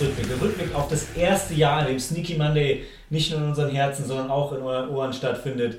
[0.00, 0.28] Jahresrückblick.
[0.28, 4.06] Der Rückblick auf das erste Jahr, in dem Sneaky Monday nicht nur in unseren Herzen,
[4.06, 5.78] sondern auch in euren Ohren stattfindet.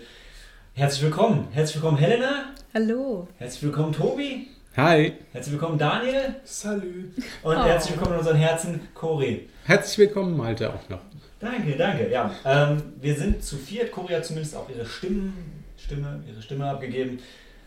[0.74, 1.48] Herzlich willkommen.
[1.52, 2.46] Herzlich willkommen, Helena.
[2.74, 3.28] Hallo.
[3.38, 4.48] Herzlich willkommen, Tobi.
[4.78, 5.14] Hi.
[5.34, 6.36] Herzlich willkommen, Daniel.
[6.44, 7.10] Salü.
[7.44, 7.64] Und Oh.
[7.64, 9.50] herzlich willkommen in unseren Herzen, Cori.
[9.66, 11.02] Herzlich willkommen, Malte, auch noch.
[11.40, 12.10] Danke, danke.
[12.10, 13.92] Ja, ähm, wir sind zu viert.
[13.92, 17.20] Cori hat zumindest auch ihre Stimmen, Stimme, ihre Stimme abgegeben.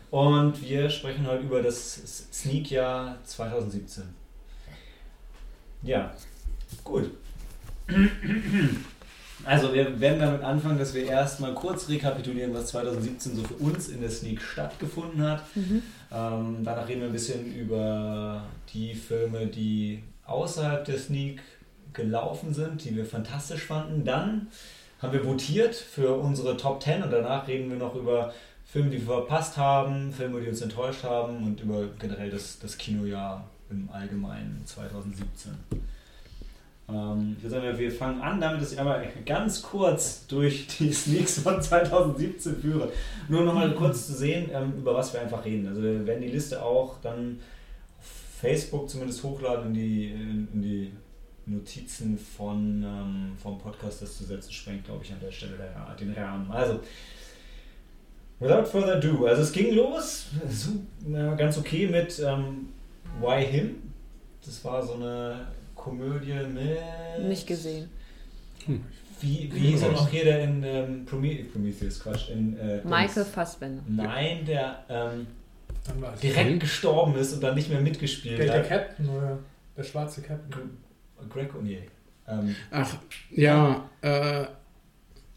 [0.09, 4.03] Und wir sprechen heute über das Sneak-Jahr 2017.
[5.83, 6.11] Ja,
[6.83, 7.11] gut.
[9.45, 13.89] Also wir werden damit anfangen, dass wir erstmal kurz rekapitulieren, was 2017 so für uns
[13.89, 15.43] in der Sneak stattgefunden hat.
[15.55, 15.83] Mhm.
[16.11, 21.41] Ähm, danach reden wir ein bisschen über die Filme, die außerhalb der Sneak
[21.93, 24.03] gelaufen sind, die wir fantastisch fanden.
[24.03, 24.47] Dann
[24.99, 28.33] haben wir votiert für unsere Top 10 und danach reden wir noch über
[28.65, 32.77] Filme, die wir verpasst haben, Filme, die uns enttäuscht haben und über generell das, das
[32.77, 35.51] Kinojahr im Allgemeinen 2017.
[36.87, 40.93] Ähm, ich würde sagen, wir fangen an damit, dass ich einmal ganz kurz durch die
[40.93, 42.91] Sneaks von 2017 führe.
[43.27, 45.67] Nur nochmal kurz zu sehen, ähm, über was wir einfach reden.
[45.67, 47.39] Also wir werden die Liste auch dann
[47.99, 48.05] auf
[48.41, 50.91] Facebook zumindest hochladen in die, in, die
[51.47, 55.53] Notizen von, ähm, vom Podcast, das zu setzen, sprengt, glaube ich, an der Stelle
[55.99, 56.49] den Rahmen.
[56.51, 56.79] Also,
[58.39, 60.27] without further ado, also es ging los,
[61.37, 62.69] ganz okay mit ähm,
[63.21, 63.93] Why Him?
[64.43, 65.47] Das war so eine
[65.85, 67.27] Komödie mit...
[67.27, 67.89] Nicht gesehen.
[69.21, 72.57] Wie, wie hieß er noch hier, der in ähm, Prome Prometheus, Quatsch, in...
[72.57, 73.23] Äh, Michael.
[73.23, 73.83] Fassbender.
[73.87, 75.27] Nein, der ähm,
[76.23, 78.67] direkt gestorben ist und dann nicht mehr mitgespielt Der, der hat.
[78.67, 79.37] Captain oder
[79.77, 80.77] der schwarze Captain.
[81.29, 81.83] Greg O'Neill.
[82.27, 82.97] Ähm, Ach,
[83.29, 84.45] ja, äh,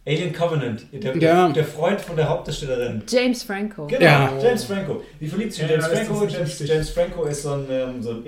[0.07, 1.51] Alien Covenant, der, Ja.
[1.51, 3.03] der Freund von der Hauptdarstellerin.
[3.07, 3.87] James Franco.
[3.87, 4.33] Genau, Ja.
[4.43, 5.03] James Franco.
[5.21, 6.27] Die verliebt sich in Ja, James ist Franco.
[6.27, 6.59] James.
[6.67, 8.25] James Franco ist so ein, ähm, so ein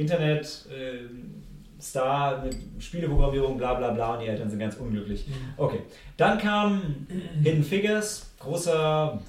[1.85, 5.27] Internet-Star mit Spieleprogrammierung, bla bla bla, und die Eltern sind ganz unglücklich.
[5.27, 5.33] Mhm.
[5.57, 5.81] Okay,
[6.17, 7.07] dann kam
[7.43, 9.21] Hidden Figures, großer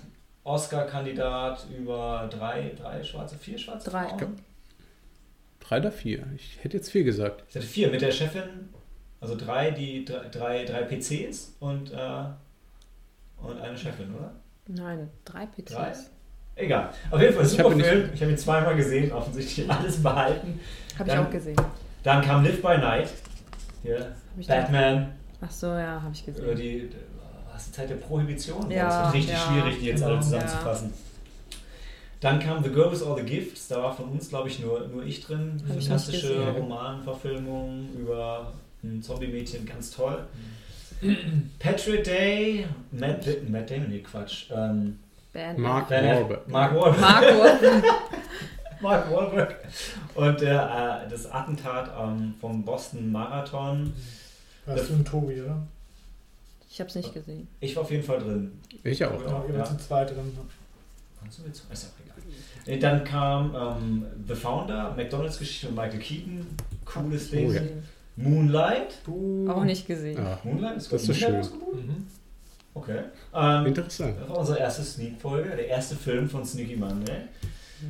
[0.43, 4.07] Oscar-Kandidat über drei, drei schwarze, vier schwarze Drei.
[4.09, 4.35] Frauen.
[5.59, 6.25] drei oder vier.
[6.35, 7.43] Ich hätte jetzt vier gesagt.
[7.49, 8.69] Ich hatte vier mit der Chefin,
[9.21, 12.23] also drei, die drei, drei, PCs und, äh,
[13.37, 14.33] und eine Chefin, oder?
[14.67, 15.73] Nein, drei PCs.
[15.73, 15.93] Drei?
[16.55, 16.89] Egal.
[17.09, 18.09] Auf jeden Fall Ich super habe nicht- Film.
[18.13, 20.59] Ich habe ihn zweimal gesehen, offensichtlich alles behalten.
[20.99, 21.55] Habe ich auch gesehen.
[22.03, 23.09] Dann kam Live by Night.
[24.37, 26.57] Ich Batman Ach so, ja, habe ich über gesehen.
[26.57, 26.89] die
[27.51, 28.69] was, die Zeit der Prohibition.
[28.69, 30.93] Ja, das wird richtig ja, schwierig, die jetzt alle genau, zusammenzufassen.
[32.19, 33.67] Dann kam The Girl with All the Gifts.
[33.67, 35.61] Da war von uns, glaube ich, nur, nur ich drin.
[35.67, 36.49] Hab ich Fantastische gesehen.
[36.49, 38.53] Romanverfilmung über
[38.83, 40.23] ein Zombie-Mädchen, ganz toll.
[41.59, 44.51] Patrick Day, Matt, Matt Damon, nee, Quatsch.
[44.51, 44.99] Ähm.
[45.57, 46.47] Mark Wahlberg.
[46.47, 47.83] Mark Wahlberg.
[48.81, 49.55] Mark Wahlberg.
[50.15, 53.93] Und der, äh, das Attentat ähm, vom Boston Marathon.
[54.65, 55.61] Warst du ein Tobi, oder?
[56.69, 57.47] Ich habe es nicht gesehen.
[57.59, 58.51] Ich war auf jeden Fall drin.
[58.83, 59.17] Ich auch.
[59.17, 59.59] Genau, ihr ja.
[59.59, 60.37] wart zu zweit drin.
[61.19, 61.63] Kannst du jetzt?
[61.71, 62.73] Ist auch egal.
[62.73, 66.47] Äh, Dann kam ähm, The Founder, McDonalds-Geschichte mit Michael Keaton.
[66.85, 67.49] Cooles Ding.
[67.49, 67.61] Oh ja.
[68.15, 68.99] Moonlight.
[69.05, 69.49] Du.
[69.49, 70.19] Auch nicht gesehen.
[70.19, 71.39] Ah, Moonlight ist, Das ist ich, schön.
[71.39, 72.07] Mhm.
[72.73, 72.99] Okay.
[73.33, 74.15] Ähm, interessant.
[74.19, 77.23] das war unsere erste Sneak-Folge, der erste Film von Sneaky Monday.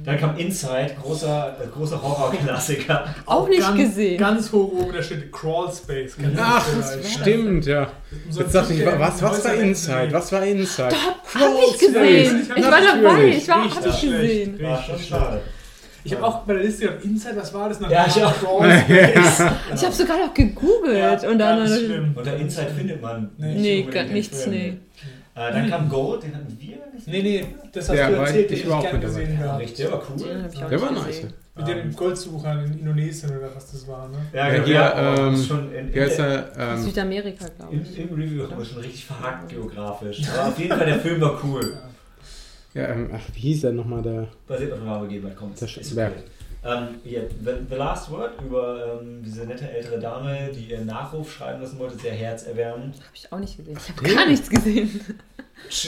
[0.04, 3.06] Dann kam Inside, großer, äh, großer Horror-Klassiker.
[3.26, 4.18] Auch nicht ganz, gesehen.
[4.18, 6.16] Ganz hoch oben, da steht Crawl Space.
[6.38, 6.66] Ach,
[7.04, 7.88] stimmt, ja.
[8.30, 10.08] So Jetzt dachte ich, was, was war Inside?
[10.12, 10.96] Was war Inside?
[10.96, 12.50] Hab ich gesehen.
[12.56, 13.26] Ich war dabei.
[13.28, 14.02] Ich war, hab ich schlecht.
[14.02, 14.62] gesehen.
[14.64, 15.42] War schon schade.
[16.04, 17.80] Ich habe auch bei der Liste gehabt, Inside, was war das?
[17.80, 18.34] Nach Ja, ich auch.
[18.40, 19.44] Crawl Space.
[19.76, 21.24] Ich habe sogar noch gegoogelt.
[21.26, 21.60] und dann.
[21.60, 22.14] ganz schlimm.
[22.16, 23.54] Unter Inside findet man Nee.
[23.84, 24.78] nicht Nee, nichts, nee.
[25.34, 26.80] Äh, dann kam Gold, den hatten wir gesehen.
[27.06, 29.22] Nee, nee, das hast Ja, du erzählt, ich den war ich auch gern mit dabei.
[29.22, 29.60] gesehen Ja, habe.
[29.62, 30.16] richtig, der war cool.
[30.18, 31.22] ich auch Der nicht war nice.
[31.54, 34.18] Mit dem Goldsucher in Indonesien oder was das war, ne?
[34.34, 36.74] Ja, Ja, genau, hier, ja, aber ähm, das ist schon in, in, der, er?
[36.74, 38.00] Ähm, Südamerika, glaube im, ich.
[38.00, 40.22] im Review haben wir schon richtig verhackt geografisch.
[40.34, 41.78] Aber auf jeden Fall, der Film war cool.
[42.74, 44.28] ja, ähm, ach, wie hieß er nochmal der?
[44.48, 45.52] Basiert auf einer wahren Begebenheit, komm.
[45.60, 46.14] Das ist Werk.
[46.14, 46.24] okay.
[46.64, 51.34] Ähm, hier, the, the Last Word über ähm, diese nette ältere Dame, die ihren Nachruf
[51.34, 52.96] schreiben lassen wollte, sehr herzerwärmend.
[52.98, 53.78] Habe ich auch nicht gesehen.
[53.82, 55.02] Ich habe gar nichts gesehen.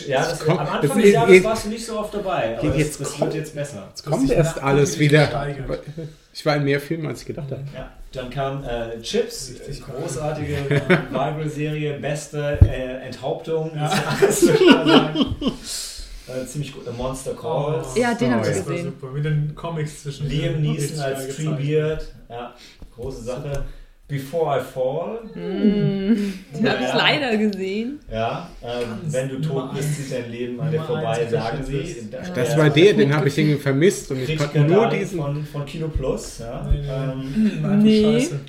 [0.07, 2.75] Ja, das, Komm, am Anfang des Jahres jetzt- warst du nicht so oft dabei, aber
[2.75, 3.27] jetzt das, das komm.
[3.27, 3.85] wird jetzt besser.
[3.89, 5.27] Jetzt kommt erst nach- alles wieder.
[5.27, 5.79] steigert.
[6.35, 7.63] Ich war in mehr Filmen, als ich gedacht habe.
[7.75, 10.55] Ja, dann kam äh, Chips, Richtig großartige
[11.11, 13.87] Bible-Serie, beste äh, Enthauptung Ja.
[13.87, 15.92] des Jahres,
[16.27, 17.87] Äh, ziemlich gut, Monster Calls.
[17.95, 17.99] Oh.
[17.99, 18.85] Ja, den Oh, habe ich gesehen.
[18.85, 19.11] super.
[19.11, 21.35] Mit den Comics zwischen Liam Neeson als.
[21.35, 22.53] Treebeard, ja,
[22.95, 23.65] große Sache.
[24.07, 25.19] Before I Fall.
[25.33, 26.97] Mm, den habe ich Ja.
[26.97, 27.99] leider gesehen.
[28.11, 32.09] Ja, ähm, wenn du tot bist, zieht dein Leben an dir vorbei, sagen sie.
[32.35, 35.19] Das war der, den habe ich irgendwie vermisst und ich konnte nur diesen.
[35.19, 36.39] von, von Kino Plus.
[36.39, 36.69] Ja.
[36.69, 36.89] Nee, nee.
[36.89, 38.19] Ähm, Nee.
[38.19, 38.39] scheiße.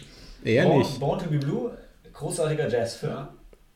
[0.44, 1.00] Eher Born, nicht.
[1.00, 1.70] Born to be Blue,
[2.12, 3.28] großartiger Jazzfilm.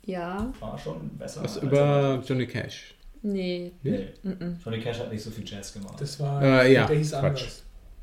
[0.04, 0.52] Ja.
[0.60, 1.42] War schon besser.
[1.44, 2.94] Was über Johnny Cash.
[3.22, 3.72] Nee.
[3.82, 4.08] Nee.
[4.24, 4.56] Mm-mm.
[4.64, 6.00] Johnny Cash hat nicht so viel Jazz gemacht.
[6.00, 7.24] Das war, Äh, ja, der hieß Quatsch.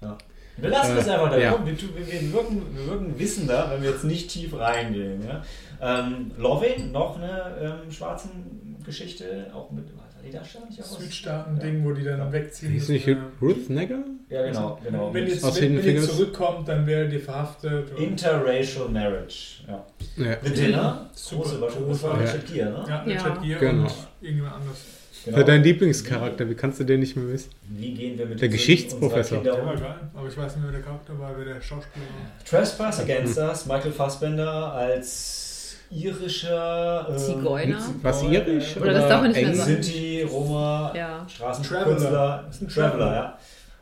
[0.01, 0.19] anders.
[0.57, 1.37] Wir lassen Äh, es einfach da.
[1.37, 1.51] ja.
[1.51, 5.21] Komm, wir, wir, wir, wirken, wir wirken wissender, wenn wir jetzt nicht tief reingehen.
[5.25, 5.43] Ja?
[5.81, 9.85] Ähm, Loving, noch eine ähm, schwarzen Geschichte, auch mit,
[10.25, 10.97] die Darsteller nicht aus?
[10.97, 12.31] Südstaaten-Ding, wo die dann Ja.
[12.31, 12.71] wegziehen.
[12.71, 13.17] Hieß nicht ja.
[13.41, 13.99] Ruth Negger?
[14.29, 14.79] Ja, genau.
[14.83, 15.13] genau.
[15.13, 17.91] Wenn, jetzt, Aus wenn, wenn ihr zurückkommt, dann werdet ihr verhaftet.
[17.99, 19.63] Interracial Marriage.
[19.67, 19.85] Ja.
[20.15, 20.37] Ja.
[20.41, 21.43] The Dinner, Super.
[21.43, 21.59] große
[21.89, 22.21] das war Ja.
[22.31, 22.85] Richard Gere, ne?
[22.87, 23.01] Ja, Ja.
[23.03, 23.83] Richard Gere Genau.
[23.83, 24.77] und irgendjemand anders.
[25.25, 25.37] Genau.
[25.37, 27.49] Für deinen Lieblingscharakter, wie kannst du den nicht mehr wissen?
[27.69, 29.41] Wie gehen wir mit Der Geschichtsprofessor.
[29.41, 32.05] Der war geil, aber ich weiß nicht mehr, wer der Charakter war, wer der Schauspieler
[32.05, 32.45] war.
[32.45, 37.79] Trespass Against Us, Michael Fassbender als irischer ähm, Zigeuner?
[38.01, 38.77] Was irisch?
[38.77, 39.81] Oder das darf man nicht mehr sagen.
[39.83, 41.25] Sinti, Roma, Ja.
[41.27, 42.43] Straßenkünstler, Traveler.
[42.47, 43.13] Das ist ein Traveler, Traveler.
[43.15, 43.37] ja.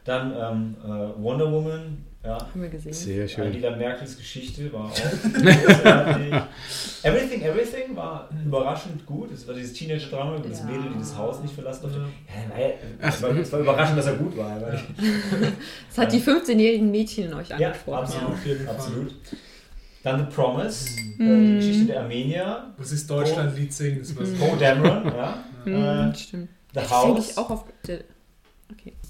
[0.06, 2.38] Dann ähm, äh, Wonder Woman, ja.
[2.40, 2.94] Haben wir gesehen.
[2.94, 3.46] Sehr schön.
[3.48, 4.94] Angela Merkels Geschichte war auch
[5.34, 6.34] großartig.
[7.04, 9.32] Everything, Everything war überraschend gut.
[9.32, 10.66] Es war dieses Teenager-Drama über das Ja.
[10.66, 12.00] Mädel, die das Haus nicht verlassen durfte.
[12.00, 13.08] Ja.
[13.10, 14.58] Es, war, es war überraschend, dass er gut war.
[15.90, 18.04] Das hat die 15-jährigen Mädchen in euch angesprochen.
[18.04, 18.46] absolut.
[18.46, 18.76] Ja, Fall.
[18.76, 19.14] Absolut.
[20.04, 21.48] Dann The Promise, äh, Mhm.
[21.52, 22.74] die Geschichte der Armenier.
[22.78, 24.00] Was ist Deutschland-Lied singen?
[24.00, 24.36] Das war so.
[24.36, 25.44] Poe Dameron, ja.
[25.66, 26.50] Mhm, Äh, stimmt.
[26.74, 27.30] the House.
[27.32, 27.66] ich auch auf.
[27.88, 28.00] der-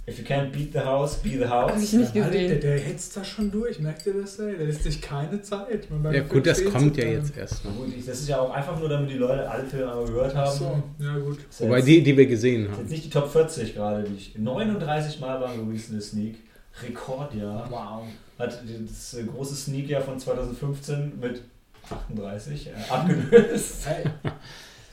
[0.06, 1.82] If you can't beat the house, be the Hab house.
[1.82, 2.62] ich nicht Ja, Alter, der, gesehen.
[2.62, 4.38] der hetzt da schon durch, merkt ihr das?
[4.38, 4.58] Ey?
[4.58, 5.88] Der lässt sich keine Zeit.
[6.12, 7.74] Ja gut, das kommt ja jetzt erst noch.
[7.74, 10.50] gut, das ist ja auch einfach nur, damit die Leute alle Filme einmal gehört haben.
[10.50, 11.38] Ach so, ja gut.
[11.50, 12.90] Ist Wobei jetzt- die, die wir gesehen ist jetzt haben.
[12.90, 14.38] nicht die Top 40 gerade, die ich.
[14.38, 16.36] 39 Mal war Luis in der Sneak.
[16.82, 17.68] Rekordjahr.
[17.70, 18.04] Wow.
[18.40, 21.42] Hat das große Sneakjahr von 2015 mit
[21.90, 23.86] 38 äh, abgelöst.
[23.86, 24.04] Hey.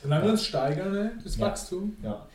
[0.03, 1.47] Solange wir uns steigern, ey, das Ja.
[1.47, 1.97] Wachstum.
[2.01, 2.25] Ja.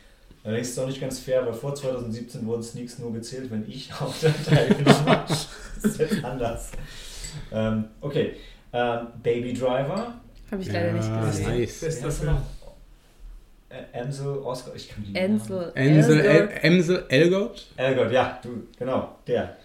[0.47, 3.69] Allerdings ist es auch nicht ganz fair, weil vor 2017 wurden Sneaks nur gezählt, wenn
[3.69, 5.35] ich auch da teilgenommen habe.
[5.83, 6.71] Das ist jetzt anders.
[7.53, 8.37] Ähm, okay.
[8.73, 10.15] Ähm, Baby Driver.
[10.51, 11.49] Habe ich leider nicht Ja, gesehen.
[11.49, 11.81] nice.
[11.81, 12.33] Du Film.
[12.33, 12.41] noch?
[13.93, 15.19] Amsel, Oscar, ich kann die.
[15.21, 16.65] Ansel, Elgort.
[16.65, 17.67] El Amsel Elgort?
[17.77, 19.57] Elgort, ja, du, genau, der.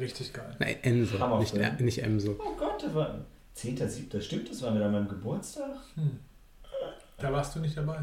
[0.00, 0.56] Richtig geil.
[0.58, 0.76] Nein,
[1.20, 1.60] Hammerfilm.
[1.62, 2.36] nicht, äh, nicht Amsel.
[2.38, 3.18] Oh Gott, das war
[3.56, 4.20] 10.7.
[4.20, 5.70] Stimmt, das war wieder an meinem Geburtstag?
[5.94, 6.18] Hm.
[7.18, 7.98] Da warst du nicht dabei.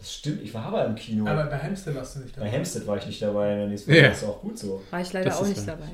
[0.00, 1.26] Das stimmt, ich war aber im Kino.
[1.28, 2.52] Aber bei Hamster warst du nicht Bei dabei.
[2.56, 3.96] Hempstead war ich nicht dabei, in der nächsten Ja.
[4.02, 4.80] Folge ist auch gut so.
[4.90, 5.88] War ich leider Das auch ist nicht ja- dabei.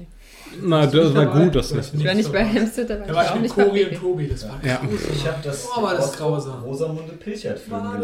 [0.61, 1.45] Na, das war dabei?
[1.45, 2.03] gut, dass Du warst nicht.
[2.03, 2.61] Ich war nicht bei dabei.
[2.61, 3.95] Hamster, da war ich war auch mit nicht bei Cory und.
[3.97, 4.81] Tobi, das war Ja.
[5.15, 6.62] Ich habe das, Oh, war das aus grausam.
[6.65, 7.12] Rosamunde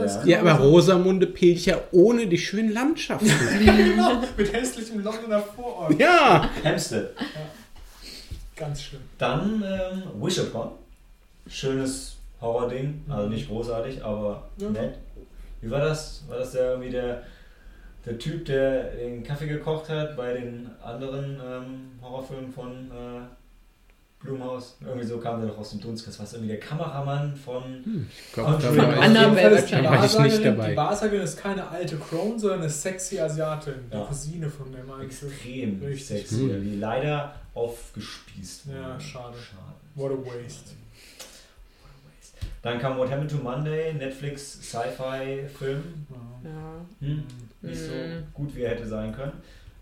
[0.00, 0.26] das gelernt.
[0.26, 3.30] Ja, aber Rosamunde Pilcher ohne die schönen Landschaften.
[3.64, 6.00] genau, mit hässlichem Londoner Vorort.
[6.00, 6.48] ja!
[6.62, 7.10] Hempstead.
[8.56, 9.02] Ganz schlimm.
[9.18, 10.70] Dann ähm, Wish Upon.
[11.46, 13.04] Schönes Horror-Ding.
[13.08, 14.70] Also nicht großartig, aber Ja.
[14.70, 14.94] nett.
[15.60, 16.24] Wie war das?
[16.28, 17.22] War das der irgendwie der,
[18.06, 23.20] der Typ, der den Kaffee gekocht hat bei den anderen ähm, Horrorfilmen von äh,
[24.24, 24.76] Blumhaus?
[24.80, 26.18] Irgendwie so kam der doch aus dem Dunstkreis.
[26.18, 28.06] Was irgendwie der Kameramann von.
[28.10, 29.90] Ich glaub, Von war Annabelle ist die wahrscheinlich.
[29.90, 30.70] War ich nicht Wahrsagerin- dabei.
[30.70, 33.74] Die Wahrsagerin ist keine alte Crone, sondern eine sexy Asiatin.
[33.92, 34.04] Die Ja.
[34.04, 35.02] Cousine von der du?
[35.02, 36.62] Extrem sexy, Hm.
[36.64, 38.78] die leider aufgespießt wurde.
[38.78, 39.36] Ja, schade.
[39.38, 39.74] schade.
[39.94, 40.70] What a waste.
[42.62, 45.82] Dann kam What Happened to Monday, Netflix Sci-Fi-Film.
[46.44, 47.06] Ja.
[47.06, 47.22] Hm,
[47.62, 48.22] nicht so Hm.
[48.34, 49.32] gut, wie er hätte sein können.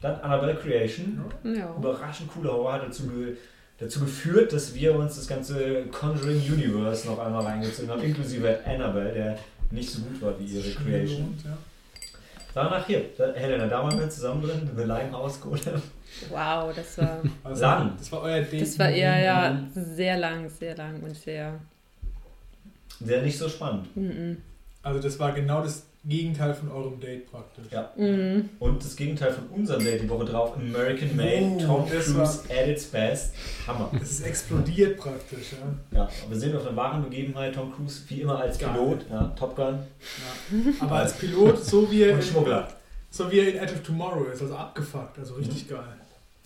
[0.00, 1.20] Dann Annabelle Creation.
[1.42, 1.74] Ja.
[1.76, 3.36] Überraschend cooler Horror hat dazu, ge
[3.80, 9.12] dazu geführt, dass wir uns das ganze Conjuring Universe noch einmal reingezogen haben, inklusive Annabelle,
[9.12, 9.38] der
[9.70, 11.36] nicht so gut war wie ihre Creation.
[11.44, 11.56] ja.
[12.54, 15.82] Danach hier, da, Helena, da waren wir zusammen drin, The Limehouse Golem.
[16.30, 17.92] Wow, das war, Also, Lang.
[17.98, 18.62] Das war euer Date.
[18.62, 21.58] das war eher ja sehr lang, sehr lang und sehr.
[23.00, 23.94] Der nicht so spannend.
[23.96, 24.36] Mm
[24.82, 27.66] Also das war genau das Gegenteil von eurem Date praktisch.
[27.70, 27.90] Ja.
[27.96, 28.48] Mm.
[28.60, 32.40] Und das Gegenteil von unserem Date die Woche drauf, American Made, Oh, Tom das Cruise
[32.48, 33.34] at its best.
[33.66, 33.90] Hammer.
[34.00, 35.98] Es ist explodiert praktisch, ja.
[35.98, 38.70] Ja, aber wir sind auf einer wahren Begebenheit, Tom Cruise, wie immer als Geil.
[38.72, 40.72] Pilot, ja, Top Gun ja.
[40.80, 42.68] Aber als Pilot, so wie er und in, Schmuggler.
[43.10, 45.82] so wie er in Edge of Tomorrow ist, also abgefuckt, also richtig geil.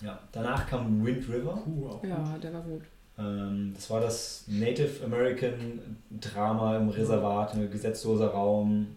[0.01, 1.61] Ja, danach kam Wind River.
[1.63, 2.03] Puh, auch.
[2.03, 2.81] Ja, der war gut.
[3.19, 5.79] Ähm, das war das Native American
[6.19, 8.87] Drama im Reservat, ein gesetzloser Raum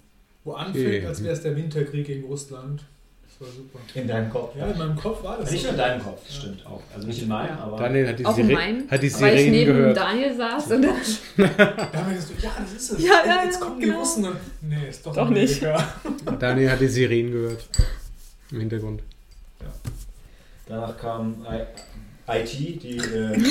[0.45, 2.85] Wo anfängt, als wäre es der Winterkrieg gegen Russland.
[3.39, 3.79] Das war super.
[3.95, 4.57] in deinem Kopf.
[4.57, 5.67] Ja, in meinem Kopf war das Nicht so.
[5.67, 6.41] nur in deinem Kopf, das Ja.
[6.41, 6.81] stimmt auch.
[6.95, 7.65] Also nicht in meinem, Ja.
[7.65, 7.77] aber.
[7.77, 9.97] Daniel hat die, Auch in Sire meinem, hat die weil ich Sirenen neben gehört.
[9.99, 10.95] Daniel saß und dann,
[11.37, 13.05] Da haben wir gesagt, ja, das ist es.
[13.05, 13.99] Ja, ja, Jetzt ja, kommen die genau.
[13.99, 14.37] Russen und.
[14.63, 15.63] Nee, ist doch, Doch nicht.
[16.41, 17.69] Daniel hat die Sirenen gehört.
[18.51, 19.03] Im Hintergrund.
[20.67, 21.45] Danach kam
[22.29, 22.97] IT, die.
[22.99, 23.39] Äh,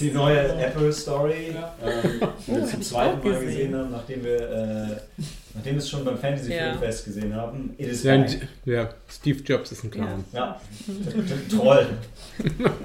[0.00, 1.74] Die neue Apple Story, Ja.
[1.84, 3.46] ähm, die wir Oh, zum zweiten Mal gesehen.
[3.46, 4.96] gesehen haben, nachdem wir, äh,
[5.54, 6.70] nachdem wir es schon beim Fantasy Ja.
[6.70, 7.74] Filmfest gesehen haben.
[7.78, 8.24] It is Ja,
[8.64, 10.24] ja, Steve Jobs ist ein Clown.
[10.32, 10.58] Ja,
[11.50, 11.86] toll.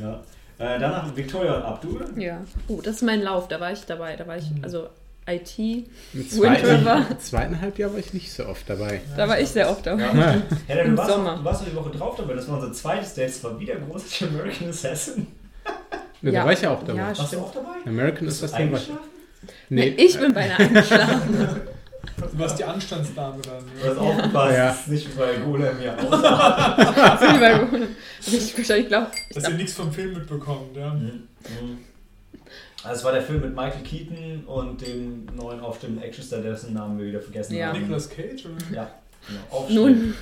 [0.00, 0.20] ja.
[0.58, 2.04] Äh, danach Victoria und Abdul.
[2.16, 2.42] Ja.
[2.68, 4.16] Oh, das ist mein Lauf, da war ich dabei.
[4.16, 4.62] Da war ich, Mhm.
[4.64, 4.88] also
[5.28, 9.00] IT, Im Wind zweiten, zweiten Halbjahr war ich nicht so oft dabei.
[9.16, 10.02] da war ich sehr oft dabei.
[10.02, 10.42] Ja.
[10.68, 11.36] Du Im warst, Sommer.
[11.36, 12.34] du warst doch die Woche drauf dabei.
[12.34, 13.28] Das war unser zweites Date.
[13.30, 15.26] Das war wieder großartig American Assassin.
[16.22, 16.40] Ne, Ja.
[16.40, 16.98] Da war ich ja auch dabei.
[17.00, 17.68] Ja, Warst du auch dabei?
[17.86, 18.80] American Bist ist du das dann was.
[18.80, 19.10] eingeschlafen?
[19.68, 21.60] Nee, ich bin beinahe eingeschlafen.
[22.18, 23.64] Du warst die Anstandsdame dann.
[23.82, 24.00] Du hast Ja.
[24.02, 24.70] aufgepasst, Ja.
[24.70, 27.88] es nicht bei Golem hier ist lieber gut.
[28.26, 30.94] Ich wahrscheinlich glaube, ich Dass glaub, ihr nichts vom Film mitbekommt, ja.
[30.94, 31.02] Mhm.
[31.02, 31.78] Mhm.
[32.84, 36.98] Also es war der Film mit Michael Keaton und dem neuen aufstehenden Actionstar, dessen Namen
[36.98, 37.68] wir wieder vergessen Ja.
[37.68, 37.80] haben.
[37.80, 38.74] Nicolas Cage, oder?
[38.76, 38.90] Ja,
[39.26, 39.40] genau.
[39.50, 39.76] Aufstehen.
[39.76, 40.14] nun,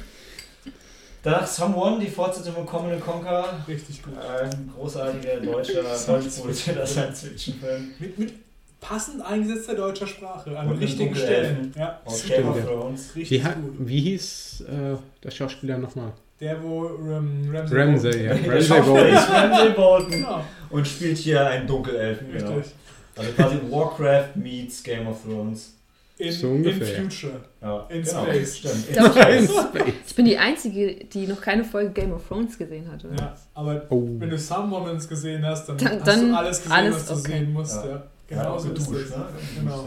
[1.23, 3.59] Danach Someone, die Fortsetzung von Common Conquer.
[3.67, 4.13] Richtig gut.
[4.19, 8.33] Ein großartiger deutscher, deutsch produzierter Science-Fiction-Film Mit, mit
[8.79, 11.15] passend eingesetzter deutscher Sprache an Und richtigen.
[11.17, 11.73] Stellen.
[11.79, 12.63] Ja, aus Game of.
[12.63, 13.17] Thrones.
[13.17, 13.75] richtig Wie, gut.
[13.79, 16.13] wie hieß äh, der Schauspieler nochmal?
[16.45, 17.79] Der, wo ähm, Ramsey.
[17.79, 18.33] Ramsey, ja.
[18.53, 19.15] Ramsey Bolton.
[19.15, 22.31] ist Ramsey Bolton Genau, und spielt hier einen Dunkelelfen.
[22.33, 22.55] Genau.
[22.57, 22.75] richtig.
[23.17, 25.71] Also quasi Warcraft meets Game of Thrones.
[26.19, 27.03] In, So in ungefähr.
[27.03, 27.41] Future.
[27.63, 28.59] Ja, In genau, Space.
[28.59, 28.89] Stimmt.
[28.91, 29.51] In Space.
[30.07, 33.09] ich bin die Einzige, die noch keine Folge Game of Thrones gesehen hatte.
[33.19, 34.07] Ja, aber Oh.
[34.19, 37.15] wenn du Someone gesehen hast, dann, Dann- hast dann du alles gesehen, alles was du
[37.15, 37.39] okay.
[37.39, 37.77] sehen musst.
[37.77, 37.91] Ja.
[37.91, 38.03] Ja.
[38.29, 39.17] Genau Genau auch so ist geduscht, es.
[39.17, 39.25] ne?
[39.61, 39.85] Genau.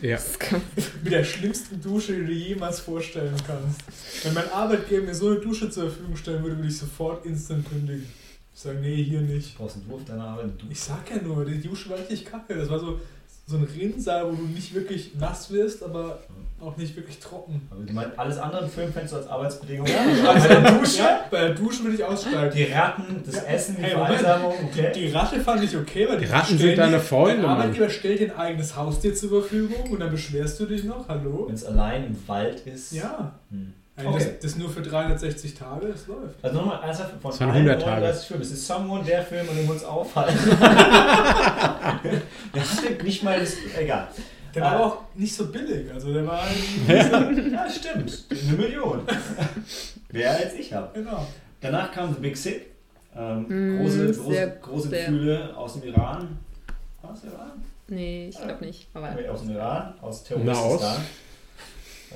[0.00, 0.18] Ja.
[1.02, 3.80] Mit der schlimmsten Dusche, die du dir jemals vorstellen kannst.
[4.24, 7.68] Wenn mein Arbeitgeber mir so eine Dusche zur Verfügung stellen würde, würde ich sofort instant
[7.68, 8.06] kündigen.
[8.54, 9.54] Ich sage, nee, hier nicht.
[9.54, 10.50] Du brauchst einen Wurf deiner Arbeit.
[10.58, 12.54] Du Ich sag ja nur, die Dusche war richtig kacke.
[12.54, 13.00] Das war so,
[13.48, 16.18] so ein Rinnsal, wo du nicht wirklich nass wirst, aber
[16.60, 17.68] auch nicht wirklich trocken.
[17.70, 19.86] Aber du meinst, alles andere im Film fändest du als Arbeitsbedingung?
[19.86, 20.98] Also bei der Dusche?
[20.98, 22.52] Ja, bei der Dusche würde ich aussteigen.
[22.56, 23.42] Die Ratten, das Ja.
[23.42, 23.90] Essen, die Hey.
[23.92, 24.90] Vereinsamung, okay.
[24.94, 27.50] Die Ratte fand ich okay, weil Die die Ratten sind deine Freunde, Dein.
[27.50, 31.06] Arbeitgeber stellt dir ein eigenes Haustier zur Verfügung und dann beschwerst du dich noch.
[31.08, 31.44] Hallo?
[31.46, 32.92] Wenn es allein im Wald ist.
[32.92, 33.38] Ja.
[33.50, 33.72] Hm.
[33.98, 34.18] Ey, Okay.
[34.18, 36.42] Das, das nur für 360 Tage, das läuft.
[36.42, 37.90] Also nochmal ernsthaft von Das waren allen 100 Tage.
[38.02, 38.42] 39 Filmen.
[38.42, 40.38] Es ist Someone der Film, an dem wir uns aufhalten.
[42.54, 43.54] der hatte nicht mal das.
[43.78, 44.08] Egal.
[44.54, 44.66] Der Ah.
[44.66, 45.90] war aber auch nicht so billig.
[45.92, 46.42] Also der war
[46.88, 48.24] Ja, stimmt.
[48.30, 49.00] Eine Million.
[50.12, 50.90] Mehr als ich habe.
[50.98, 51.26] genau.
[51.60, 52.66] Danach kam The Big Sick.
[53.16, 56.38] Ähm, Mm, große sehr- große, große sehr- Gefühle aus dem Iran.
[57.02, 57.52] War es Iran?
[57.88, 58.88] nee, ich glaube nicht.
[58.92, 60.22] Aber aus dem Iran, aus.
[60.24, 60.96] Terrorististan.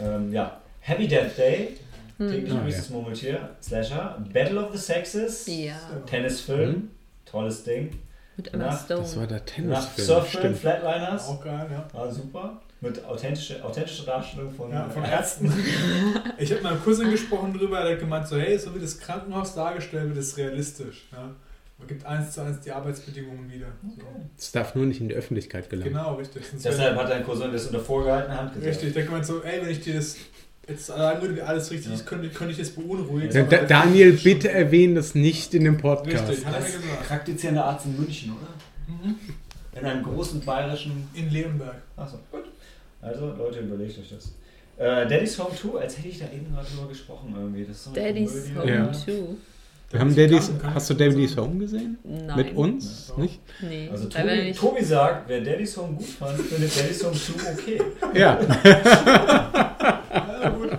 [0.03, 0.61] Ähm, ja.
[0.81, 1.77] Happy Death Day.
[2.19, 3.51] Täglich Ah, grüßes Murmeltier.
[3.63, 4.23] Slasher.
[4.33, 5.47] Battle of the Sexes.
[5.47, 5.75] ja,
[6.07, 6.71] Tennisfilm.
[6.71, 6.91] Mhm.
[7.25, 7.99] Tolles Ding.
[8.37, 9.01] mit Emma Stone.
[9.03, 10.07] Das war der Nach Tennisfilm.
[10.07, 10.55] Surffilm.
[10.55, 11.29] Flatliners.
[11.29, 11.87] Auch geil, ja.
[11.93, 12.61] War super.
[12.83, 15.53] Mit authentischer authentische Darstellung von, Ja, von Ärzten.
[16.39, 18.99] Ich habe mit meinem Cousin gesprochen drüber, der hat gemeint, so hey, so wie das
[18.99, 21.07] Krankenhaus dargestellt wird, ist realistisch.
[21.13, 21.31] Ja?
[21.79, 23.67] Man gibt eins zu eins die Arbeitsbedingungen wieder.
[24.39, 25.93] Es darf nur nicht in die Öffentlichkeit gelangen.
[25.93, 26.43] Genau, richtig.
[26.47, 28.71] Sonst Deshalb hat dein Cousin das unter vorgehaltener Hand gesagt.
[28.71, 30.17] richtig, der hat gemeint so, ey, wenn ich dir das
[30.71, 31.95] jetzt sagen würde, wie alles richtig Ja.
[31.95, 33.31] ist, könnte, könnte ich das beunruhigen.
[33.37, 36.29] Aber da, Daniel, bitte erwähne das nicht in dem Podcast.
[36.29, 37.09] Richtig, hat er gesagt.
[37.09, 38.95] praktizierender Arzt in München, oder?
[39.09, 39.17] Mhm.
[39.79, 41.09] In einem großen bayerischen.
[41.15, 41.77] In Leonberg.
[41.97, 42.45] Achso, gut.
[43.03, 44.33] Also, Leute, überlegt euch das.
[44.77, 47.65] Äh, Daddy's Home 2, als hätte ich da eben gerade drüber gesprochen irgendwie.
[47.65, 48.73] Das ist so Daddy's Komödie.
[48.73, 48.93] Home Ja.
[48.93, 49.13] 2.
[49.91, 51.99] Wir haben Daddy's, hast du Daddy's Home gesehen?
[52.05, 52.37] Nein.
[52.37, 53.09] Mit uns?
[53.09, 53.23] Ja.
[53.23, 53.41] Nicht?
[53.61, 53.89] Nee.
[53.91, 54.61] Also Tobi, nicht.
[54.61, 57.81] Tobi sagt, wer Daddy's Home gut fand, findet Daddy's Home 2 okay.
[58.15, 58.39] Ja.
[60.43, 60.71] Ja, gut.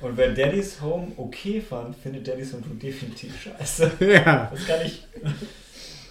[0.00, 3.92] Und wer Daddy's Home okay fand, findet Daddy's Home 2 definitiv scheiße.
[4.00, 4.50] ja.
[4.52, 5.04] Das kann ich.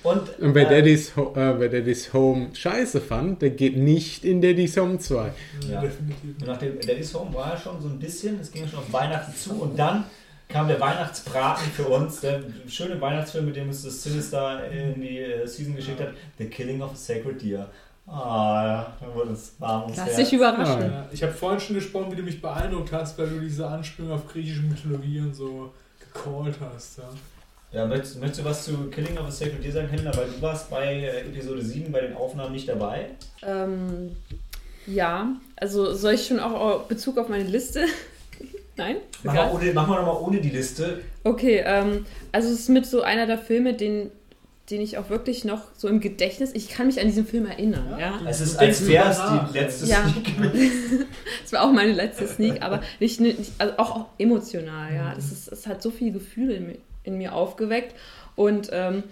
[0.03, 4.41] Und, Und wer äh, Daddy's, äh, wer Daddy's Home scheiße fand, der geht nicht in
[4.41, 5.31] Daddy's Home 2.
[5.69, 5.81] Ja.
[5.81, 6.36] Definitiv.
[6.41, 8.91] Und nach dem Daddy's Home war ja schon so ein bisschen, es ging schon auf
[8.91, 10.05] Weihnachten zu und dann
[10.50, 15.19] kam der Weihnachtsbraten für uns, der schöne Weihnachtsfilm, mit dem uns das Sinister in die
[15.19, 17.67] äh, Season geschickt hat, The Killing of a Sacred Deer.
[18.05, 20.81] Ah, ja, da wurde es warm ums Lass dich überraschen.
[20.81, 20.88] Ja.
[20.88, 24.12] Ja, ich habe vorhin schon gesprochen, wie du mich beeindruckt hast, weil du diese Anspielung
[24.12, 26.97] auf griechische Mythologie und so gecallt hast.
[26.97, 27.09] Ja.
[27.71, 30.15] Ja, möchtest, möchtest du was zu Killing of a Sacred Deer sagen, Händler?
[30.15, 33.07] Weil du warst bei äh, Episode 7 bei den Aufnahmen nicht dabei.
[33.41, 34.15] Ähm,
[34.85, 37.85] ja, also soll ich schon auch Bezug auf meine Liste?
[38.75, 38.97] Nein?
[39.23, 39.47] Mach Egal.
[39.47, 41.01] mal, ohne, mach mal nochmal ohne die Liste.
[41.23, 44.09] Okay, ähm, also es ist mit so einer der Filme, den,
[44.71, 47.87] den ich auch wirklich noch so im Gedächtnis, ich kann mich an diesen Film erinnern,
[47.91, 47.99] Ja.
[47.99, 48.19] ja.
[48.27, 50.07] Es ist, als wäre es die letzte Ja.
[50.09, 51.05] Sneak gewesen.
[51.45, 55.11] Es war auch meine letzte Sneak, aber nicht, nicht also auch, auch emotional, ja.
[55.11, 55.17] Mhm.
[55.19, 57.93] Es, ist, es hat so viel Gefühle in, in mir aufgeweckt
[58.35, 59.03] und ähm,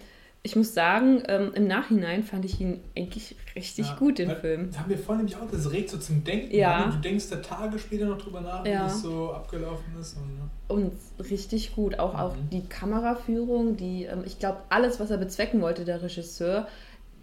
[0.44, 4.72] ich muss sagen, ähm, im Nachhinein fand ich ihn eigentlich richtig Ja, gut, den Film.
[4.76, 6.56] Haben wir vorhin nämlich auch, das regt so zum Denken.
[6.56, 6.86] Ja.
[6.86, 6.92] an.
[6.92, 8.72] Du denkst da Tage später noch drüber nach, Ja.
[8.72, 10.18] wie das so abgelaufen ist.
[10.18, 10.76] Und, ja.
[10.76, 10.94] Und
[11.30, 12.00] richtig gut.
[12.00, 12.50] Auch, auch Mhm.
[12.52, 16.68] die Kameraführung, die, ähm, ich glaube, alles, was er bezwecken wollte, der Regisseur,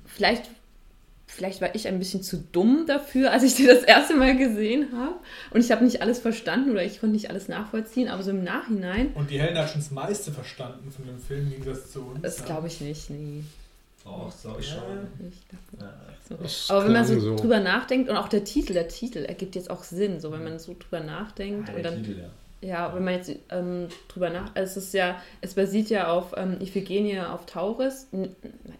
[0.04, 0.48] vielleicht,
[1.28, 4.88] vielleicht war ich ein bisschen zu dumm dafür, als ich den das erste Mal gesehen
[4.92, 5.14] habe.
[5.50, 8.42] Und ich habe nicht alles verstanden oder ich konnte nicht alles nachvollziehen, aber so im
[8.42, 12.00] Nachhinein, und die Helen hat schon das meiste verstanden von dem Film, im Gegensatz zu
[12.00, 12.22] uns.
[12.22, 12.46] das ja.
[12.46, 13.44] glaube ich nicht, nee.
[14.04, 14.78] Auch, so ich schon.
[15.78, 15.94] Ja.
[16.26, 16.34] so.
[16.36, 17.36] Das Aber wenn man so, so.
[17.36, 20.58] drüber nachdenkt und auch der Titel, der Titel ergibt jetzt auch Sinn, so wenn man
[20.58, 22.30] so drüber nachdenkt Ah, und der dann Titel, ja.
[22.60, 26.34] Ja, wenn man jetzt ähm, drüber nach, also es ist ja, es basiert ja auf
[26.36, 28.08] ähm, Iphigenie auf Tauris.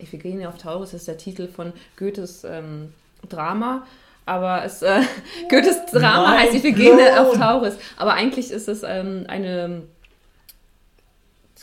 [0.01, 2.93] Iphigenie auf Tauris ist der Titel von Goethes ähm,
[3.29, 3.87] Drama,
[4.27, 5.01] aber es äh,
[5.49, 7.19] Goethes Drama heißt Iphigenie blown.
[7.19, 7.77] auf Tauris.
[7.97, 9.83] Aber eigentlich ist es ähm, eine,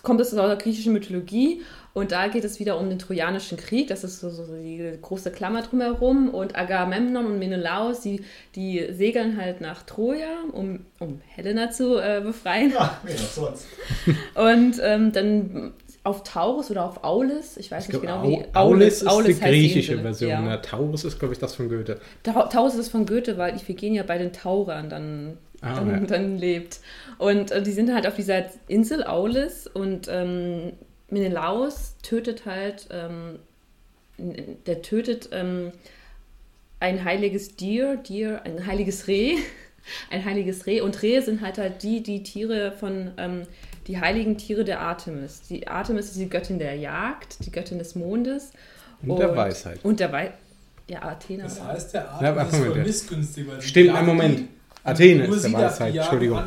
[0.01, 1.63] kommt es aus der griechischen Mythologie
[1.95, 3.87] und da geht es wieder um den Trojanischen Krieg.
[3.87, 6.29] Das ist so, so die große Klammer drumherum.
[6.29, 8.21] Und Agamemnon und Menelaus, die,
[8.53, 12.71] die segeln halt nach Troja, um, um Helena zu äh, befreien.
[12.71, 13.65] Ja, auch sonst.
[14.35, 15.73] Und ähm, dann
[16.03, 18.45] auf Taurus oder auf Aulis, ich weiß Ich nicht glaube, genau wie.
[18.53, 20.29] Au- Aulis ist die heißt griechische Version.
[20.29, 20.45] Ja.
[20.47, 20.57] Ja.
[20.57, 21.99] Taurus ist, glaube ich, das von Goethe.
[22.23, 25.99] Ta Taurus ist von Goethe, weil Iphigenia bei den Taurern dann, Ah, dann, ja.
[26.01, 26.79] dann lebt.
[27.17, 30.73] Und äh, die sind halt auf dieser Insel Aulis und ähm,
[31.15, 33.39] Menelaus tötet halt, ähm,
[34.17, 35.72] der tötet ähm,
[36.81, 39.38] ein heiliges Tier, Tier, ein heiliges Reh,
[40.12, 40.81] ein heiliges Reh.
[40.81, 43.43] Und Rehe sind halt halt die, die Tiere von, ähm,
[43.88, 45.41] die heiligen Tiere der Artemis.
[45.50, 48.51] Die Artemis ist die Göttin der Jagd, die Göttin des Mondes.
[49.01, 49.79] Und der Weisheit.
[49.84, 50.38] Und der Weisheit.
[50.88, 51.45] Ja, Athena.
[51.45, 52.84] Das heißt, der Ja, Atem aber ist voll ja.
[52.84, 53.48] missgünstig.
[53.48, 54.50] Weil Stimmt, einen Moment.
[54.86, 56.44] Athene nur ist der Weisheit, Entschuldigung.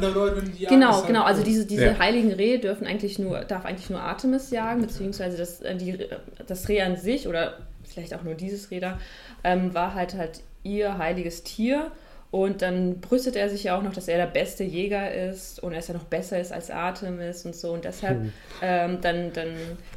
[0.69, 1.25] Genau, genau.
[1.25, 1.99] Also diese, diese Ja.
[1.99, 6.07] heiligen Rehe dürfen eigentlich nur, darf eigentlich nur Artemis jagen, beziehungsweise das, äh, die,
[6.47, 8.99] das Reh an sich oder vielleicht auch nur dieses Reh da,
[9.45, 11.91] ähm, war halt halt ihr heiliges Tier.
[12.31, 15.73] Und dann brüstet er sich ja auch noch, dass er der beste Jäger ist und
[15.73, 17.73] er ist ja noch besser ist als Artemis und so.
[17.73, 18.19] Und deshalb
[18.61, 19.49] ähm, dann, dann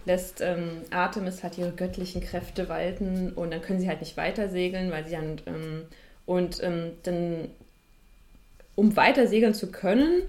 [0.05, 4.47] lässt ähm, Artemis halt ihre göttlichen Kräfte walten und dann können sie halt nicht weiter
[4.47, 5.81] segeln, weil sie dann ähm,
[6.25, 7.49] und ähm, dann
[8.75, 10.23] um weiter segeln zu können,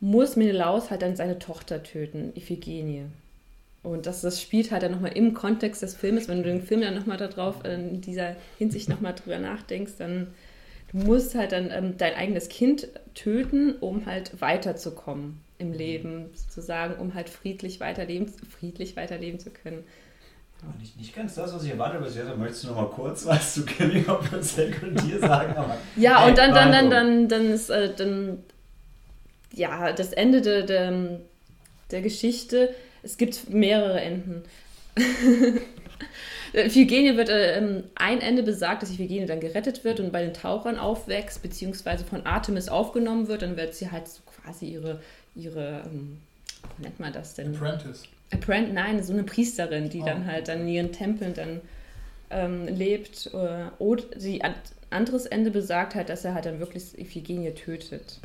[0.00, 3.06] muss Menelaus halt dann seine Tochter töten, Iphigenie.
[3.82, 6.80] Und das, das spielt halt dann nochmal im Kontext des Filmes, wenn du den Film
[6.80, 10.28] dann nochmal darauf, äh, in dieser Hinsicht nochmal drüber nachdenkst, dann
[10.90, 17.00] du musst halt dann ähm, dein eigenes Kind töten, um halt weiterzukommen im Leben, sozusagen,
[17.00, 19.84] um halt friedlich weiterleben, friedlich weiterleben zu können.
[20.78, 23.54] Nicht, nicht ganz das, was ich erwartet habe aber Möchtest du noch mal kurz was
[23.54, 25.54] zu Kevin Oppenseck und dir sagen?
[25.56, 28.42] Aber Ja, und dann, dann, dann, dann, dann ist äh, dann,
[29.52, 31.20] ja, das Ende der, der,
[31.90, 32.74] der Geschichte.
[33.02, 34.42] Es gibt mehrere Enden.
[36.54, 40.34] Iphigenie wird, äh, ähm, ein Ende besagt, dass Iphigenie dann gerettet wird und bei den
[40.34, 43.42] Tauchern aufwächst, beziehungsweise von Artemis aufgenommen wird.
[43.42, 45.00] Dann wird sie halt so quasi ihre,
[45.34, 46.18] ihre ähm,
[46.78, 47.54] nennt man das denn?
[47.54, 48.04] Apprentice.
[48.32, 50.06] Apprent, nein, so eine Priesterin, die Oh.
[50.06, 51.60] dann halt dann in ihren Tempeln dann
[52.30, 53.30] ähm, lebt.
[53.32, 54.54] Äh, und die an,
[54.90, 58.18] anderes Ende besagt halt, dass er halt dann wirklich Iphigenie tötet,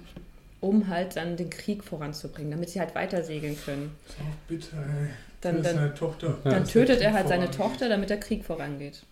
[0.62, 3.92] um halt dann den Krieg voranzubringen, damit sie halt weiter segeln können.
[4.08, 5.10] So, bitte, ey.
[5.42, 6.38] Dann, das ist dann, seine Tochter.
[6.44, 7.50] dann der tötet er halt seine.
[7.52, 9.04] Tochter, damit der Krieg vorangeht.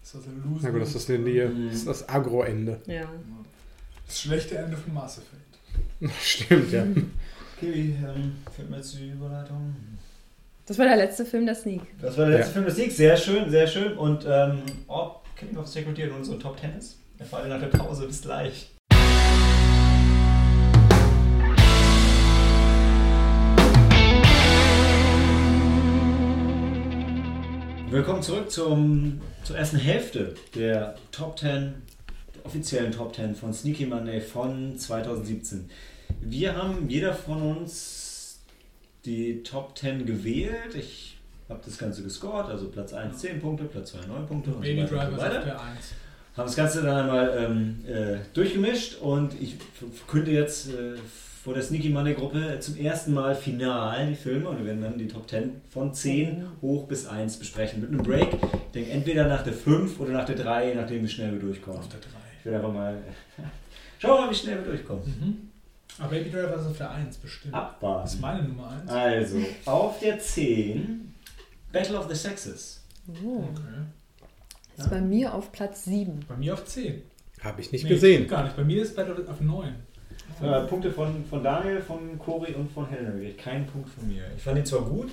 [0.00, 0.60] Das ist ein Loser.
[0.64, 1.68] Na gut, das ist, eine Nähe, Mhm.
[1.68, 2.80] das, ist das Agro-Ende.
[2.86, 3.02] Ja.
[4.06, 6.12] Das schlechte Ende von Mass Effect.
[6.22, 6.84] Stimmt, ja.
[7.62, 9.76] Kiwi, ähm, führt mir jetzt die Überleitung.
[10.66, 11.82] Das war der letzte Film der Sneak.
[12.00, 12.52] Das war der letzte Ja.
[12.54, 12.96] Film des Siegs.
[12.96, 13.96] Sehr schön, sehr schön.
[13.96, 16.98] Und ähm, ob Kevin Oppenseck und dir in unsere Top Ten ist?
[17.20, 18.08] Erfahren wir nach der Pause.
[18.08, 18.68] Bis gleich.
[27.90, 31.74] Willkommen zurück zum, zur ersten Hälfte der Top 10,
[32.34, 35.68] der offiziellen Top 10 von Sneaky Monday von 2017.
[36.20, 38.40] Wir haben jeder von uns
[39.04, 40.74] die Top 10 gewählt.
[40.74, 44.60] Ich habe das Ganze gescored, also Platz 1 10 Punkte, Platz 2 9 Punkte und
[44.60, 45.06] Baby so weiter.
[45.06, 45.44] Driver Und ist so auf weiter.
[45.44, 45.94] der 1.
[46.36, 50.94] Haben das Ganze dann einmal ähm, äh, durchgemischt und ich verkünde jetzt äh,
[51.44, 54.96] vor der Sneaky Money Gruppe zum ersten Mal final die Filme und wir werden dann
[54.96, 58.28] die Top 10 von 10 hoch bis 1 besprechen mit einem Break.
[58.32, 61.40] Ich denke entweder nach der 5 oder nach der 3, je nachdem wie schnell wir
[61.40, 61.80] durchkommen.
[61.80, 62.06] Auf der 3.
[62.38, 62.96] Ich will einfach mal
[63.98, 65.04] schauen wir mal, wie schnell wir durchkommen.
[65.04, 65.51] Mhm.
[65.98, 67.54] Aber Baby Driver ist auf der 1 bestimmt.
[67.54, 68.06] Das Abwarten.
[68.06, 68.90] ist meine Nummer 1.
[68.90, 71.14] Also, auf der 10
[71.72, 72.82] Battle of the Sexes.
[73.24, 73.44] Oh.
[73.50, 73.84] Okay.
[74.78, 76.20] Ist bei mir auf Platz 7.
[76.28, 77.02] Bei mir auf 10.
[77.42, 78.26] Habe ich nicht Nee, gesehen.
[78.28, 78.56] Gar nicht.
[78.56, 79.74] Bei mir ist Battle auf 9.
[80.40, 83.12] Äh, Punkte von, von Daniel, von Cori und von Helena.
[83.36, 84.24] Kein Punkt von mir.
[84.36, 85.10] Ich fand ihn zwar gut,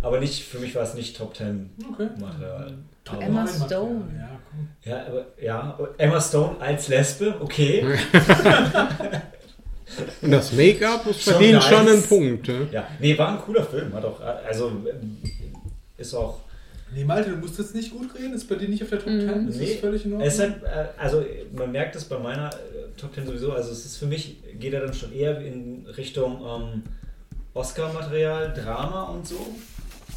[0.00, 2.08] aber nicht, für mich war es nicht Top 10 Okay.
[2.18, 2.78] Material.
[3.04, 3.66] Top Emma 9 Material.
[3.68, 4.04] Stone.
[4.18, 4.68] Ja, komm.
[4.82, 7.84] Ja, aber, ja, aber Emma Stone als Lesbe, okay.
[10.22, 11.64] Und das Make-up ist Schon verdient nice.
[11.64, 12.48] schon einen Punkt.
[12.48, 12.54] Ja?
[12.72, 13.92] Ja, nee, war ein cooler Film.
[13.94, 14.72] Hat auch, also
[15.96, 16.40] ist auch.
[16.94, 19.08] Nee, Malte, du musst jetzt nicht gut reden, ist bei dir nicht auf der Top
[19.08, 19.20] Mhm.
[19.28, 20.28] 10, das Nee, ist völlig in Ordnung.
[20.28, 22.56] Es hat, äh, also man merkt es bei meiner äh,
[22.96, 23.52] Top 10 sowieso.
[23.52, 26.82] Also es ist für mich geht er dann schon eher in Richtung ähm,
[27.54, 29.36] Oscar-Material, Drama und so.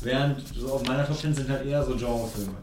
[0.02, 2.58] Während so auf meiner Top 10 sind halt eher so Genrefilme.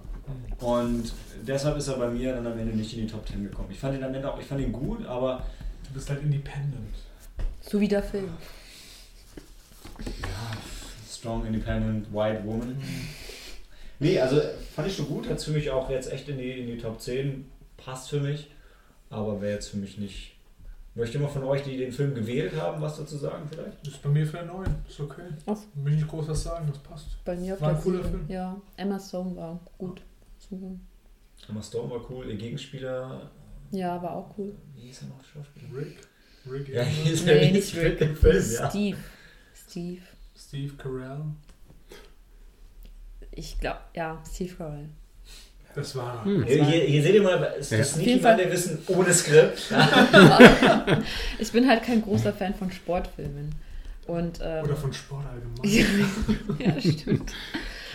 [0.60, 1.12] Und
[1.46, 3.68] deshalb ist er bei mir dann am Ende nicht in die Top 10 gekommen.
[3.72, 5.42] Ich fand ihn am Ende auch, ich fand ihn gut, aber
[5.88, 6.94] du bist halt independent.
[7.68, 8.28] So wie der Film.
[10.22, 10.56] Ja,
[11.10, 12.76] Strong Independent White Woman.
[14.00, 14.40] Nee, also
[14.74, 17.00] fand ich schon gut, hat für mich auch jetzt echt in die, in die Top
[17.00, 18.50] 10, passt für mich,
[19.08, 20.32] aber wäre jetzt für mich nicht.
[20.96, 23.78] Möchte mal von euch, die den Film gewählt haben, was dazu sagen vielleicht?
[23.84, 25.22] Das ist bei mir für eine 9, ist okay.
[25.46, 27.24] Auf- Will ich nicht groß was sagen, das passt.
[27.24, 28.10] Bei mir auf War ein cooler Sieben.
[28.18, 28.30] Film.
[28.30, 30.02] Ja, Emma Stone war gut.
[30.38, 30.70] Super.
[31.48, 33.30] Emma Stone war cool, ihr Gegenspieler,
[33.72, 34.54] Ja, war auch cool.
[34.76, 35.66] wie hieß er noch, Schauspieler?
[35.76, 35.98] Rick?
[36.50, 38.70] Rick Ja, ist Nee, nicht nicht Rick Film, ja.
[38.70, 38.96] Steve.
[39.68, 40.00] Steve.
[40.36, 41.20] Steve Carell.
[43.32, 44.88] Ich glaube, ja, Steve Carell.
[45.74, 46.24] Das war.
[46.24, 46.44] Hm.
[46.44, 47.78] Hier, hier, hier seht ihr mal, es Ja.
[47.78, 48.44] ist Auf nicht jeden jemand, Fall.
[48.44, 49.72] der wissen ohne Skript.
[51.40, 53.54] ich bin halt kein großer Fan von Sportfilmen.
[54.06, 56.06] Und, ähm, Oder von Sport allgemein.
[56.58, 57.32] ja, stimmt.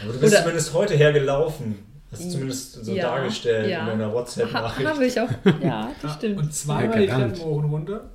[0.03, 1.85] Aber du bist Oder- zumindest heute hergelaufen.
[2.11, 3.81] Hast du zumindest so Ja, dargestellt ja.
[3.81, 4.89] in deiner Ha, WhatsApp-Nachricht.
[4.89, 5.29] habe ich auch.
[5.61, 6.39] Ja, das stimmt.
[6.39, 7.05] Und zweimal die.
[7.07, 8.09] Treppen hoch und runter.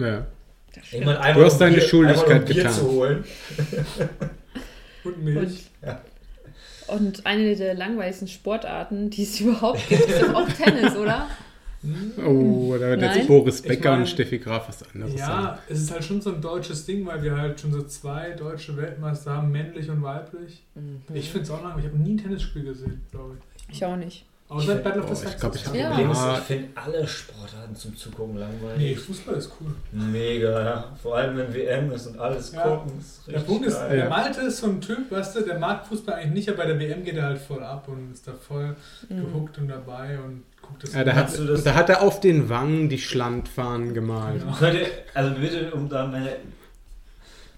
[0.00, 0.26] Ja.
[0.92, 2.72] Ich meine, einmal hast um deine Bier, Schuldigkeit um Bier getan.
[2.72, 3.24] zu holen.
[5.04, 5.70] Und Milch.
[6.86, 11.26] Und, und eine der langweiligsten Sportarten, die es überhaupt gibt, ist doch auch Tennis, oder?
[11.82, 12.12] Hm.
[12.26, 15.44] Oh, da wird jetzt Boris Ich Becker mein- und Steffi Graf was anderes sagen.
[15.44, 18.32] Ja, es ist halt schon so ein deutsches Ding, weil wir halt schon so zwei
[18.32, 20.62] deutsche Weltmeister haben, männlich und weiblich.
[21.14, 21.86] Ich finde es auch langweilig.
[21.86, 23.74] Ich habe nie ein Tennisspiel gesehen, glaube ich.
[23.76, 24.26] Ich auch nicht.
[24.50, 25.40] Außer Ich Battle of the oh, ich Sexes.
[25.40, 25.90] glaub, ich hab- Ja.
[26.12, 26.34] Ah.
[26.38, 28.98] ich finde alle Sportarten zum Zugucken Nee, langweilig.
[28.98, 29.74] Fußball ist cool.
[29.92, 30.84] Mega, ja.
[31.00, 32.62] Vor allem wenn WM ist und alles Ja.
[32.62, 32.98] gucken.
[32.98, 33.96] Ist Der richtig Punkt ist, geil.
[33.96, 36.66] der Malte ist so ein Typ, weißt du, der mag Fußball eigentlich nicht, aber bei
[36.66, 38.74] der WM geht er halt voll ab und ist da voll
[39.08, 39.20] Mhm.
[39.24, 40.94] gehuckt und dabei und guckt das.
[40.94, 44.42] Ja, da, hat, das- da hat er auf den Wangen die Schlandfahnen gemalt.
[44.60, 44.68] Ja.
[44.72, 46.30] Ihr, also bitte, um da meine.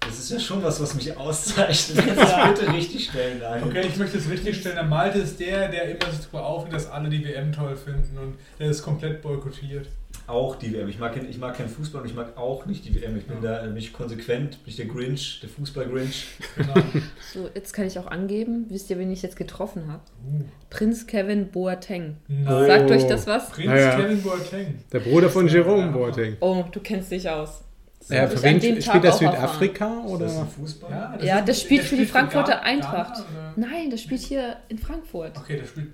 [0.05, 1.97] Das ist ja schon was, was mich auszeichnet.
[1.99, 3.67] Du bitte richtig stellen, Daniel.
[3.67, 4.75] Okay, ich möchte es richtig stellen.
[4.75, 8.17] Der Malte ist der, der immer sich darüber aufregt, dass alle die WM toll finden
[8.17, 9.87] und der ist komplett boykottiert.
[10.25, 10.87] Auch die WM.
[10.87, 13.17] Ich mag, kein- ich mag keinen Fußball und ich mag auch nicht die WM.
[13.17, 16.27] Ich bin da nicht konsequent, bin ich der Grinch, der Fußball-Grinch.
[16.55, 16.73] Genau.
[17.33, 18.67] So, jetzt kann ich auch angeben.
[18.69, 20.03] Wisst ihr, wen ich jetzt getroffen habe?
[20.25, 22.17] Uh, Prinz Kevin Boateng.
[22.27, 22.67] nein.
[22.67, 23.49] Sagt euch das was?
[23.49, 23.95] Prinz Ja, ja.
[23.99, 24.75] Kevin Boateng.
[24.93, 26.37] Der Bruder von Jerome Boateng.
[26.41, 27.63] Oh, du kennst dich aus.
[28.09, 29.33] Ja, für wen spielt Tag er auch erfahren.
[29.35, 30.53] Südafrika Ist das?
[30.59, 30.91] Fußball?
[30.91, 33.13] Ja, Ja, ist- das spielt für die Frankfurter Ghana, Eintracht.
[33.19, 33.53] oder?
[33.55, 35.37] Nein, das spielt hier in Frankfurt.
[35.37, 35.89] Okay, das spielt.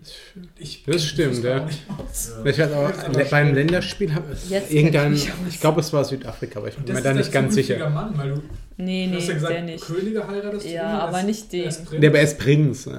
[0.57, 1.57] Ich Das stimmt, ja.
[1.65, 1.69] auch.
[1.69, 2.45] Ja.
[2.45, 3.53] Ich weiß auch, Das ist aber beim.
[3.53, 7.01] Länderspiel habe ich Jetzt irgendein, ich glaube es war Südafrika, aber ich bin Das mir
[7.03, 7.89] da nicht ganz sicher.
[7.89, 8.41] Mann, weil du,
[8.77, 9.83] Nee, du nee, hast ja gesagt, der nicht.
[9.85, 10.69] Könige heiratest du.
[10.71, 11.63] Ja, aber er ist- nicht den.
[11.65, 11.99] er.
[11.99, 12.89] Der aber er ist Prinz.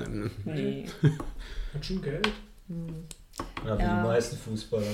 [0.44, 0.84] Nee.
[1.74, 2.28] Hat schon Geld.
[3.66, 4.02] Ja, wie Ja.
[4.02, 4.82] die meisten Fußballer.
[4.82, 4.88] Ne?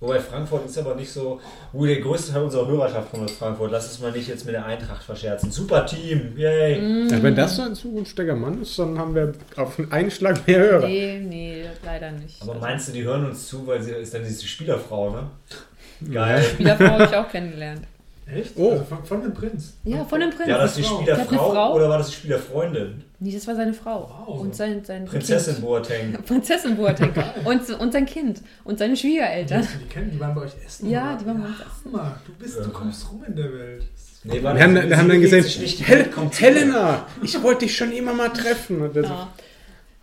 [0.00, 1.40] Wobei Frankfurt ist aber nicht so.
[1.72, 3.72] Uh, der größte Teil unserer Hörerschaft kommt aus Frankfurt.
[3.72, 5.50] Lass es mal nicht jetzt mit der Eintracht verscherzen.
[5.50, 6.80] Super Team, yay!
[6.80, 7.08] Mhm.
[7.08, 10.60] Ja, wenn das so ein zukünftiger Mann ist, dann haben wir auf einen Schlag mehr
[10.60, 10.86] Hörer.
[10.86, 12.40] Nee, nee, leider nicht.
[12.42, 15.30] Aber meinst du, die hören uns zu, weil sie ist dann diese Spielerfrau, ne?
[16.12, 16.44] Geil.
[16.44, 17.82] Spielerfrau habe ich auch kennengelernt.
[18.32, 18.52] Echt?
[18.56, 18.70] Oh.
[18.70, 19.74] Also von, von dem Prinz.
[19.82, 20.48] Ja, von dem Prinz.
[20.48, 21.74] Ja, das ist die Spielerfrau Frau?
[21.74, 23.02] oder war das die Spielerfreundin?
[23.20, 24.08] Nee, das war seine Frau.
[24.26, 24.40] Wow.
[24.40, 25.66] Und sein, sein Prinzessin Kind.
[25.66, 26.12] Boateng.
[26.26, 27.12] Prinzessin Boateng.
[27.44, 28.42] und, und sein Kind.
[28.62, 29.62] Und seine Schwiegereltern.
[29.74, 30.88] Die, die kennen, die waren bei euch essen.
[30.88, 31.18] Ja, oder?
[31.18, 31.92] die waren bei uns essen.
[31.92, 32.20] Hammer.
[32.24, 33.84] Du bist, du kommst rum in der Welt.
[34.24, 38.28] Nee, Wir haben, wir haben dann gesehen, Hel Helena, ich wollte dich schon immer mal
[38.28, 38.82] treffen.
[38.82, 39.28] Und Ja.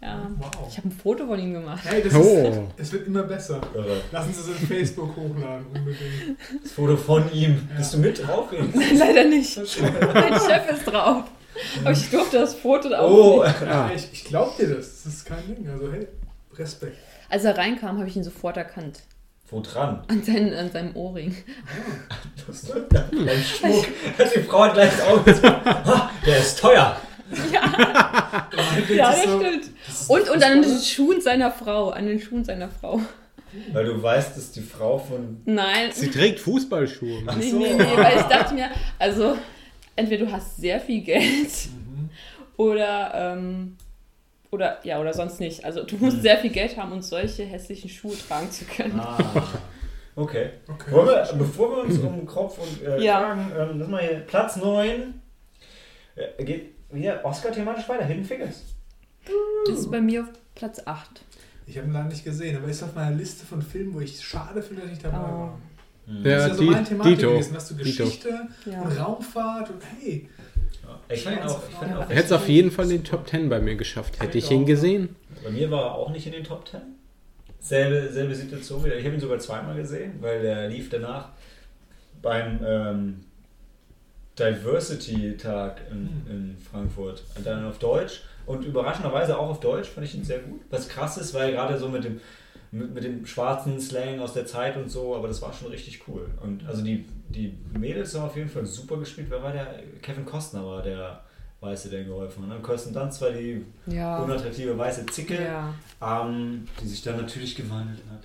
[0.01, 0.31] ja.
[0.37, 0.67] Wow.
[0.69, 1.83] Ich habe ein Foto von ihm gemacht.
[1.85, 2.69] Hey, das Oh.
[2.77, 3.61] ist, es wird immer besser.
[4.11, 6.37] Lassen Sie es in Facebook hochladen, unbedingt.
[6.63, 7.67] Das Foto von ihm.
[7.71, 7.77] Ja.
[7.77, 8.49] Bist du mit drauf?
[8.97, 9.57] Leider nicht.
[9.57, 11.23] Mein Chef ist drauf.
[11.81, 13.61] Aber ich durfte das Foto da Oh, auch nicht.
[13.61, 13.91] Ja, Ah.
[13.95, 15.03] ich, ich glaub dir das.
[15.03, 15.67] Das ist kein Ding.
[15.69, 16.07] Also, hey,
[16.57, 16.97] Respekt.
[17.29, 19.01] Als er reinkam, habe ich ihn sofort erkannt.
[19.49, 20.03] wo dran?
[20.07, 21.35] An, seinen, an seinem Ohrring.
[22.47, 23.85] Ein Schmuck.
[24.35, 26.97] Die Frau hat gleich das Auge gesagt, "Ah, der ist teuer.
[27.51, 29.63] Ja, Das ja ist das so- stimmt.
[29.87, 30.79] das ist Und, und an den.
[30.81, 31.89] Schuhen seiner Frau.
[31.89, 33.01] An den Schuhen seiner Frau.
[33.73, 35.41] Weil du weißt, dass die Frau von.
[35.45, 35.89] Nein.
[35.93, 37.23] Sie trägt Fußballschuhe.
[37.25, 37.57] Ach Nee, so.
[37.57, 39.37] nee, nee, weil ich dachte mir, also
[39.95, 42.09] entweder du hast sehr viel Geld Mhm.
[42.57, 43.77] oder, ähm,
[44.51, 45.63] oder, ja, oder sonst nicht.
[45.65, 46.01] Also du Mhm.
[46.05, 48.99] musst sehr viel Geld haben, um solche hässlichen Schuhe tragen zu können.
[48.99, 49.17] Ah.
[50.17, 50.51] Okay.
[50.65, 50.91] Okay.
[50.93, 53.19] Wollen wir, bevor wir uns um Kopf und äh, Ja.
[53.19, 55.13] Kragen, ähm, lass mal hier, Platz 9.
[56.15, 58.05] Äh, geht, wieder Oscar-thematisch weiter.
[58.05, 58.63] Hidden Figures.
[59.67, 61.21] Das ist bei mir auf Platz 8.
[61.67, 64.23] Ich habe ihn leider nicht gesehen, aber ist auf meiner Liste von Filmen, wo ich
[64.23, 65.37] schade finde, dass ich nicht dabei Oh.
[65.37, 65.59] war.
[66.07, 66.23] Mhm.
[66.23, 67.31] Das Ja, ist ja so meine Thematik Dito.
[67.31, 67.55] gewesen.
[67.55, 68.03] Hast du Dito.
[68.05, 68.29] Geschichte
[68.65, 68.81] Ja.
[68.81, 70.29] und Raumfahrt und hey.
[71.09, 71.61] Ich fand ihn auch,
[72.09, 74.19] Er hätte es auf jeden Fall in den Top 10 bei mir geschafft.
[74.21, 75.15] Hätte ich ihn gesehen?
[75.43, 76.79] Bei mir war er auch nicht in den Top 10.
[77.59, 78.95] Selbe, selbe Situation wieder.
[78.97, 81.29] Ich habe ihn sogar zweimal gesehen, weil der lief danach
[82.21, 83.19] beim ähm,
[84.37, 87.23] Diversity-Tag in, in Frankfurt.
[87.35, 90.61] Und dann auf Deutsch und überraschenderweise auch auf Deutsch fand ich ihn sehr gut.
[90.69, 92.19] Was krass ist, weil gerade so mit dem,
[92.75, 96.01] mit, mit dem schwarzen Slang aus der Zeit und so, aber das war schon richtig
[96.07, 96.29] cool.
[96.41, 99.27] Und also die, die Mädels haben auf jeden Fall super gespielt.
[99.29, 99.81] Wer war der?
[100.01, 101.21] Kevin Costner war der
[101.61, 102.57] Weiße, der ihm geholfen hat.
[102.57, 104.19] Und Kirsten Dunst war die Ja.
[104.19, 105.73] unattraktive weiße Zicke, Ja.
[106.01, 108.19] ähm, die sich dann natürlich gewandelt hat.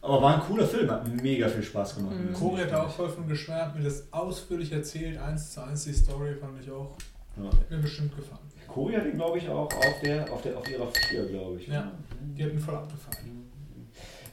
[0.00, 2.14] Aber war ein cooler Film, hat mega viel Spaß gemacht.
[2.16, 2.32] Mhm.
[2.32, 5.92] Corey hat da auch voll von geschwärmt, mir das ausführlich erzählt, eins zu eins die
[5.92, 6.96] Story fand ich auch.
[7.36, 7.46] Ja.
[7.50, 8.38] Hat mir bestimmt gefallen.
[8.68, 11.66] Corey hat ihn, glaube ich, auch auf, der, auf, der, auf ihrer 4, glaube ich.
[11.66, 11.90] Ja.
[12.36, 13.48] Die hat mir voll abgefallen.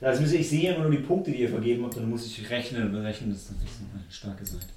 [0.02, 2.50] Also ich sehe immer nur die Punkte, die ihr vergeben habt, und dann muss ich
[2.50, 4.67] rechnen und berechnen, das ist natürlich eine starke Seite.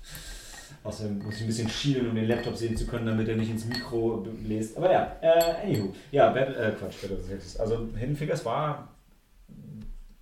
[0.85, 3.51] Außerdem muss ich ein bisschen schielen, um den Laptop sehen zu können, damit er nicht
[3.51, 4.77] ins Mikro bläst.
[4.77, 5.93] Aber ja, äh, anywho.
[6.13, 7.19] Ja, Battle, äh, Quatsch, Battle.
[7.59, 8.89] Also Hidden Figures war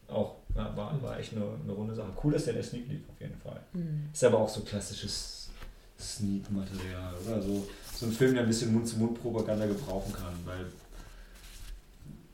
[0.09, 2.09] auch, ja, war, war echt eine, eine runde Sache.
[2.23, 3.61] Cool, dass der der Sneak lief, auf jeden Fall.
[3.75, 4.09] Mhm.
[4.13, 5.51] Ist aber auch so klassisches
[5.99, 7.43] Sneak-Material, oder?
[7.43, 7.67] So,
[7.99, 10.67] so ein Film, der ein bisschen Mund-zu-Mund-Propaganda gebrauchen kann, weil.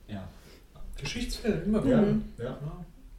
[0.08, 0.22] Ja.
[1.00, 1.90] Geschichtsfilm, immer gut.
[1.90, 2.24] Ja, Mhm.
[2.38, 2.44] ja.
[2.44, 2.58] Ja.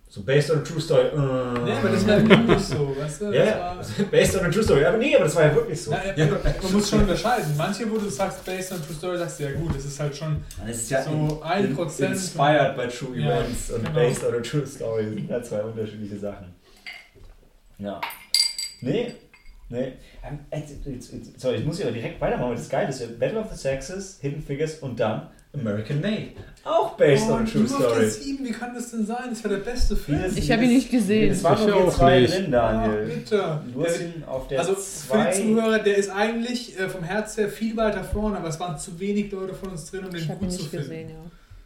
[0.10, 1.08] So based on a true story.
[1.08, 1.16] Äh.
[1.16, 3.32] Ja, aber das war wirklich so, weißt du?
[3.32, 4.86] Ja, Das war, based on a true story.
[4.86, 5.90] Aber nee, aber das war ja wirklich so.
[5.90, 7.58] Na, ja, Man muss schon unterscheiden.
[7.58, 10.16] Manche, wo du sagst, based on true story, sagst du ja gut, das ist halt
[10.16, 10.44] schon.
[10.68, 13.94] Es ist ja So in- ein in- Prozent Inspired by true Ja, events und genau.
[13.96, 16.54] based on a true story sind ja zwei unterschiedliche Sachen.
[17.80, 18.00] Ja.
[18.82, 19.16] Nee.
[19.70, 19.94] Nee.
[20.26, 23.20] Ähm, jetzt- jetzt- jetzt- Sorry, ich muss ja direkt weitermachen, weil das geil ist.
[23.20, 26.30] Battle of the Sexes, Hidden Figures und dann American Made.
[26.64, 28.10] Auch based on a true der story.
[28.10, 29.26] 7, wie kann das denn sein?
[29.30, 30.24] Das war der beste Film.
[30.36, 31.32] Ich habe ihn nicht gesehen.
[31.32, 32.34] Es waren Ich nur wir auch zwei nicht.
[32.34, 33.06] drin, Ah, Daniel.
[33.08, 33.62] bitte.
[33.74, 35.32] Du hast ihn auf der Also für zwei.
[35.32, 38.80] die Zuhörer, der ist eigentlich äh, vom Herz her viel weiter vorne, aber es waren
[38.80, 40.90] zu wenig Leute von uns drin, um den Ich habe ihn gut zu nicht finden.
[40.90, 41.16] gesehen, ja.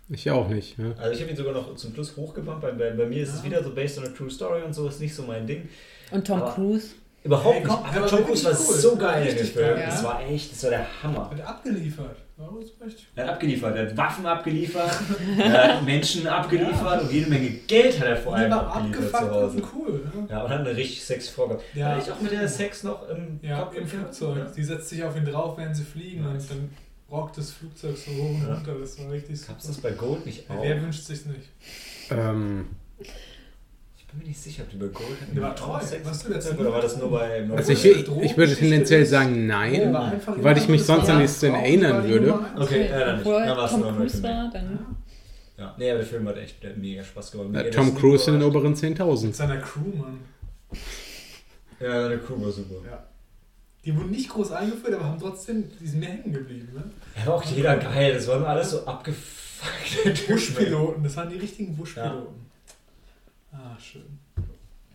[0.09, 0.77] Ich auch nicht.
[0.79, 0.85] Ja.
[0.97, 2.61] Also ich habe ihn sogar noch zum Schluss hochgebampt.
[2.61, 3.43] Bei, bei, bei mir ist es Ja.
[3.45, 5.69] wieder so based on a true story und so, ist nicht so mein Ding.
[6.11, 6.87] Und Tom Aber- Cruise?
[7.23, 7.93] Überhaupt Hey, komm, nicht.
[7.95, 8.75] der Aber war Tom Cruise war cool.
[8.75, 9.79] so geil in dem Richtig Film.
[9.85, 10.07] Das ja.
[10.07, 11.29] war echt, das war der Hammer.
[11.29, 12.15] Hat er abgeliefert.
[12.37, 13.07] War das echt?
[13.15, 14.91] Er hat abgeliefert, er hat Waffen abgeliefert,
[15.39, 19.21] er hat Menschen abgeliefert und jede Menge Geld hat er vor allem Der war abgeliefert
[19.23, 19.57] zu Hause.
[19.57, 20.11] und cool.
[20.13, 20.27] Ne?
[20.29, 21.63] Ja, und hat eine richtig sexy Frau gehabt.
[21.73, 21.87] Ja.
[21.89, 24.53] Hatte ich auch mit der Sex noch im Ja, Kopf im Flugzeug.
[24.55, 26.29] Die setzt sich auf ihn drauf, während sie fliegen Ja.
[26.29, 26.69] und dann
[27.09, 28.53] rockt das Flugzeug so hoch und Ja.
[28.53, 28.75] runter.
[28.81, 29.89] Das war richtig Gab es super.
[29.89, 30.61] das bei Gold nicht Ja, auch?
[30.63, 31.49] wer wünscht sich's nicht?
[32.11, 32.67] Ähm,
[34.17, 35.17] bin mir nicht sicher, ob die bei Gold.
[35.35, 35.73] Der war treu.
[35.73, 37.41] Warst du gezeigt, Oder war das nur bei...
[37.41, 41.23] Nur also ich, ich, würde tendenziell sagen nein, einfach weil ich mich sonst an die
[41.23, 42.39] ja Szene erinnern würde.
[42.57, 43.27] Okay, ja, dann nicht.
[43.27, 44.79] Dann Cruise American war, dann...
[45.57, 47.49] Ja, nee, aber der Film hat echt mega Spaß gemacht.
[47.53, 49.33] Ja, Mega Tom Cruise in den oberen Mit 10.000.
[49.33, 50.19] seiner Crew, Mann.
[51.79, 52.75] Ja, der Crew war super.
[52.85, 53.03] Ja.
[53.83, 56.69] Die wurden nicht groß eingeführt, aber haben trotzdem, die sind mir hängen geblieben.
[56.73, 56.83] Ne?
[57.17, 58.13] Ja, war auch jeder geil.
[58.13, 60.13] Das waren alles so abgefuckte.
[60.27, 62.46] Buschpiloten, das waren die richtigen Buschpiloten.
[63.57, 64.19] Ah, schön.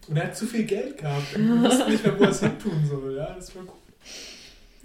[0.09, 1.35] Und er hat zu viel Geld gehabt.
[1.37, 3.17] Und wusste nicht mehr, wo er es hin tun soll.
[3.17, 3.73] Ja, das war cool.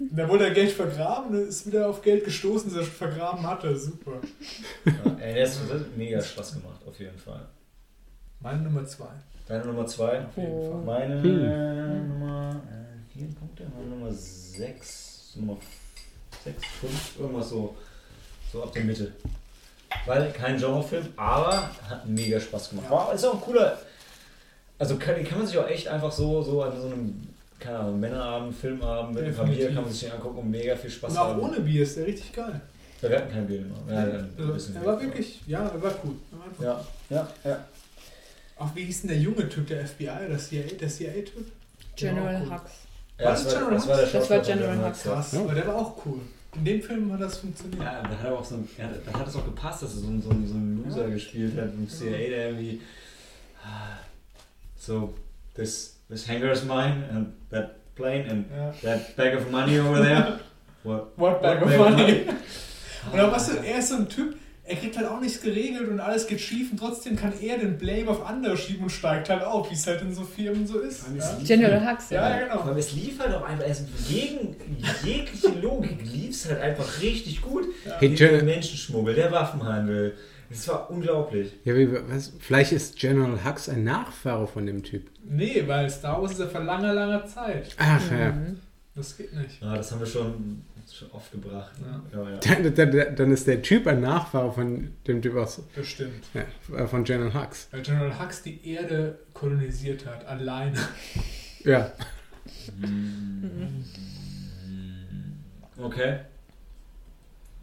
[0.00, 2.94] Und dann wurde er Geld vergraben und ist wieder auf Geld gestoßen, das er schon
[2.94, 3.76] vergraben hatte.
[3.76, 4.20] Super.
[4.84, 7.44] Ja, ey, das das hat mega Spaß gemacht, auf jeden Fall.
[8.40, 9.08] Meine Nummer zwei.
[9.48, 10.24] Deine Nummer zwei.
[10.24, 10.70] Auf jeden Oh.
[10.70, 10.84] Fall.
[11.08, 12.08] Meine Hm.
[12.10, 15.56] Nummer äh, vier Punkte, meine Nummer sechs, Nummer
[16.44, 17.76] sechs, fünf, irgendwas so,
[18.52, 19.12] so ab der Mitte.
[20.06, 22.86] Weil kein Genrefilm, aber hat mega Spaß gemacht.
[22.86, 22.96] Ja.
[22.96, 23.78] War, ist auch ein cooler,
[24.78, 28.00] also kann, kann man sich auch echt einfach so, so an so einem, keine Ahnung,
[28.00, 29.38] Männerabend, Filmabend mit Definitiv.
[29.44, 31.40] Familie kann man sich den angucken und mega viel Spaß Und auch haben.
[31.40, 32.60] ohne Bier ist der richtig geil.
[33.00, 33.94] Ja, wir hatten kein Bier mehr.
[33.94, 36.14] Ja, ein Also, er war wirklich, ja, er war cool.
[36.32, 36.64] Er war einfach
[37.10, 37.64] Ja, ja, ja.
[38.58, 41.46] Auch wie hieß denn der junge Typ, der FBI, der CIA, der CIA-Typ?
[41.96, 42.50] General cool.
[42.52, 42.70] Hux.
[43.18, 44.12] Ja, Was, das war, General das war der Hux?
[44.12, 45.12] Das war von General Hux, ja.
[45.12, 45.40] Krass, Ja.
[45.40, 46.20] aber der war auch cool.
[46.58, 47.82] In dem Film hat das funktioniert.
[47.82, 50.00] Ja, da hat er auch so ein, ja, da hat es auch gepasst, dass er
[50.00, 52.80] so, so, so einen Loser gespielt hat im CIA, der irgendwie
[53.64, 53.98] ah,
[54.76, 55.14] so
[55.54, 58.72] this this hangar is mine and that plane and Ja.
[58.82, 60.40] that bag of money over there.
[60.84, 61.12] What?
[61.16, 62.24] What bag What of bag of money?
[63.12, 64.36] Und dann weißt du, er ist so ein Typ,
[64.68, 67.78] er kriegt halt auch nichts geregelt und alles geht schief und trotzdem kann er den
[67.78, 70.80] Blame auf andere schieben und steigt halt auf, wie es halt in so Firmen so
[70.80, 71.04] ist.
[71.16, 72.36] Ja, General Hux, ja, ja.
[72.36, 72.60] ja genau.
[72.60, 74.56] Aber es lief halt auch einfach, es, gegen
[75.04, 77.64] jegliche Logik lief es halt einfach richtig gut.
[77.98, 80.14] Hey, Der Menschenschmuggel, der Waffenhandel.
[80.50, 81.52] Es war unglaublich.
[81.64, 85.06] ja, wie, was, vielleicht ist General Hux ein Nachfahre von dem Typ.
[85.24, 87.74] Nee, weil Star Wars ist ja vor langer, langer Zeit.
[87.76, 88.34] Ach ja.
[88.98, 89.02] Mhm.
[89.02, 89.62] Das geht nicht.
[89.62, 91.72] Ja, das haben wir schon, schon oft gebracht.
[91.80, 92.02] Ne?
[92.12, 92.30] Ja.
[92.30, 96.24] Ja, Dann, dann, dann ist der Typ ein Nachfahre von dem Typ aus, Das stimmt.
[96.34, 97.68] ja, von General Hux.
[97.70, 100.76] Weil General Hux die Erde kolonisiert hat, alleine.
[101.64, 101.92] Ja.
[105.76, 106.20] Okay.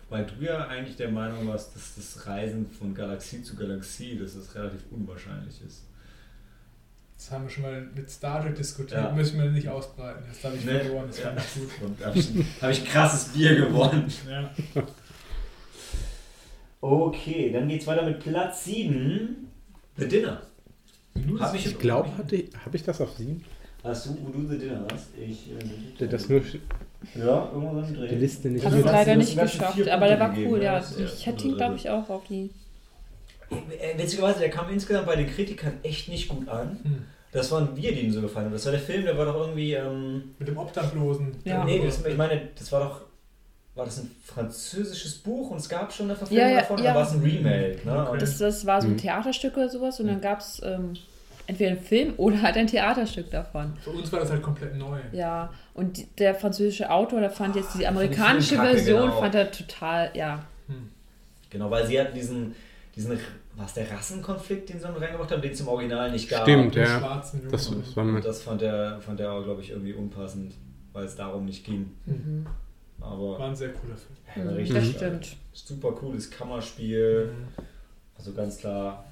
[0.09, 4.35] Weil du ja eigentlich der Meinung warst, dass das Reisen von Galaxie zu Galaxie, dass
[4.35, 5.83] das relativ unwahrscheinlich ist.
[7.17, 9.11] Das haben wir schon mal mit Star Trek diskutiert, Ja.
[9.11, 10.23] müssen wir nicht ausbreiten.
[10.27, 11.25] Das habe ich Nee, verloren, das ja.
[11.25, 11.69] fand ich gut.
[11.87, 12.29] Und da habe ich,
[12.61, 14.11] hab ich krasses Bier gewonnen.
[14.29, 14.51] Ja.
[16.81, 19.47] Okay, dann geht's weiter mit Platz 7.
[19.97, 20.41] The Dinner.
[21.39, 23.43] Hab ich Ich glaube, hatte habe ich das auf sieben?
[23.83, 25.07] Hast du, wo du The Dinner hast?
[25.17, 25.49] Ich.
[25.99, 26.41] Äh, Das nur
[27.15, 28.07] ja, irgendwo so ein Dreh.
[28.09, 28.65] die Liste nicht.
[28.65, 30.83] Habe ich leider nicht geschafft, aber der war cool, ja.
[30.99, 32.49] Ich hätte ihn, glaube ich, auch auf die.
[33.79, 36.79] Äh, Witzigerweise, der kam insgesamt bei den Kritikern echt nicht gut an.
[36.83, 37.03] Hm.
[37.31, 38.53] Das waren wir, die ihm so gefallen haben.
[38.53, 39.73] Das war der Film, der war doch irgendwie.
[39.73, 41.35] Ähm, Mit dem Obdachlosen.
[41.43, 41.63] Ja.
[41.65, 43.01] Nee, das, ich meine, das war doch.
[43.75, 46.77] War das ein französisches Buch und es gab schon eine Verfilmung Ja, ja, davon?
[46.77, 46.83] ja.
[46.91, 47.79] Oder war es ein Remake?
[47.83, 48.07] Ne?
[48.07, 48.17] Okay.
[48.19, 48.97] Das, das war so ein Mhm.
[48.99, 50.93] Theaterstück oder sowas und dann gab es ähm,
[51.45, 53.73] entweder einen Film oder halt ein Theaterstück davon.
[53.83, 54.99] Für uns war das halt komplett neu.
[55.11, 59.01] Ja, und die, der französische Autor, der fand jetzt die Ah, ich amerikanische kacke, Version,
[59.09, 59.19] genau.
[59.19, 60.45] fand er total, ja.
[60.67, 60.89] Hm.
[61.49, 62.55] Genau, weil sie hatten diesen.
[62.95, 63.19] diesen
[63.57, 66.43] was der Rassenkonflikt, den sie dann reingebracht haben, den es im Original nicht gab.
[66.43, 66.99] Stimmt, ja.
[66.99, 70.53] Das, das war Und mein, das fand der, fand der glaube ich, irgendwie unpassend,
[70.93, 71.91] weil es darum nicht ging.
[72.05, 72.45] Mhm.
[73.01, 74.17] Aber War ein sehr cooler Film.
[74.35, 75.37] ja, Mhm, richtig das stimmt.
[75.53, 77.27] Super cooles Kammerspiel.
[77.31, 77.63] Mhm.
[78.17, 79.05] Also ganz klar.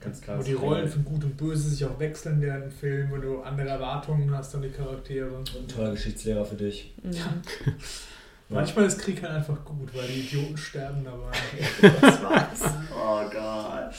[0.00, 0.38] Ganz klar.
[0.38, 3.40] Wo die Rollen von Gut und Böse sich auch wechseln während dem Film, wo du
[3.42, 5.38] andere Erwartungen hast an die Charaktere.
[5.38, 6.92] Ein toller Geschichtslehrer für dich.
[7.02, 7.14] Mhm.
[8.50, 11.32] Manchmal ist Krieg halt einfach gut, weil die Idioten sterben dabei.
[12.00, 12.60] Das war's.
[12.94, 13.94] Oh Gott.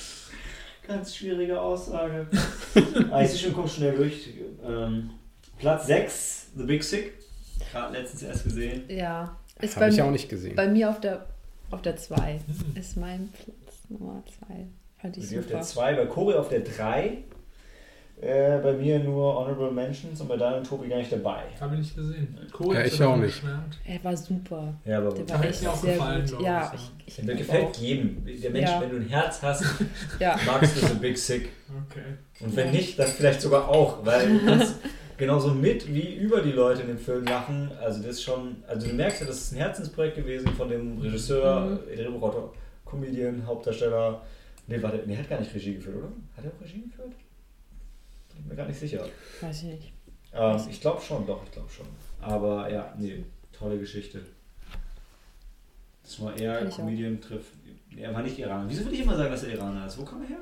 [0.88, 2.28] Ganz schwierige Aussage.
[3.12, 4.30] ah, ich sehe schon, komm schnell durch.
[4.66, 5.12] Ähm,
[5.60, 7.14] Platz 6, The Big Sick.
[7.72, 8.84] Gerade letztens erst gesehen.
[8.88, 10.56] Ja, ist habe bei, ich auch nicht gesehen.
[10.56, 11.28] bei mir auf der
[11.72, 12.16] auf der 2.
[12.16, 12.76] Hm.
[12.76, 14.68] Ist mein Platz Nummer 2.
[14.98, 15.82] Fand ich Bei dir auf der super.
[15.82, 17.24] 2, bei Cory auf der 3.
[18.22, 21.44] Äh, bei mir nur Honorable Mentions und bei Daniel und Tobi gar nicht dabei.
[21.62, 22.38] Habe ich nicht gesehen.
[22.60, 23.36] Cool, Ja, ich auch nicht.
[23.42, 23.78] geschwärmt?
[23.86, 24.74] Er war super.
[24.84, 26.42] Ja, aber Der war echt mir auch sehr gefallen, gut.
[26.42, 27.76] Ja, ich, ich, der gefällt auch.
[27.78, 28.26] jedem.
[28.26, 28.82] Der Mensch, Ja.
[28.82, 29.64] wenn du ein Herz hast,
[30.20, 31.50] Ja, magst du The Big Sick.
[31.90, 32.02] Okay.
[32.42, 32.72] Und wenn Ja.
[32.74, 34.76] nicht, dann vielleicht sogar auch, weil du kannst
[35.16, 37.72] genauso mit wie über die Leute in dem Film lachen.
[37.82, 40.98] Also das ist schon, also du merkst ja, das ist ein Herzensprojekt gewesen von dem
[40.98, 41.96] Regisseur, Mhm.
[41.96, 42.54] Drehbuchautor,
[42.84, 44.22] Comedian, Hauptdarsteller.
[44.68, 46.08] Nee, warte, nee, hat gar nicht Regie geführt, oder?
[46.36, 47.14] Hat er auch Regie geführt?
[48.40, 49.06] Bin mir gar nicht sicher.
[49.42, 49.94] weiß ich nicht.
[50.34, 51.86] Ähm, ich glaube schon, doch, ich glaube schon.
[52.22, 54.22] Aber ja, nee, tolle Geschichte.
[56.04, 56.76] Das war eher ich.
[56.76, 57.54] Comedian trifft.
[57.96, 58.70] Er war nicht Iraner.
[58.70, 59.98] Wieso würde ich immer sagen, dass er Iraner ist?
[59.98, 60.38] Wo kam er her?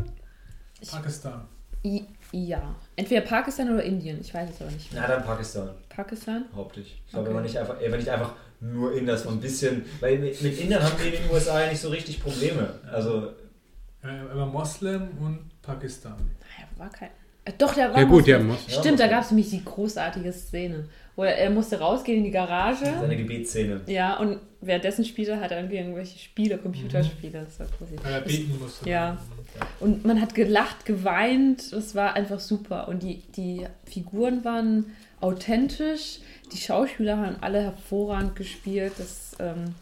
[0.90, 1.46] Pakistan.
[1.86, 2.76] I, ja.
[2.96, 4.20] Entweder Pakistan oder Indien.
[4.22, 4.90] Ich weiß es aber nicht.
[4.94, 5.70] Na, dann Pakistan.
[5.90, 6.46] Pakistan?
[6.56, 7.02] Hauptsächlich.
[7.06, 7.32] Ich glaube, Okay.
[7.32, 10.18] er war nicht einfach, er war nicht einfach nur Inder, das war ein bisschen, weil
[10.20, 12.80] mit, mit Indern haben wir in den USA ja nicht so richtig Probleme.
[12.92, 13.34] Also,
[14.02, 16.16] Er war Moslem und Pakistan.
[16.16, 17.10] Naja, war kein.
[17.48, 18.48] Äh, doch, der war Ja gut, ja, Moslem.
[18.48, 18.68] muss.
[18.68, 22.24] Ja, Stimmt, da gab es nämlich die großartige Szene, wo er, er musste rausgehen in
[22.26, 22.86] die Garage.
[23.00, 23.82] seine Gebetsszene.
[23.88, 27.46] Ja, und währenddessen spielte hat er irgendwie irgendwelche Spiele, Computerspiele.
[27.46, 27.88] Das war cool.
[28.04, 28.90] Weil er beten musste.
[28.90, 29.18] Ja.
[29.80, 31.72] Und man hat gelacht, geweint.
[31.72, 32.88] Das war einfach super.
[32.88, 34.86] Und die, die Figuren waren
[35.22, 36.20] authentisch.
[36.52, 38.94] Die Schauspieler haben alle hervorragend gespielt.
[38.98, 39.74] Das, ähm,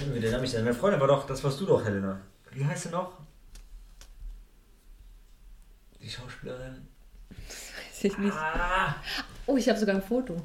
[0.00, 0.64] den Namen ich denn?
[0.64, 2.20] Meine Freundin war doch, das warst du doch, Helena.
[2.52, 3.12] Wie heißt sie noch?
[6.00, 6.87] Die Schauspielerin?
[8.04, 8.34] Weiß ich nicht.
[8.36, 8.94] Ah!
[9.46, 10.36] Oh, ich habe sogar ein Foto.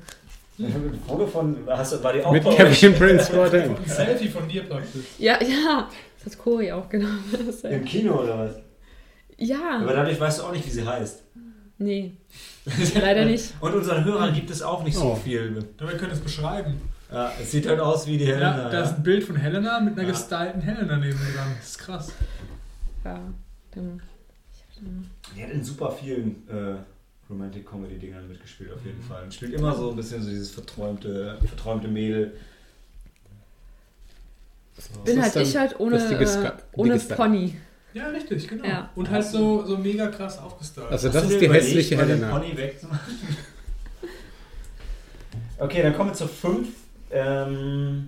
[0.57, 2.43] Ich habe ein Foto von, hast du, war die auch Mit?
[2.43, 3.41] Kevin Prince.
[3.41, 5.05] Ein Selfie von dir praktisch.
[5.17, 5.89] Ja, ja.
[6.23, 7.23] Das hat Cori aufgenommen.
[7.45, 8.55] Das, äh, Im Kino oder was?
[9.37, 9.79] ja.
[9.81, 11.21] Aber dadurch weißt du auch nicht, wie sie heißt.
[11.79, 12.13] Nee,
[13.01, 13.53] leider nicht.
[13.59, 15.15] Und unseren Hörern gibt es auch nicht so Oh.
[15.15, 15.65] viel.
[15.77, 16.79] Dabei könnt ihr es beschreiben.
[17.11, 18.57] Ja, es sieht halt aus wie die Helena.
[18.57, 20.09] Ja, da ist ein Bild von Helena mit einer Ja.
[20.11, 21.55] gestylten Helena neben dran.
[21.57, 22.11] Das ist krass.
[23.03, 23.19] Ja.
[23.75, 24.01] dann-
[25.35, 26.75] Die hat in super vielen äh,
[27.33, 29.23] Romantic Comedy Dingern mitgespielt auf jeden Fall.
[29.23, 32.33] Und spielt immer so ein bisschen so dieses verträumte, verträumte Mädel.
[34.77, 35.01] So.
[35.01, 37.55] Bin halt ich halt ohne, äh, ohne Pony.
[37.93, 38.65] Ja, richtig, genau.
[38.65, 38.89] Ja.
[38.95, 40.89] Und halt so, so mega krass aufgestylt.
[40.89, 42.31] Also das ist die hässliche Helena.
[42.31, 43.17] Pony wegzumachen?
[45.59, 46.67] Okay, dann kommen wir zur 5.
[47.11, 48.07] Ähm,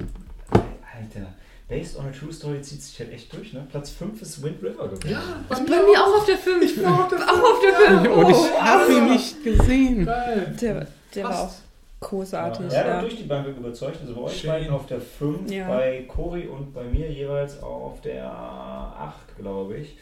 [0.52, 1.34] Alter,
[1.68, 3.66] Based on a True Story zieht sich halt echt durch, ne?
[3.72, 5.10] Platz 5 ist Wind River gewesen.
[5.10, 6.64] ja, Ist bei mir auch auf der 5.
[6.64, 8.16] Ich bin auch der Auch auf der 5.
[8.16, 10.06] Und ich habe ihn nicht gesehen.
[10.06, 10.56] Geil.
[10.62, 11.52] Der, der war auch
[12.02, 12.72] großartig.
[12.72, 12.98] Ja, er hat Ja.
[12.98, 13.98] auch durch die Bank überzeugt.
[14.00, 14.50] Also bei euch Schön.
[14.52, 15.68] beiden auf der 5, Ja.
[15.68, 19.98] bei Cory und bei mir jeweils auf der 8, glaube ich.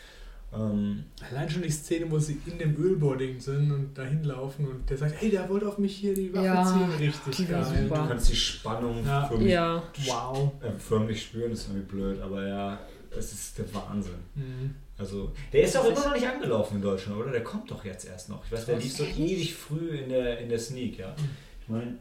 [0.55, 4.89] Ähm, Allein schon die Szene, wo sie in dem Ölboarding sind und dahin laufen und
[4.89, 6.91] der sagt, hey, der wollte auf mich hier die Waffe Ja, ziehen.
[7.09, 7.85] Richtig geil.
[7.89, 9.25] du kannst die Spannung Ja.
[9.25, 9.83] förmlich, Ja.
[10.05, 10.51] Wow.
[10.61, 12.79] äh, förmlich spüren, das ist irgendwie blöd, aber ja,
[13.17, 14.13] es ist der Wahnsinn.
[14.35, 14.75] Mhm.
[14.97, 17.31] Also, der ist auch immer noch nicht angelaufen in Deutschland, oder?
[17.31, 18.45] Der kommt doch jetzt erst noch.
[18.45, 21.15] Ich weiß, der lief so ewig früh in der, in der Sneak, ja.
[21.61, 21.97] Ich meine,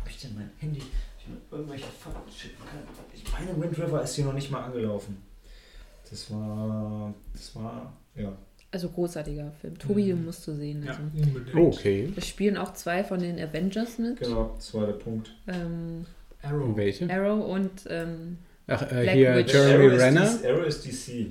[0.00, 0.78] hab ich denn mein Handy,
[1.18, 2.78] ich mir irgendwelche Fakten schicken kann?
[3.12, 5.16] Ich meine, Wind River ist hier noch nicht mal angelaufen.
[6.10, 8.32] Das war, das war, ja.
[8.72, 9.78] Also großartiger Film.
[9.78, 10.26] Tobi, Mhm.
[10.26, 10.84] musst du sehen.
[10.84, 11.02] Ja, Also.
[11.02, 11.54] unbedingt.
[11.56, 12.12] Okay.
[12.16, 14.20] Es spielen auch zwei von den Avengers mit.
[14.20, 15.32] Genau, das war der Punkt.
[15.48, 16.06] Ähm,
[16.42, 16.76] Arrow.
[16.76, 17.10] Welche?
[17.10, 18.38] Arrow und ähm,
[18.68, 19.52] Ach, äh, Black hier Witch.
[19.52, 20.20] Jeremy Arrow ist Renner.
[20.26, 21.26] DC Arrow ist DC.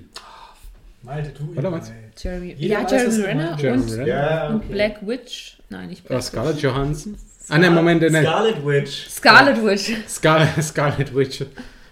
[1.01, 1.91] Malte, du Oder was?
[2.21, 3.57] Jeremy, Jeder ja, weiß, Jeremy Renner.
[3.57, 4.07] Jeremy und, Renner.
[4.07, 4.73] Ja, und okay.
[4.73, 5.57] Black Witch.
[5.69, 6.63] Nein, nicht Black Oder Scarlett Witch.
[6.63, 7.15] Johansson.
[7.47, 9.07] Ah, ne, Moment, ne, Scarlet Witch.
[9.09, 9.93] Scarlet Witch.
[10.09, 11.41] Scarlet, Scarlet Witch.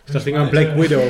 [0.05, 0.51] Ich dachte immer Alter.
[0.51, 1.03] Black Widow.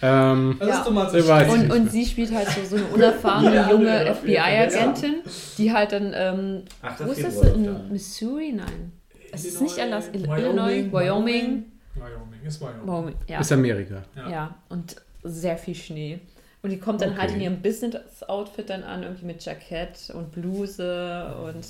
[0.00, 0.84] Ähm, Lass Ja.
[0.84, 1.52] doch mal weiß.
[1.52, 5.14] Und, und sie spielt halt so, so eine unerfahrene Ja, junge ja, FBI-Agentin,
[5.58, 7.06] die halt dann, ähm, 8.
[7.06, 7.40] wo ist das?
[7.54, 8.52] In Missouri?
[8.52, 8.92] Nein.
[9.32, 11.64] Es ist nicht Alaska, Illinois, Wyoming.
[11.94, 12.86] Wyoming ist Wyoming.
[12.86, 13.14] Wyoming.
[13.26, 13.40] Ja.
[13.40, 14.02] ist Amerika.
[14.16, 14.30] Ja.
[14.30, 16.20] ja, und sehr viel Schnee.
[16.62, 17.36] Und die kommt dann halt Okay.
[17.38, 21.66] in ihrem Business-Outfit dann an, irgendwie mit Jackett und Bluse und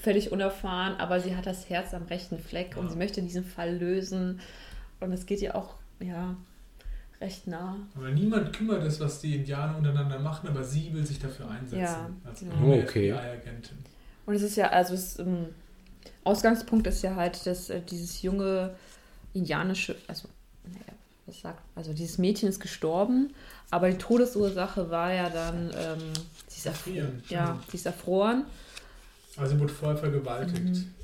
[0.00, 3.76] völlig unerfahren, aber sie hat das Herz am rechten Fleck und sie möchte diesen Fall
[3.76, 4.40] lösen.
[5.00, 6.34] Und es geht ihr auch, ja,
[7.22, 7.76] recht nah.
[7.96, 11.78] Aber niemand kümmert es, was die Indianer untereinander machen, aber sie will sich dafür einsetzen.
[11.80, 12.54] Ja, als genau.
[12.56, 13.12] junge Okay.
[13.12, 13.78] FBI-Agentin.
[14.26, 15.46] Und es ist ja, also es, ähm,
[16.24, 18.74] Ausgangspunkt ist ja halt, dass äh, dieses junge
[19.34, 20.28] indianische, also,
[20.64, 20.92] naja,
[21.26, 23.34] was sagt, also dieses Mädchen ist gestorben,
[23.70, 25.98] aber die Todesursache war ja dann, ähm,
[26.48, 26.96] sie ist erfroren.
[26.96, 28.44] Erfrieren, Ja, sie ist erfroren.
[29.36, 30.62] Also sie wurde vorher vergewaltigt.
[30.64, 30.94] Mhm.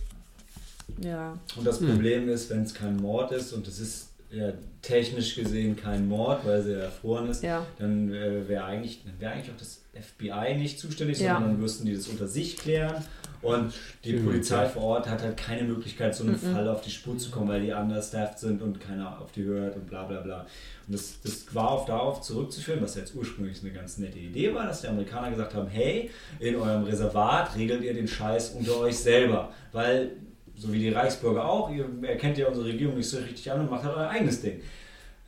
[1.00, 1.88] Ja, Und das Hm.
[1.88, 4.52] Problem ist, wenn es kein Mord ist und es ist ja
[4.82, 9.50] technisch gesehen kein Mord, weil sie erfroren ist, ja, dann äh, wäre eigentlich, wär eigentlich
[9.50, 11.34] auch das FBI nicht zuständig, Ja.
[11.34, 13.02] sondern dann müssten die das unter sich klären.
[13.40, 13.72] Und
[14.04, 16.52] die Stimmt, Polizei vor Ort hat halt keine Möglichkeit, so einem Mhm.
[16.54, 19.76] Fall auf die Spur zu kommen, weil die understaffed sind und keiner auf die hört
[19.76, 20.40] und bla bla bla.
[20.86, 24.66] Und das, das war auf darauf zurückzuführen, was jetzt ursprünglich eine ganz nette Idee war,
[24.66, 26.10] dass die Amerikaner gesagt haben, hey,
[26.40, 29.52] in eurem Reservat regelt ihr den Scheiß unter euch selber.
[29.72, 30.10] Weil,
[30.58, 33.70] so wie die Reichsbürger auch, ihr erkennt ja unsere Regierung nicht so richtig an und
[33.70, 34.60] macht halt euer eigenes Ding.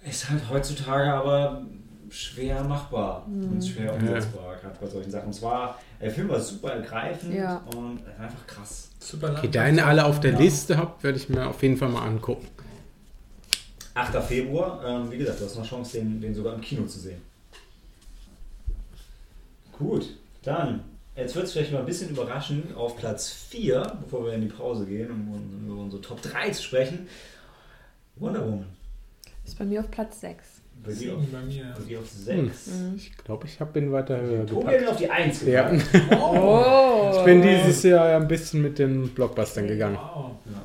[0.08, 1.62] Ist halt heutzutage aber
[2.08, 3.52] schwer machbar Mhm.
[3.52, 5.26] und schwer umsetzbar, gerade bei solchen Sachen.
[5.26, 7.58] Und zwar, der Film war super ergreifend Ja.
[7.76, 8.88] und einfach krass.
[8.98, 10.38] Super Okay, ihr alle auf der Ja.
[10.38, 12.48] Liste habt, werde ich mir auf jeden Fall mal angucken.
[13.94, 14.20] 8.
[14.22, 17.20] Februar, ähm, wie gesagt, du hast noch Chance, den, den sogar im Kino zu sehen.
[19.78, 20.80] Gut, dann,
[21.20, 24.48] jetzt wird es vielleicht mal ein bisschen überraschen, auf Platz 4, bevor wir in die
[24.48, 27.06] Pause gehen, um über unsere Top 3 zu sprechen,
[28.16, 28.66] Wonder Woman.
[29.44, 30.44] ist bei mir auf Platz 6.
[30.82, 31.74] Bei dir auf, bei mir.
[31.76, 32.50] bei dir auf Hm.
[32.50, 32.66] 6.
[32.68, 32.94] Mhm.
[32.96, 34.82] Ich glaube, ich habe ihn weiter höher Tobi hat gepackt.
[34.82, 35.70] ihn auf die 1 Ja.
[36.20, 37.12] Oh!
[37.18, 39.96] Ich bin dieses Jahr ja ein bisschen mit den Blockbustern gegangen.
[39.96, 40.30] Wow.
[40.46, 40.62] Ja.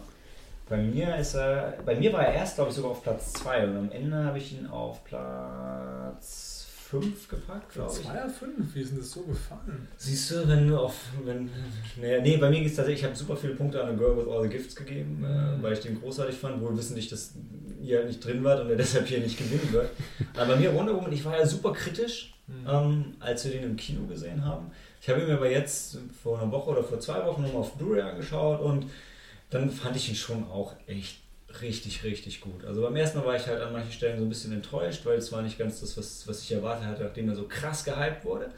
[0.70, 3.66] Bei mir ist er, bei mir war er erst, glaube ich, sogar auf Platz 2
[3.68, 6.55] und am Ende habe ich ihn auf Platz
[6.90, 8.06] 5 gepackt, glaube ich.
[8.06, 9.88] 2 oder 5, wie ist denn das so gefallen?
[9.98, 10.96] Siehst du, wenn du auf.
[11.24, 11.50] Wenn,
[12.00, 14.18] nee, nee, bei mir geht es tatsächlich, ich habe super viele Punkte an A Girl
[14.18, 17.34] with All the Gifts gegeben, äh, weil ich den großartig fand, wohl wissentlich, dass
[17.82, 19.90] ihr halt nicht drin wart und er deshalb hier nicht gewinnen wird.
[20.36, 22.68] Aber bei mir Wonder Woman, ich war ja super kritisch, Mhm.
[22.70, 24.70] ähm, als wir den im Kino gesehen haben.
[25.02, 27.74] Ich habe ihn mir aber jetzt vor einer Woche oder vor zwei Wochen nochmal auf
[27.74, 28.86] Blu-ray angeschaut und
[29.50, 31.18] dann fand ich ihn schon auch echt
[31.62, 32.66] richtig, richtig gut.
[32.66, 35.18] Also beim ersten Mal war ich halt an manchen Stellen so ein bisschen enttäuscht, weil
[35.18, 38.24] es war nicht ganz das, was, was ich erwartet hatte, nachdem er so krass gehypt
[38.26, 38.50] wurde.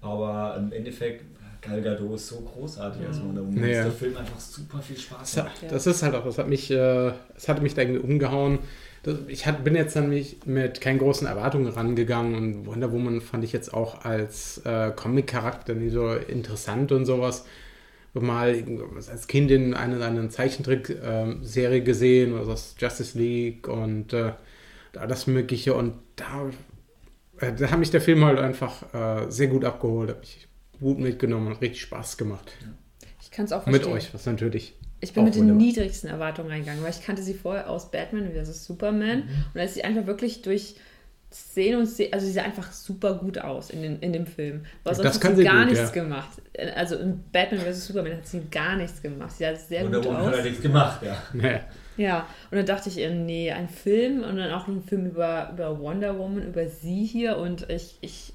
[0.00, 1.24] Aber im Endeffekt,
[1.60, 3.84] Gal Gadot ist so großartig als Wonder Woman, Ja.
[3.84, 5.70] dass der Film einfach super viel Spaß Das, macht.
[5.70, 7.12] das ist halt auch, das hat mich, äh,
[7.46, 8.58] hatte mich da irgendwie umgehauen.
[9.04, 13.20] Das, ich hat, bin jetzt dann mich mit keinen großen Erwartungen rangegangen und Wonder Woman
[13.20, 17.44] fand ich jetzt auch als äh, Comic-Charakter nicht so interessant und sowas.
[18.20, 18.62] Mal
[19.10, 24.32] als Kind in einer, einer Zeichentrick-Serie gesehen oder das Justice League und äh,
[24.92, 26.50] da das Mögliche und da,
[27.40, 30.48] äh, da hat mich der Film halt einfach äh, sehr gut abgeholt, hat mich
[30.80, 32.52] gut mitgenommen und richtig Spaß gemacht.
[33.22, 33.92] Ich kann es auch Mit verstehen.
[33.96, 35.62] euch, was natürlich Ich bin mit den wunderbar.
[35.62, 38.64] niedrigsten Erwartungen reingegangen, weil ich kannte sie vorher aus Batman vs.
[38.66, 39.44] Superman Mhm.
[39.54, 40.74] und ist sie einfach wirklich durch
[41.32, 44.64] Und Szene, also sie sah einfach super gut aus in, den, in dem Film.
[44.84, 46.02] Aber sonst Das hat kann sie gar gut, nichts ja.
[46.02, 46.42] gemacht.
[46.76, 47.86] Also in Batman vs.
[47.86, 49.32] Superman hat sie gar nichts gemacht.
[49.32, 50.26] Sie sah sehr Wonder gut Woman aus.
[50.26, 51.22] hat allerdings gemacht, ja.
[51.40, 51.60] Ja.
[51.98, 55.50] Ja, und dann dachte ich, äh, nee, ein Film und dann auch ein Film über,
[55.52, 58.32] über Wonder Woman, über sie hier und ich, ich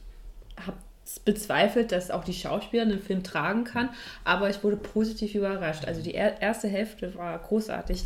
[0.63, 0.77] habe
[1.25, 3.89] bezweifelt, dass auch die Schauspielerin den Film tragen kann,
[4.23, 5.85] aber ich wurde positiv überrascht.
[5.85, 8.03] Also die er erste Hälfte war großartig.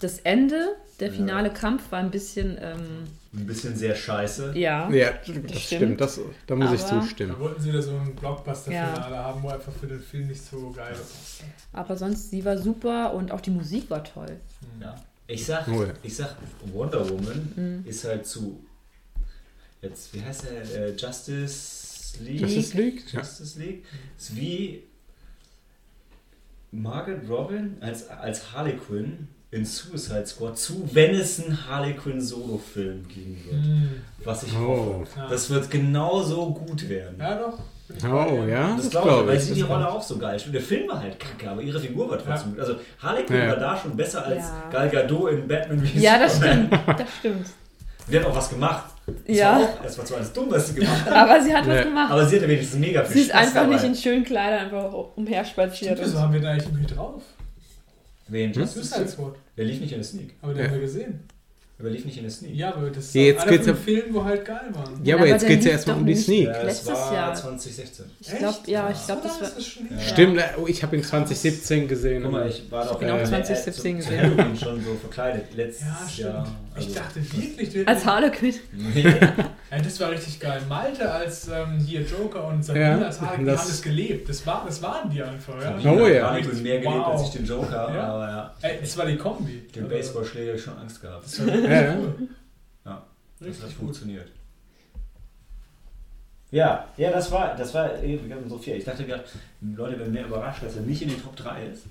[0.00, 1.14] Das Ende, der Ja.
[1.14, 4.52] finale Kampf war ein bisschen, ähm, Ein bisschen sehr scheiße.
[4.56, 4.88] ja.
[4.90, 5.12] Ja,
[5.46, 6.00] das stimmt.
[6.00, 7.32] Das, da muss ich Aber- zustimmen.
[7.32, 9.24] Da wollten sie wieder so ein Blockbuster-Finale Ja.
[9.24, 11.42] haben, wo einfach für den Film nicht so geil ist.
[11.72, 14.38] Aber sonst, sie war super und auch die Musik war toll.
[14.80, 14.94] Ja.
[15.26, 15.92] Ich sag, Oh ja.
[16.02, 16.36] ich sag,
[16.72, 17.52] Wonder Woman
[17.84, 17.88] Mhm.
[17.88, 18.64] ist halt zu.
[19.82, 20.86] Jetzt, wie heißt der?
[20.88, 22.40] Äh, Justice League?
[22.40, 23.12] Justice League?
[23.12, 23.20] Ja.
[23.20, 23.84] Justice League.
[24.16, 24.82] Ist wie
[26.72, 32.20] Margaret Robin als, als Harley Quinn in Suicide Squad zu, wenn es einen Harley Quinn
[32.20, 33.64] Solo-Film geben wird.
[33.64, 33.90] Mhm.
[34.24, 35.00] Was ich Oh.
[35.00, 35.20] hoffe.
[35.30, 37.16] Das wird genauso gut werden.
[37.18, 37.58] Ja, doch.
[38.04, 38.74] Oh, ja?
[38.76, 40.56] Das glaube ich, weil sie die Das Rolle glaub auch so geil spielt.
[40.56, 42.56] Der Film war halt kacke, aber ihre Figur war trotzdem Ja.
[42.56, 42.60] gut.
[42.60, 43.48] Also Harley Quinn Ja.
[43.48, 44.64] war da schon besser als Ja.
[44.70, 46.70] Gal Gadot in Batman wie Ja, das stimmt.
[46.86, 47.46] Das stimmt.
[48.10, 48.84] Die hat auch was gemacht.
[49.06, 49.60] Das Ja.
[49.82, 51.74] Es war zwar alles dumm, was sie gemacht hat, Aber sie hat Ja.
[51.76, 52.10] was gemacht.
[52.12, 53.74] aber sie hatte wenigstens mega viel Sie ist Spaß einfach dabei.
[53.74, 55.96] nicht in schönen Kleidern einfach umherspaziert.
[55.98, 57.22] Stimmt, so haben wir da eigentlich irgendwie drauf.
[58.28, 58.54] Wen?
[58.54, 58.66] Hm?
[58.66, 59.34] Suicide Squad.
[59.56, 60.34] Der lief nicht in der Sneak.
[60.42, 60.64] Aber den Ja.
[60.66, 61.20] haben wir gesehen.
[61.80, 62.56] Der lief nicht in der Sneak.
[62.56, 65.00] Ja, aber das ist Ja, jetzt einer geht's von Filmen, wo halt geil waren.
[65.04, 66.16] Ja, aber aber jetzt geht es ja erstmal um die.
[66.16, 66.46] Sneak.
[66.46, 67.34] Ja, es Letztes war Jahr.
[67.36, 68.04] 2016.
[68.20, 69.46] ich glaube, ja, ich glaube, das war.
[69.48, 69.96] ist das schon Ja.
[69.96, 70.08] her.
[70.08, 72.24] Stimmt, äh, oh, ich habe ihn 2017 gesehen.
[72.24, 74.20] Guck mal, ich war doch bin auch äh, 2017 äh, zu, gesehen.
[74.36, 75.54] Halloween schon so verkleidet.
[75.54, 76.44] Letztes Ja,
[76.86, 76.90] Jahr.
[76.90, 78.54] ich Also- dachte wirklich, du Als Harlequin.
[78.72, 79.14] Nee.
[79.70, 80.62] Ja, das war richtig geil.
[80.66, 84.26] Malte als ähm, hier Joker und Sabine Ja, als Harley, das- haben es gelebt.
[84.26, 85.60] Das, war, das waren die einfach.
[85.62, 85.92] Ja.
[85.92, 86.30] Oh ja.
[86.30, 87.06] Harley Quinn mehr gelebt Wow.
[87.08, 88.02] als ich den Joker, Ja.
[88.14, 88.54] aber ja.
[88.62, 89.68] Ey, das war die Kombi.
[89.74, 91.24] Den Also, Baseballschläger hab ich schon Angst gehabt.
[91.26, 92.14] Das war richtig Ja, cool.
[92.86, 93.02] Ja.
[93.40, 93.78] Das Richtig hat gut.
[93.78, 94.28] funktioniert.
[96.50, 98.76] Ja, ja, das war, das war eben so viel.
[98.76, 99.24] Ich dachte gerade,
[99.60, 101.82] Leute werden mehr überrascht, dass er nicht in den Top 3 ist.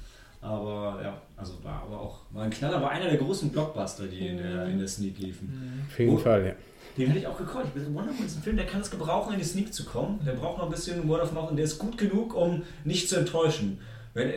[0.41, 4.27] Aber ja, also war aber auch war ein Knaller, war einer der großen Blockbuster, die
[4.27, 5.47] in der, in der Sneak liefen.
[5.49, 5.81] Mhm.
[5.91, 6.17] Auf jeden Oh.
[6.17, 6.53] Fall, ja.
[6.97, 7.65] Den hätte ich auch gekonnt.
[7.67, 9.73] Ich bin so, Wonder Woman ist ein Film, der kann es gebrauchen, in die Sneak
[9.73, 10.19] zu kommen.
[10.25, 13.07] Der braucht noch ein bisschen Word of Mouth und der ist gut genug, um nicht
[13.09, 13.79] zu enttäuschen.
[14.13, 14.31] Wenn,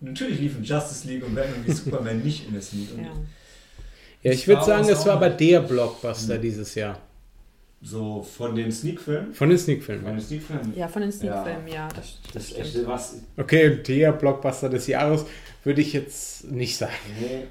[0.00, 2.88] natürlich liefen Justice League und Batman wie Superman nicht in der Sneak.
[2.96, 3.04] Ja.
[4.22, 6.42] Ja, ich würde sagen, es war aber der Blockbuster Mhm.
[6.42, 6.98] dieses Jahr.
[7.82, 9.34] So von den Sneak-Filmen.
[9.34, 10.04] Von den Von Sneak-Filmen.
[10.04, 10.72] den Sneak-Filmen.
[10.76, 11.88] ja, von den Sneak-Filmen, ja.
[11.88, 13.16] das, Das das ist echt was.
[13.36, 15.26] Okay, der Blockbuster des Jahres
[15.62, 16.92] würde ich jetzt nicht sagen.
[17.20, 17.44] Nee.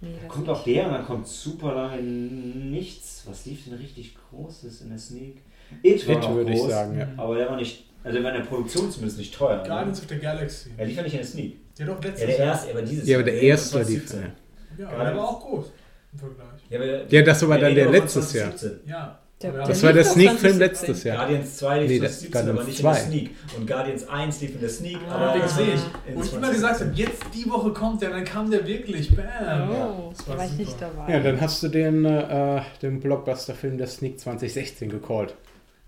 [0.00, 3.24] Nee, das Kommt auch der und dann kommt super lange nichts.
[3.26, 5.38] Was lief denn richtig Großes in der Sneak?
[5.82, 7.08] It war It würde ich groß, sagen, ja.
[7.16, 9.62] Aber der war nicht, also der war in der Produktion zumindest nicht teuer.
[9.62, 9.68] Ne?
[9.68, 10.70] Guardians of the Galaxy.
[10.76, 11.56] Er lief ja nicht in der Sneak.
[11.78, 12.46] Ja, doch, letztes Ja, der Jahr.
[12.54, 14.04] erste, aber dieses Ja, aber der erste war von die.
[14.06, 14.32] 2017.
[14.78, 15.66] Ja, aber der war auch groß
[16.12, 16.46] im Vergleich.
[16.70, 18.50] Ja, aber Ja, das war dann der von letztes Jahr.
[18.56, 18.88] 2017.
[18.90, 19.20] Ja.
[19.44, 20.58] Der- Aber der Das ja, war der Sneak-Film 2017.
[20.58, 21.16] letztes Jahr.
[21.18, 23.00] Guardians 2 lief Nee, das 2017, aber Guardians nicht in der 2.
[23.04, 23.30] Sneak.
[23.58, 25.14] Und Guardians 1 lief in der Sneak, Ah.
[25.14, 25.80] aber Deswegen sehe ich.
[25.80, 26.52] Wo ich immer 2017.
[26.54, 29.14] gesagt habe, jetzt die Woche kommt der, dann kam der wirklich.
[29.14, 29.70] Bam.
[29.70, 31.12] Oh, Das da war war ich nicht dabei.
[31.12, 35.34] Ja, dann hast du den, äh, den Blockbuster-Film der Sneak 2016 gecallt.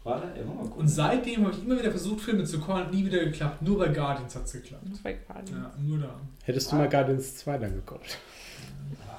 [0.04, 0.72] Wollen wir mal gucken.
[0.80, 3.62] Und seitdem habe ich immer wieder versucht, Filme zu callen, hat nie wieder geklappt.
[3.62, 4.84] Nur bei Guardians hat es geklappt.
[4.90, 5.50] Das war Guardians.
[5.50, 6.10] Ja, nur da.
[6.44, 8.18] Hättest du mal Guardians 2 dann gecallt.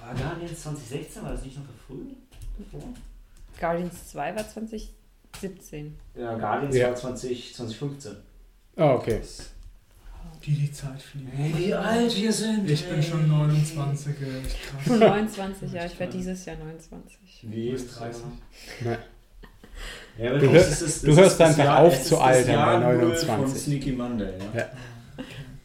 [0.05, 2.03] War Guardians 2016, war das nicht noch früh?
[3.59, 5.95] Guardians 2 war 2017.
[6.15, 6.87] Ja, Guardians Ja.
[6.89, 8.15] war 20, 2015.
[8.75, 9.19] Ah, okay.
[10.41, 11.27] Wie die Zeit fliegt.
[11.35, 12.69] Hey, wie alt wir sind.
[12.69, 15.09] Ich bin schon 29, ey, echt Schon krass.
[15.09, 17.17] 29, ja, ich werde dieses Jahr 29.
[17.43, 18.23] Wie Du bist 30.
[18.81, 18.97] Nein.
[20.17, 22.05] Ja, Du das hör- ist das- du das hörst ist das einfach Jahr- auf ist
[22.05, 23.27] zu das altern bei Jahr Null 29.
[23.27, 24.59] Von Sneaky Monday, ja.
[24.61, 24.69] Ja.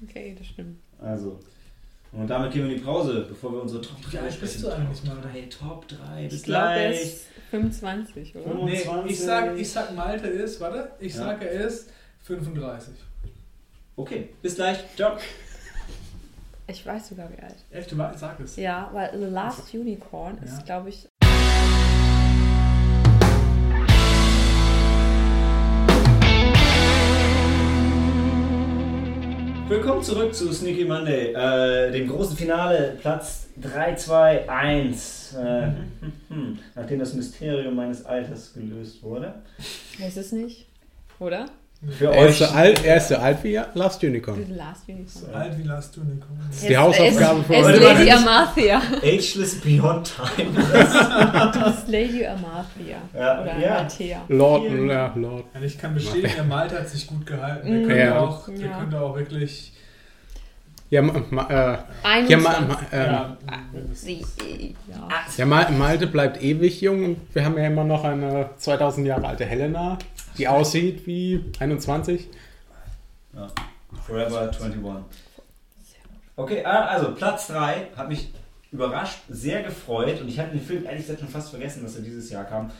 [0.08, 0.78] Okay, das stimmt.
[1.00, 1.40] Also.
[2.12, 4.62] Und damit gehen wir in die Pause, bevor wir unsere Top 3 Wie alt bist
[4.62, 5.14] du eigentlich mal?
[5.14, 7.02] Top 3, Top 3, bis Ich glaube, gleich.
[7.02, 8.44] ist 25, oder?
[8.50, 9.10] Fünf- Nee, 25.
[9.12, 11.18] ich sag, ich sag Malte ist, warte, ich Ja.
[11.24, 11.88] sag er ist
[12.22, 12.94] 35.
[13.96, 14.78] Okay, bis gleich.
[14.96, 15.16] Ciao.
[16.66, 17.56] Ich weiß sogar wie alt.
[17.70, 18.56] Echt, du sag es.
[18.56, 20.44] Ja, weil The Last Unicorn Ja.
[20.44, 21.08] ist, glaube ich,
[29.72, 35.34] Willkommen zurück zu Sneaky Monday, äh, dem großen Finale, Platz 3, 2, 1.
[35.34, 35.70] Äh,
[36.74, 39.32] nachdem das Mysterium meines Alters gelöst wurde.
[39.98, 40.66] weiß es nicht,
[41.18, 41.46] oder?
[41.98, 44.38] Für Er ist, euch so alt, er ist so alt wie Last Unicorn.
[44.54, 45.08] Last Unicorn.
[45.08, 46.38] So alt wie Last Unicorn.
[46.48, 48.82] Das ist die Hausaufgabe für ist mal, Lady Amathia.
[49.02, 50.50] Ageless Beyond Time.
[51.52, 52.98] Das ist Lady Amathia.
[53.14, 53.78] Ja, Oder ja.
[53.80, 54.20] Amathea.
[54.28, 55.44] Lord, ja, Lord.
[55.54, 57.66] Und ich kann bestätigen, der Malte hat sich gut gehalten.
[57.68, 57.88] Der Mhm.
[57.88, 58.18] könnte, Ja.
[58.20, 58.78] auch, der Ja.
[58.78, 59.71] könnte auch wirklich.
[60.92, 62.42] Ja, ma, ma, äh, ja, 21.
[62.42, 63.36] ma, ma, ähm,
[64.04, 64.18] ja,
[64.90, 65.08] ja.
[65.38, 69.26] ja, Ma- Malte bleibt ewig jung und wir haben ja immer noch eine 2000 Jahre
[69.26, 69.96] alte Helena,
[70.36, 72.28] die aussieht wie 21.
[73.32, 73.46] Ja.
[74.06, 74.80] Forever 21.
[76.36, 78.30] Okay, ah, also Platz 3 hat mich
[78.70, 82.02] überrascht, sehr gefreut und ich hatte den Film ehrlich gesagt schon fast vergessen, dass er
[82.02, 82.70] dieses Jahr kam.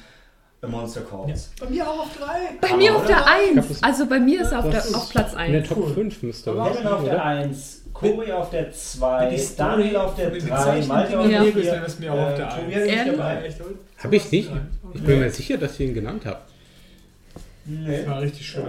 [0.64, 1.50] A Monster Calls.
[1.58, 2.56] Bei mir auch auf drei.
[2.60, 3.08] Bei Hammer, mir auf oder?
[3.08, 3.68] der Ich glaub, 1.
[3.68, 5.68] das- Also bei mir ist er auf, der, ist auf Platz In der 1.
[5.68, 5.94] Top Cool.
[5.94, 7.24] 5 müsste er Kevin auf der oder?
[7.24, 11.18] 1, Cory auf der 2, Die Story Daniel auf der von den 3, gezeichneten Malte
[11.18, 11.42] auf der Ja.
[11.52, 11.84] 4.
[11.86, 12.54] ist mir auch auf der Äh, 1.
[12.60, 13.16] Tobias ist nicht Ehrlich?
[13.16, 13.42] dabei.
[13.44, 13.70] Echt, oder?
[14.04, 14.50] Hab ich nicht.
[14.94, 16.38] Ich bin mir sicher, dass ich ihn genannt habe.
[17.64, 17.96] Nee.
[17.98, 18.64] Das war richtig schön.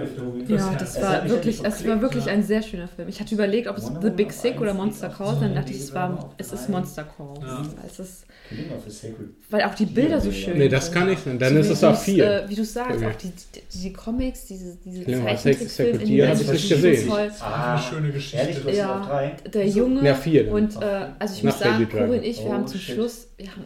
[0.47, 2.31] Ja, Das war wirklich, ja es war wirklich ja.
[2.33, 3.07] ein sehr schöner Film.
[3.07, 5.39] Ich hatte überlegt, ob es Wonder The Big auf Sick oder Monster die Calls, auf
[5.41, 6.69] dann dachte ich, es die war, es ist.
[6.69, 7.39] Monster Calls.
[7.41, 7.61] Ja.
[7.87, 8.25] Es ist,
[8.55, 9.29] Killing of a Sacred.
[9.49, 10.93] weil auch die Bilder so schön Nee, das sind.
[10.95, 11.39] kann nicht sein.
[11.39, 12.25] Dann So ist es du's, 4.
[12.45, 13.09] Äh, wie du sagst, Ja.
[13.09, 16.51] auch die, die, die Comics, diese, diese Ja, Zeichentrickfilme Sacred Deer in hab den ich
[16.53, 17.07] nicht so gesehen.
[17.09, 17.31] toll.
[17.39, 18.37] Ah, eine schöne Geschichte.
[18.37, 18.99] Ehrlich, du hast Ja.
[19.01, 19.35] auf 3?
[19.53, 20.53] Der Junge Ja, vier dann.
[20.53, 21.89] und äh, also ich Nach muss sagen.
[21.89, 22.95] Cory und ich, wir Oh, haben zum shit.
[22.95, 23.65] Schluss, wir haben,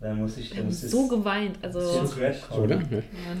[0.00, 1.56] Dann muss ich, wir dann ich so geweint.
[1.62, 1.78] Also,
[2.60, 2.76] Oder?
[2.76, 2.82] Ja.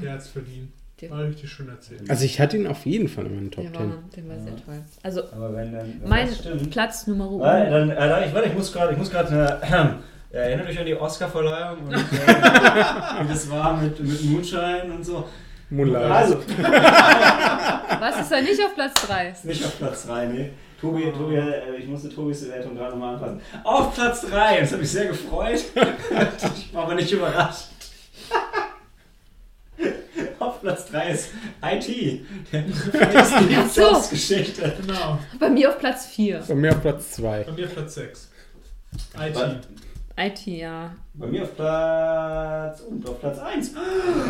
[0.02, 0.70] Der hat es verdient.
[1.02, 2.08] Der- War richtig schön erzählt.
[2.08, 3.90] Also ich hatte ihn auf jeden Fall in meinen Top der 10.
[3.90, 4.58] war, der war sehr Ja.
[4.64, 4.74] toll.
[5.02, 5.92] Also Aber wenn dann.
[6.00, 6.70] Wenn mein das stimmt.
[6.70, 9.98] Platz Nummer Äh, dann, äh, ich, warte, ich muss gerade, ich muss gerade eine.
[10.30, 15.28] Erinnert euch an die Oscar-Verleihung und äh, wie das war mit, mit Moonshine und so.
[15.70, 16.10] Moonlight.
[16.10, 16.36] Also,
[18.00, 19.28] Was ist da nicht auf Platz 3?
[19.30, 20.50] ist nicht auf Platz 3, nee.
[20.80, 23.40] Tobi, Tobi, äh, ich musste Tobis Wertung gerade nochmal anpassen.
[23.64, 25.64] Auf Platz 3, das hat mich sehr gefreut.
[26.56, 27.68] ich war aber nicht überrascht.
[30.38, 31.30] Auf Platz 3 ist
[31.62, 32.26] IT.
[33.14, 34.10] Ach so.
[34.10, 34.74] Geschichte.
[34.80, 35.18] Genau.
[35.40, 36.44] Bei mir auf Platz 4.
[36.46, 37.44] Bei mir auf Platz 2.
[37.44, 38.30] Bei mir Platz 6.
[39.18, 39.36] IT.
[40.18, 40.94] IT, ja.
[41.12, 42.80] bei mir auf Platz.
[42.80, 43.72] Und auf Platz 1.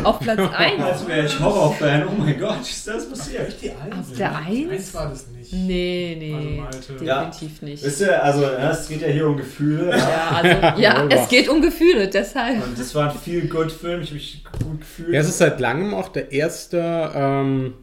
[0.03, 0.83] Auf Platz 1?
[0.83, 2.07] Als wäre ich Horrorfan.
[2.07, 3.47] Oh mein Gott, ist das passiert?
[3.47, 3.95] Echt die 1?
[3.97, 4.69] Auf der Eins?
[4.71, 5.53] 1 war das nicht.
[5.53, 7.05] Nee, Also nee.
[7.05, 7.23] Ja.
[7.25, 7.83] Definitiv nicht.
[7.85, 9.91] Wisst ihr, also ja, es geht ja hier um Gefühle.
[9.91, 9.97] Ja.
[9.97, 12.61] Ja, also, ja, es geht um Gefühle, deshalb.
[12.65, 14.01] Und das war ein viel good Film.
[14.01, 15.13] Ich habe mich gut gefühlt.
[15.13, 17.75] Ja, es ist seit langem auch der erste ähm,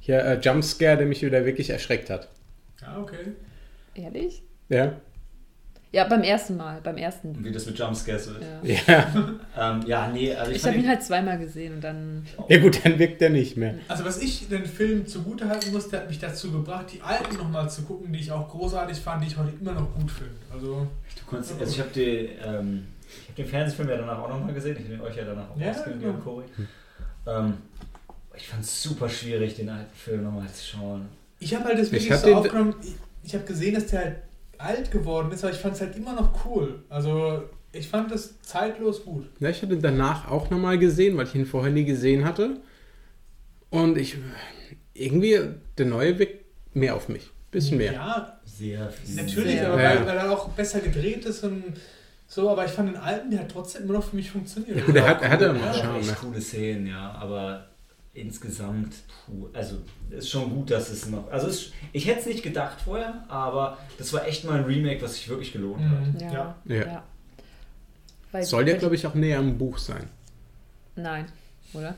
[0.00, 2.28] hier, äh, Jumpscare, der mich wieder wirklich erschreckt hat.
[2.80, 3.32] Ja, okay.
[3.94, 4.42] Ehrlich?
[4.70, 4.94] Ja?
[5.92, 7.44] Ja, beim ersten Mal, beim ersten.
[7.44, 8.36] Wie das mit Jumpscares ist.
[8.62, 8.94] Ja.
[8.94, 9.06] Ja.
[9.54, 12.26] Ähm, ja, nee, also ich, Ich habe ihn halt zweimal gesehen und dann.
[12.48, 13.74] ja gut, dann wirkt der nicht mehr.
[13.86, 17.36] Also was ich den Film zugute halten muss, der hat mich dazu gebracht, die alten
[17.36, 20.32] nochmal zu gucken, die ich auch großartig fand, die ich heute immer noch gut finde.
[20.50, 20.86] Also,
[21.18, 22.86] Du konntest, also ich habe die, ähm,
[23.24, 24.78] ich hab den Fernsehfilm ja danach auch nochmal gesehen.
[24.82, 26.18] Ich habe euch ja danach auch Ja, ausgegeben, genau.
[26.24, 26.44] Cory.
[27.26, 27.54] Ähm,
[28.34, 31.08] ich fand es super schwierig, den alten Film nochmal zu schauen.
[31.38, 34.00] ich habe halt das Ich wirklich so den- aufgenommen, ich, ich habe gesehen, dass der
[34.00, 34.16] halt
[34.62, 36.82] alt geworden ist, aber ich fand es halt immer noch cool.
[36.88, 37.42] Also,
[37.72, 39.26] ich fand das zeitlos gut.
[39.40, 42.60] Ja, ich hatte ihn danach auch nochmal gesehen, weil ich ihn vorher nie gesehen hatte.
[43.70, 44.16] Und ich
[44.94, 45.38] irgendwie,
[45.78, 46.44] der neue wirkt
[46.74, 47.30] mehr auf mich.
[47.50, 47.92] Bisschen mehr.
[47.92, 49.14] Ja, Sehr viel.
[49.22, 49.72] natürlich, Sehr.
[49.72, 49.90] aber Ja.
[50.00, 51.64] weil, weil er auch besser gedreht ist und
[52.26, 54.76] so, aber ich fand den alten, der hat trotzdem immer noch für mich funktioniert.
[54.78, 55.98] Ja, gut, er hat, er hat ja noch Charme.
[56.00, 56.16] echt ne?
[56.20, 57.66] coole Szenen, ja, aber
[58.14, 58.94] insgesamt,
[59.26, 59.76] puh, also
[60.10, 63.78] ist schon gut, dass es noch, also es, ich hätte es nicht gedacht vorher, aber
[63.98, 66.14] das war echt mal ein Remake, was sich wirklich gelohnt hat.
[66.14, 66.20] Mhm.
[66.20, 66.54] Ja.
[66.66, 66.74] Ja.
[66.86, 67.02] Ja.
[68.30, 70.08] Weil, Soll ja, glaube ich, auch näher am Buch sein.
[70.94, 71.26] Nein,
[71.72, 71.94] oder?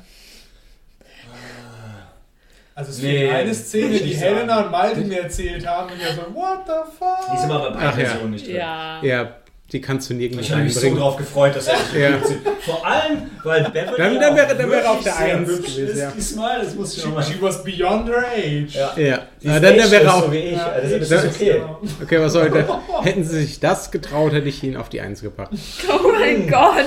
[2.76, 4.64] Also es Nee, eine Szene, die Helena sagen.
[4.66, 7.30] und Malte mir erzählt haben und ich so, what the fuck?
[7.30, 8.26] Die ist aber bei Ach beiden ja.
[8.26, 8.56] Nicht drin.
[8.56, 9.02] Ja.
[9.04, 9.36] Ja,
[9.74, 12.18] die kannst du nirgendwo Ich habe mich so drauf gefreut, dass er Ja.
[12.64, 15.74] Vor allem, weil Beverly Dann- dann wäre- dann wäre er auf der sehr Eins hübsch
[15.76, 16.10] gewesen, ist ja.
[16.16, 18.74] Diesmal, das muss ich She, she was beyond her age.
[18.74, 18.92] Ja.
[18.96, 20.32] Ja, ist dann, dann wäre so auch.
[20.32, 20.52] wie ich.
[20.56, 21.62] Ja, also, das das- ist okay.
[22.02, 22.66] Okay, was sollte.
[23.02, 25.52] Hätten sie sich das getraut, hätte ich ihn auf die Eins gepackt.
[25.88, 26.86] Oh mein Gott!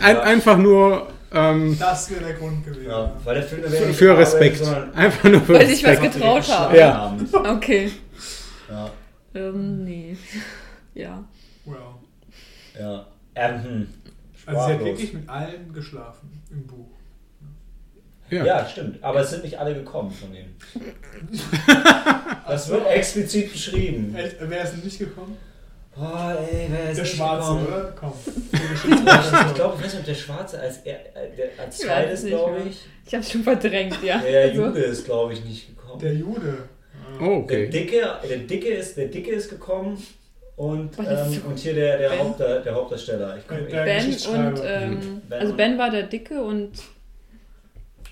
[0.00, 0.20] Ein, Ja.
[0.22, 2.86] Einfach nur ähm, Das wäre der Grund gewesen.
[2.88, 4.58] Ja, weil der Film für, für Respekt.
[4.64, 6.14] sondern Einfach nur für Weil ich was Respekt.
[6.14, 6.78] getraut habe.
[6.78, 7.16] Ja.
[7.32, 7.90] Okay.
[8.70, 8.90] Ja,
[9.34, 10.16] Ähm, nee.
[10.94, 11.24] Ja.
[12.78, 13.06] Ja.
[13.34, 13.88] Ähm, hm.
[14.46, 16.86] Also sie hat wirklich mit allen geschlafen im Buch.
[18.30, 18.44] Ja.
[18.44, 19.02] Ja, stimmt.
[19.02, 20.56] Aber es sind nicht alle gekommen von denen.
[22.46, 24.14] Das wird explizit beschrieben.
[24.14, 25.36] Echt, Wer ist denn nicht gekommen?
[25.96, 27.66] Boah, ey, wer ist Der nicht Schwarze, gekommen?
[27.66, 27.94] oder?
[27.98, 28.12] Komm.
[29.48, 32.58] Ich glaube, ich weiß nicht, ob der Schwarze als, er, äh, der, als zweites, glaube
[32.68, 32.84] ich.
[33.06, 34.18] Ich hab's schon verdrängt, ja.
[34.18, 36.00] Der Also, Jude ist, glaube ich, nicht gekommen.
[36.00, 36.58] Der Jude.
[37.20, 37.68] Oh, Der okay.
[37.70, 39.96] Dicke, der Dicke ist, der Dicke ist gekommen
[40.56, 42.18] und, ähm, und hier der, der, Ben?
[42.20, 43.36] Haupt, der, der Hauptdarsteller.
[43.36, 44.48] Ich, ich, ben Geschichtsschreiber.
[44.48, 46.70] und, ähm, Ben also Ben war der Dicke und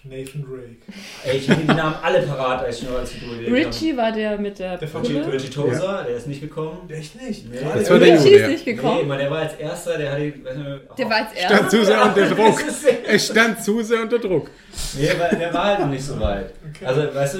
[0.04, 0.76] Nathan Drake.
[1.24, 4.10] ey, ich habe die Namen alle parat, als ich nur als Figur gelesen Richie war
[4.10, 4.92] der mit der Der.
[5.00, 5.18] Richie.
[5.18, 6.88] Richie Tozer, der ist nicht gekommen.
[6.88, 7.48] Der echt nicht.
[7.48, 7.58] Nee.
[7.74, 8.48] Das war der Richie ist ja.
[8.48, 9.06] nicht Nee, gekommen.
[9.06, 10.22] man, der war als erster, der hatte.
[10.22, 10.38] Nicht,
[10.98, 11.68] Der war als Stand erster.
[11.68, 12.62] zu sehr unter Druck.
[13.06, 14.50] Es stand zu sehr unter Druck.
[14.98, 16.52] Nee, weil der war halt noch nicht so weit.
[16.74, 16.84] Okay.
[16.86, 17.38] Also, weißt du,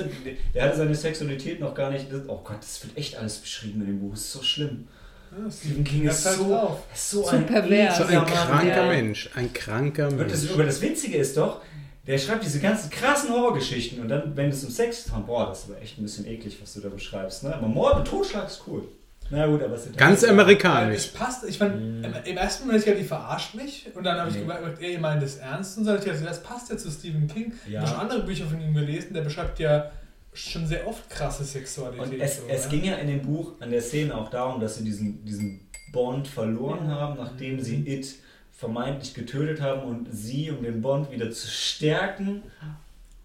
[0.54, 2.06] der hatte seine Sexualität noch gar nicht.
[2.28, 4.10] Oh Gott, das wird echt alles beschrieben in dem Buch.
[4.12, 4.86] Das ist so schlimm.
[5.32, 7.96] Ja, Stephen King ist halt so, ist so, So ein pervers.
[7.96, 9.02] So ein Mann, kranker ey.
[9.02, 9.30] Mensch.
[9.34, 10.52] Ein kranker Und das, Mensch.
[10.54, 11.62] aber das Witzige ist doch,
[12.06, 15.60] der schreibt diese ganzen krassen Horrorgeschichten und dann, wenn es um Sex geht, boah, das
[15.64, 17.44] ist aber echt ein bisschen eklig, was du da beschreibst.
[17.44, 17.54] Ne?
[17.54, 18.82] Aber Mord und Totschlag ist cool.
[19.30, 20.96] Na gut, aber es sind Ganz amerikanisch.
[20.96, 22.04] Es passt, ich fand, Mhm.
[22.24, 24.42] im, ersten Moment, ich gedacht, die verarscht mich und dann habe ich Nee.
[24.42, 27.26] gemerkt, ey, ihr meint das ernst und so, ich dachte, das passt ja zu Stephen
[27.28, 27.52] King.
[27.66, 27.80] Ich Ja.
[27.80, 29.90] habe schon andere Bücher von ihm gelesen, der beschreibt ja
[30.34, 32.12] schon sehr oft krasse Sexualität.
[32.14, 34.76] Und es, so, es ging ja in dem Buch an der Szene auch darum, dass
[34.76, 35.60] sie diesen, diesen
[35.92, 36.96] Bond verloren Ja.
[36.96, 37.86] haben, nachdem sie Mhm.
[37.86, 38.14] It
[38.62, 42.44] vermeintlich getötet haben und sie, um den Bond wieder zu stärken,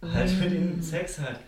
[0.01, 1.39] halt mit ihm Sex hat.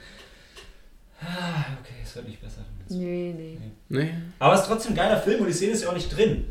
[1.19, 2.61] Ah, okay, es wird nicht besser.
[2.87, 3.57] Nee, nee.
[3.89, 4.11] Nee.
[4.37, 6.45] Aber es ist trotzdem ein geiler Film und die Szene ist ja auch nicht drin.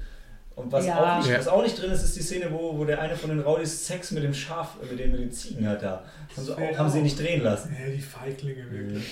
[0.56, 0.98] Und was, Ja.
[0.98, 1.38] auch, nicht, Ja.
[1.38, 3.86] was auch nicht drin ist, ist die Szene, wo, wo der eine von den Rowdies
[3.86, 6.02] Sex mit dem Schaf, äh, mit den, mit den Ziegen hat da.
[6.36, 7.74] Haben sie, auch, haben sie nicht drehen lassen.
[7.80, 9.04] Ja, die Feiglinge wirklich.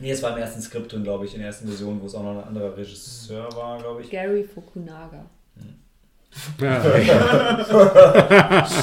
[0.00, 2.16] Nee, es war im ersten Skript drin, glaube ich, in der ersten Version, wo es
[2.16, 4.10] auch noch ein anderer Regisseur war, glaube ich.
[4.10, 5.24] Gary Fukunaga.
[6.60, 7.64] Ja.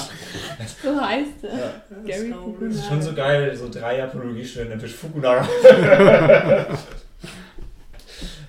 [0.84, 1.50] So heißt er.
[1.58, 1.74] Ja.
[2.06, 2.34] Gary ich.
[2.34, 2.88] Das ist Fukunaga.
[2.88, 5.48] schon so geil, so drei Apologiestudenten Fisch Fukunaga.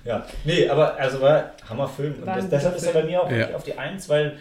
[0.03, 2.15] ja, nee, aber also war Hammerfilm.
[2.19, 3.37] Und das, deshalb ist er bei mir auch Ja.
[3.37, 4.37] wirklich auf die Eins, weil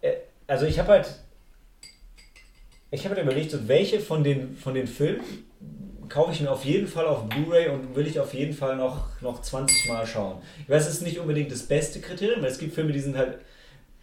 [0.00, 0.12] äh,
[0.46, 1.08] also ich habe halt
[2.90, 5.22] ich habe halt überlegt, so welche von den von den Filmen
[6.08, 9.08] kaufe ich mir auf jeden Fall auf Blu-ray und will ich auf jeden Fall noch,
[9.22, 10.42] noch 20 Mal schauen.
[10.62, 13.16] Ich weiß, es ist nicht unbedingt das beste Kriterium, weil es gibt Filme, die sind
[13.16, 13.38] halt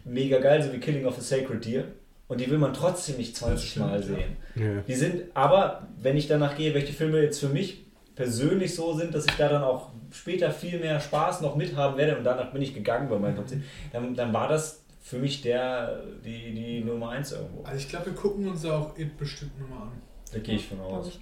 [0.09, 1.85] mega geil, so wie Killing of a Sacred Deer.
[2.27, 4.37] Und die will man trotzdem nicht 20 stimmt, Mal sehen.
[4.55, 4.81] Ja.
[4.87, 7.85] Die sind, aber wenn ich danach gehe, welche Filme jetzt für mich
[8.15, 12.17] persönlich so sind, dass ich da dann auch später viel mehr Spaß noch mithaben werde
[12.17, 15.41] und danach bin ich gegangen bei meinen Top 10, dann, dann war das für mich
[15.41, 17.63] der, die, die Nummer 1 irgendwo.
[17.63, 20.01] Also ich glaube, wir gucken uns auch It bestimmt nochmal an.
[20.31, 21.19] Da gehe ich von aus.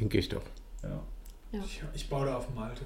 [0.00, 0.42] Denke ich doch.
[0.82, 1.00] Ja.
[1.52, 1.60] Ja.
[1.64, 2.82] Ich, ich baue da auf Malte.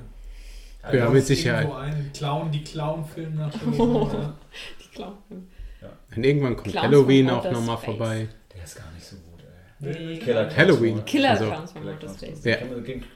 [0.93, 1.69] Ja, Baut mit Sicherheit.
[2.15, 3.51] Clown, die Clown-Filme nach
[4.13, 4.35] der
[4.81, 5.15] Die Clown.
[6.17, 8.29] Und irgendwann kommt Clowns Halloween auch nochmal vorbei.
[8.55, 9.41] Der ist gar nicht so gut,
[9.83, 10.07] ey.
[10.13, 10.19] Nee.
[10.19, 11.05] Killer Clowns Halloween.
[11.05, 12.45] Killer Also- Clowns von Outer Space.
[12.45, 12.51] Ja.
[12.53, 12.59] Ja.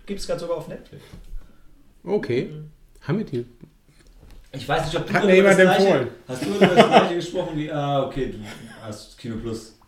[0.07, 1.03] Gibt es gerade sogar auf Netflix.
[2.05, 2.45] Okay.
[2.53, 2.71] Mhm.
[3.03, 3.47] Haben wir die?
[4.53, 6.09] Ich weiß nicht, ob du Hat über mir das jemand empfohlen.
[6.27, 8.39] Hast du über das gleiche gesprochen wie, ah, okay, du
[8.85, 9.79] hast Kino Plus.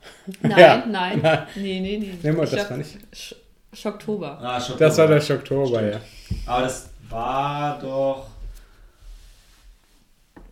[0.40, 0.84] Nein, Ja.
[0.88, 1.20] nein.
[1.56, 2.14] Nee, nee, nee.
[2.22, 3.34] Nee, Mann, Ich das war nicht- Sch
[3.74, 4.38] Schocktober.
[4.40, 6.00] Ah, schon Das war der Schocktober, ja.
[6.46, 8.26] Aber das war doch.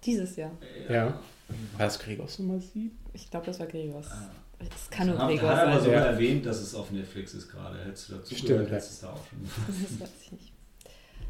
[0.05, 0.51] Dieses Jahr.
[0.89, 1.07] Ja.
[1.07, 2.91] War das Gregors Nummer 7?
[3.13, 4.07] Ich glaube, das war Gregors.
[4.11, 4.31] Ah.
[4.61, 5.85] Es kann nur Gregor hat aber sein.
[5.85, 6.11] sogar Ja.
[6.13, 7.83] erwähnt, dass es auf Netflix ist gerade.
[7.85, 8.75] Hättest du dazu Stimmt, gehört, ja.
[8.77, 9.39] hättest du es da auch schon.
[9.89, 10.53] Das weiß ich nicht.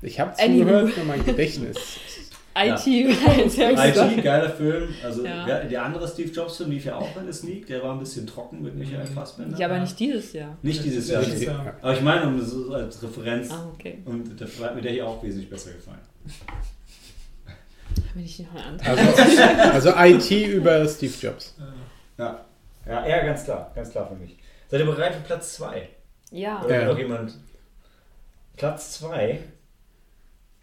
[0.03, 1.77] Ich habe zugehört, nur mein Gedächtnis.
[2.69, 3.79] IT, sehr gut.
[4.19, 4.89] IT, geiler Film.
[5.05, 5.45] Also Ja.
[5.47, 7.67] der, der andere Steve Jobs Film lief ja auch bei der Sneak.
[7.67, 9.15] Der war ein bisschen trocken mit Michael Mhm.
[9.15, 9.59] Fassbender.
[9.59, 10.57] Ja, aber nicht dieses Jahr.
[10.63, 11.25] Nicht dieses Ja, Jahr.
[11.25, 11.65] dieses Jahr.
[11.65, 11.75] Ja.
[11.81, 13.51] Aber ich meine, um so als Referenz.
[13.51, 13.99] Ah, okay.
[14.05, 15.99] Und der hat mir der hier auch wesentlich besser gefallen.
[18.15, 18.81] Bin ich noch ein
[19.73, 21.55] Also, also IT über Steve Jobs.
[22.19, 22.45] Ja.
[22.87, 23.71] Ja, ja, ganz klar.
[23.75, 24.37] Ganz klar für mich.
[24.69, 25.89] Seid ihr bereit für Platz 2?
[26.31, 26.63] Ja.
[26.65, 26.87] Oder Ja.
[26.89, 27.35] noch jemand?
[28.57, 29.39] Platz 2.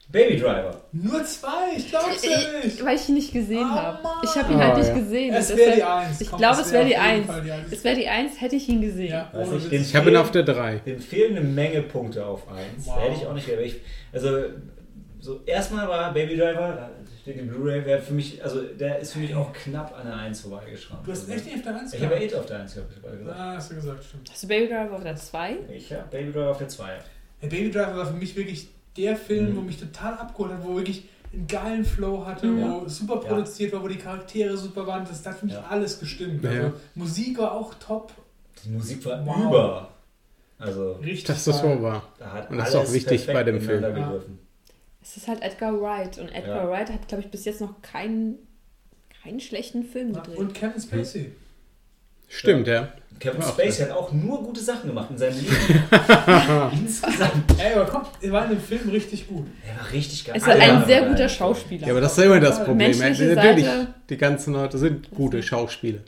[0.09, 0.81] Baby Driver.
[0.93, 2.83] Nur zwei, ich glaub's ja nicht.
[2.83, 4.01] Weil ich ihn nicht gesehen Oh, habe.
[4.03, 4.13] Mann.
[4.23, 4.93] Ich habe ihn Oh, halt nicht ja.
[4.95, 5.33] gesehen.
[5.35, 6.21] Es wäre die Eins.
[6.21, 7.29] Ich glaube, es wäre die Eins.
[7.29, 7.71] Eins.
[7.71, 9.09] Es wäre die Eins, hätte ich ihn gesehen.
[9.11, 10.77] Ja, ohne ich, Ich habe ihn auf der 3.
[10.85, 12.85] Dem fehlen eine Menge Punkte auf 1.
[12.85, 12.95] Wow.
[12.95, 13.49] Da hätte ich auch nicht.
[13.49, 13.81] Ich,
[14.13, 14.29] also,
[15.19, 16.89] so erstmal war Baby Driver, da
[17.21, 20.15] steht die Blu-ray, wäre für mich, also der ist für mich auch knapp an der
[20.15, 21.05] 1 vorbeigeschrammt.
[21.05, 22.91] Du hast echt nicht auf der Eins Ich habe ja It auf der 1 gehabt,
[22.91, 23.39] ich habe gerade gesagt.
[23.39, 24.29] Ah, hast du gesagt, stimmt.
[24.31, 25.55] Hast du Baby Driver auf der 2?
[25.75, 26.85] Ich habe Baby Driver auf der 2.
[27.41, 29.57] Der Baby Driver war für mich wirklich der Film, Mhm.
[29.57, 32.61] wo mich total abgeholt hat, wo wirklich einen geilen Flow hatte, Mhm.
[32.83, 35.05] wo super produziert war, wo die Charaktere super waren.
[35.05, 35.65] Das hat für mich Ja.
[35.69, 36.43] alles gestimmt.
[36.43, 36.49] Ja.
[36.49, 38.11] Also, Musik war auch top.
[38.63, 39.37] Die Musik war Wow.
[39.45, 39.89] über.
[40.59, 41.25] Also, Richtig.
[41.25, 42.03] Dass das so war.
[42.17, 43.83] da Und das ist auch wichtig bei dem Film.
[43.95, 44.13] Ja.
[45.01, 46.17] Es ist halt Edgar Wright.
[46.17, 46.69] Und Edgar Ja.
[46.69, 48.35] Wright hat, glaube ich, bis jetzt noch keinen,
[49.23, 50.37] keinen schlechten Film gedreht.
[50.37, 51.31] Und Kevin Spacey.
[52.27, 52.89] Stimmt, ja.
[53.19, 55.55] Kevin Ja, Spacey hat auch nur gute Sachen gemacht in seinem Leben.
[56.71, 57.55] Insgesamt.
[57.57, 59.47] Ey, aber komm, er war in dem Film richtig gut.
[59.67, 60.35] Er war richtig geil.
[60.37, 61.87] Es ist Alle ein sehr guter Schauspieler.
[61.87, 62.95] Ja, aber das ist immer das Problem.
[62.97, 63.87] Menschliche Natürlich, Seite.
[64.09, 65.99] die ganzen Leute sind gute Schauspieler.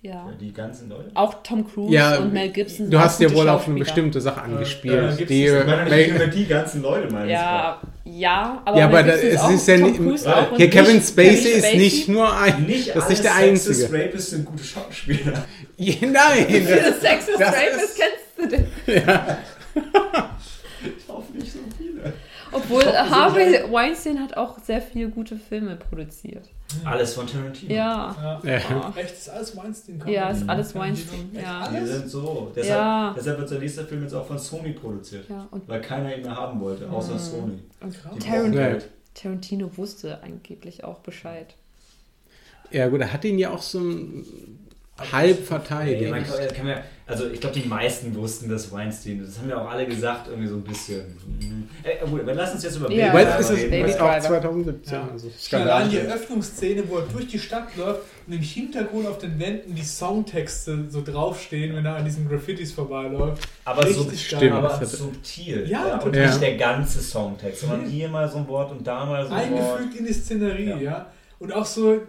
[0.00, 0.28] Ja.
[0.40, 1.10] Die ganzen Leute.
[1.14, 2.76] Auch Tom Cruise Ja, und Mel Gibson.
[2.86, 5.16] sind Du hast dir wohl auf eine bestimmte Sache Ja, angespielt.
[5.18, 9.40] gibt's die, Ich meine die ganzen Leute, meine Ja, ja, aber, ja, aber da, es
[9.40, 10.00] auch, ist ja nicht.
[10.24, 12.64] Ja, Hier, Kevin Spacey ist nicht nur ein.
[12.64, 14.04] Nicht Das ist nicht der Sexist Einzige.
[14.04, 15.44] Rapists sind gute Schauspieler.
[15.80, 16.46] Ja, Nein!
[16.48, 16.66] Diese
[17.00, 18.66] Sexist Das Rapist kennst du denn?
[20.80, 22.12] Ich hoffe nicht so viele.
[22.52, 23.60] Obwohl hoffe, Harvey.
[23.70, 26.48] Weinstein hat auch sehr viele gute Filme produziert.
[26.84, 27.72] Alles von Tarantino.
[27.74, 28.40] Ja.
[28.44, 28.50] Ja.
[28.58, 28.92] Ja.
[28.96, 30.02] Echt, ist alles Weinstein.
[30.06, 31.30] Ja, ist alles Weinstein.
[31.32, 31.68] Ja.
[31.68, 31.90] Die alles?
[31.90, 32.52] sind so.
[32.54, 33.14] Deshalb, Ja.
[33.16, 35.28] deshalb wird der nächste Film jetzt auch von Sony produziert.
[35.30, 35.48] ja.
[35.50, 37.18] Und Weil keiner ihn mehr haben wollte, außer Mhm.
[37.18, 37.58] Sony.
[37.80, 37.94] Krass.
[38.14, 38.68] Die Tarant- brauchen Ja.
[38.68, 38.88] Geld.
[39.14, 41.54] Tarantino wusste angeblich auch Bescheid.
[42.70, 44.26] Ja, gut, er hat ihn ja auch so ein
[45.12, 46.14] halb verteidigen.
[46.14, 49.24] Ja, also ich glaube, die meisten wussten das Weinstein.
[49.24, 51.00] Das haben ja auch alle gesagt, irgendwie so ein bisschen.
[51.40, 51.68] Mhm.
[51.82, 53.70] Äh, gut, aber lass uns jetzt über Ja, Weil Driver es ist, reden.
[53.70, 54.20] Baby ist auch Driver.
[54.28, 54.92] 2017.
[54.94, 55.08] Ja.
[55.10, 56.16] Also Schon allein die Skandal.
[56.16, 60.84] Eröffnungsszene, wo er durch die Stadt läuft und im Hintergrund auf den Wänden die Songtexte
[60.90, 63.42] so draufstehen, wenn er an diesen Graffitis vorbeiläuft.
[63.64, 64.14] Aber, sub.
[64.14, 65.66] Stimmt, aber subtil.
[65.68, 66.26] Ja, und total.
[66.26, 69.50] nicht der ganze Songtext, sondern hier mal so ein Wort und da mal so ein
[69.52, 69.78] Wort.
[69.78, 70.76] Eingefügt in die Szenerie, Ja.
[70.78, 71.06] ja.
[71.38, 72.02] Und auch so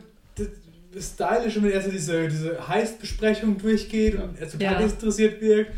[0.93, 4.79] das, das Stylische, wenn er so diese, diese Heist-Besprechung durchgeht und er total Ja.
[4.79, 5.71] interessiert wirkt.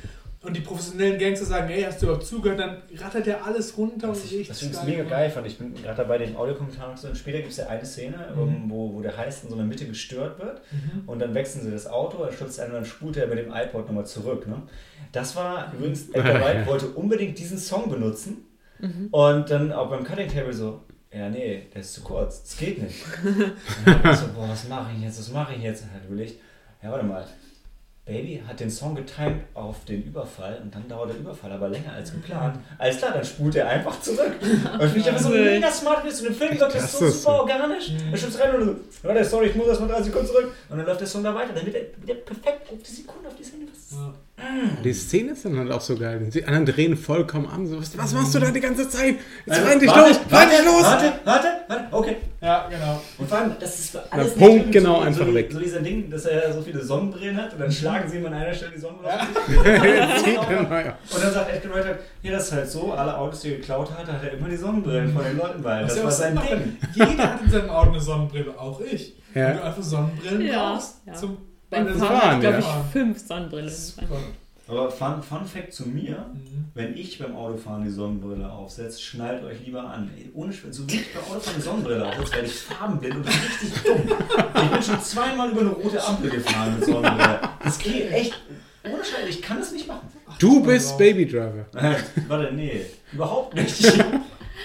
[0.43, 2.59] Und die professionellen Gangster sagen, hey, hast du überhaupt zugehört?
[2.59, 5.59] Dann rattert er alles runter Was und ich, richtig was ich mega geil fand, ich
[5.59, 7.15] bin gerade dabei, den Audiokommentaren zu hören.
[7.15, 8.41] Später gibt es ja eine Szene, Mhm.
[8.41, 11.03] um, wo, wo der Heist in so einer Mitte gestört wird Mhm.
[11.05, 13.51] und dann wechseln sie das Auto, er stürzt ein und dann spult er mit dem
[13.53, 14.47] iPod nochmal zurück.
[14.47, 14.63] Ne?
[15.11, 18.37] Das war übrigens, Edgar Wright wollte unbedingt diesen Song benutzen
[19.11, 20.81] und dann auch beim Cutting Table so,
[21.13, 23.03] ja nee, der ist zu kurz, das geht nicht.
[23.23, 25.83] Und dann so, boah, was mache ich jetzt, was mache ich jetzt?
[25.83, 26.39] Und hat überlegt,
[26.81, 27.25] ja warte mal,
[28.03, 31.93] Baby hat den Song getimt auf den Überfall und dann dauert der Überfall aber länger
[31.93, 32.57] als geplant.
[32.79, 34.33] Alles klar, dann spult er einfach zurück.
[34.41, 35.45] Und finde ich aber so Cool.
[35.45, 36.19] mega smart ist.
[36.21, 37.29] Und im Film wirkt das so super so.
[37.29, 37.91] organisch.
[38.11, 38.75] Er schubst rein und so,
[39.07, 40.51] warte, sorry, ich muss erst mal 30 Sekunden zurück.
[40.69, 41.53] Und dann läuft der Song da weiter.
[41.53, 43.67] Dann wird er wieder perfekt auf die Sekunde, auf die Sekunde.
[43.71, 44.13] Was Ja.
[44.83, 46.19] Die Szene ist dann halt auch so geil.
[46.33, 47.67] Die anderen drehen vollkommen an.
[47.67, 49.15] So, was, was machst du da die ganze Zeit?
[49.45, 50.19] Jetzt Also, dich warte, los!
[50.29, 50.83] Warte, dich los!
[50.83, 52.15] warte, warte, warte, okay.
[52.41, 53.01] ja, genau.
[53.17, 55.49] Und vor allem, das ist für alles Punkt nicht genau so, einfach so, weg.
[55.51, 58.33] So dieser Ding, dass er so viele Sonnenbrillen hat und dann schlagen sie ihm an
[58.33, 59.27] einer Stelle die Sonnenbrille auf.
[61.15, 63.57] Und dann sagt Edgar Wright, halt, ja, das ist halt so, alle Autos, die er
[63.57, 65.63] geklaut hat, hat er immer die Sonnenbrillen von den Leuten.
[65.63, 66.77] Was Das ja war sein Ding.
[66.95, 69.15] weil Jeder hat in seinem Auto eine Sonnenbrille, auch ich.
[69.33, 69.47] Ja.
[69.49, 71.13] Wenn du einfach Sonnenbrillen Ja, brauchst, ja.
[71.13, 71.37] zum
[71.71, 72.59] Beim Fahren Fahren, glaube ja.
[72.59, 73.73] ich, fünf Sonnenbrillen.
[74.67, 76.65] Aber Fun, Fun Fact zu mir, Mhm.
[76.75, 80.09] wenn ich beim Autofahren die Sonnenbrille aufsetze, schnallt euch lieber an.
[80.33, 83.73] Ohne Schwä- so wie ich beim Autofahren die Sonnenbrille aufsetze, werde ich farbenblind und richtig
[83.83, 84.01] dumm.
[84.63, 87.39] Ich bin schon zweimal über eine rote Ampel gefahren mit Sonnenbrille.
[87.63, 88.39] Das geht echt,
[88.85, 90.07] ohne Scheiß, ich kann das nicht machen.
[90.39, 91.65] Du bist Baby Driver.
[92.27, 93.83] Warte, nee, überhaupt nicht.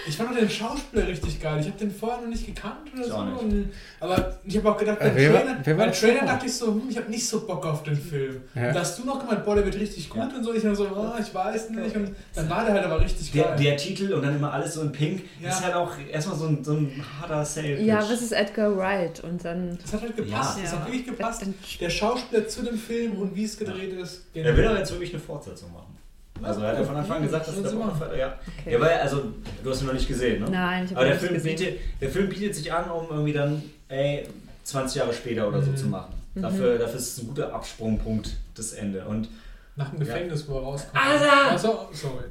[0.08, 1.58] Ich fand auch den Schauspieler richtig geil.
[1.60, 3.16] Ich habe den vorher noch nicht gekannt oder Ich so.
[3.16, 3.70] Und,
[4.00, 6.52] aber ich habe auch gedacht, Äh, beim wer Trailer, wer beim das Trailer dachte ich
[6.54, 8.42] so, hm, ich habe nicht so Bock auf den Film.
[8.54, 8.68] Ja.
[8.68, 10.36] Und da hast du noch gemeint, boah, der wird richtig gut Ja.
[10.36, 10.52] und so.
[10.54, 11.96] Ich dann so, oh, ich weiß nicht.
[11.96, 13.56] Und dann war der halt aber richtig Der, geil.
[13.58, 15.50] der Titel und dann immer alles so in Pink, Ja.
[15.50, 17.80] ist halt auch erstmal so ein, so ein harter Sale.
[17.82, 19.20] Ja, was ist Edgar Wright?
[19.24, 19.78] Und dann.
[19.82, 20.58] das hat halt gepasst.
[20.58, 20.62] Ja.
[20.64, 21.42] Das hat wirklich gepasst.
[21.80, 24.24] Der Schauspieler zu dem Film und wie es gedreht ist.
[24.34, 25.96] Er will aber jetzt wirklich eine Fortsetzung machen.
[26.42, 27.84] Also er hat ja von Anfang an gesagt, dass Sollen der.
[27.86, 28.34] Bock ja.
[28.60, 28.72] Okay.
[28.72, 29.22] ja, weil, also
[29.64, 30.50] du hast ihn noch nicht gesehen, ne?
[30.50, 31.56] Nein, ich habe Aber der nicht Film, gesehen.
[31.56, 34.26] bietet, der Film bietet sich an, um irgendwie dann, ey,
[34.64, 35.76] 20 Jahre später oder so Mhm.
[35.76, 36.12] zu machen.
[36.34, 36.42] Mhm.
[36.42, 39.04] Dafür, dafür ist es ein guter Absprungpunkt, das Ende.
[39.04, 39.28] Und
[39.76, 40.94] Nach dem Gefängnis, wo er rauskommt.
[40.96, 41.50] Alter!
[41.50, 42.24] Also, sorry.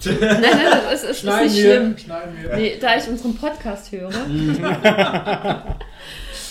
[0.20, 0.42] Nein, nein,
[0.90, 1.74] das ist, ist, nicht wir.
[1.74, 1.96] schlimm.
[1.98, 2.56] Schneiden wir.
[2.56, 4.10] Nee, da ich unseren Podcast höre.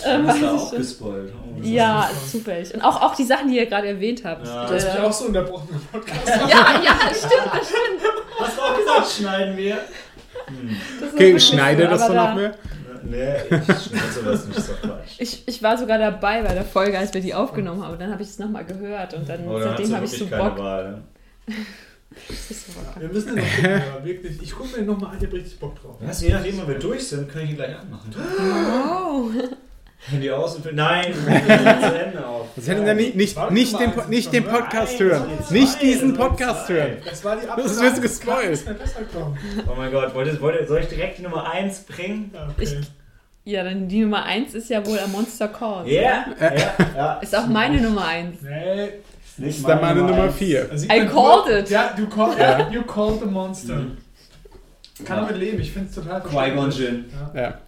[0.03, 1.33] du ähm, bist da weiß ich auch gespoilt.
[1.35, 2.73] Oh, Ja, ist- zufällig.
[2.73, 4.45] Und auch, auch die Sachen, die ihr gerade erwähnt habt.
[4.45, 4.65] Ja.
[4.67, 6.27] Du hast mich Äh, auch so unterbrochen im Podcast.
[6.27, 8.01] ja, ja, stimmt, das stimmt.
[8.01, 9.75] ist- Hast du auch gesagt, schneiden wir?
[10.47, 10.77] Hm.
[10.99, 12.55] Das ist Okay, schneide so, das aber doch da- noch mehr.
[13.03, 15.11] Nee, ich schneide sowas nicht so Quatsch.
[15.19, 17.97] Ich, ich war sogar dabei bei der Folge, als wir die aufgenommen haben.
[17.97, 20.57] Dann habe ich es nochmal gehört und dann hast seitdem habe ich so Bock.
[20.57, 21.01] Wahl?
[21.47, 21.53] ne?
[22.27, 22.95] Das ist so wahr.
[22.99, 24.41] Wir müssen den noch gucken, ja, wirklich.
[24.41, 25.95] Ich gucke mir den nochmal an, ich habe richtig Bock drauf.
[26.01, 28.13] Was, je nachdem, wenn wir durch sind, kann ich ihn gleich anmachen.
[28.13, 29.31] Wow.
[29.99, 31.13] Handy aus und Nein,
[31.81, 32.47] zu Ende auf.
[32.55, 35.29] Das hätten wir nicht, nicht, nicht, den, das nicht den Podcast hören.
[35.37, 36.97] das Nicht diesen das Podcast hören.
[37.03, 37.69] Das war die Das Absage.
[37.71, 38.63] ist jetzt gespoilt.
[39.67, 42.31] Oh mein Gott, wollt, wollt, soll ich direkt die Nummer 1 bringen?
[42.33, 42.81] Ja, okay.
[43.43, 45.89] Ja, dann die Nummer 1 ist ja wohl A Monster Calls.
[45.89, 46.51] Ja, ja,
[46.95, 47.13] ja.
[47.19, 48.41] Ist auch meine Nummer 1.
[48.41, 48.83] Nee.
[48.85, 50.35] Ist nicht Das ist dann meine Nummer eins.
[50.35, 50.63] 4.
[50.65, 51.69] da sieht I called it.
[51.69, 52.69] Ja, du call, ja.
[52.69, 53.75] you called the monster.
[53.75, 53.97] Mhm.
[55.05, 56.71] Kann damit leben, ich finde es total Qui-Gon.
[56.71, 57.05] Jinn.
[57.35, 57.59] Ja.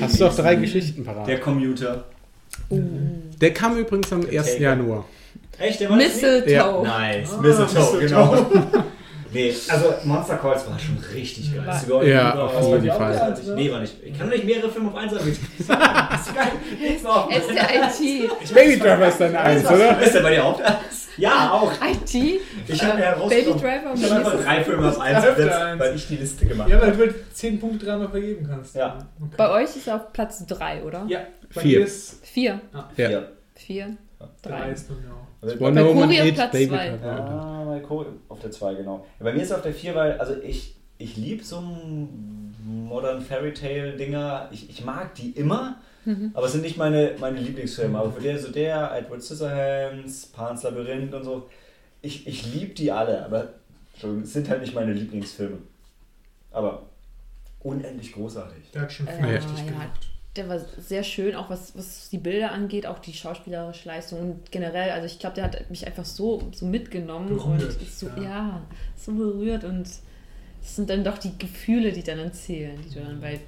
[0.00, 1.26] Hast du doch drei Geschichten parat.
[1.26, 2.04] Der Commuter.
[3.40, 4.52] Der kam übrigens am Der 1.
[4.52, 4.60] Taker.
[4.62, 5.04] Januar.
[5.58, 6.22] Echt, der war das nicht?
[6.22, 6.52] Mistletoe.
[6.52, 6.82] Ja.
[6.82, 8.00] Nice, Ah, Mistletoe, Mistletoe.
[8.00, 8.46] genau.
[9.32, 11.64] nee, also Monster Calls war schon richtig geil.
[11.82, 13.36] Du überhaupt Ja, auf jeden war die Fall.
[13.46, 13.54] Ja.
[13.54, 13.94] Nee, war nicht.
[14.02, 15.12] Ich kann doch nicht mehrere Filme auf eins.
[15.68, 16.52] Das ist geil.
[16.78, 17.30] Geht's noch?
[17.30, 18.54] Ist der IT.
[18.54, 20.00] Baby Driver ist deine Eins, oder?
[20.00, 20.80] Ist der bei dir auch da?
[21.16, 21.72] Ja, auch.
[21.72, 22.14] IT?
[22.66, 23.52] Ich habe mir Baby.
[23.52, 25.80] Driver und Ich habe einfach drei Filme auf eins gesetzt, eins.
[25.80, 26.86] weil ich die Liste gemacht Ja, habe.
[26.86, 28.74] weil du halt 10 Punkte dreimal vergeben kannst.
[28.74, 28.98] Ja.
[29.36, 31.04] Bei euch ist er auf Platz 3, oder?
[31.08, 31.20] Ja,
[31.54, 31.78] bei Vier.
[31.80, 32.60] dir ist 4.
[32.96, 33.08] Ja.
[33.10, 33.22] Ja.
[33.54, 33.96] 4.
[34.42, 34.70] drei 3.
[34.70, 35.26] ist bei mir auch.
[35.42, 36.90] Also Wonder Bei Woman Cory auf 8, Platz Baby zwei.
[37.02, 39.06] Ah, bei auf der 2, genau.
[39.18, 42.54] Ja, bei mir ist er auf der 4, weil, also ich, ich liebe so ein
[42.66, 44.48] Modern Fairy Tale Dinger.
[44.52, 45.76] Ich, ich mag die immer,
[46.06, 46.30] Mhm.
[46.32, 47.98] aber es sind nicht meine, meine Lieblingsfilme.
[47.98, 51.48] Aber für der, so der, Edward Scissorhands, Pan's Labyrinth und so,
[52.00, 53.48] ich, ich liebe die alle, aber
[54.22, 55.58] es sind halt nicht meine Lieblingsfilme.
[56.52, 56.84] Aber
[57.62, 58.70] unendlich großartig.
[58.72, 59.34] Der hat schon Äh, viel Ja.
[59.34, 59.64] richtig ja.
[59.72, 60.08] gemacht.
[60.40, 64.50] Der war sehr schön, auch was, was die Bilder angeht, auch die schauspielerische Leistung und
[64.50, 68.22] generell, also ich glaube, der hat mich einfach so, so mitgenommen Berührt, und so, ja.
[68.22, 68.62] ja.
[68.96, 73.20] so berührt und es sind dann doch die Gefühle, die dann erzählen, die du dann
[73.20, 73.38] bei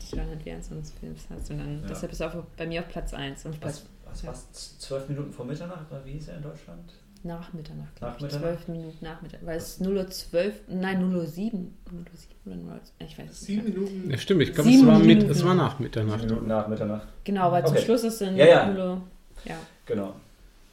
[0.00, 1.88] die du dann halt während so eines Films hast und dann Ja.
[1.88, 4.28] deshalb ist er auch bei mir auf Platz 1 und Was, Platz was ja.
[4.28, 4.78] war's?
[4.78, 6.92] Zwölf Minuten vor Mitternacht oder wie ist er in Deutschland?
[7.24, 8.64] Nach Mitternacht, glaube Nach ich, Mitternacht?
[8.64, 11.52] 12 Minuten nach Mitternacht, weil es 0 Uhr 12, nein 0 Uhr 7,
[11.90, 13.46] 0 Uhr 7 oder 0 Uhr, ich weiß es nicht.
[13.46, 13.72] Sieben mehr.
[13.88, 14.10] Minuten.
[14.10, 16.24] Ja, stimmt, ich glaube, es, war mit- es war nach Sieben Mitternacht.
[16.24, 17.06] Minuten nach Mitternacht.
[17.24, 17.84] Genau, weil zum Okay.
[17.84, 18.66] Schluss ist dann Ja, ja.
[18.66, 19.02] 0 Uhr,
[19.44, 19.54] ja.
[19.86, 20.14] Genau.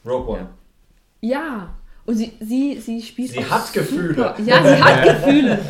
[0.06, 0.50] Rogue One.
[1.22, 1.74] Ja,
[2.06, 3.32] und sie, sie, sie spielt.
[3.32, 4.10] Sie hat Gefühle.
[4.16, 4.36] super.
[4.46, 5.60] Ja, sie hat Gefühle.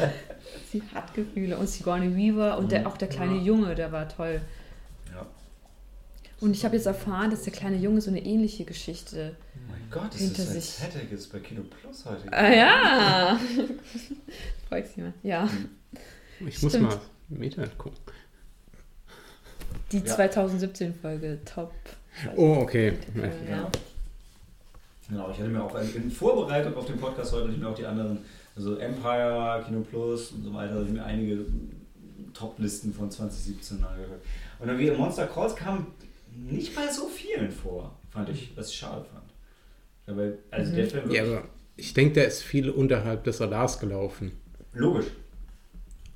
[0.71, 1.57] Sie hat Gefühle.
[1.57, 3.41] Und Sigourney Weaver und der, auch der kleine Ja.
[3.41, 4.39] Junge, der war toll.
[6.41, 9.35] Und ich habe jetzt erfahren, dass der kleine Junge so eine ähnliche Geschichte.
[9.55, 10.69] Oh mein Gott, das Hinter ist ein sich.
[10.75, 12.31] Zettiges bei Kino Plus heute.
[12.31, 13.39] Ah ja!
[14.69, 15.13] Freut sich mal.
[15.23, 15.49] Ja,
[16.45, 16.89] Ich muss Stimmt.
[16.89, 17.99] mal im Internet gucken.
[19.91, 20.15] die Ja.
[20.15, 21.73] 2017-Folge, top.
[22.35, 22.93] Oh, okay.
[23.15, 23.55] Ja.
[23.55, 23.71] Ja.
[25.09, 27.85] Genau, ich hatte mir auch in Vorbereitung auf den Podcast heute ich mir auch die
[27.85, 28.19] anderen,
[28.55, 31.45] also Empire, Kino Plus und so weiter, hatte ich mir einige
[32.33, 34.21] Top-Listen von 2017 angehört.
[34.59, 35.87] Und dann wie Monster Calls kam
[36.35, 39.25] nicht bei so vielen vor, fand ich, was ich schade fand.
[40.07, 40.75] Ja, weil, also Mhm.
[40.75, 41.43] der Film ja, aber
[41.77, 44.31] ich denke, der ist viel unterhalb des Radars gelaufen.
[44.73, 45.05] logisch.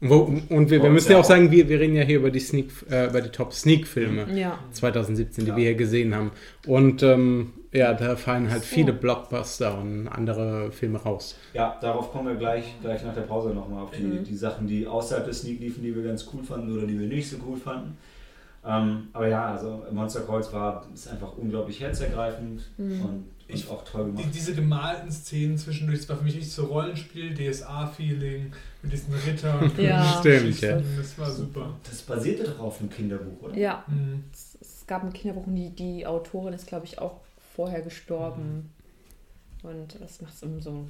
[0.06, 2.42] Wo, und wir, wir müssen ja auch sagen, wir, wir reden ja hier über die
[2.42, 4.60] Sneak, äh, über die Top Sneak-Filme ja.
[4.74, 6.32] 2017, die wir hier gesehen haben.
[6.68, 8.76] Und ähm, ja, da fallen halt So.
[8.76, 11.38] viele Blockbuster und andere Filme raus.
[11.54, 14.24] Ja, darauf kommen wir gleich, gleich nach der Pause nochmal auf die, Mhm.
[14.26, 17.08] die Sachen, die außerhalb des Sneak liefen, die wir ganz cool fanden oder die wir
[17.08, 17.98] nicht so cool fanden.
[18.66, 23.02] Ähm, aber ja, also Monster Calls war ist einfach unglaublich herzergreifend Mhm.
[23.02, 24.30] und, Ich- auch toll Die, gemacht.
[24.34, 29.70] diese gemalten Szenen zwischendurch, das war für mich richtig so Rollenspiel, DSA-Feeling mit diesen Rittern.
[29.78, 30.18] Ja.
[30.20, 30.80] Stimmt, ja.
[30.98, 31.74] Das war super.
[31.84, 33.58] Das basierte doch auf einem Kinderbuch, oder?
[33.58, 34.24] Ja, Mhm.
[34.32, 37.20] es, es gab ein Kinderbuch und die, die Autorin ist, glaube ich, auch
[37.56, 38.70] vorher gestorben.
[39.62, 40.88] Und das macht es umso.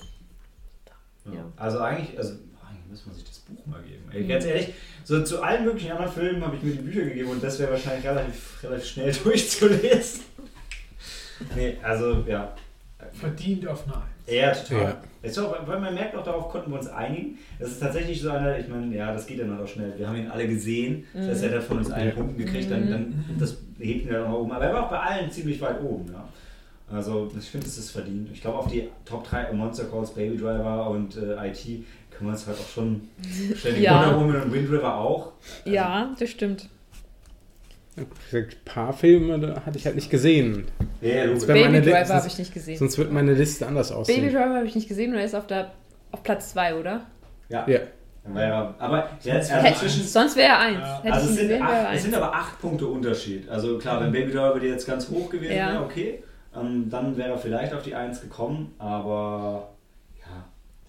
[1.26, 1.34] Ja.
[1.34, 1.46] Ja.
[1.58, 2.34] Also eigentlich, also
[2.74, 4.04] eigentlich muss man sich das Buch mal geben.
[4.12, 4.28] Ey, Mhm.
[4.28, 7.44] Ganz ehrlich, so zu allen möglichen anderen Filmen habe ich mir die Bücher gegeben und
[7.44, 10.22] das wäre wahrscheinlich relativ, relativ schnell durchzulesen.
[11.56, 12.54] nee, also ja.
[13.14, 14.04] Verdient auf eine Eins.
[14.28, 14.84] Ja, total.
[14.92, 15.02] Ja.
[15.22, 17.38] Ist auch, weil man merkt auch, darauf konnten wir uns einigen.
[17.60, 19.94] Das ist tatsächlich so einer, ich meine, ja, das geht dann halt auch schnell.
[19.98, 21.06] Wir haben ihn alle gesehen.
[21.14, 22.16] Das heißt, er hat von uns einen Ja.
[22.16, 23.40] Punkten gekriegt, dann, dann Mhm.
[23.40, 24.52] das hebt ihn dann auch mal oben.
[24.54, 26.28] Aber er war auch bei allen ziemlich weit oben, ja.
[26.92, 28.30] Also ich finde, es ist verdient.
[28.32, 31.84] Ich glaube, auf die Top 3 Monster Calls, Baby Driver und äh, IT
[32.24, 33.02] können wir uns halt auch schon
[33.56, 33.76] stellen.
[33.76, 34.06] Die Ja.
[34.06, 35.32] Wonder Woman und Wind River auch.
[35.66, 36.70] Also, Ja, das stimmt.
[37.96, 40.66] Ein paar Filme da hatte ich halt nicht gesehen.
[41.02, 41.38] Ja, meine
[41.80, 42.78] Baby Driver sonst- habe ich nicht gesehen.
[42.80, 44.34] Sonst wird meine Liste anders Baby aussehen.
[44.34, 45.72] Driver habe ich nicht gesehen und er ist auf, der,
[46.12, 47.02] auf Platz 2, oder?
[47.50, 47.68] Ja.
[47.68, 47.80] Ja.
[48.36, 50.78] Er- Aber ja, also zwischen, Sonst wäre er 1.
[50.80, 51.02] Ja.
[51.04, 52.02] Hätte also es sind, gesehen, acht, es 1.
[52.04, 53.50] sind aber acht Punkte Unterschied.
[53.50, 55.74] Also klar, wenn Baby Driver dir jetzt ganz hoch gewesen Ja.
[55.74, 56.24] wäre, okay,
[56.60, 59.73] ähm, dann wäre er vielleicht auf die 1 gekommen, aber ja,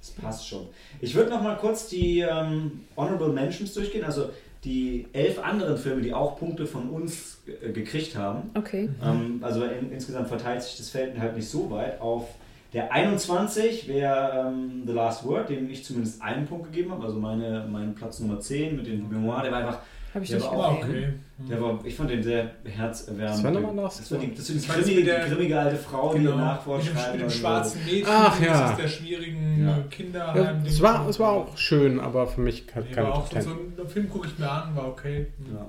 [0.05, 0.67] das passt schon.
[1.01, 4.29] Ich würde noch mal kurz die ähm, Honorable Mentions durchgehen, also
[4.65, 8.51] die elf anderen Filme, die auch Punkte von uns äh, gekriegt haben.
[8.55, 8.91] Okay.
[9.03, 12.01] Ähm, also in, insgesamt verteilt sich das Feld halt nicht so weit.
[12.03, 12.29] Auf
[12.75, 17.05] der 21 wäre ähm, The Last Word, dem ich zumindest einen Punkt gegeben habe.
[17.05, 19.79] Also meine, mein Platz Nummer 10 mit dem Memoir, der war einfach,
[20.15, 21.21] Habe ich Der nicht war gesehen.
[21.41, 21.49] okay.
[21.51, 23.31] der war, ich fand den sehr herzerwärmend.
[23.35, 25.07] Was war nochmal Last Das war die, das war die Das war das grimmige, mit
[25.09, 26.31] der- die grimmige alte Frau, die Genau.
[26.39, 27.39] ihr Mit dem, mit dem so.
[27.39, 28.71] schwarzen Mädchen, Ach, das ja.
[28.71, 29.79] ist der schwierigen Ja.
[29.79, 30.33] äh, Kinder.
[30.37, 33.27] Ja, es, war, es war auch schön, aber für mich halt Nee, keine war auch
[33.27, 33.73] so, so 10.
[33.81, 35.27] ein Film gucke ich mir an, war okay.
[35.53, 35.67] Ja.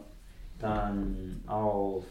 [0.60, 2.04] Dann auf.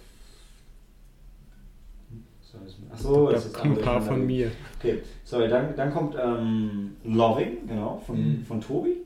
[2.92, 4.50] Achso, das Da ist ein paar von mir.
[4.78, 8.44] Okay, sorry, dann, dann kommt ähm, Loving, genau, von, Mhm.
[8.44, 8.96] von Tobi.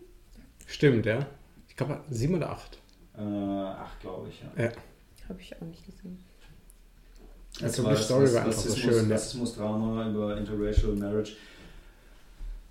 [0.66, 1.20] Stimmt, ja.
[1.68, 2.78] Ich glaube, sieben oder acht.
[3.18, 4.70] Äh, ach, glaube ich, ja.
[5.28, 6.18] Habe ich auch nicht gesehen.
[7.62, 9.08] Also die Story das war einfach so Rassismus- schön.
[9.08, 9.14] Ja.
[9.16, 11.32] Rassismus-Drama über Interracial Marriage.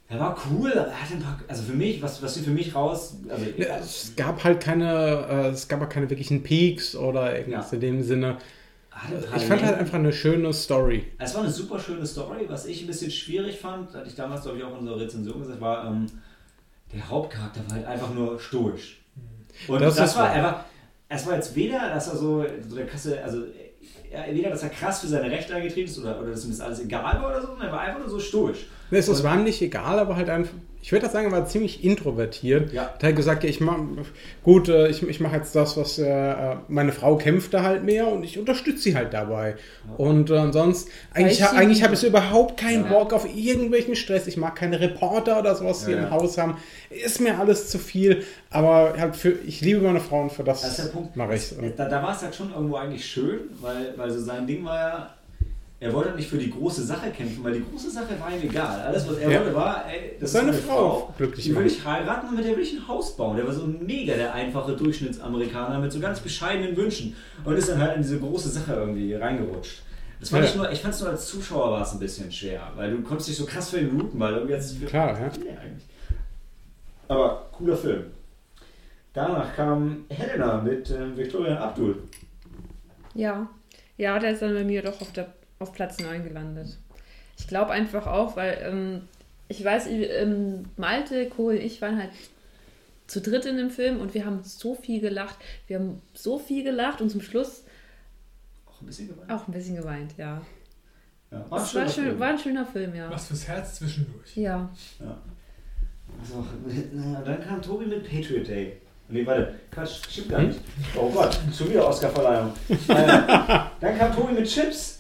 [0.10, 2.74] Er war cool, er hat ein paar, also für mich, was, was sie für mich
[2.74, 7.38] raus, also Ja, Es gab halt keine, äh, es gab halt keine wirklichen Peaks oder
[7.38, 7.76] irgendwas Ja.
[7.76, 8.38] in dem Sinne.
[8.90, 11.12] hat ein paar Ich fand halt einfach eine schöne Story.
[11.18, 12.46] Es war eine super schöne Story.
[12.48, 15.40] Was ich ein bisschen schwierig fand, hatte ich damals, glaube ich, auch in unserer Rezension
[15.42, 16.06] gesagt, war, ähm,
[16.94, 19.02] der Hauptcharakter war halt einfach nur stoisch.
[19.68, 20.66] Und Das das, war, er war,
[21.10, 23.44] es war jetzt weder, dass er so, so der Kasse, also
[24.12, 26.62] er, weder, dass er krass für seine Rechte eingetreten ist oder, oder dass ihm das
[26.62, 28.68] alles egal war oder so, sondern er war einfach nur so stoisch.
[28.92, 30.54] Es, es war ihm nicht egal, aber halt einfach,
[30.88, 32.72] ich würde sagen, er war ziemlich introvertiert.
[32.72, 32.94] Ja.
[33.02, 33.78] Er hat gesagt, ja, ich mach,
[34.42, 38.24] gut, äh, ich, ich mache jetzt das, was äh, meine Frau kämpfte halt mehr und
[38.24, 39.58] ich unterstütze sie halt dabei.
[39.98, 42.90] Und äh, sonst, eigentlich, ha, eigentlich habe ich so überhaupt keinen Ja.
[42.92, 44.28] Bock auf irgendwelchen Stress.
[44.28, 46.04] Ich mag keine Reporter oder sowas hier Ja.
[46.04, 46.56] im Haus haben.
[46.90, 48.24] Ist mir alles zu viel.
[48.50, 51.18] Aber halt für, ich liebe meine Frau und für das, Das ist der Punkt.
[51.18, 54.48] mache ich Da, da war es halt schon irgendwo eigentlich schön, weil, weil so sein
[54.48, 55.10] Ding war ja,
[55.80, 58.82] er wollte nicht für die große Sache kämpfen, weil die große Sache war ihm egal.
[58.82, 59.40] Alles, was er Ja.
[59.42, 61.68] wollte, war, ey, das Seine ist eine Frau glücklich die will machen.
[61.68, 63.38] ich heiraten und mit der will ich ein Haus bauen.
[63.38, 67.16] Der war so mega der einfache Durchschnittsamerikaner mit so ganz bescheidenen Wünschen
[67.46, 69.84] und ist dann halt in diese große Sache irgendwie reingerutscht.
[70.20, 70.50] Das fand Ja.
[70.50, 73.04] ich nur, ich fand es nur als Zuschauer war es ein bisschen schwer, weil du
[73.04, 75.26] konntest dich so krass für ihn routen, weil irgendwie jetzt Klar, ja.
[75.28, 75.86] Eigentlich.
[77.08, 78.06] Aber cooler Film.
[79.14, 82.04] Danach kam Helena mit äh, Victoria Abdul.
[83.14, 83.48] Ja.
[83.98, 85.28] Ja, der ist dann bei mir doch auf, der,
[85.60, 86.78] auf Platz 9 gelandet.
[87.38, 89.02] Ich glaube einfach auch, weil ähm,
[89.48, 92.10] ich weiß, ähm, Malte, Kohl und ich waren halt
[93.08, 95.38] zu dritt in dem Film und wir haben so viel gelacht.
[95.68, 97.64] Wir haben so viel gelacht und zum Schluss
[98.66, 99.32] Auch ein bisschen gemeint.
[99.32, 100.42] auch ein bisschen geweint, ja.
[101.32, 102.20] Ja, Das war, schöner schön, Film.
[102.20, 103.10] war ein schöner Film, ja.
[103.12, 104.36] Was fürs Herz zwischendurch.
[104.36, 104.70] Ja.
[105.00, 105.18] Ja.
[106.20, 106.46] Also,
[106.94, 108.78] naja, dann kam Tobi mit Patriot Day.
[109.10, 110.60] Nee, warte, Quatsch, stimmt gar nicht.
[110.96, 112.52] Oh Gott, schon wieder Oscarverleihung.
[112.88, 114.97] dann kam Tobi mit Chips.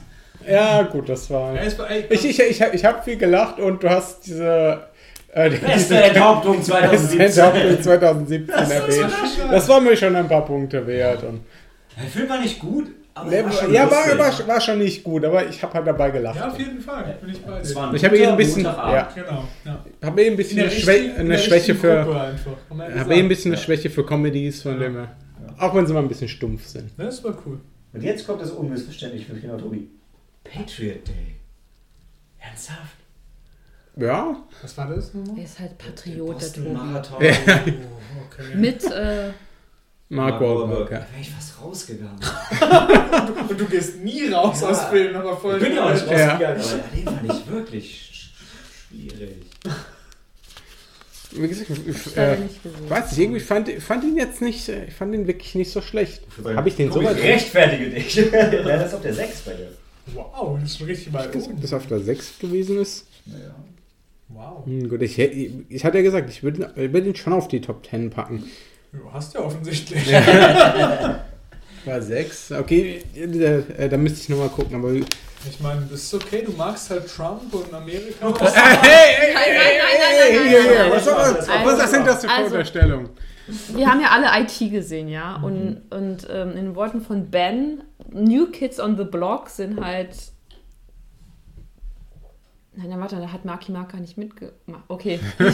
[0.49, 1.53] Ja, gut, das war.
[1.55, 4.81] Ja, es war, ey, Ich, ich, ich, ich habe viel gelacht und du hast diese.
[5.33, 7.19] Äh, Beste Enthauptung Beste 2017.
[7.19, 9.13] Enthauptung 2017 Das ist erwähnt.
[9.51, 11.23] Das war mir schon ein paar Punkte wert.
[11.23, 11.41] Und
[12.01, 15.03] Der Film war nicht gut, aber er war schon ja, war, war, war schon nicht
[15.03, 16.37] gut, aber ich habe halt dabei gelacht.
[16.37, 17.17] ja, auf jeden Fall.
[17.21, 17.93] Bin ich bei dir.
[17.95, 19.15] Ich habe eh ein bisschen- Montagabend.
[19.15, 19.43] Genau.
[19.65, 19.83] Ja.
[20.07, 21.87] habe eh ein bisschen In eine, Schwä eine Schwäche für.
[21.93, 23.63] Ja habe eh ein bisschen eine Ja.
[23.65, 24.79] Schwäche für Comedies, von Ja.
[24.79, 25.07] dem.
[25.59, 26.89] Auch wenn sie mal ein bisschen stumpf sind.
[26.97, 27.59] Das war cool.
[27.93, 29.89] Und jetzt kommt das unmissverständlich für genau Tobi.
[30.51, 31.35] Patriot Day.
[32.39, 32.95] Ernsthaft?
[33.95, 35.11] Ja, Was war das?
[35.37, 36.73] Er ist halt Patriot, der Boston.
[36.73, 37.21] Marathon.
[37.23, 37.33] Ja.
[37.35, 38.55] Oh, okay.
[38.55, 39.31] Mit, äh,
[40.09, 40.89] Mark Wahlberg.
[40.89, 41.01] Da Ja.
[41.11, 42.19] wäre ich fast rausgegangen.
[43.49, 44.69] Und du gehst nie raus Ja.
[44.69, 45.57] aus Filmen, aber voll.
[45.57, 46.29] Ich bin ja auch nicht Ja.
[46.29, 49.45] rausgegangen, aber den fand ich wirklich sch- schwierig.
[51.31, 54.85] Wie gesagt, ich, ich äh, nicht weiß ich, irgendwie fand, fand ihn jetzt nicht, äh,
[54.85, 56.21] ich fand ihn wirklich nicht so schlecht.
[56.45, 58.15] Habe ich den so weit rechtfertige dich.
[58.31, 59.71] ja, das ist auf der 6 bei dir.
[60.13, 61.61] Wow, das ist schon richtig weit gesagt, oben.
[61.61, 63.07] dass er auf der 6 gewesen ist?
[63.25, 63.55] Naja.
[64.29, 64.65] Wow.
[64.65, 67.61] Hm, gut, ich, ich hatte ja gesagt, ich würde ich würd ihn schon auf die
[67.61, 68.43] Top 10 packen.
[68.91, 70.11] Du hast ja offensichtlich.
[71.85, 72.51] War 6?
[72.53, 74.91] Okay, äh, äh, da müsste ich nochmal gucken, aber.
[74.93, 78.33] Ich meine, das ist okay, du magst halt Trump und Amerika.
[78.81, 81.47] Hey, hey, nein, nein, nein, nein, hier, nein, hier, nein, was, was
[81.77, 83.09] nein, sind das für also- Unterstellungen?
[83.73, 85.37] Wir haben ja alle IT gesehen, ja.
[85.41, 87.81] Und, und ähm, in den Worten von Ben,
[88.11, 90.15] New Kids on the Block sind halt.
[92.75, 94.83] Nein, nein, warte, da hat Marky Mark gar nicht mitgemacht.
[94.87, 95.19] Okay.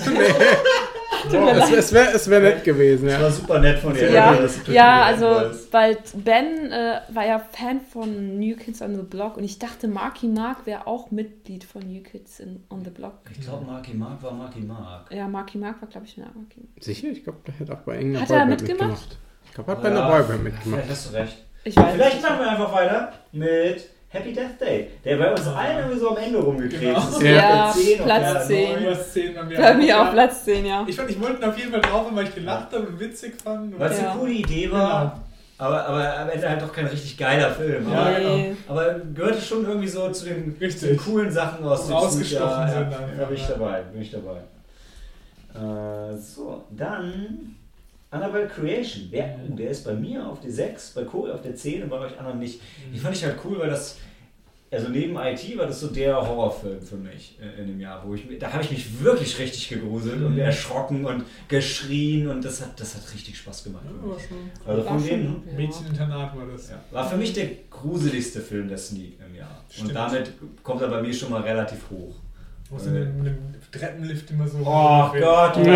[1.32, 3.22] Es, es wäre es wär nett gewesen, Das ja.
[3.22, 4.12] war super nett von dir.
[4.12, 9.04] Ja, ja, Day also, weil Ben äh, war ja Fan von New Kids on the
[9.04, 12.90] Block und ich dachte, Marky Mark wäre auch Mitglied von New Kids in, on the
[12.90, 13.20] Block.
[13.32, 15.12] Ich glaube, Marky Mark war Marky Mark.
[15.14, 16.84] Ja, Marky Mark war, glaube ich, ja, Marky Mark.
[16.84, 17.08] Sicher?
[17.08, 19.18] Ich glaube, der hat auch bei irgendeiner Hat er mitgemacht?
[19.46, 20.82] Ich glaube, er hat bei einer Boyband mitgemacht.
[20.84, 21.43] Vielleicht hast du recht.
[21.64, 22.30] Ich weiß Vielleicht nicht.
[22.30, 26.18] machen wir einfach weiter mit Happy Death Day, der bei uns allen irgendwie so am
[26.18, 27.00] Ende rumgekrebst Genau.
[27.18, 27.22] ist.
[27.24, 28.74] Ja, Auf der 10 und Platz der 10.
[28.74, 28.84] 9.
[28.84, 29.58] Du hast 10 bei mir.
[29.58, 30.04] Bei mir Ja.
[30.04, 30.86] auf Platz 10, ja.
[30.88, 33.34] Ich fand, ich wollte ihn auf jeden Fall drauf, weil ich gelacht habe und witzig
[33.42, 33.80] fand.
[33.80, 34.12] Weil es Ja.
[34.12, 35.20] eine coole Idee war,
[35.58, 37.92] aber, aber am Ende halt doch kein richtig geiler Film.
[37.92, 38.56] Ja, aber, genau.
[38.68, 42.60] Aber gehörte schon irgendwie so zu den, zu den coolen Sachen aus dem Rausgestochen Sneak,
[42.60, 43.56] ja, sind ja, Da bin ich ja.
[43.56, 44.38] dabei, bin ich dabei.
[45.56, 47.56] Äh, so, dann
[48.14, 49.10] Annabelle Creation.
[49.12, 51.90] Der, oh, der ist bei mir auf der 6, bei Corey auf der 10 und
[51.90, 52.62] bei euch anderen nicht.
[52.94, 53.98] Die fand ich halt cool, weil das,
[54.72, 58.16] also neben IT war das so der Horrorfilm für mich äh, in dem Jahr, wo
[58.16, 60.40] ich, da habe ich mich wirklich richtig gegruselt und Mhm.
[60.40, 63.84] erschrocken und geschrien und das hat, das hat richtig Spaß gemacht.
[63.88, 64.12] für Ja, mich.
[64.12, 64.68] war schon.
[64.68, 65.54] Also von denen ja.
[65.58, 66.70] Mädcheninternat war das.
[66.70, 69.64] ja, war für mich der gruseligste Film der Sneak im Jahr.
[69.70, 69.90] Stimmt.
[69.90, 70.32] Und damit
[70.64, 72.16] kommt er bei mir schon mal relativ hoch.
[72.72, 73.38] In dem, in dem
[73.78, 74.60] Treppenlift immer so.
[74.60, 75.74] Oh Gott, Ja.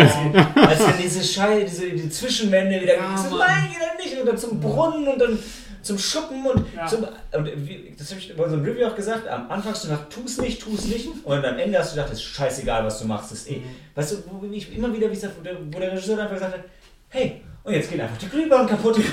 [0.66, 4.20] als, dann diese Scheiße, diese die Zwischenwände wieder Ja, nein, geht dann nicht.
[4.20, 5.38] Und dann zum Brunnen und dann
[5.82, 6.86] zum Schuppen und Ja.
[6.86, 7.04] zum.
[7.32, 9.26] Und wie, das habe ich bei so einem Review auch gesagt.
[9.26, 11.08] Am Anfang hast du gedacht, tu's nicht, tu's nicht.
[11.24, 13.32] Und am Ende hast du gedacht, es ist scheißegal, was du machst.
[13.32, 13.62] Das ist eh.
[13.94, 16.54] Weißt du, wo ich immer wieder, wie gesagt, wo der, wo der Regisseur einfach gesagt
[16.54, 16.64] hat,
[17.08, 18.96] hey, und jetzt geht einfach die Glühbirne kaputt.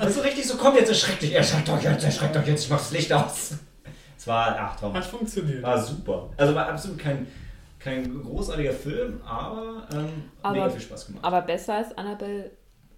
[0.00, 2.64] Das ist so richtig so, komm jetzt, erschreckt dich, erschreckt euch jetzt, erschreckt euch jetzt,
[2.64, 3.52] ich mach das Licht aus.
[4.16, 4.94] Es war, ach, Traum.
[4.94, 5.62] Hat funktioniert.
[5.62, 6.30] War super.
[6.36, 7.26] Also war absolut kein,
[7.88, 10.08] kein großartiger Film, aber, ähm,
[10.42, 11.24] Aber- mega viel Spaß gemacht.
[11.24, 12.50] Aber besser als Annabelle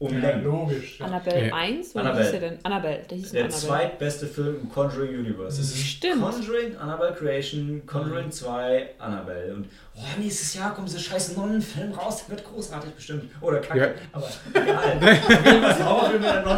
[0.02, 0.98] um Ja, logisch.
[0.98, 1.04] Ja.
[1.04, 1.54] Annabelle Ja.
[1.54, 1.94] 1?
[1.94, 2.22] Oder Annabelle.
[2.24, 2.58] hieß der denn?
[2.62, 3.02] Annabelle.
[3.10, 3.60] Der hieß Der Annabelle.
[3.62, 5.60] zweitbeste Film im Conjuring Universe.
[5.60, 6.22] Es ist Stimmt.
[6.22, 9.52] Conjuring, Annabelle Creation, Conjuring 2, Annabelle.
[9.56, 13.24] Und oh, nächstes Jahr kommt dieser scheiß Nonnenfilm raus, der wird großartig bestimmt.
[13.42, 13.78] Oder kacke.
[13.78, 13.88] Ja.
[14.12, 15.10] Aber egal.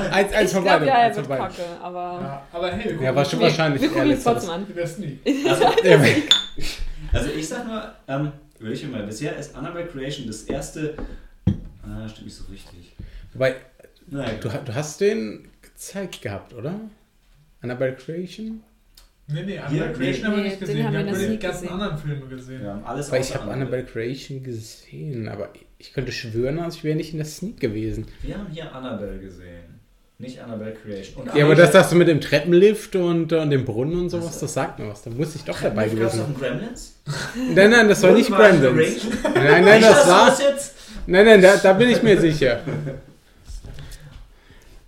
[0.13, 0.87] Eins, eins Ich von glaube, beidem.
[0.89, 1.99] ja, er wird kacke, aber...
[2.23, 4.67] Ja, aber hey, wir gucken Ja, war schon Nee, wahrscheinlich wir gucken ihn trotzdem an.
[4.73, 5.19] der Sneak.
[5.49, 5.65] Also,
[7.13, 10.95] also ich sag mal, ähm, will ich mal, bisher ist Annabelle Creation das erste.
[11.83, 12.93] Ah, stimmt nicht so richtig.
[13.33, 13.57] Wobei,
[14.07, 16.81] du, du hast den gezeigt gehabt, oder?
[17.61, 18.63] Annabelle Creation?
[19.29, 20.85] Nee, nee, Annabelle Creation haben wir nee, nicht den gesehen.
[20.85, 21.81] haben Wir haben nur die ganzen gesehen.
[21.81, 22.67] anderen Filme gesehen.
[22.67, 26.97] haben alles Weil ich habe Annabelle Creation gesehen, aber ich könnte schwören, als ich wäre
[26.97, 28.07] nicht in der Sneak gewesen.
[28.21, 29.62] Wir haben hier Annabelle gesehen.
[30.23, 31.23] Nicht Annabelle Creation.
[31.27, 34.09] Und Ja, aber das, das du mit dem Treppenlift und, äh, und dem Brunnen und
[34.11, 35.03] sowas, Also- das sagt mir was.
[35.03, 36.25] Da muss ich doch dabei gewesen sein.
[36.27, 36.95] einen Gremlins?
[37.55, 39.03] Nein, nein, das war nicht Gremlins.
[39.35, 40.33] Nein, nein, das war.
[41.09, 42.61] Nein, nein, da, da bin ich mir sicher.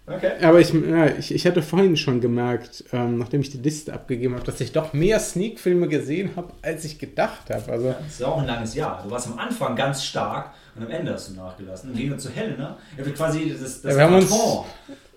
[0.07, 0.33] Okay.
[0.43, 4.35] Aber ich, ja, ich, ich hatte vorhin schon gemerkt, ähm, nachdem ich die Liste abgegeben
[4.35, 7.73] habe, dass ich doch mehr Sneak-Filme gesehen habe, als ich gedacht habe.
[7.73, 9.01] Also, Das ist ja auch ein langes Jahr.
[9.03, 11.91] Du warst am Anfang ganz stark und am Ende hast du nachgelassen.
[11.93, 14.65] Im Gegensatz zu Helena, er wird quasi das, das Ja, wir haben uns- Karton.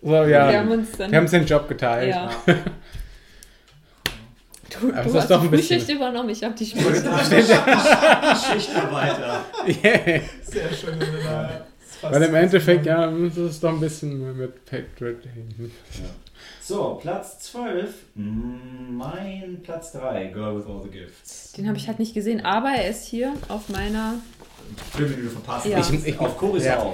[0.01, 1.11] So, ja, Wir haben uns dann...
[1.11, 2.09] wir haben uns den Job geteilt.
[2.09, 2.29] ja.
[2.45, 2.55] Ja.
[4.81, 6.83] Du, Aber du hast doch die ein bisschen- Frühschicht übernommen, ich habe die sagen,
[8.53, 9.45] Schichtarbeiter.
[9.65, 10.21] Yeah.
[10.43, 10.99] Sehr schön.
[12.01, 15.17] Weil im Endeffekt, ja, das ist doch ein bisschen mit Patrick.
[16.61, 17.87] So, Platz 12.
[18.15, 21.53] Mein Platz 3, Girl with All the Gifts.
[21.53, 24.15] Den habe ich halt nicht gesehen, aber er ist hier auf meiner...
[24.95, 25.77] Filme, die du verpasst Ja.
[25.77, 25.93] hast.
[25.93, 26.85] Ich- ich- Auf Choris ja.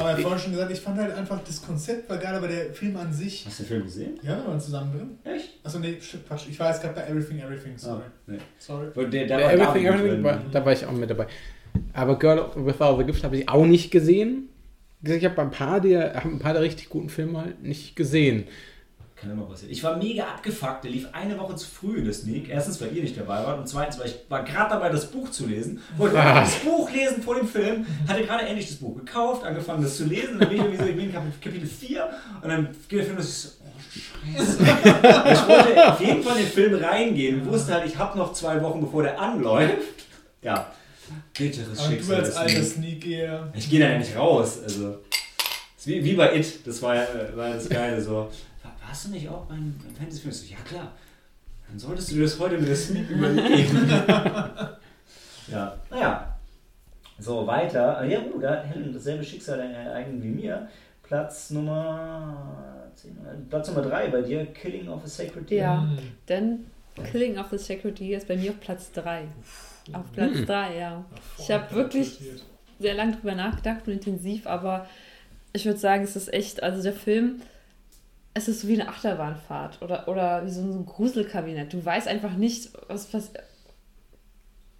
[0.00, 2.48] Aber er hat vorhin schon gesagt, ich fand halt einfach, das Konzept war geil, aber
[2.48, 3.44] der Film an sich.
[3.46, 4.18] Hast du den Film gesehen?
[4.22, 5.34] Ja, wir waren zusammen drin.
[5.34, 5.50] Echt?
[5.62, 6.46] Achso, nee, Quatsch.
[6.48, 8.02] Ich war jetzt gerade bei Everything, Everything, sorry.
[8.06, 8.38] Ah, nee.
[8.58, 8.88] Sorry.
[8.94, 11.26] Der, der, Der war Everything, Everything, war, da war ich auch mit dabei.
[11.92, 14.48] Aber Girl with All the Gift habe ich auch nicht gesehen.
[15.02, 18.44] Ich habe ein paar der, hab ein paar der richtig guten Filme halt nicht gesehen.
[19.20, 19.70] Kann immer passieren.
[19.72, 20.84] Ich war mega abgefuckt.
[20.84, 22.48] Der lief eine Woche zu früh in der Sneak.
[22.48, 23.58] Erstens, weil ihr nicht dabei wart.
[23.58, 25.80] Und zweitens, weil ich war gerade dabei, das Buch zu lesen.
[25.98, 26.40] Wollte Ah.
[26.40, 27.84] das Buch lesen vor dem Film.
[28.08, 30.34] Hatte gerade endlich das Buch gekauft, angefangen, das zu lesen.
[30.34, 32.08] Und dann bin ich irgendwie so, ich bin in Kap- Kapitel 4.
[32.42, 34.58] Und dann geht der Film, das ist so, oh Scheiße.
[34.62, 37.42] ich wollte auf jeden Fall in den Film reingehen.
[37.42, 39.76] Und wusste halt, ich habe noch zwei Wochen, bevor der anläuft.
[40.42, 40.72] Ja.
[41.36, 42.16] Bitteres Aber du Schicksal.
[42.16, 42.72] als des alter Sneak.
[42.72, 43.52] Sneak-Geher.
[43.54, 44.60] Ich gehe da ja nicht raus.
[44.62, 44.98] Also,
[45.84, 48.00] wie, wie bei It, das war ja war ja das Geile.
[48.00, 48.30] So.
[48.90, 50.32] Warst du nicht auch beim, beim Fantasy-Film?
[50.32, 50.90] So, ja klar.
[51.68, 53.88] Dann solltest du dir das heute mit der Sneak überlegen.
[55.48, 56.36] ja, naja.
[57.20, 57.98] So, weiter.
[57.98, 60.68] Ah, Ja, gut, da hat Helen dasselbe Schicksal äh, eigentlich wie mir.
[61.04, 63.14] Platz Nummer 10, äh,
[63.48, 65.58] Platz Nummer 3 bei dir, Killing of a Sacred Deer.
[65.62, 65.98] Ja, Hm.
[66.28, 66.66] denn
[67.12, 69.28] Killing of the Sacred Deer ist bei mir auf Platz 3.
[69.92, 70.46] Auf Platz Hm.
[70.46, 71.04] 3, ja.
[71.38, 72.18] Ich habe wirklich
[72.80, 74.86] sehr lange drüber nachgedacht und intensiv, aber
[75.52, 77.40] ich würde sagen, es ist echt, also der Film,
[78.34, 81.72] es ist so wie eine Achterbahnfahrt oder, oder wie so ein, Gruselkabinett.
[81.72, 83.32] Du weißt einfach nicht, was, was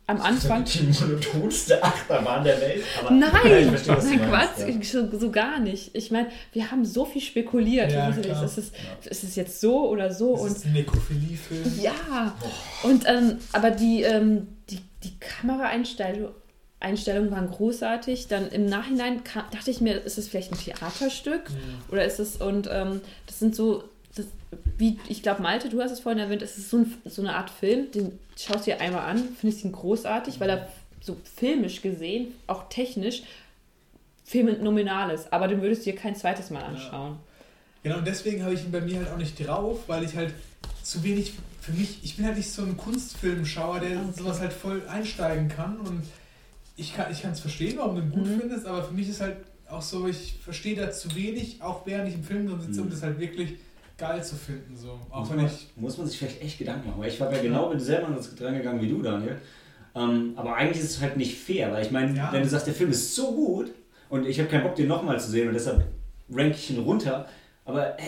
[0.07, 0.65] am Anfang.
[0.65, 2.83] Die monotonste Achterbahn der Welt.
[3.01, 5.95] Aber Nein, Ja, ich verstehe, nein, Quatsch, so, so gar nicht.
[5.95, 7.93] Ich meine, wir haben so viel spekuliert.
[7.93, 8.45] Ja, klar.
[8.45, 8.73] ist, es,
[9.05, 10.33] ist es jetzt so oder so?
[10.33, 11.81] Das und ist ein Nekrophilie-Film.
[11.81, 12.35] Ja,
[12.83, 16.35] und ähm, aber die, ähm, die, die Kameraeinstellungen
[16.81, 18.29] Einstellungen waren großartig.
[18.29, 21.51] Dann im Nachhinein kam, dachte ich mir, ist es vielleicht ein Theaterstück
[21.91, 23.85] oder ist es und ähm, das sind so,
[24.17, 24.27] das,
[24.79, 27.37] wie ich glaube Malte, du hast es vorhin erwähnt, es ist so, ein, so eine
[27.37, 30.69] Art Film, den schaust du dir einmal an, findest ihn großartig, weil er
[31.01, 33.23] so filmisch gesehen, auch technisch,
[34.25, 35.33] phänomenal ist.
[35.33, 37.19] Aber den würdest du dir kein zweites Mal anschauen.
[37.83, 40.35] Genau, und deswegen habe ich ihn bei mir halt auch nicht drauf, weil ich halt
[40.83, 44.53] zu wenig, für mich, ich bin halt nicht so ein Kunstfilmschauer, der in sowas halt
[44.53, 46.05] voll einsteigen kann und
[46.81, 48.41] ich kann ich es verstehen, warum du ihn gut Mhm.
[48.41, 49.37] findest, aber für mich ist halt
[49.69, 52.87] auch so, ich verstehe da zu wenig, auch während ich im Film drin sitze, um
[52.89, 52.91] Mhm.
[52.91, 53.55] das halt wirklich
[53.97, 54.99] geil zu finden, so.
[55.11, 57.01] Auch Muss wenn man, ich, muss man sich vielleicht echt Gedanken machen.
[57.01, 58.09] Weil ich war ja genau mit selber
[58.39, 59.37] dran gegangen wie du, Daniel.
[59.95, 62.33] Ähm, aber eigentlich ist es halt nicht fair, weil ich meine, Ja.
[62.33, 63.71] wenn du sagst, der Film ist so gut
[64.09, 65.85] und ich habe keinen Bock, den nochmal zu sehen und deshalb
[66.33, 67.29] rank ich ihn runter.
[67.65, 68.03] Aber äh,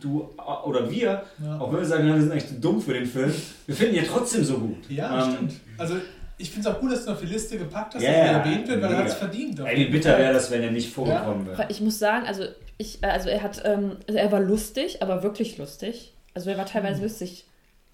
[0.00, 0.28] du
[0.66, 1.58] oder wir, ja.
[1.58, 3.32] auch wenn wir sagen, wir sind eigentlich zu dumm für den Film,
[3.66, 4.88] wir finden ihn ja trotzdem so gut.
[4.90, 5.52] Ja, Ähm, stimmt.
[5.78, 5.94] Also
[6.40, 8.26] ich finde es auch gut, dass du auf die Liste gepackt hast, Ja, dass er
[8.26, 9.00] ja, erwähnt wird, weil er mega.
[9.02, 9.60] hat es verdient.
[9.60, 11.66] Ey, wie bitter wäre das, wenn er nicht vorgekommen wäre.
[11.68, 12.44] Ich muss sagen, also
[12.78, 16.12] ich, äh, also er hat, ähm, also er war lustig, aber wirklich lustig.
[16.34, 17.44] Also er war teilweise lustig.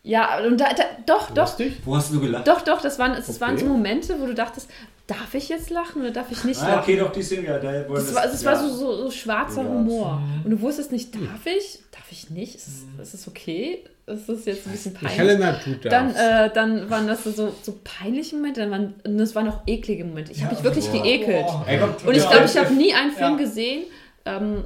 [0.03, 1.79] Ja, und da, da, doch, doch, Lustig?
[1.85, 2.47] Wo hast du gelacht?
[2.47, 3.65] doch, doch, das waren, es waren Okay.
[3.65, 4.69] so Momente, wo du dachtest,
[5.07, 6.83] darf ich jetzt lachen oder darf ich nicht Ah, lachen?
[6.83, 7.85] okay, doch, die sind ja da.
[7.89, 8.51] wo Das war, also es ja.
[8.51, 9.69] war so, so, so schwarzer Ja.
[9.69, 10.17] Humor.
[10.21, 10.45] Mhm.
[10.45, 11.79] Und du wusstest nicht, darf ich?
[11.93, 12.55] Darf ich nicht?
[12.57, 13.85] Ist es, ist es okay?
[14.07, 15.19] Ist es jetzt ein bisschen peinlich?
[15.19, 15.91] Helena tut das.
[15.93, 19.61] Dann, äh, dann waren das so, so peinliche Momente, dann waren, und das waren auch
[19.67, 20.33] eklige Momente.
[20.33, 21.03] Ich habe Ja, mich wirklich boah.
[21.03, 21.47] geekelt.
[21.47, 22.09] Boah.
[22.09, 23.37] Und ich glaube, ich habe nie einen Film Ja.
[23.37, 23.85] gesehen,
[24.25, 24.65] ähm,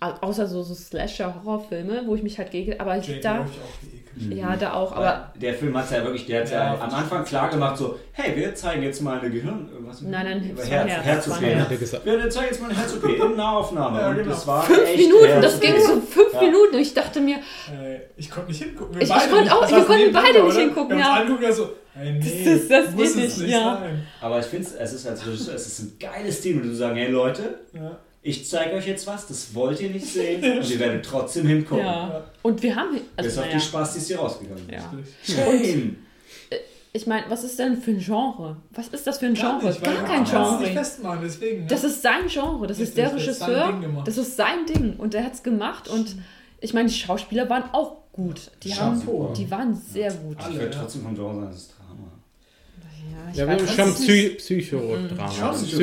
[0.00, 3.80] außer so, so Slasher-Horrorfilme, wo ich mich halt geekelt, aber Jane da, ich auch
[4.16, 4.38] geekelt.
[4.38, 7.24] ja, da auch, aber der Film hat ja wirklich, der hat Ja, ja, am Anfang
[7.24, 9.68] klar gemacht, so, hey, wir zeigen jetzt mal eine Gehirn...
[9.86, 11.40] Was, Nein, nein, es Herz, Herz, Herz, es OP.
[11.42, 11.70] Herz.
[11.70, 12.04] Er gesagt.
[12.06, 14.00] Wir zeigen jetzt mal eine Herz-OP in Nahaufnahme.
[14.00, 14.30] Ja, Und genau.
[14.30, 16.40] das war fünf echt Minuten, Herz- das ging so fünf Ja.
[16.42, 19.00] Minuten und ich dachte mir, Äh, ich konnte nicht hingucken.
[19.00, 20.60] Ich- ich konnte auch- wir konnten beide nicht oder?
[20.60, 21.22] hingucken, Wir haben ja.
[21.22, 23.78] uns angeguckt und so, ey, nee, Das ist- das muss geht es nicht, ja.
[23.80, 24.06] sein.
[24.20, 27.10] Aber ich finde, es ist Regisseur, es ist ein geiles Ding, und du sagen, hey
[27.10, 27.98] Leute, Ja.
[28.22, 31.84] Ich zeige euch jetzt was, das wollt ihr nicht sehen und ihr werdet trotzdem hingucken.
[31.84, 32.24] ja.
[32.42, 34.72] Und wir haben, Bis also auf naja, die Spastis, die rausgegangen sind.
[34.72, 34.92] ja.
[35.24, 35.96] Shame!
[36.92, 38.56] Ich meine, was ist denn für ein Genre?
[38.72, 39.66] Was ist das für ein Gar Genre?
[39.72, 40.66] nicht, weil Gar kein es nicht Genre.
[40.66, 41.60] festmachen, deswegen.
[41.60, 41.66] ne?
[41.68, 44.08] Das ist sein Genre, das ist der ist sein Regisseur, Ding gemacht.
[44.08, 46.16] das ist sein Ding und der hat es gemacht und
[46.60, 48.50] ich meine, die Schauspieler waren auch gut.
[48.64, 49.00] Die, haben,
[49.36, 50.38] die waren sehr gut.
[50.50, 51.74] Ich würde trotzdem vom Genre sagen, es ist.
[53.26, 55.26] Ja, ich Ja, wir haben schon Psy Psychodrama.
[55.28, 55.76] Psycho, so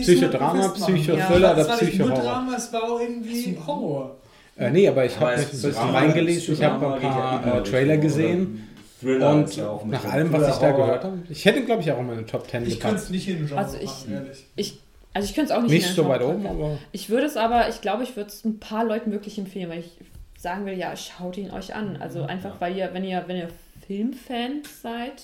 [0.00, 0.68] Psychodrama.
[0.68, 1.52] Psychothriller Ja.
[1.52, 2.22] oder Es war nicht nur Psychohorror.
[2.32, 4.16] Drama, es war auch irgendwie Horror.
[4.56, 7.42] Äh, nee, aber ich habe mich ein bisschen reingelesen, ich habe Psychodrama ein ja paar
[7.42, 8.68] immer äh, Trailer gesehen
[9.00, 11.82] Thriller und ja auch mit nach allem, was ich da gehört habe, ich hätte, glaube
[11.82, 13.84] ich, auch in meine Top 10 Ich könnte es nicht in den Genre Also ich-
[13.86, 14.46] machen, ehrlich.
[14.56, 14.78] ich,
[15.12, 17.26] also ich könnte es auch nicht Nicht in so ein weit oben, aber Ich würde
[17.26, 19.90] es aber, ich glaube, ich würde es ein paar Leuten wirklich empfehlen, weil ich
[20.38, 21.96] sagen will, ja, schaut ihn euch an.
[22.00, 23.48] Also einfach, weil ihr, wenn ihr, wenn ihr
[23.86, 25.22] Filmfans seid,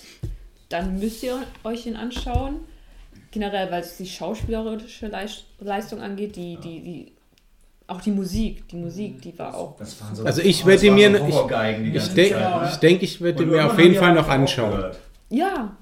[0.71, 2.61] dann müsst ihr euch ihn anschauen.
[3.31, 7.11] Generell, weil es die schauspielerische Leis- Leistung angeht, die, die, die,
[7.87, 9.77] auch die Musik, die Musik, die war auch.
[9.77, 12.39] Das waren so, Also ich werde mir- so ich- ich denke.
[12.39, 12.69] Ja.
[12.69, 14.91] ich, denk, ich werde mir auf jeden Fall noch anschauen.
[15.29, 15.75] Ja,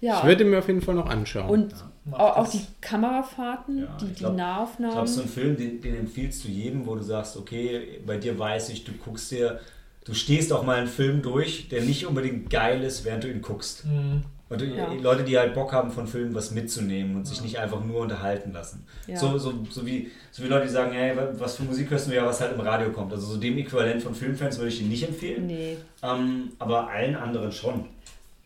[0.00, 0.18] ja.
[0.18, 1.48] Ich werde mir auf jeden Fall noch anschauen.
[1.48, 1.74] Und
[2.04, 4.94] Macht auch, die Kamerafahrten, Ja, die, ich die glaub- Ich Nahaufnahmen.
[4.94, 8.36] glaube, so ein Film, den, den empfiehlst du jedem, wo du sagst, okay, bei dir
[8.38, 9.60] weiß ich, du guckst dir,
[10.04, 13.42] du stehst auch mal einen Film durch, der nicht unbedingt geil ist, während du ihn
[13.42, 13.84] guckst.
[13.86, 14.22] Mhm.
[14.48, 14.92] Und Ja.
[14.92, 18.52] Leute, die halt Bock haben, von Filmen was mitzunehmen und sich nicht einfach nur unterhalten
[18.52, 18.86] lassen.
[19.08, 19.16] Ja.
[19.16, 22.14] So, so, so, wie, so wie Leute, die sagen, hey, was für Musik hörst du
[22.14, 23.12] ja, was halt im Radio kommt.
[23.12, 27.16] Also so dem Äquivalent von Filmfans würde ich ihn nicht empfehlen, nee, ähm, aber allen
[27.16, 27.86] anderen schon.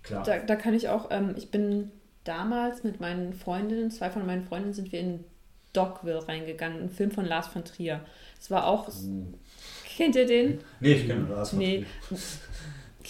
[0.03, 0.25] Klar.
[0.25, 1.91] da, da kann ich auch, ähm, ich bin
[2.25, 5.25] damals mit meinen Freundinnen, zwei von meinen Freundinnen sind wir in
[5.75, 8.01] Dogville reingegangen, ein Film von Lars von Trier.
[8.41, 9.27] Es war auch, Uh.
[9.97, 10.61] kennt ihr den?
[10.81, 11.53] Nee, ich kenne das.
[11.53, 11.85] Nee.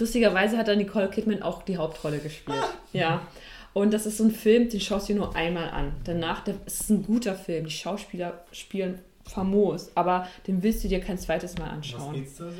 [0.00, 2.58] Lustigerweise hat da Nicole Kidman auch die Hauptrolle gespielt.
[2.92, 3.26] Ja.
[3.72, 5.92] Und das ist so ein Film, den schaust du dir nur einmal an.
[6.04, 7.66] Danach, der, es ist ein guter Film.
[7.66, 12.14] Die Schauspieler spielen famos, aber den willst du dir kein zweites Mal Was anschauen.
[12.14, 12.56] geht's da so?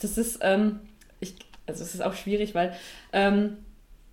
[0.00, 0.80] Das ist, ähm,
[1.18, 1.34] ich,
[1.66, 2.74] also es ist auch schwierig, weil
[3.12, 3.56] ähm,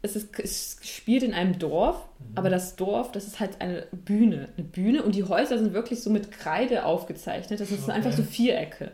[0.05, 1.95] es, ist, es spielt in einem Dorf,
[2.35, 4.49] aber das Dorf, das ist halt eine Bühne.
[4.57, 7.59] Eine Bühne und die Häuser sind wirklich so mit Kreide aufgezeichnet.
[7.61, 7.91] Das sind Okay.
[7.91, 8.91] einfach so Vierecke.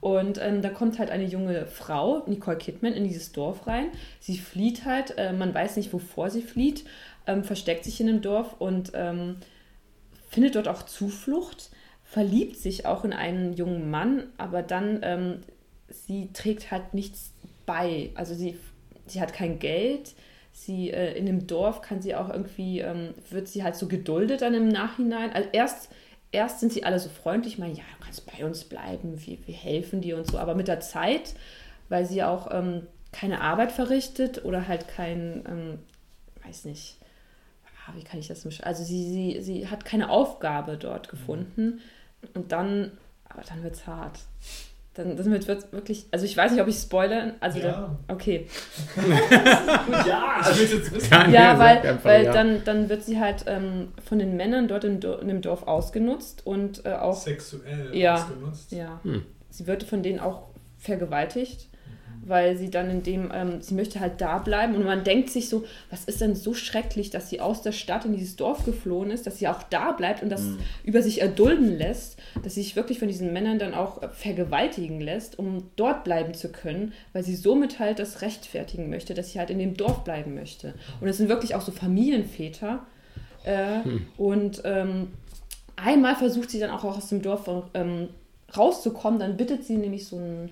[0.00, 3.86] Und ähm, da kommt halt eine junge Frau, Nicole Kidman, in dieses Dorf rein.
[4.20, 6.84] Sie flieht halt, äh, man weiß nicht, wovor sie flieht,
[7.26, 9.36] ähm, versteckt sich in dem Dorf und ähm,
[10.28, 11.70] findet dort auch Zuflucht,
[12.04, 15.40] verliebt sich auch in einen jungen Mann, aber dann, ähm,
[15.88, 17.32] sie trägt halt nichts
[17.64, 18.10] bei.
[18.16, 18.58] Also sie,
[19.06, 20.12] sie hat kein Geld.
[20.52, 24.42] Sie äh, in dem Dorf kann sie auch irgendwie, ähm, wird sie halt so geduldet
[24.42, 25.32] dann im Nachhinein.
[25.32, 25.90] Also erst,
[26.30, 29.54] erst sind sie alle so freundlich, meinen, ja, du kannst bei uns bleiben, wir, wir
[29.54, 30.38] helfen dir und so.
[30.38, 31.34] Aber mit der Zeit,
[31.88, 35.78] weil sie auch ähm, keine Arbeit verrichtet oder halt kein, ähm,
[36.46, 36.98] weiß nicht,
[37.86, 38.68] ah, wie kann ich das beschreiben?
[38.68, 41.80] Also sie, sie, sie hat keine Aufgabe dort gefunden
[42.34, 42.92] und dann,
[43.28, 44.18] aber dann wird es hart.
[44.94, 47.64] Dann, dann wird es wirklich, also ich weiß nicht, ob ich spoilere, also Ja.
[47.64, 48.46] da, okay.
[50.06, 51.10] ja, Ich will jetzt wissen.
[51.10, 52.32] Ja, Ja, weil, weil ja.
[52.32, 55.62] dann, dann wird sie halt ähm, von den Männern dort im, Dor- in dem Dorf
[55.66, 58.14] ausgenutzt und äh, auch, Sexuell Ja.
[58.16, 58.72] ausgenutzt.
[58.72, 59.24] ja, Hm.
[59.50, 60.42] sie wird von denen auch
[60.78, 61.68] vergewaltigt,
[62.24, 65.48] weil sie dann in dem, ähm, sie möchte halt da bleiben und man denkt sich
[65.48, 69.10] so, was ist denn so schrecklich, dass sie aus der Stadt in dieses Dorf geflohen
[69.10, 70.42] ist, dass sie auch da bleibt und das
[70.84, 75.00] über sich erdulden lässt, dass sie sich wirklich von diesen Männern dann auch äh, vergewaltigen
[75.00, 79.38] lässt, um dort bleiben zu können, weil sie somit halt das rechtfertigen möchte, dass sie
[79.38, 80.74] halt in dem Dorf bleiben möchte.
[81.00, 82.86] Und es sind wirklich auch so Familienväter.
[83.44, 83.80] Äh,
[84.16, 85.08] Und ähm,
[85.76, 88.08] einmal versucht sie dann auch aus dem Dorf ähm,
[88.56, 90.50] rauszukommen, dann bittet sie nämlich so einen,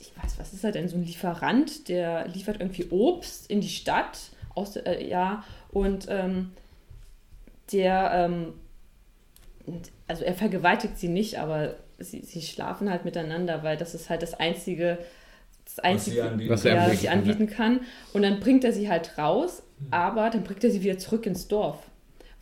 [0.00, 3.68] ich weiß, was ist er denn, so ein Lieferant, der liefert irgendwie Obst in die
[3.68, 4.18] Stadt,
[4.54, 6.52] aus, der- äh, ja, und ähm,
[7.72, 8.52] der, ähm,
[10.06, 14.22] also er vergewaltigt sie nicht, aber sie, sie schlafen halt miteinander, weil das ist halt
[14.22, 14.98] das einzige,
[15.64, 16.50] das was einzige, sie anbieten.
[16.50, 17.80] Was er anbieten was sie kann, anbieten kann.
[18.12, 21.48] Und dann bringt er sie halt raus, aber dann bringt er sie wieder zurück ins
[21.48, 21.78] Dorf.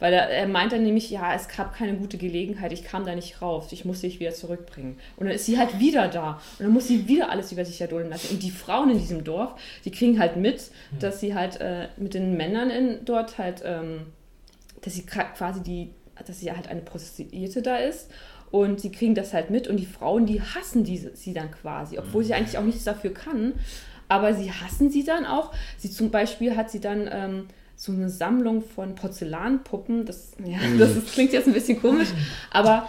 [0.00, 3.14] Weil er, er meint dann nämlich, ja, es gab keine gute Gelegenheit, ich kam da
[3.14, 4.98] nicht raus, ich muss dich wieder zurückbringen.
[5.16, 6.40] Und dann ist sie halt wieder da.
[6.58, 8.34] Und dann muss sie wieder alles über sich erdulden lassen.
[8.34, 9.54] Und die Frauen in diesem Dorf,
[9.84, 14.06] die kriegen halt mit, dass sie halt äh, mit den Männern in, dort halt, ähm,
[14.82, 15.90] dass sie quasi die,
[16.26, 18.10] dass sie halt eine Prostituierte da ist.
[18.50, 21.98] Und sie kriegen das halt mit und die Frauen, die hassen diese, sie dann quasi,
[21.98, 23.54] obwohl sie eigentlich auch nichts dafür kann.
[24.08, 25.52] Aber sie hassen sie dann auch.
[25.76, 30.06] Sie zum Beispiel hat sie dann ähm, so eine Sammlung von Porzellanpuppen.
[30.06, 32.08] Das, ja, das ist, klingt jetzt ein bisschen komisch,
[32.50, 32.88] aber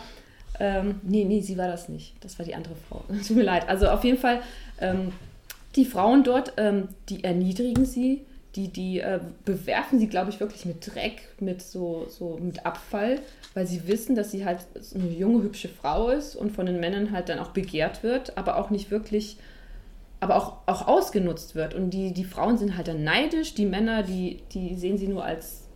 [0.60, 2.14] ähm, nee, nee, sie war das nicht.
[2.22, 3.04] Das war die andere Frau.
[3.28, 3.68] Tut mir leid.
[3.68, 4.42] Also auf jeden Fall,
[4.80, 5.12] ähm,
[5.76, 8.22] die Frauen dort, ähm, die erniedrigen sie,
[8.56, 13.20] die, die äh, bewerfen sie, glaube ich, wirklich mit Dreck, mit so, so mit Abfall,
[13.54, 14.60] weil sie wissen, dass sie halt
[14.94, 18.56] eine junge, hübsche Frau ist und von den Männern halt dann auch begehrt wird, aber
[18.58, 19.38] auch nicht wirklich,
[20.26, 21.74] aber auch, auch ausgenutzt wird.
[21.74, 25.24] Und die, die Frauen sind halt dann neidisch, die Männer, die, die sehen sie nur
[25.24, 25.68] als,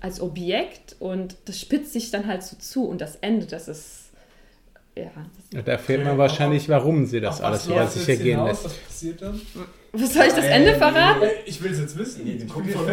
[0.00, 4.00] als Objekt und das spitzt sich dann halt so zu und das Ende, das ist
[4.96, 5.10] ja.
[5.50, 8.62] Da erfährt man wahrscheinlich, warum sie das alles über sich ergehen hinaus?
[8.62, 8.64] lässt.
[8.64, 9.40] Was passiert dann?
[9.92, 11.22] Was soll ich das Ende verraten?
[11.46, 12.24] Ich will es jetzt wissen.
[12.26, 12.44] Ich.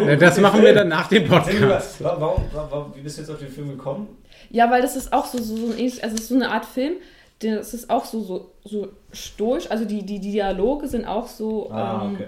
[0.07, 1.95] Ja, das machen wir dann nach dem Podcast.
[2.03, 4.07] Warum, wa- wa- wie bist du jetzt auf den Film gekommen?
[4.49, 6.93] Ja, weil das ist auch so, so, so also es ist so eine Art Film,
[7.41, 11.69] das ist auch so, so, so stoisch, also die, die, die Dialoge sind auch so,
[11.71, 12.25] Ah, ähm, okay.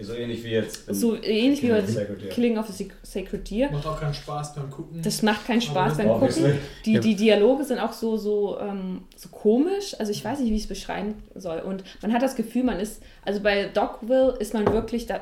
[0.00, 0.84] So ähnlich wie jetzt.
[0.94, 1.82] so ähnlich wie bei
[2.30, 3.66] Killing of the Sacred Deer.
[3.66, 3.72] Killing.
[3.72, 5.02] Macht auch keinen Spaß beim Gucken.
[5.02, 6.08] Das macht keinen Spaß beim.
[6.08, 6.58] Gucken.
[6.84, 9.96] Die, die Dialoge sind auch so, so, ähm, so komisch.
[9.98, 11.58] Also ich weiß nicht, wie ich es beschreiben soll.
[11.58, 15.20] Und man hat das Gefühl, man ist, also bei Dogville ist man wirklich da,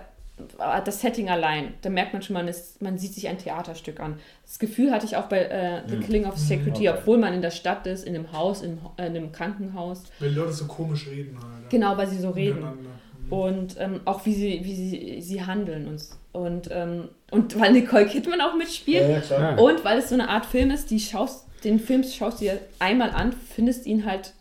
[0.85, 1.75] das Setting allein.
[1.83, 4.19] Da merkt man schon, man, ist, man sieht sich ein Theaterstück an.
[4.45, 6.01] Das Gefühl hatte ich auch bei äh, The Mhm.
[6.01, 6.89] Killing of Deer, okay.
[6.91, 10.05] obwohl man in der Stadt ist, in einem Haus, in, äh, in einem Krankenhaus.
[10.19, 11.71] Weil die Leute so komisch reden halt.
[11.71, 12.61] Genau, weil sie so reden.
[12.61, 13.33] Mhm.
[13.33, 15.89] Und ähm, auch wie sie, wie sie, sie handeln.
[15.89, 16.03] Und,
[16.33, 19.03] und, ähm, und weil Nicole Kidman auch mitspielt.
[19.03, 19.59] Ja, ja, klar.
[19.61, 22.61] Und weil es so eine Art Film ist, die schaust, den Film schaust du dir
[22.79, 24.33] einmal an, findest ihn halt,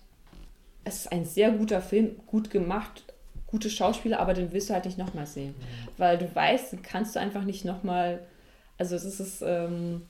[0.84, 3.05] es ist ein sehr guter Film, gut gemacht,
[3.56, 5.56] gute Schauspieler, aber den willst du halt nicht nochmal sehen.
[5.98, 8.19] Weil du weißt, den kannst du einfach nicht nochmal,
[8.77, 10.02] also es ist, ähm,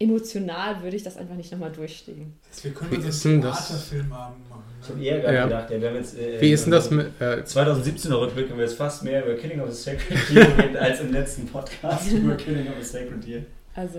[0.00, 2.34] emotional würde ich das einfach nicht nochmal durchstehen.
[2.62, 3.68] Wir können Wie uns ist einen denn das?
[3.68, 4.62] Theaterfilmabend machen.
[4.82, 5.04] Ich habe Ne?
[5.06, 5.44] eher gerade Ja.
[5.44, 6.18] gedacht, ja, wir haben jetzt.
[6.18, 7.06] Äh, Wie ist denn das mit.
[7.20, 10.76] Äh, 2017er Rückblick haben wir jetzt fast mehr über Killing of the Sacred Deer geredet
[10.80, 13.42] als im letzten Podcast über Killing of the Sacred Deer.
[13.76, 13.98] Also,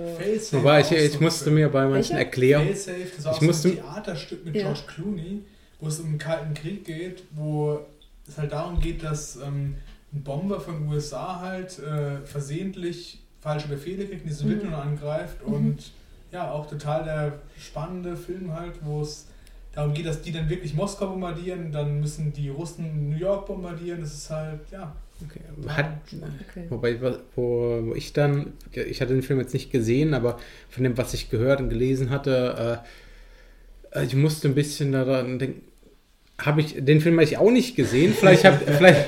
[0.51, 2.17] wobei ich, ich so musste mir bei manchen?
[2.17, 2.69] Erklärungen.
[2.69, 4.63] War Ich auch so musste- ein Theaterstück mit Ja.
[4.63, 5.41] George Clooney,
[5.79, 7.79] wo es um den Kalten Krieg geht, wo
[8.27, 9.75] es halt darum geht, dass ähm,
[10.13, 15.53] ein Bomber von den USA halt äh, versehentlich falsche Befehle kriegt, die Sowjetunion angreift Mhm.
[15.53, 15.91] und
[16.31, 19.27] ja, auch total der spannende Film halt, wo es
[19.73, 24.01] darum geht, dass die dann wirklich Moskau bombardieren, dann müssen die Russen New York bombardieren,
[24.01, 24.95] das ist halt, ja.
[25.23, 25.39] Okay,
[25.69, 25.91] hat,
[26.49, 26.65] okay.
[26.69, 30.37] Wobei, wo, wo ich dann, ich hatte den Film jetzt nicht gesehen, aber
[30.69, 32.83] von dem, was ich gehört und gelesen hatte,
[33.93, 35.61] äh, ich musste ein bisschen daran denken,
[36.37, 39.05] habe ich, den Film habe ich auch nicht gesehen, vielleicht habe, vielleicht,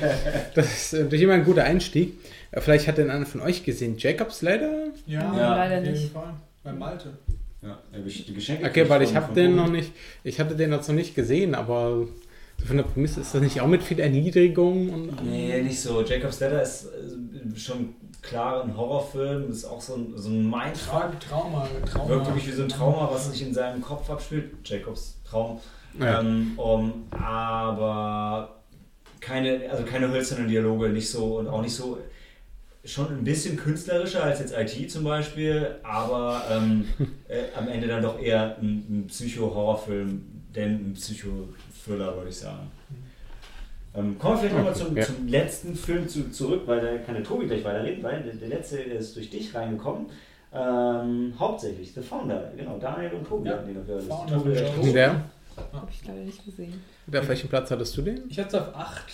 [0.54, 2.14] das ist natürlich immer ein guter Einstieg,
[2.50, 4.88] Äh, vielleicht hat den einer von euch gesehen, Jacob's Ladder?
[5.06, 6.12] Ja, Ja, leider jeden nicht.
[6.12, 6.32] Fall.
[6.64, 7.10] Bei Malte.
[7.60, 8.64] Ja, die Geschenke.
[8.66, 9.92] Okay, weil ich habe den noch nicht,
[10.24, 12.06] ich hatte den jetzt noch nicht gesehen, aber
[12.66, 16.02] von der Prämisse ist das nicht auch mit viel Erniedrigung und Nee, nicht so.
[16.02, 21.18] Jacob's Ladder ist äh, schon klar ein Horrorfilm, ist auch so ein, so ein Mindfuck.
[21.20, 22.08] Trauma, Trauma.
[22.08, 24.54] Wirkt wirklich wie so ein Trauma, was sich in seinem Kopf abspielt.
[24.64, 25.60] Jacobs Traum.
[25.98, 26.20] Ja.
[26.20, 28.56] Ähm, um, aber
[29.20, 31.98] keine, also keine hölzernen Dialoge, nicht so und auch nicht so.
[32.84, 36.86] Schon ein bisschen künstlerischer als jetzt IT zum Beispiel, aber ähm,
[37.28, 40.22] äh, am Ende dann doch eher ein, ein Psycho-Horrorfilm,
[40.54, 42.70] denn ein Psycho-Thriller, würde ich sagen.
[43.94, 45.04] Ähm, kommen wir vielleicht nochmal zum, ja.
[45.04, 48.48] zum letzten Film zu, zurück, weil da kann der Tobi gleich weiterreden, weil der, der
[48.48, 50.06] letzte ist durch dich reingekommen.
[50.52, 54.04] Ähm, hauptsächlich The Founder, genau, Daniel und Tobi Ja, hatten den noch gehört.
[54.04, 54.42] Founder
[54.74, 55.24] Tobi der?
[55.72, 56.82] Habe ich leider nicht gesehen.
[57.12, 58.22] Auf welchem Platz hattest du den?
[58.28, 59.04] Ich hatte es auf 8.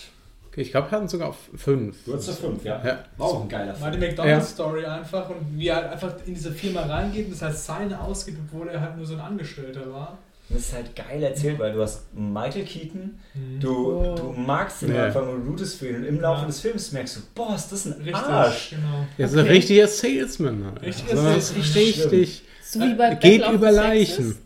[0.55, 2.05] Okay, ich glaube, wir hatten sogar auf fünf.
[2.05, 2.81] Du hattest da fünf, ja.
[2.85, 2.99] Ja.
[3.17, 4.11] War auch ein geiler War die Film.
[4.11, 7.99] McDonalds-Story einfach und wie er halt einfach in diese Firma reingeht und das als seine
[7.99, 10.17] ausgibt, obwohl er halt nur so ein Angestellter war.
[10.49, 13.17] Das ist halt geil erzählt, weil du hast Michael Keaton,
[13.59, 14.15] du, Oh.
[14.15, 15.05] du magst ihn Ja.
[15.05, 16.47] einfach und du rootest für ihn und im Laufe Ja.
[16.47, 18.69] des Films merkst du, boah, ist das ein Richtig, Arsch.
[18.69, 19.27] genau.
[19.29, 19.53] So ein Okay.
[19.53, 20.77] richtiger Salesman.
[20.83, 21.23] Richtiger also,
[21.53, 21.61] Salesman.
[21.83, 22.43] Richtig.
[22.63, 24.37] So wie bei Äh, geht über Leichen.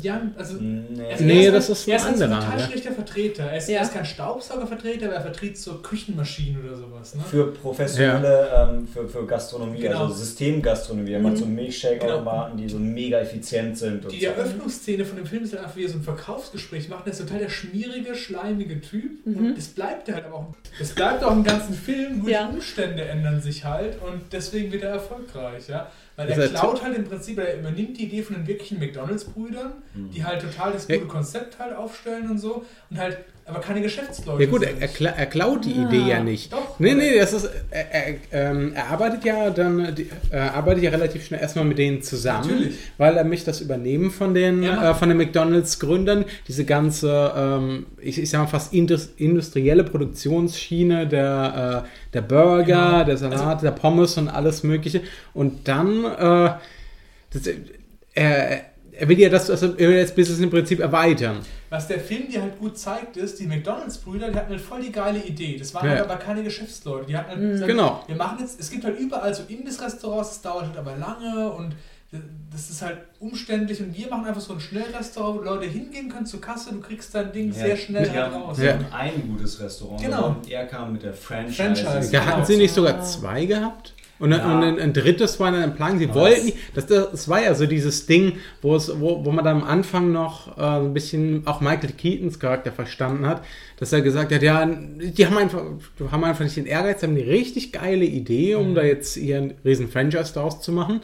[0.00, 0.54] Ja, also.
[0.58, 1.04] Nee.
[1.10, 2.66] also Nee, er das ist ein er ist anderer, ein total ja.
[2.66, 3.42] schlechter Vertreter.
[3.44, 3.76] Er ist, Ja.
[3.78, 7.14] er ist kein Staubsaugervertreter, aber er vertritt so Küchenmaschinen oder sowas.
[7.14, 7.22] Ne?
[7.30, 10.04] Für professionelle, ähm, für, für Gastronomie, Genau.
[10.04, 11.12] also Systemgastronomie.
[11.12, 11.24] Er Mhm.
[11.26, 14.04] macht so Milchshake-Automaten, die so mega effizient sind.
[14.04, 14.26] Und Die so.
[14.26, 17.06] Eröffnungsszene von dem Film ist halt einfach wie er so ein Verkaufsgespräch macht.
[17.06, 19.26] Er ist total der schmierige, schleimige Typ.
[19.26, 19.36] Mhm.
[19.38, 20.54] Und das bleibt er halt aber auch.
[20.78, 22.46] Das bleibt auch im ganzen Film, nur Ja.
[22.48, 25.90] die Umstände ändern sich halt und deswegen wird er erfolgreich, ja.
[26.16, 28.78] Weil Ist er er klaut halt im Prinzip, er übernimmt die Idee von den wirklichen
[28.78, 30.10] McDonalds-Brüdern, Mhm.
[30.10, 30.96] die halt total das Ja.
[30.96, 32.64] gute Konzept halt aufstellen und so.
[32.90, 33.18] Und halt
[33.48, 34.42] aber keine Geschäftsleute.
[34.42, 35.88] Ja gut, er, er, kla- er klaut die Ah.
[35.88, 36.52] Idee ja nicht.
[36.52, 36.78] Doch.
[36.80, 40.90] Nee, nee, das ist, er, er, ähm, er arbeitet ja dann, die- er arbeitet ja
[40.90, 42.76] relativ schnell erstmal mit denen zusammen, Natürlich.
[42.98, 47.86] weil er möchte das übernehmen von den, Ja, äh, von den McDonalds-Gründern, diese ganze, ähm,
[48.00, 53.04] ich, ich sag mal fast indus, industrielle Produktionsschiene der, äh, der Burger, Genau.
[53.04, 55.02] der Salat, der Pommes und alles mögliche
[55.34, 56.50] und dann, äh,
[57.32, 57.42] das,
[58.14, 58.60] er,
[58.98, 61.38] er will ja das, also er will das Business im Prinzip erweitern.
[61.70, 64.92] Was der Film dir halt gut zeigt, ist, die McDonalds-Brüder, die hatten halt voll die
[64.92, 65.56] geile Idee.
[65.58, 65.92] Das waren Ja.
[65.96, 67.06] halt aber keine Geschäftsleute.
[67.06, 68.02] Die hatten halt gesagt, Genau.
[68.06, 71.74] wir machen jetzt, es gibt halt überall so Imbiss-Restaurants, das dauert halt aber lange und
[72.52, 76.24] das ist halt umständlich und wir machen einfach so ein Schnellrestaurant, wo Leute hingehen können
[76.24, 78.58] zur Kasse, du kriegst dein Ding sehr schnell wir halt haben raus.
[78.62, 78.78] Ja.
[78.92, 80.00] ein gutes Restaurant.
[80.00, 80.28] Genau.
[80.28, 81.56] Und er kam mit der Franchise.
[81.82, 82.12] Franchise.
[82.12, 82.32] Ja, Genau.
[82.32, 83.02] hatten sie nicht sogar Ah.
[83.02, 83.92] zwei gehabt?
[84.18, 84.44] Und, Ja.
[84.56, 85.98] und ein, ein drittes war dann im Plan.
[85.98, 88.32] Sie Aber wollten, das- das, war ja so dieses Ding,
[88.62, 92.38] wo, es, wo, wo man dann am Anfang noch äh, ein bisschen auch Michael Keatons
[92.40, 93.42] Charakter verstanden hat,
[93.78, 95.62] dass er gesagt hat, ja, die haben einfach,
[96.00, 98.74] die haben einfach nicht den Ehrgeiz, haben eine richtig geile Idee, um Mhm.
[98.74, 101.00] da jetzt ihren riesen Franchise daraus zu machen.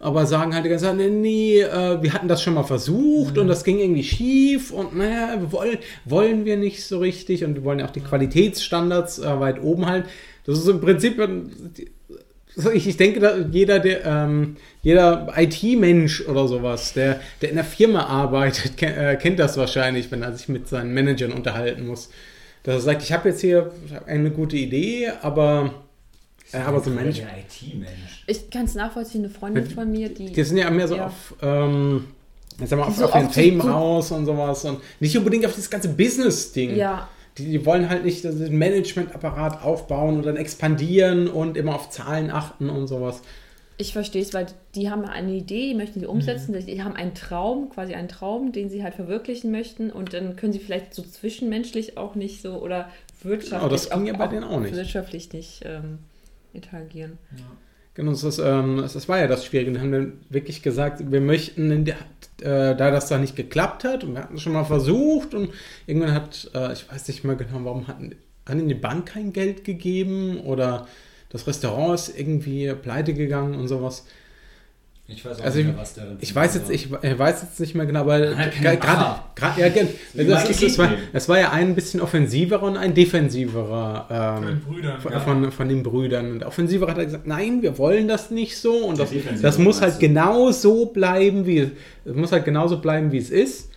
[0.00, 3.38] Aber sagen halt die ganze Zeit, nee, nee äh, wir hatten das schon mal versucht
[3.38, 7.64] und das ging irgendwie schief und naja, wollen, wollen wir nicht so richtig und wir
[7.64, 10.08] wollen ja auch die Qualitätsstandards äh, weit oben halten.
[10.44, 11.18] Das ist im Prinzip,
[12.72, 17.64] Ich, ich denke, da jeder, der, ähm, jeder IT-Mensch oder sowas, der, der in der
[17.64, 22.10] Firma arbeitet, ken, äh, kennt das wahrscheinlich, wenn er sich mit seinen Managern unterhalten muss.
[22.62, 23.72] Dass er sagt, ich habe jetzt hier
[24.06, 25.74] eine gute Idee, aber,
[26.52, 28.24] äh, aber so Mensch, Der IT-Mensch.
[28.26, 30.32] Ich kann es nachvollziehen, eine Freundin von mir, die.
[30.32, 31.06] die sind ja mehr so Ja.
[31.06, 32.04] auf, ähm,
[32.62, 35.44] ich sag mal, Die auf, so auf den Fame raus und sowas und nicht unbedingt
[35.44, 36.76] auf das ganze Business-Ding.
[36.76, 37.08] ja,
[37.38, 42.30] Die, die wollen halt nicht das Management-Apparat aufbauen und dann expandieren und immer auf Zahlen
[42.30, 43.22] achten und sowas.
[43.76, 44.46] ich verstehe es, weil
[44.76, 46.66] die haben eine Idee, die möchten sie umsetzen, Mhm.
[46.66, 50.52] die haben einen Traum, quasi einen Traum, den sie halt verwirklichen möchten und dann können
[50.52, 52.88] sie vielleicht so zwischenmenschlich auch nicht so oder
[53.22, 54.76] wirtschaftlich Oh, das ging ja bei denen auch nicht.
[54.76, 55.98] wirtschaftlich nicht ähm,
[56.52, 57.18] interagieren.
[57.94, 59.72] Genau, das, ist, ähm, das, das war ja das Schwierige.
[59.72, 61.96] Wir haben dann wirklich gesagt, wir möchten, in der,
[62.40, 65.50] äh, da das da nicht geklappt hat, und wir hatten es schon mal versucht und
[65.86, 68.14] irgendwann hat, äh, ich weiß nicht mehr genau, warum hatten,
[68.46, 70.86] hat ihnen die Bank kein Geld gegeben oder
[71.30, 74.06] das Restaurant ist irgendwie pleite gegangen und sowas.
[75.06, 77.42] Ich weiß auch Also nicht ich- mehr, was der Ich weiß jetzt, ich äh, weiß
[77.42, 79.68] jetzt nicht mehr genau, aber keine gerade, ja,
[80.24, 84.48] das, ist, das, war, das war ja ein bisschen offensiverer und ein defensiverer Von ähm,
[84.48, 85.00] den Brüdern.
[85.00, 85.20] von, Ja.
[85.20, 86.32] von, von den Brüdern.
[86.32, 89.42] Und der Offensiver hat er gesagt, nein, wir wollen das nicht so und das, Defensive
[89.42, 91.58] das muss halt genau so bleiben, wie
[92.06, 93.70] es muss halt genauso bleiben, wie es ist.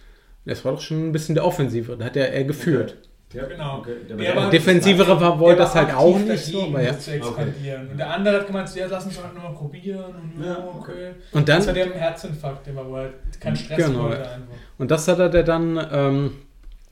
[0.45, 2.95] Das war doch schon ein bisschen der Offensive, da hat er, er geführt.
[3.33, 3.79] Ja, Genau.
[3.79, 3.91] Okay.
[4.09, 6.97] Der, Der der, Defensivere war, war das halt auch nicht so, aber ja.
[6.97, 7.89] zu expandieren.
[7.91, 10.15] Und der andere hat gemeint, ja, lass uns doch halt nochmal probieren.
[10.35, 11.11] Und ja, okay.
[11.33, 13.09] Und das war dann, der im Herzinfarkt, der war, wo er
[13.39, 14.03] keinen Stress Genau.
[14.03, 14.53] wollte einfach.
[14.77, 16.31] und das hat er der dann, ähm,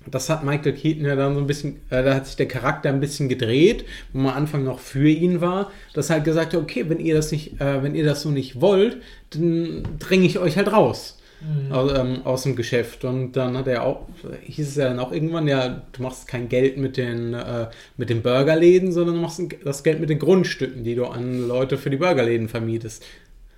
[0.08, 2.90] das hat Michael Keaton ja dann so ein bisschen, äh, da hat sich der Charakter
[2.90, 6.54] ein bisschen gedreht, wo man am Anfang noch für ihn war, dass er halt gesagt
[6.54, 8.98] hat, okay, wenn ihr das nicht, äh, wenn ihr das so nicht wollt,
[9.32, 11.18] dann dränge ich euch halt raus.
[11.46, 11.72] Mhm.
[11.72, 13.04] aus, ähm, aus dem Geschäft.
[13.06, 14.08] Und dann hat er auch,
[14.44, 17.68] hieß es ja dann auch irgendwann, ja, du machst kein Geld mit den, äh,
[17.98, 21.78] mit den Burgerläden, sondern du machst das Geld mit den Grundstücken, die du an Leute
[21.78, 23.04] für die Burgerläden vermietest.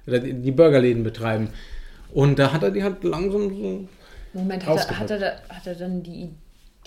[0.06, 1.50] Oder die, die Burgerläden betreiben.
[2.14, 3.88] Und da hat er die halt langsam so.
[4.34, 6.30] Moment, hat er, hat, er, da- hat er dann die,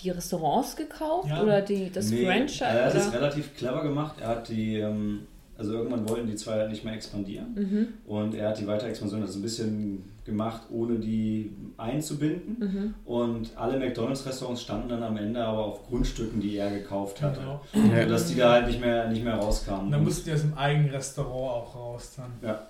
[0.02, 1.42] die Restaurants gekauft Ja.
[1.42, 2.64] oder die, das nee, Franchise?
[2.64, 4.16] Er hat es relativ clever gemacht.
[4.20, 5.20] Er hat die, ähm,
[5.60, 7.54] also irgendwann wollten die zwei halt nicht mehr expandieren.
[7.54, 7.88] Mhm.
[8.06, 12.56] Und er hat die Weiterexpansion also ein bisschen gemacht, ohne die einzubinden.
[12.58, 12.94] Mhm.
[13.04, 17.40] Und alle McDonalds-Restaurants standen dann am Ende aber auf Grundstücken, die er gekauft hatte.
[17.40, 17.94] Genau.
[17.94, 18.04] Ja.
[18.04, 19.86] Sodass die da halt nicht mehr, nicht mehr rauskamen.
[19.86, 22.32] Und dann mussten die aus dem eigenen Restaurant auch raus dann.
[22.42, 22.66] ja.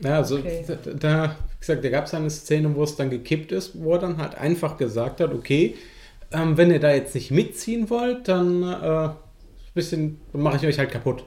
[0.00, 0.64] Ja, also Okay.
[0.66, 3.92] da, da, wie gesagt, da gab es eine Szene, wo es dann gekippt ist, wo
[3.92, 5.76] er dann halt einfach gesagt hat, okay,
[6.32, 9.10] ähm, wenn ihr da jetzt nicht mitziehen wollt, dann äh,
[9.74, 11.24] bisschen, dann mache ich euch halt kaputt.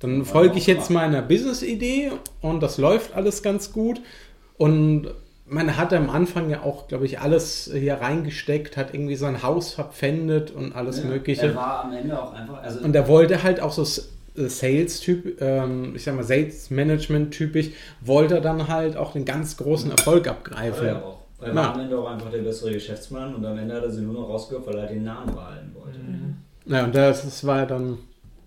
[0.00, 4.00] Dann folge ich jetzt meiner Business-Idee und das läuft alles ganz gut.
[4.56, 5.08] Und
[5.46, 9.72] man hat am Anfang ja auch, glaube ich, alles hier reingesteckt, hat irgendwie sein Haus
[9.72, 11.46] verpfändet und alles Ja, Mögliche.
[11.46, 12.62] Er war am Ende auch einfach.
[12.62, 17.70] Also Und er wollte halt auch so äh, Sales-Typ, ähm, ich sag mal Sales-Management-typisch,
[18.00, 20.86] wollte er dann halt auch den ganz großen Erfolg war abgreifen.
[20.86, 21.18] er auch.
[21.40, 21.54] Er Ja.
[21.54, 24.14] war am Ende auch einfach der bessere Geschäftsmann und am Ende hat er sie nur
[24.14, 25.98] noch rausgehört, weil er halt den Namen behalten wollte.
[26.66, 27.98] Ja, und das, das war ja dann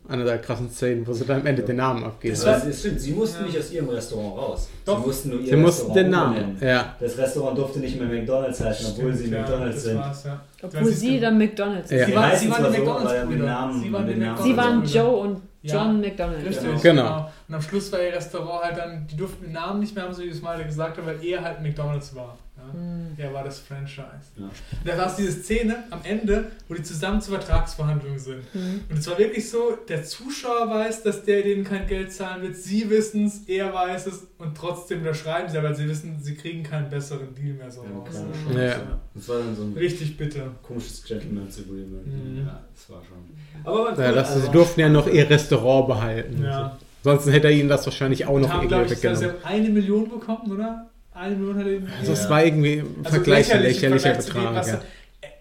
[0.08, 2.34] eine der krassen Szenen, wo sie dann am Ende den Namen abgeben.
[2.34, 3.46] Das war- es stimmt, sie mussten Ja.
[3.48, 4.68] nicht aus ihrem Restaurant raus.
[4.86, 5.00] Doch.
[5.02, 6.58] Sie mussten nur ihr Sie mussten Restaurant den Namen.
[6.62, 6.96] Ja.
[7.00, 9.98] Das Restaurant durfte nicht mehr McDonalds heißen, obwohl sie Stimmt, ja, McDonalds das sind.
[10.00, 10.42] war's, ja.
[10.62, 11.98] Obwohl sie dann McDonalds Ja.
[12.00, 12.08] sind.
[12.08, 13.72] Sie heißen sie waren die McDonalds-Brüder.
[13.82, 14.44] Sie waren Namen.
[14.44, 14.86] Sie waren.
[14.86, 16.44] Joe und John McDonald.
[16.46, 16.80] Richtig, Genau.
[16.82, 17.32] Genau.
[17.48, 20.14] Und am Schluss war ihr Restaurant halt dann, die durften den Namen nicht mehr haben,
[20.14, 22.38] so wie es mal gesagt haben, weil er halt McDonalds war.
[22.58, 22.74] Ja.
[22.74, 23.14] Hm.
[23.18, 24.02] Er war das Franchise.
[24.38, 24.46] Ja.
[24.46, 24.52] Und
[24.86, 28.44] da war es diese Szene am Ende, wo die zusammen zur Vertragsverhandlung sind.
[28.54, 28.82] Hm.
[28.90, 32.56] Und es war wirklich so, der Zuschauer weiß, dass der denen kein Geld zahlen wird,
[32.56, 36.64] sie wissen es, er weiß es und trotzdem unterschreiben sie, weil sie wissen, sie kriegen
[36.64, 38.10] keinen besseren Deal mehr so Ja, raus.
[38.50, 38.64] keine Ja.
[38.66, 38.72] Ja.
[38.78, 39.00] ja.
[39.14, 40.48] Das war dann so ein Richtig bitter.
[40.64, 42.08] komisches Gentleman's Agreement.
[42.08, 42.38] Mhm.
[42.46, 43.18] Ja, das war schon.
[43.64, 46.44] Aber Ja, das, also- sie durften ja noch ihr Restaurant behalten.
[46.44, 46.78] Ja.
[47.04, 49.44] Sonst hätte er ihnen das wahrscheinlich auch Und noch haben, irgendwie ich, sie weggenommen.
[49.44, 50.88] haben eine Million bekommen, oder?
[51.14, 54.14] Eine Million hat er ihnen Also es war irgendwie ein Also Vergleich, lächerlich im lächerlicher
[54.14, 54.68] dem, Betrag.
[54.68, 54.82] Ja.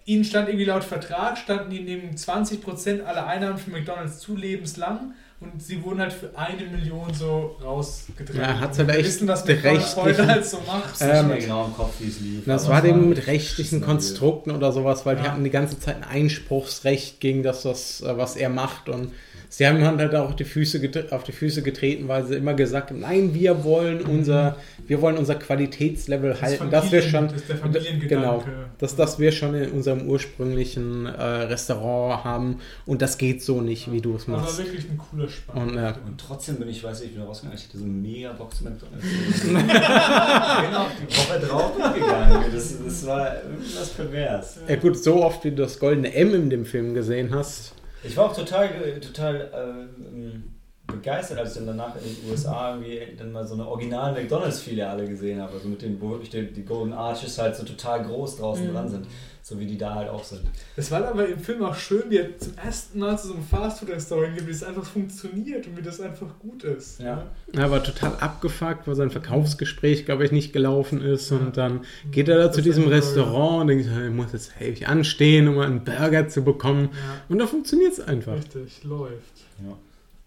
[0.05, 5.13] Ihnen stand irgendwie laut Vertrag, standen ihnen eben 20% aller Einnahmen für McDonalds zu lebenslang
[5.41, 8.37] und sie wurden halt für eine Million so rausgedreht.
[8.37, 10.95] Ja, Und halt wir echt wissen, was die McDonalds heute rechtlichen- halt so macht.
[11.01, 12.45] Ähm, nicht genau im Kopf, wie es lief.
[12.45, 15.31] Das war eben mit rechtlichen Konstrukten oder sowas, weil die Ja.
[15.31, 18.87] hatten die ganze Zeit ein Einspruchsrecht gegen das, was, äh, was er macht.
[18.87, 19.11] Und
[19.51, 20.79] sie haben ihm halt auch auf die, Füße
[21.11, 24.55] auf die Füße getreten, weil sie immer gesagt haben, nein, wir wollen unser,
[24.87, 26.69] wir wollen unser Qualitätslevel Das halten.
[26.71, 28.07] Das wir schon, das ist der Familiengedanke.
[28.07, 28.43] genau,
[28.79, 32.59] dass das wir schon in unserem ursprünglichen äh, Restaurant haben.
[32.85, 34.57] Und das geht so nicht, wie du es machst.
[34.57, 35.55] wirklich ein cooler Spaß.
[35.55, 38.31] Und äh, Und trotzdem bin ich, weiß ich, ich bin rausgegangen, ich hatte so mega
[38.31, 39.05] Bock zu McDonalds.
[39.05, 42.45] ich bin auch die Woche drauf gegangen.
[42.53, 44.59] Das, das war irgendwas pervers.
[44.65, 47.73] ja gut, so oft wie du das goldene M in dem Film gesehen hast.
[48.03, 50.43] Ich war auch total, total ähm,
[50.87, 55.07] begeistert, als ich dann danach in den USA irgendwie dann mal so eine original McDonalds-Filiale
[55.07, 55.53] gesehen habe.
[55.53, 58.73] Also mit den, wo wirklich die, die Golden Arches halt so total groß draußen Mhm.
[58.73, 59.07] dran sind.
[59.43, 60.41] So wie die da halt auch sind.
[60.75, 63.43] Es war aber im Film auch schön, wie er zum ersten Mal zu so einem
[63.43, 66.99] Fastfood-Restaurant geht, wie es einfach funktioniert und wie das einfach gut ist.
[66.99, 67.25] Ja.
[67.51, 71.31] Er war total abgefuckt, weil sein Verkaufsgespräch, glaube ich, nicht gelaufen ist.
[71.31, 71.37] Ja.
[71.37, 71.81] Und dann
[72.11, 74.87] geht er da zu Das diesem ist ein Restaurant und denkt, ich muss jetzt ewig
[74.87, 76.89] anstehen, um einen Burger zu bekommen.
[76.93, 78.35] Ja, Und da funktioniert es einfach.
[78.35, 79.41] richtig, läuft.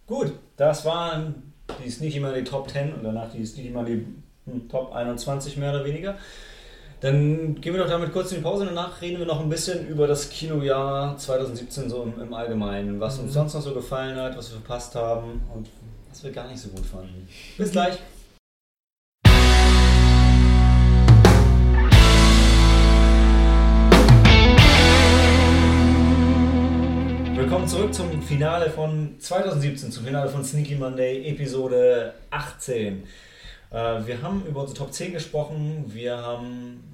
[0.07, 1.53] Gut, das waren
[1.85, 4.05] die Sneaky Money Top 10 und danach die Sneaky Money
[4.45, 6.17] hm, Top 21 mehr oder weniger.
[7.05, 9.51] Dann gehen wir doch damit kurz in die Pause und danach reden wir noch ein
[9.51, 13.35] bisschen über das Kinojahr 2017 so im, im Allgemeinen, was uns Mhm.
[13.35, 15.69] sonst noch so gefallen hat, was wir verpasst haben und
[16.09, 17.29] was wir gar nicht so gut fanden.
[17.59, 17.99] Bis gleich.
[27.35, 33.03] Willkommen zurück zum Finale von 2017, zum Finale von Sneaky Monday, Episode 18.
[33.71, 36.94] Äh, wir haben über unsere Top 10 gesprochen, wir haben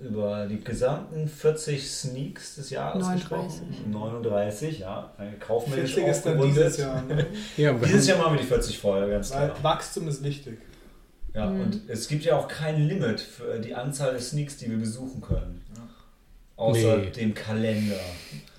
[0.00, 3.60] über die gesamten 40 Sneaks des Jahres 39.
[3.68, 3.90] gesprochen.
[3.90, 5.12] 39, ja.
[5.40, 7.02] Kaufmännisch 40 ist dann dieses Jahr.
[7.02, 7.26] Ne?
[7.56, 9.62] Ja, wir Dieses haben- Jahr machen wir die 40 voll, ganz Weil klar.
[9.62, 10.58] Wachstum ist wichtig.
[11.34, 11.60] Ja, Mhm.
[11.60, 15.20] und es gibt ja auch kein Limit für die Anzahl der Sneaks, die wir besuchen
[15.20, 15.62] können.
[15.76, 15.82] Ja.
[16.56, 17.10] Außer Nee.
[17.10, 18.00] dem Kalender.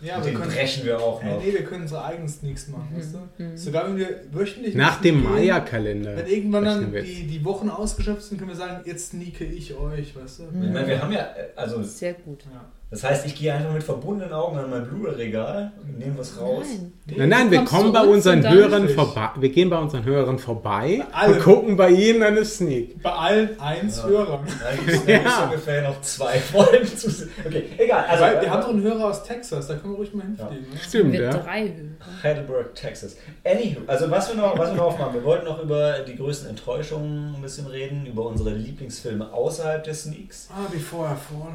[0.01, 1.43] Ja, Und wir den können, brechen wir auch äh, noch.
[1.43, 3.43] nee, wir können unsere eigenen Sneaks machen, weißt du?
[3.43, 3.57] Mhm.
[3.57, 6.15] Sogar wenn wir wöchentlich nach dem Maya-Kalender.
[6.17, 10.15] Wenn irgendwann dann die, die Wochen ausgeschöpft sind, können wir sagen, jetzt sneake ich euch,
[10.15, 10.43] weißt du?
[10.43, 10.63] Mhm.
[10.63, 12.45] Ich meine, wir haben ja, äh, also Sehr gut.
[12.51, 12.65] Ja.
[12.91, 16.65] Das heißt, ich gehe einfach mit verbundenen Augen an mein Blu-ray-Regal, nehme was raus.
[16.67, 16.91] Nein.
[17.17, 19.29] Nein, nein, wir kommen bei uns unseren und Hörern vorbei.
[19.39, 23.01] Wir gehen bei unseren Hörern vorbei und gucken bei ihnen eine Sneak.
[23.01, 24.07] Bei allen eins Ja.
[24.07, 24.43] Hörer.
[24.61, 25.45] Da gibt es Ja.
[25.45, 27.29] ungefähr noch zwei Folgen zu sehen.
[27.45, 28.05] Okay, egal.
[28.07, 30.69] Also, Weil wir haben so einen Hörer aus Texas, da können wir ruhig mal hinfliegen.
[30.69, 30.79] ne?
[30.81, 31.29] Stimmt, Wir ja.
[31.37, 32.23] drei Hörer.
[32.23, 33.15] Heidelberg, Texas.
[33.45, 36.49] Anywho, also was wir noch, was wir noch aufmachen, wir wollten noch über die größten
[36.49, 41.51] Enttäuschungen ein bisschen reden, über unsere Lieblingsfilme außerhalb der Sneaks Ah, bevor er vor.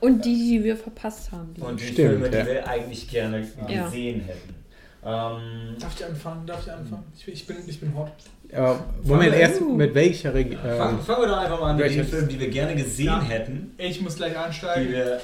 [0.00, 1.54] Und die, die wir verpasst haben.
[1.54, 1.60] Die.
[1.60, 2.46] und die Stimmt, Filme, die ja.
[2.46, 3.84] wir eigentlich gerne Ja.
[3.86, 4.54] gesehen hätten.
[5.04, 6.46] Ähm, Darf ich anfangen?
[6.46, 7.04] Darf ich anfangen?
[7.16, 8.10] Ich bin, ich bin, ich bin hot.
[8.52, 10.60] Aber Moment, wir- erst mit welcher Region?
[10.60, 13.06] fangen, fangen wir doch einfach mal an mit welche- den Filmen, die wir gerne gesehen
[13.06, 13.22] Ja.
[13.22, 14.92] hätten, Ich muss gleich die einsteigen.
[14.92, 15.20] wir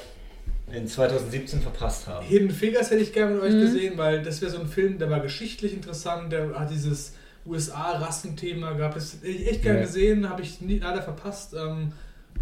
[0.72, 2.24] in 2017 verpasst haben.
[2.26, 3.60] Hidden Figures hätte ich gerne mit euch Mhm.
[3.60, 7.14] gesehen, weil das wäre so ein Film, der war geschichtlich interessant, der hat dieses
[7.44, 8.96] USA-Rassenthema gehabt.
[8.96, 9.84] Das hätte ich echt gerne Ja.
[9.86, 11.54] gesehen, habe ich nie, leider verpasst.
[11.54, 11.92] Ähm,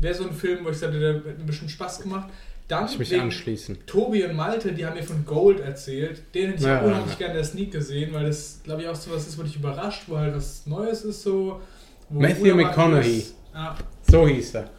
[0.00, 2.28] wäre so ein Film, wo ich sagte, der hätte mir bestimmt Spaß gemacht.
[2.70, 3.78] Dann Ich mich anschließen.
[3.86, 6.22] Tobi und Malte, die haben mir von Gold erzählt.
[6.34, 7.18] Den hätte ich Ja, auch unheimlich ja.
[7.18, 9.56] gerne in der Sneak gesehen, weil das, glaube ich, auch so was ist, wo dich
[9.56, 11.60] überrascht, wo halt was Neues ist so.
[12.08, 13.18] Matthew McConaughey.
[13.18, 13.34] ist.
[13.54, 13.74] Ja.
[14.08, 14.70] So hieß er.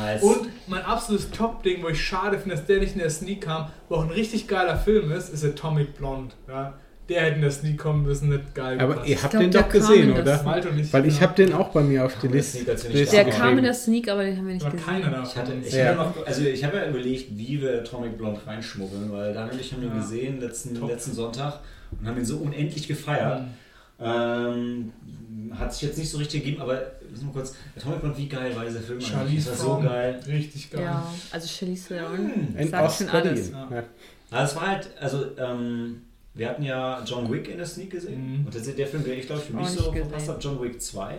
[0.00, 0.22] Nice.
[0.22, 3.70] Und mein absolutes Top-Ding, wo ich schade finde, dass der nicht in der Sneak kam,
[3.88, 6.34] wo auch ein richtig geiler Film ist, ist Atomic Blonde.
[6.48, 6.74] Ja.
[7.08, 8.80] Der hätte in der Sneak kommen müssen, nicht geil.
[8.80, 9.08] Aber gepasst.
[9.10, 10.76] ihr habt glaub, den doch gesehen, das- oder?
[10.76, 10.92] Ich.
[10.92, 11.20] Weil ich ja.
[11.20, 14.08] habe den auch bei mir auf die Liste, das wir Der kam in der Sneak,
[14.08, 14.84] aber den haben wir nicht gesehen.
[14.84, 15.22] keiner da.
[15.22, 15.84] Ich hatte, ich Ja.
[15.86, 19.60] hatte noch, also ich habe ja überlegt, wie wir Atomic Blonde reinschmuggeln, weil Daniel und
[19.60, 19.94] ich haben ihn Ja.
[20.00, 20.90] gesehen letzten, Top.
[20.90, 21.60] letzten Sonntag
[22.00, 23.42] und haben ihn so unendlich gefeiert.
[24.00, 24.92] Ähm,
[25.58, 26.80] hat sich jetzt nicht so richtig gegeben, aber
[27.10, 29.44] müssen wir kurz, Atomic Blonde, wie geil war dieser Film eigentlich?
[29.44, 30.20] Das war so geil.
[30.26, 30.82] Richtig geil.
[30.82, 32.56] Ja, also Charlize Theron Hm.
[32.58, 33.50] In sagt schon alles.
[33.52, 33.68] Ja.
[33.70, 33.82] Ja.
[34.30, 36.02] Aber es war halt, also ähm,
[36.36, 38.40] wir hatten ja John Wick in der Sneak gesehen.
[38.40, 38.46] Mhm.
[38.46, 40.08] Und das ist der Film, der ich glaube für Auch mich so gesehen.
[40.08, 41.16] verpasst habe, John Wick 2.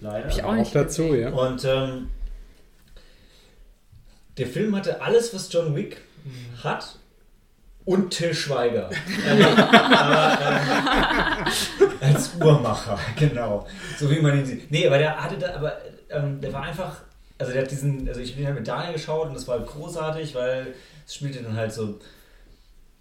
[0.00, 0.24] Leider.
[0.24, 1.20] Hab ich auch Auch nicht dazu, gesehen.
[1.22, 1.30] ja.
[1.30, 2.10] Und ähm,
[4.38, 6.64] der Film hatte alles, was John Wick Mhm.
[6.64, 6.96] hat
[7.84, 8.90] und Till Schweiger.
[9.28, 13.66] Ähm, aber, ähm, als Uhrmacher, genau.
[13.96, 14.70] So wie man ihn sieht.
[14.72, 15.78] Nee, aber der hatte da, aber
[16.10, 16.96] ähm, der war einfach,
[17.38, 19.68] also der hat diesen, also ich bin halt mit Daniel geschaut und das war halt
[19.68, 20.74] großartig, weil
[21.06, 21.98] es spielte dann halt so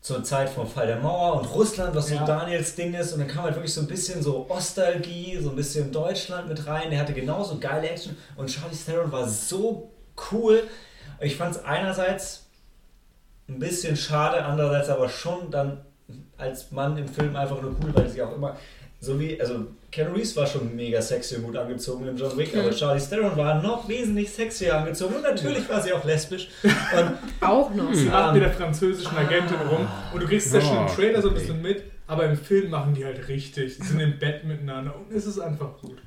[0.06, 2.24] zur Zeit vom Fall der Mauer und Russland, was so Ja.
[2.26, 3.14] Daniels Ding ist.
[3.14, 6.68] Und dann kam halt wirklich so ein bisschen so Ostalgie, so ein bisschen Deutschland mit
[6.68, 6.92] rein.
[6.92, 8.16] Der hatte genauso geile Action.
[8.36, 9.90] Und Charlie Theron war so
[10.32, 10.62] cool.
[11.20, 12.46] Ich fand es einerseits
[13.50, 15.84] ein bisschen schade, andererseits aber schon dann
[16.38, 18.56] als Mann im Film einfach nur cool, weil sie auch immer
[19.06, 22.56] so wie, also Keanu Reeves war schon mega sexy und gut angezogen in John Wick,
[22.58, 26.50] aber Charlie Theron war noch wesentlich sexier angezogen und natürlich war sie auch lesbisch.
[26.64, 27.18] Und
[27.48, 27.94] Auch noch.
[27.94, 30.88] Sie macht mit der französischen Agentin rum und du kriegst es ja schon im Ah,
[30.94, 33.78] Trailer so ein bisschen mit, aber im Film machen die halt richtig.
[33.78, 35.98] Die sind im Bett miteinander und es ist einfach gut.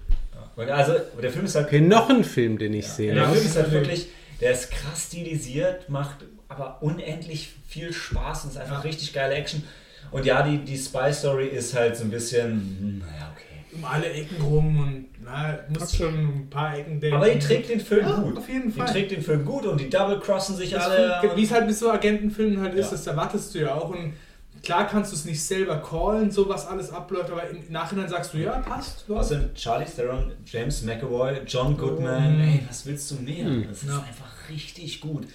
[0.57, 3.15] Und also der Film ist halt Okay, noch ein Film, den ich sehe.
[3.15, 3.29] Der Ja.
[3.31, 4.09] Film ist halt wirklich,
[4.41, 6.17] der ist krass stilisiert, macht
[6.49, 9.63] aber unendlich viel Spaß und ist einfach richtig geile Action.
[10.11, 12.45] Und ja, die, die Spy-Story ist halt so ein bisschen,
[12.81, 13.45] hm, naja, okay.
[13.77, 17.17] Um alle Ecken rum und na, musst schon ein paar Ecken denken.
[17.17, 18.39] Aber die trägt den Film Ja, gut.
[18.39, 18.87] auf jeden Die Fall.
[18.89, 21.33] trägt den Film gut und die double-crossen sich Das alle.
[21.37, 22.91] Wie es halt mit so Agentenfilmen halt ist, Ja.
[22.93, 23.91] das erwartest du ja auch.
[23.91, 24.15] Und
[24.63, 28.33] klar kannst du es nicht selber callen, so was alles abläuft, aber im Nachhinein sagst
[28.33, 29.05] du, ja, passt.
[29.07, 29.17] Ja.
[29.17, 32.41] Außerdem Charlie Theron, James McAvoy, John Goodman, Mhm.
[32.41, 33.45] ey, was willst du mehr?
[33.45, 33.67] Mhm.
[33.69, 33.99] Das ist Ja.
[33.99, 35.27] einfach richtig gut.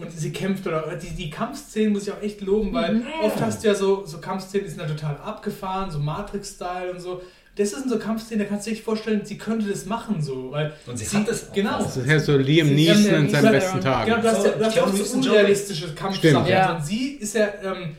[0.00, 3.04] Und sie kämpft oder die, die Kampfszenen muss ich auch echt loben, weil Mhm.
[3.22, 7.00] oft hast du ja so, so Kampfszenen, die sind ja total abgefahren, so Matrix-Style und
[7.00, 7.20] so.
[7.56, 10.50] Das sind so Kampfszenen, da kannst du dir vorstellen, sie könnte das machen, so.
[10.52, 11.52] Weil Und sie hat das.
[11.52, 11.78] Genau.
[11.82, 13.80] Das ist ja so Liam Sie- Neeson in seinen besten.
[13.80, 14.10] Tagen.
[14.10, 16.46] Genau, du hast, ja, du hast auch so unrealistische Kampfsachen.
[16.46, 16.76] ja.
[16.76, 17.96] Und sie ist ja ähm,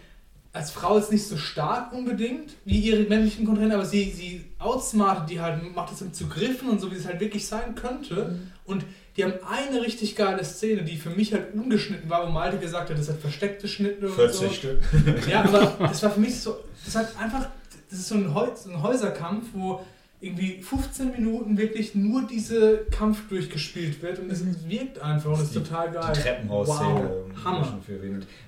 [0.54, 5.30] als Frau jetzt nicht so stark unbedingt wie ihre männlichen Kontrahenten, aber sie, sie outsmartet
[5.30, 8.40] die halt, macht es im zu Griffen und so, wie es halt wirklich sein könnte.
[8.66, 8.84] Und
[9.28, 12.90] die haben eine richtig geile Szene, die für mich halt ungeschnitten war, wo Malte gesagt
[12.90, 14.50] hat, das hat versteckte Schnitte und 40 so.
[14.50, 14.82] Stück.
[15.30, 17.48] Ja, aber das war für mich so, das hat einfach,
[17.90, 19.82] das ist so ein, Häus ein Häuserkampf, wo
[20.24, 25.42] irgendwie 15 Minuten wirklich nur diese Kampf durchgespielt wird und es wirkt einfach und es
[25.44, 26.14] ist Die- total geil.
[26.16, 27.10] Die Treppenhausszene.
[27.34, 27.80] Wow, Hammer.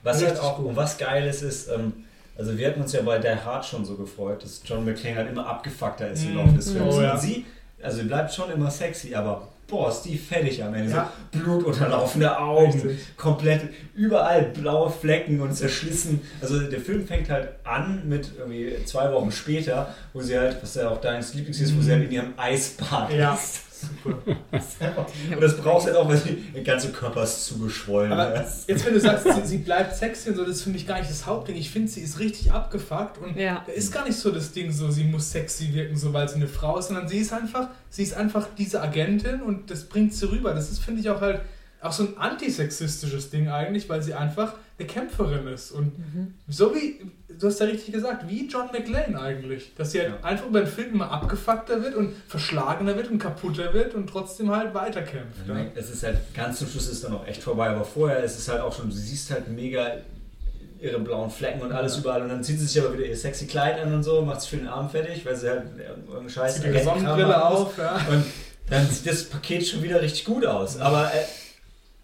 [0.03, 0.65] Was halt Richtig auch, gut.
[0.67, 1.93] und was Geiles ist, ähm,
[2.37, 5.29] also wir hatten uns ja bei Der Hard schon so gefreut, dass John McClane halt
[5.29, 6.37] immer abgefuckter ist im Mm.
[6.37, 6.95] Laufe des Films.
[6.95, 7.13] Oh, ja.
[7.13, 7.45] Und sie,
[7.81, 10.91] also sie bleibt schon immer sexy, aber boah, ist die fertig am Ende.
[10.91, 11.11] Ja.
[11.33, 12.99] So blutunterlaufende Augen, Richtig.
[13.17, 13.61] komplett,
[13.95, 16.21] überall blaue Flecken und zerschlissen.
[16.41, 20.75] Also der Film fängt halt an mit irgendwie zwei Wochen später, wo sie halt, was
[20.75, 23.33] ja auch dein Lieblings ist, wo sie halt in ihrem Eisbad Ja.
[23.33, 23.61] ist.
[23.83, 24.17] Super.
[25.35, 28.11] Und das brauchst du halt auch, weil sie, der ganze Körper ist zugeschwollen.
[28.11, 28.45] Aber Ja.
[28.67, 30.99] jetzt, wenn du sagst, sie, sie bleibt sexy und so, das ist für mich gar
[30.99, 31.55] nicht das Hauptding.
[31.55, 33.63] Ich finde, sie ist richtig abgefuckt und Ja.
[33.65, 36.35] da ist gar nicht so das Ding, so sie muss sexy wirken, so weil sie
[36.35, 40.13] eine Frau ist, sondern sie ist einfach, sie ist einfach diese Agentin und das bringt
[40.13, 40.53] sie rüber.
[40.53, 41.41] Das ist, finde ich, auch halt
[41.81, 45.71] auch so ein antisexistisches Ding eigentlich, weil sie einfach eine Kämpferin ist.
[45.71, 45.91] Und
[46.47, 47.01] so wie,
[47.39, 49.73] du hast ja richtig gesagt, wie John McLean eigentlich.
[49.75, 50.27] Dass sie halt Ja.
[50.27, 54.49] einfach über den Film immer abgefuckter wird und verschlagener wird und kaputter wird und trotzdem
[54.55, 55.47] halt weiterkämpft.
[55.47, 55.53] Ja.
[55.53, 58.37] meine, Es ist halt, ganz zum Schluss ist dann auch echt vorbei, aber vorher ist
[58.39, 59.97] es halt auch schon, du siehst halt mega
[60.79, 61.99] ihre blauen Flecken und alles Ja.
[62.01, 64.41] überall und dann zieht sie sich aber wieder ihr sexy Kleid an und so, macht
[64.41, 67.77] sich für den Arm fertig, weil sie halt irgendeinen scheiß Zieht ihre Sonnenbrille auf.
[67.77, 67.95] Ja.
[68.09, 68.25] Und
[68.69, 70.77] dann sieht das Paket schon wieder richtig gut aus.
[70.79, 71.23] Aber äh,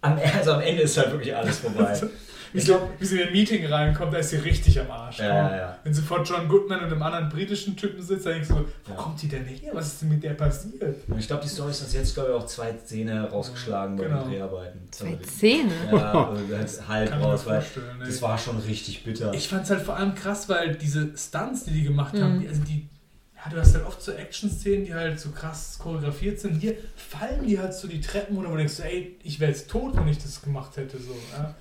[0.02, 2.00] am, also am Ende ist halt wirklich alles vorbei.
[2.52, 5.18] Wie sie, wie sie in ein Meeting reinkommt, da ist sie richtig am Arsch.
[5.20, 5.78] Ja, ja, ja.
[5.84, 8.90] Wenn sie vor John Goodman und einem anderen britischen Typen sitzt, dann denkst du, wo
[8.90, 8.96] Ja.
[8.96, 9.70] kommt die denn her?
[9.72, 10.96] Was ist denn mit der passiert?
[11.18, 14.22] Ich glaube, die Story ist uns jetzt, glaube ich, auch zwei Zähne rausgeschlagen bei Genau.
[14.24, 14.80] den Dreharbeiten.
[14.90, 15.72] Zwei Zähne.
[15.92, 18.06] Ja, also halt halb raus, weil ey.
[18.06, 19.32] das war schon richtig bitter.
[19.32, 22.22] Ich fand es halt vor allem krass, weil diese Stunts, die die gemacht Mhm.
[22.22, 22.88] haben, die, also die,
[23.36, 26.56] ja, du hast halt oft so Action-Szenen, die halt so krass choreografiert sind.
[26.60, 29.70] Hier fallen die halt so die Treppen runter, wo du denkst, ey, ich wäre jetzt
[29.70, 30.98] tot, wenn ich das gemacht hätte.
[30.98, 31.54] So, ja.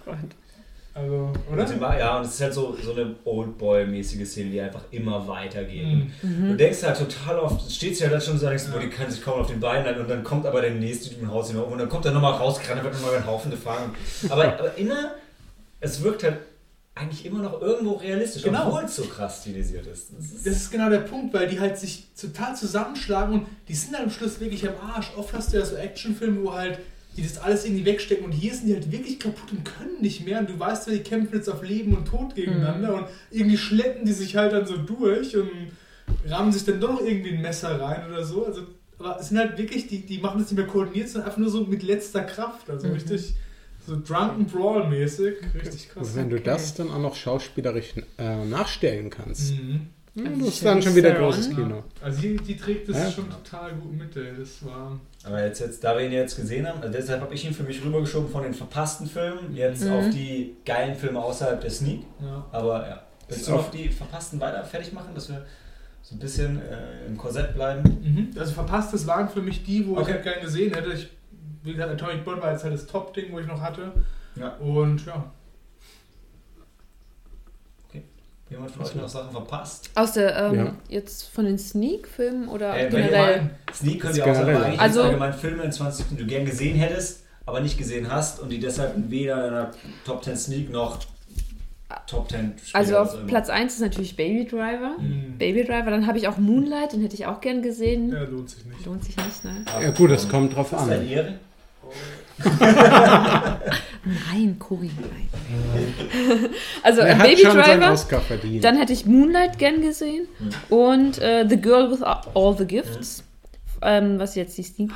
[1.00, 1.82] Also, Und sie oder?
[1.82, 5.86] war, ja, und es ist halt so, so eine Oldboy-mäßige Szene, die einfach immer weitergeht.
[6.22, 6.50] Mhm.
[6.50, 8.76] Du denkst halt total oft, steht sie halt dann schon so, denkst, du, Ja.
[8.78, 11.10] boah, die kann sich kaum auf den Beinen halten und dann kommt aber der nächste
[11.10, 13.52] Typ im Haus hinauf und dann kommt er nochmal rausgerannt, dann wird nochmal ein Haufen
[13.52, 13.96] gefangen.
[14.30, 15.12] Aber, aber inner,
[15.80, 16.38] es wirkt halt
[16.96, 18.68] eigentlich immer noch irgendwo realistisch, Genau.
[18.68, 20.10] obwohl es so krass stilisiert ist.
[20.18, 23.74] Das ist Das ist genau der Punkt, weil die halt sich total zusammenschlagen und die
[23.74, 25.12] sind dann am Schluss wirklich am Arsch.
[25.16, 26.80] Oft hast du ja so Actionfilme, wo halt
[27.20, 30.26] die das alles irgendwie wegstecken und hier sind die halt wirklich kaputt und können nicht
[30.26, 33.58] mehr und du weißt ja, die kämpfen jetzt auf Leben und Tod gegeneinander und irgendwie
[33.58, 35.50] schleppen die sich halt dann so durch und
[36.28, 38.46] rammen sich dann doch noch irgendwie ein Messer rein oder so.
[38.46, 38.62] Also,
[38.98, 41.50] aber es sind halt wirklich, die, die machen das nicht mehr koordiniert, sondern einfach nur
[41.50, 42.70] so mit letzter Kraft.
[42.70, 42.94] Also Mhm.
[42.94, 43.36] richtig
[43.88, 45.36] So Drunken Brawl-mäßig.
[45.56, 46.08] Richtig krass.
[46.08, 46.46] Also wenn du Okay.
[46.46, 49.88] das dann auch noch schauspielerisch äh, nachstellen kannst, Mhm.
[50.18, 51.24] Also das ist dann schon wieder Sharon.
[51.26, 51.84] großes Kino.
[52.02, 53.12] Also die, die trägt das Ja.
[53.12, 54.34] schon total gut mit, ey.
[54.38, 55.00] Das war.
[55.24, 57.64] Aber jetzt, jetzt, da wir ihn jetzt gesehen haben, also deshalb habe ich ihn für
[57.64, 59.92] mich rübergeschoben von den verpassten Filmen, jetzt Mhm.
[59.94, 62.02] auf die geilen Filme außerhalb der Sneak.
[62.22, 62.46] Ja.
[62.52, 65.46] Aber ja, willst du Auf- noch die verpassten weiter fertig machen, dass wir
[66.02, 67.84] so ein bisschen äh, im Korsett bleiben?
[68.02, 68.40] Mhm.
[68.40, 70.02] Also verpasstes waren für mich die, wo Okay.
[70.02, 70.92] ich halt gern gesehen hätte.
[70.94, 71.10] Ich,
[71.64, 73.92] wie gesagt, Atomic Blonde war jetzt halt das Top-Ding, wo ich noch hatte.
[74.36, 74.56] Ja.
[74.58, 75.32] Und ja.
[78.50, 79.90] Jemand von euch noch Sachen verpasst?
[79.96, 80.74] Aus der, ähm, Ja.
[80.90, 83.50] jetzt von den Sneak-Filmen oder Äh, generell?
[83.74, 86.76] Sneak könnt ihr auch sagen, Also- allgemein Filme in 20 Sekunden, die du gern gesehen
[86.76, 89.72] hättest, aber nicht gesehen hast und die deshalb weder in der
[90.06, 90.98] Top 10 Sneak noch
[92.08, 93.26] Top 10 spielen, Also auf.
[93.28, 94.96] Platz 1 ist natürlich Baby Driver.
[95.00, 95.38] Mhm.
[95.38, 98.12] Baby Driver, dann habe ich auch Moonlight, den hätte ich auch gern gesehen.
[98.12, 98.86] ja, lohnt sich nicht.
[98.86, 99.52] Lohnt sich nicht, ne?
[99.82, 100.90] Ja gut, das kommt drauf Ist das an.
[104.32, 105.30] Nein, Cory, nein.
[106.84, 108.64] also Er äh, hat Baby Driver, Oscar verdient.
[108.64, 110.50] dann hätte ich Moonlight gern gesehen Hm.
[110.78, 113.24] und äh, The Girl with All the Gifts,
[113.82, 114.92] ähm, was jetzt die Sneak.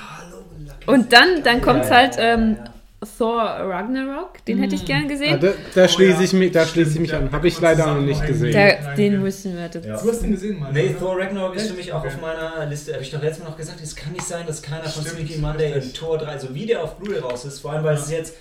[0.86, 2.72] Und dann, dann kommt halt ja, ähm, ja.
[3.18, 5.40] Thor Ragnarok, den hätte ich gern Ah, gesehen.
[5.40, 7.28] da da schließe Oh ja, ich mich, da stimmt, schließe ich mich ja, an.
[7.30, 8.54] da Habe ich leider noch nicht gesehen.
[8.54, 9.20] Nein, den ja.
[9.20, 9.76] müssen wir jetzt.
[9.86, 9.98] Ja.
[10.02, 10.74] Du hast den gesehen, Mann.
[10.74, 10.96] Nee?
[11.00, 12.08] Thor Ragnarok ist für mich auch Okay.
[12.10, 12.94] auf meiner Liste.
[12.94, 15.18] Habe ich doch letztes Mal noch gesagt, es kann nicht sein, dass keiner von Stimmt,
[15.28, 15.94] Sneaky Monday in.
[15.94, 18.36] Tor 3, also wie der auf Blu-ray raus ist, vor allem weil es jetzt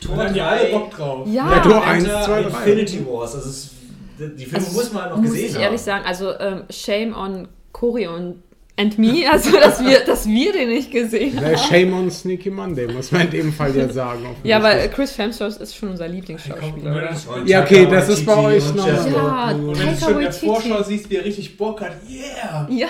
[0.00, 1.26] Da Tor haben die 3, alle Bock drauf.
[1.30, 2.48] Ja, Ja, Tor eins, Enter zwei, drei.
[2.48, 3.34] Infinity Wars.
[3.34, 3.70] Also es,
[4.18, 5.62] die Filme Also, muss man halt noch muss gesehen ich haben.
[5.62, 8.42] ehrlich sagen, also ähm, shame on Cory und
[8.78, 11.56] and me, also dass wir, dass wir den nicht gesehen haben.
[11.58, 14.24] Shame on Sneaky Monday, muss man in dem Fall ja sagen.
[14.44, 14.94] Ja, weil offensichtlich.
[14.94, 17.10] Chris Hemsworth ist schon unser Lieblingsschauspieler.
[17.34, 19.50] Und Ja, okay, das ist bei euch und noch- Ja.
[19.50, 20.32] Und wenn du schon in der.
[20.32, 22.66] Vorschau siehst, wie er richtig Bock hat, yeah!
[22.70, 22.88] Ja,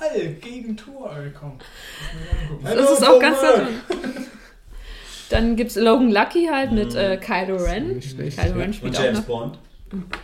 [0.00, 1.52] Hulk gegen Thor, ey, komm.
[2.62, 3.38] das ist auch ganz.
[5.28, 7.98] Dann gibt es Logan Lucky halt mit äh, Kylo Ren.
[8.00, 8.58] Kylo.
[8.58, 9.24] Ren Und spielt auch James noch.
[9.24, 9.58] Bond.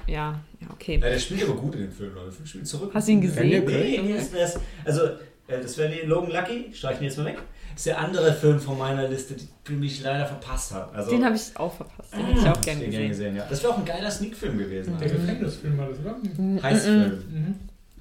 [0.06, 0.40] Ja,
[0.72, 0.98] okay.
[1.02, 2.36] Ja, der spielt aber gut in den Filmen, Leute.
[2.40, 2.90] Der spielt zurück.
[2.94, 3.64] Hast du ihn gesehen?
[3.66, 5.02] Nee, nee, das, das, also,
[5.48, 7.38] äh, das wäre die Logan Lucky, streichen wir jetzt mal weg.
[7.72, 9.34] Das ist der andere Film von meiner Liste,
[9.68, 10.94] den ich leider verpasst habe.
[10.94, 12.12] Also, Den habe ich auch verpasst.
[12.12, 13.08] Den hätte ich auch den gerne gern gesehen.
[13.08, 13.46] gesehen, ja.
[13.48, 14.96] Das wäre auch ein geiler Sneak-Film gewesen.
[15.00, 15.20] Der Also.
[15.20, 16.62] Gefängnisfilm war das, oder?
[16.62, 17.10] Heißfilm.
[17.30, 17.54] Mhm.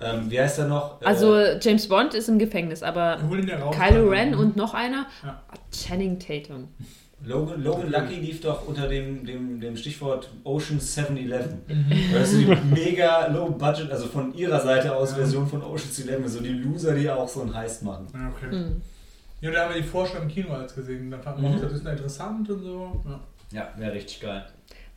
[0.03, 1.02] Ähm, wie heißt der noch?
[1.02, 3.19] Äh, Also James Bond ist im Gefängnis, aber.
[3.72, 5.41] Kylo Ren und noch einer, Ja.
[5.72, 6.68] Channing Tatum.
[7.23, 11.61] Logan, Logan Lucky lief doch unter dem, dem, dem Stichwort Ocean's 7-Eleven.
[11.68, 11.91] Mhm.
[12.14, 15.18] Das ist die mega low budget, also von ihrer Seite aus Ja.
[15.18, 18.07] Version von Ocean's 11, so die Loser, die auch so ein Heist machen.
[18.14, 18.49] Ja, okay.
[18.56, 18.81] Hm.
[19.41, 21.10] Ja, da haben wir die Vorschau im Kino als gesehen.
[21.11, 21.56] Da fanden wir Mhm.
[21.57, 23.02] auch, das ist interessant und so.
[23.06, 23.19] Ja.
[23.53, 24.45] Ja, wäre richtig geil.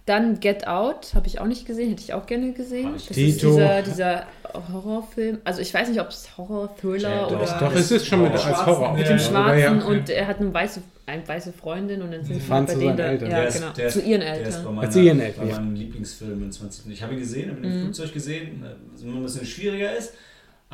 [0.07, 2.91] Dann Get Out, habe ich auch nicht gesehen, hätte ich auch gerne gesehen.
[2.93, 3.49] Das ist Tito.
[3.53, 4.27] dieser, dieser
[4.73, 5.39] Horrorfilm.
[5.45, 8.23] Also ich weiß nicht, ob es Horror, Thriller Ja, doch, oder Doch, es ist schon
[8.23, 8.65] mit als dem Horror.
[8.77, 9.25] Schwarzen, mit Ja, dem ja.
[9.25, 9.87] Schwarzen Ja, okay.
[9.99, 12.97] und er hat eine weiße, eine weiße Freundin und dann sind sie bei zu denen
[12.99, 13.31] da, Eltern.
[13.31, 14.75] ja, Der ist- genau, der ist- zu ihren Der ist bei, Eltern.
[14.75, 15.61] meiner, Zu ihren Eltern, bei ja.
[15.61, 16.93] meinem Lieblingsfilm in 20.
[16.93, 17.83] Ich habe ihn gesehen, habe ihn im Mhm.
[17.85, 18.63] Flugzeug gesehen,
[18.93, 20.13] was immer ein bisschen schwieriger ist.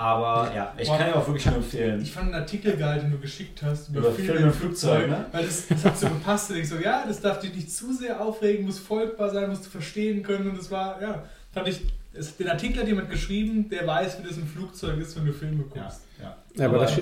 [0.01, 2.01] Aber ja, ich kann ihn auch wirklich nur empfehlen.
[2.01, 5.27] Ich fand einen Artikel geil, den du geschickt hast Über Filme im Flugzeug, ne?
[5.31, 6.51] Weil das, das hat so gepasst.
[6.51, 9.67] Und ich so, ja, das darf dich nicht zu sehr aufregen, muss folgbar sein, musst
[9.67, 10.49] du verstehen können.
[10.49, 11.23] Und das war, ja,
[11.53, 11.83] fand ich,
[12.15, 15.35] es, den Artikel hat jemand geschrieben, der weiß, wie das im Flugzeug ist, wenn du
[15.35, 16.01] Filme Ja, guckst.
[16.19, 16.37] ja.
[16.57, 16.99] Ja, aber das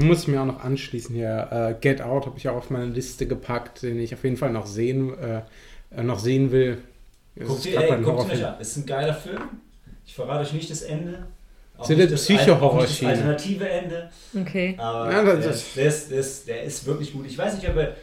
[0.00, 1.48] muss ich mir auch noch anschließen hier.
[1.50, 4.52] Äh, Get Out habe ich auch auf meine Liste gepackt, den ich auf jeden Fall
[4.52, 6.78] noch sehen, äh, noch sehen will.
[7.34, 8.60] Es Guckt ihr, grad ey, guckt euch an.
[8.60, 9.42] Ist ein geiler Film.
[10.06, 11.26] Ich verrate euch nicht das Ende.
[11.80, 13.10] Auch Ist ja nicht der das- Psycho-Horror auch nicht das Schiene.
[13.12, 14.10] alternative Ende.
[14.38, 14.74] Okay.
[14.78, 17.26] Aber Ja, das der, ist- der, ist, der, ist, der ist wirklich gut.
[17.26, 17.96] Ich weiß nicht, ob er.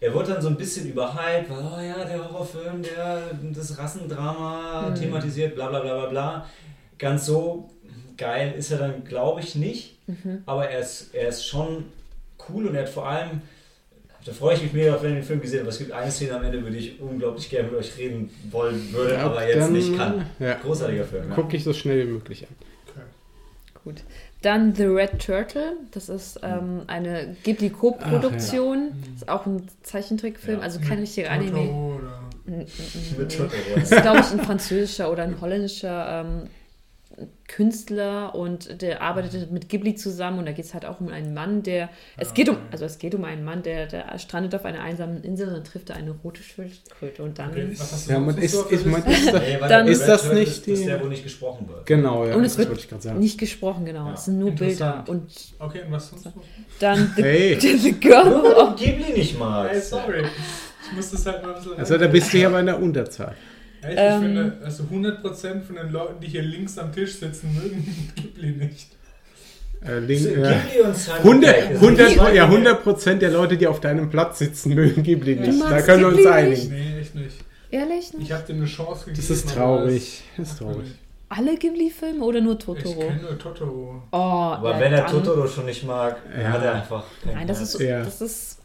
[0.00, 4.88] Er wird dann so ein bisschen überhyped, weil, oh ja, der Horrorfilm, der das Rassendrama
[4.90, 4.94] Mhm.
[4.96, 6.46] thematisiert, bla bla bla bla bla.
[6.98, 7.70] Ganz so
[8.16, 9.98] geil ist er dann, glaube ich, nicht.
[10.08, 10.42] Mhm.
[10.46, 11.84] Aber er ist, er ist schon
[12.48, 13.42] cool und er hat vor allem.
[14.24, 15.66] Da freue ich mich mega auf, wenn ich den Film gesehen habe.
[15.66, 18.30] Aber es gibt eine Szene am Ende, über die ich unglaublich gerne mit euch reden
[18.50, 20.26] wollen würde, Ja, aber jetzt nicht kann.
[20.40, 21.28] Ja, Großartiger Film.
[21.28, 21.34] Ja.
[21.34, 22.54] gucke ich so schnell wie möglich an.
[23.84, 24.04] Gut.
[24.42, 25.72] Dann The Red Turtle.
[25.90, 28.92] Das ist ähm, eine Ghibli Co-Produktion.
[29.16, 30.64] Ist auch ein Zeichentrickfilm, Ja.
[30.64, 31.58] also kein richtiger Anime.
[31.70, 32.22] Oder.
[32.46, 36.48] Das ist, glaube ich, ein französischer oder ein holländischer ähm,
[37.48, 41.34] Künstler und der arbeitet mit Ghibli zusammen und da geht es halt auch um einen
[41.34, 41.90] Mann, der.
[42.16, 45.22] Es geht um, also es geht um einen Mann, der, der strandet auf einer einsamen
[45.22, 47.50] Insel und dann trifft er eine rote Schildkröte und dann.
[48.08, 50.82] Ja, man ist, der ist, man ist Nee, Dann- Ist das Turtle nicht ist, ist
[50.82, 51.84] die- der, wo nicht gesprochen wird.
[51.86, 53.18] genau, ja, Und es das wird wollte ich gerade sagen.
[53.20, 54.06] Nicht gesprochen, genau.
[54.06, 54.14] Ja.
[54.14, 55.04] Es sind nur Bilder.
[55.06, 56.32] Und Okay, und was sonst noch?
[56.80, 59.72] dann The, Hey, the Girl Ghibli nicht magst.
[59.74, 60.22] Hey, sorry.
[60.90, 63.34] Ich muss das halt mal ein bisschen also da bist du ja bei einer Unterzahl.
[63.82, 64.14] Echt, Ähm.
[64.14, 68.52] ich finde, also 100% von den Leuten, die hier links am Tisch sitzen, mögen Ghibli
[68.52, 68.88] nicht.
[69.84, 70.42] Äh, Link, Ghibli
[70.78, 71.74] äh, und Simon 100, Pegg.
[71.74, 75.34] 100, Das ja, sind 100 Prozent der Leute, die auf deinem Platz sitzen, mögen Ghibli
[75.36, 75.60] Du nicht.
[75.62, 76.68] Da können wir uns Ghibli einigen.
[76.70, 77.36] Nee, echt nicht.
[77.70, 78.12] Ehrlich?
[78.20, 79.16] Ich habe dir eine Chance gegeben.
[79.16, 80.22] Das ist traurig.
[80.36, 80.86] Das ist traurig.
[81.30, 83.00] Alle Ghibli-Filme oder nur Ich Totoro?
[83.00, 84.02] kenne nur Totoro.
[84.12, 86.48] Oh, Aber ja, wenn er Totoro schon nicht mag, Ja.
[86.52, 87.80] hat er einfach Nein, das ist.
[87.80, 88.04] Ja.
[88.04, 88.58] Das ist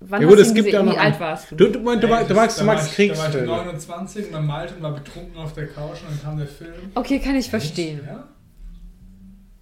[0.00, 0.72] wann Ja gut, hast du es gibt gesehen?
[0.72, 1.56] ja noch Wie alt warst du?
[1.56, 3.16] Du, du, du, du, Ey, magst, du das- magst, du da war magst ich- Da
[3.18, 3.46] war ich Kriegsfilme.
[3.46, 6.72] 29 und dann Malte und war betrunken auf der Couch und dann kam der Film.
[6.94, 8.00] Okay, kann ich verstehen.
[8.06, 8.24] Ja?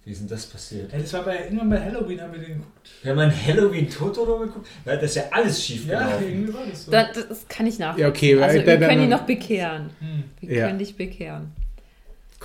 [0.03, 0.93] Wie ist denn das passiert?
[0.93, 2.89] Ey, das war bei, irgendwann bei Halloween, haben wir den geguckt.
[3.01, 4.67] Wir haben ein Halloween Totoro geguckt.
[4.85, 6.25] Da ist ja alles schief Ja, gelaufen.
[6.27, 6.91] irgendwie war das so.
[6.91, 8.03] Da, das kann ich nachvollziehen.
[8.03, 9.89] Ja, okay, also, da- wir da- können ihn noch bekehren.
[9.99, 10.23] Hm.
[10.41, 10.67] Wir Ja.
[10.67, 11.51] können dich bekehren.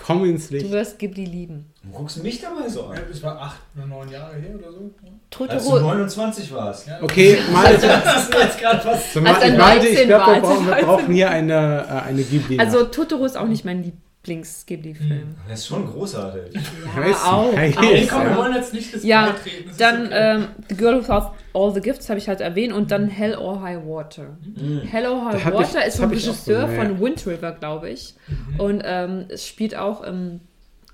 [0.07, 0.71] Komm ins Du Licht.
[0.71, 1.67] wirst Ghibli lieben.
[1.83, 3.01] Du guckst mich dabei so Ja, an.
[3.11, 4.91] das war acht oder neun Jahre her oder so.
[5.03, 5.11] Ja.
[5.49, 5.81] Als du Totoro.
[5.95, 6.87] 29 warst.
[6.89, 6.99] Ja.
[7.03, 9.13] Okay, Malte, Das ist jetzt gerade was.
[9.13, 12.09] so, Als Malte, Malte, ich 19 glaube, wir brauchen, wir brauchen 19 hier eine, äh,
[12.09, 12.59] eine Ghibli.
[12.59, 13.83] Also Totoro ist auch nicht mein
[14.27, 15.35] Lieblings-Ghibli-Film.
[15.49, 16.55] Das ist schon großartig.
[16.55, 17.53] Ja, Weiß auch.
[17.55, 18.37] Hey, Ey, komm, wir ja.
[18.37, 19.29] wollen jetzt nicht das Ja,
[19.69, 20.15] ist Dann okay.
[20.37, 23.35] ähm, The Girl Who Hath All the Gifts habe ich halt erwähnt und dann Hell
[23.35, 24.37] or High Water.
[24.57, 24.83] Mhm.
[24.83, 26.85] Hell or Da High ich- Water das ist ich auch Regisseur gesehen, ja.
[26.85, 28.15] von Wind River, glaube ich.
[28.29, 28.61] Mhm.
[28.61, 30.41] Und ähm, es spielt auch im.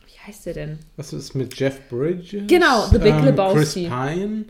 [0.07, 0.78] Wie heißt der denn?
[0.97, 2.44] Was ist mit Jeff Bridges?
[2.47, 3.59] Genau, The Big Ähm, Lebowski.
[3.59, 3.74] Chris
[4.15, 4.44] Pine.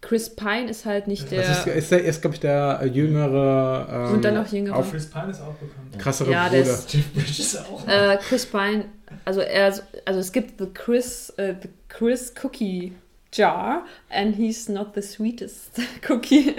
[0.00, 1.42] Chris Pine ist halt nicht der.
[1.42, 3.88] Das ist, ist, der- ist glaube ich, der äh, jüngere.
[4.08, 4.76] Ähm, Und dann noch jüngere.
[4.76, 5.98] Auf Chris Pine ist auch bekannt.
[5.98, 6.72] krassere Ja, der Bruder.
[6.74, 7.88] ist- Jeff Bridges auch.
[7.88, 8.84] Äh, Chris Pine,
[9.24, 9.74] also er,
[10.04, 12.92] also es gibt the Chris, äh, the Chris Cookie
[13.32, 16.54] Jar and he's not the sweetest cookie.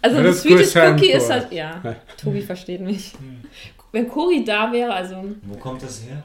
[0.00, 1.96] Also Ja, the sweetest Chris Cookie ist halt, ja, Ja.
[2.20, 3.12] Tobi versteht mich.
[3.14, 3.42] Hm.
[3.92, 6.22] Wenn Cory da wäre, also Wo kommt das her?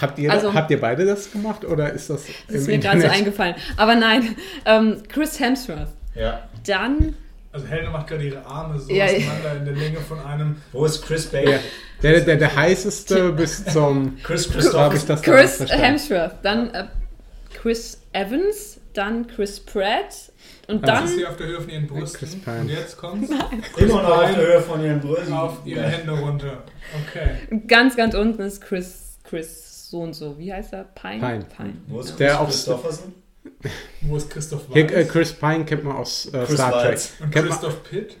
[0.00, 3.00] Habt ihr, Also- habt ihr beide das gemacht oder ist das, das ist mir gerade
[3.02, 3.54] so eingefallen.
[3.76, 4.34] Aber nein,
[4.64, 5.88] ähm, Chris Hemsworth.
[6.14, 6.48] Ja.
[6.66, 7.14] Dann,
[7.52, 10.56] Also Helena macht gerade ihre Arme so Ja, auseinander in der Länge von einem.
[10.72, 11.58] Wo ist Chris Ja, Baker?
[12.02, 14.18] der, der, der heißeste bis zum.
[14.22, 14.94] Chris Christoph.
[14.94, 15.60] ich das Chris.
[15.68, 16.84] Hemsworth, dann äh,
[17.54, 20.32] Chris Evans, dann Chris Pratt
[20.68, 20.86] und Ah.
[20.86, 22.40] dann Dann ist sie auf der Höhe von ihren Chris Brüsten.
[22.42, 22.60] Pine.
[22.60, 23.28] Und jetzt kommt
[23.76, 25.32] Immer noch auf der Höhe von ihren Brüsten.
[25.32, 26.62] auf ihre Hände runter.
[27.08, 27.60] Okay.
[27.66, 30.38] ganz, ganz unten ist Chris, Chris so und so.
[30.38, 30.84] Wie heißt er?
[30.84, 31.46] Pine?
[31.56, 31.74] Pine.
[31.88, 33.14] Wo ist Chris Der auch- Christopherson?
[34.02, 34.92] Wo ist Christoph Hier, Waltz?
[34.92, 36.84] äh, Chris Pine kennt man aus äh, Star Trek.
[36.84, 37.12] Waltz.
[37.20, 38.16] Und Kennt man, Christoph Pitt?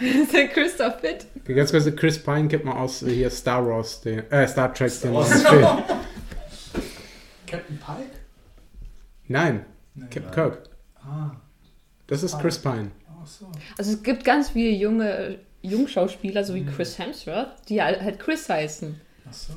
[0.00, 1.26] Ist der Christoph Pitt?
[1.44, 4.92] ganz kurz, Chris Pine kennt man aus äh, hier Star Wars, den, äh, Star Trek,
[5.00, 5.30] den Wars.
[5.30, 5.66] neuen Film.
[7.46, 8.10] Captain Pike?
[9.28, 9.64] Nein,
[9.94, 10.04] Nee.
[10.10, 10.62] Captain Kirk.
[11.04, 11.32] Ah,
[12.06, 12.90] Das ist Chris Pine.
[13.20, 13.46] ach so.
[13.76, 16.74] Also es gibt ganz viele junge Jungschauspieler, so wie Mhm.
[16.74, 19.00] Chris Hemsworth, die halt halt Chris heißen.
[19.28, 19.52] Ach so.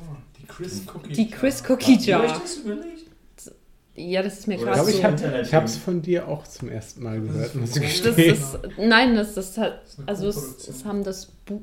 [0.46, 1.12] Die Chris Cookie.
[1.12, 1.70] Die Chris Jar.
[1.70, 2.38] Cookie Jar.
[2.40, 3.06] das überlegt?
[3.94, 4.98] Ja, das ist mir gerade glaube, so.
[4.98, 8.34] ich habe hab's von dir auch zum ersten Mal gehört, muss ich das gestehen.
[8.34, 11.62] ist, nein, das, das hat, Das also es, es haben das Bu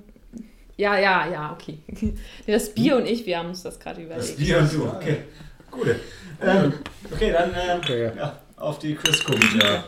[0.75, 1.77] ja, ja, ja, okay.
[2.47, 4.37] Das Bier und ich, wir haben uns das gerade Das überlegt.
[4.37, 5.17] Bier und du, okay.
[5.69, 5.99] Gute.
[6.41, 6.73] Ähm,
[7.11, 8.15] okay, dann ähm, Okay, ja.
[8.15, 9.83] ja, auf die Chris Cookie Jar.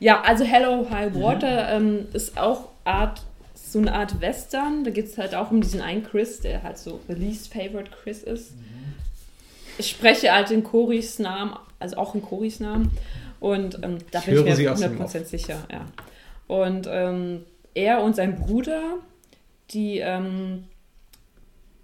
[0.00, 3.22] Ja, also Hello High Water ähm, ist auch Art,
[3.72, 4.84] so eine Art Western.
[4.84, 7.90] Da geht es halt auch um diesen einen Chris, der halt so the least favorite
[7.90, 8.52] Chris ist.
[9.78, 12.90] Ich spreche halt in Coris Namen, also auch in Coris Namen.
[13.40, 15.86] Und ähm, da Ich bin ich mir aus dem 100% sicher, ja.
[16.46, 17.44] Und ähm,
[17.74, 18.96] er und sein Bruder,
[19.70, 20.64] die, ähm,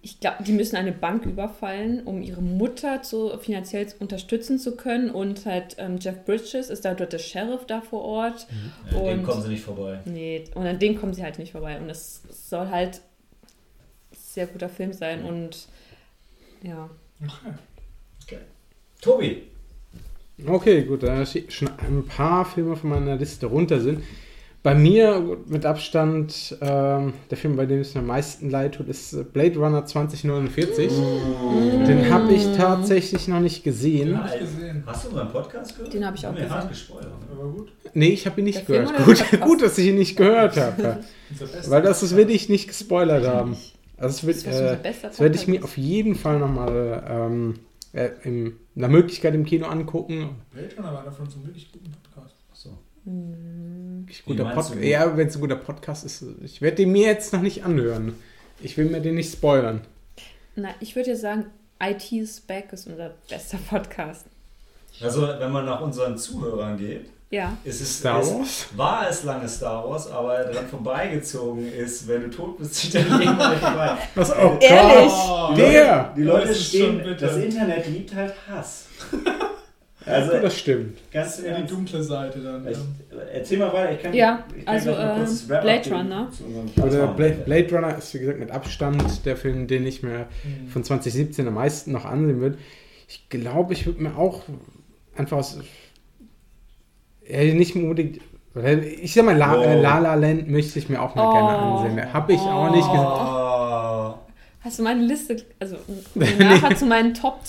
[0.07, 5.11] ich glaube, die müssen eine Bank überfallen, um ihre Mutter zu, finanziell unterstützen zu können.
[5.11, 8.47] Und halt ähm, Jeff Bridges ist da dort der Sheriff da vor Ort.
[8.93, 9.99] Ja, dem Und- kommen sie nicht vorbei.
[10.05, 11.81] Nee, und an dem kommen sie halt nicht vorbei.
[11.81, 13.01] Und es soll halt
[14.13, 15.25] ein sehr guter Film sein.
[15.25, 15.67] Und
[16.63, 16.89] ja.
[18.23, 18.39] Okay.
[19.01, 19.43] Tobi.
[20.47, 24.05] Okay, gut, da schon ein paar Filme von meiner Liste runter sind.
[24.67, 28.89] Bei mir mit Abstand ähm, der Film, bei dem es mir am meisten leid tut,
[28.89, 30.91] ist äh, Blade Runner 2049.
[31.87, 34.19] Den habe ich tatsächlich noch nicht Den gesehen.
[34.19, 34.83] habe ich gesehen.
[34.85, 35.95] Hast du unseren Podcast gehört?
[35.95, 36.89] Den habe ich auch wir hart gesehen.
[36.89, 37.13] gespoilert.
[37.31, 37.73] Aber gut.
[37.95, 39.05] Nee, ich habe ihn nicht Der gehört.
[39.05, 40.99] Gut, gut, dass ich ihn nicht gehört habe.
[41.69, 43.57] Weil das, will ich nicht gespoilert haben.
[43.99, 47.55] Also das, wird, äh, das werde ich mir auf jeden Fall nochmal ähm,
[47.93, 50.31] äh, in einer Möglichkeit im Kino angucken.
[50.51, 52.26] Blade Runner war davon so ein wirklich guten Podcast.
[53.07, 54.03] Hm.
[54.03, 54.79] Wirklich guter Pod du?
[54.87, 56.25] ja, wenn es ein guter Podcast ist.
[56.45, 58.15] Ich werde den mir jetzt noch nicht anhören.
[58.61, 59.81] Ich will mir den nicht spoilern.
[60.55, 61.47] Na, ich würde ja sagen,
[61.83, 64.27] IT is Back ist unser bester Podcast.
[65.01, 67.57] Also, wenn man nach unseren Zuhörern geht, Ja.
[67.65, 68.67] ist es, Star es Wars?
[68.77, 73.19] war es lange Star Wars, aber dran vorbeigezogen ist, wenn du tot bist, zieht dein
[73.19, 73.99] Leben vorbei.
[74.15, 74.31] Was?
[74.33, 75.13] Oh Ehrlich?
[75.13, 76.15] Oh, Der!
[76.17, 78.87] Die Leute ist schon stehen, das Internet liebt halt Hass.
[80.07, 80.97] Also, das stimmt.
[81.13, 82.67] ganz Das ist eher die dunkle Seite dann.
[82.69, 83.19] Ich, Ja.
[83.35, 86.31] erzähl mal weiter, ich kann, Ja, ich kann also, äh, Blade Runner.
[86.81, 87.07] Oder.
[87.09, 90.69] Blade, Blade Runner ist, wie gesagt, mit Abstand der Film, den ich mir Mhm.
[90.69, 92.59] von 2017 am meisten noch ansehen würde.
[93.09, 94.43] Ich glaube, ich würde mir auch
[95.17, 95.59] einfach aus.
[97.29, 98.21] Ja, nicht unbedingt.
[99.03, 101.33] Ich sag mal, La, äh, La La Land möchte ich mir auch mal Oh.
[101.33, 101.59] gerne
[101.99, 102.13] ansehen.
[102.13, 103.07] Habe ich auch nicht gesehen.
[103.07, 104.15] Oh.
[104.61, 105.77] Hast du meine Liste, also
[106.15, 107.41] nachher zu meinen Top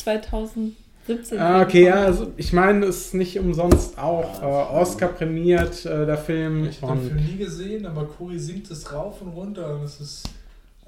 [1.08, 1.40] 2017?
[1.40, 6.06] Ah, okay, ja, also ich meine, es ist nicht umsonst auch äh, Oscar prämiert, äh,
[6.06, 6.66] der Film.
[6.70, 10.00] Ich habe den Film nie gesehen, aber Cory singt es rauf und runter und es
[10.00, 10.24] ist.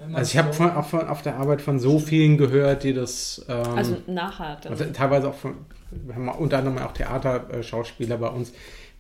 [0.04, 2.84] immer also ich habe so- von, auch von, auf der Arbeit von so vielen gehört,
[2.84, 4.58] die das ähm, Also nachher.
[4.62, 4.74] Dann.
[4.74, 5.56] und teilweise auch von,
[5.92, 8.52] wir haben unter anderem auch Theaterschauspieler bei uns,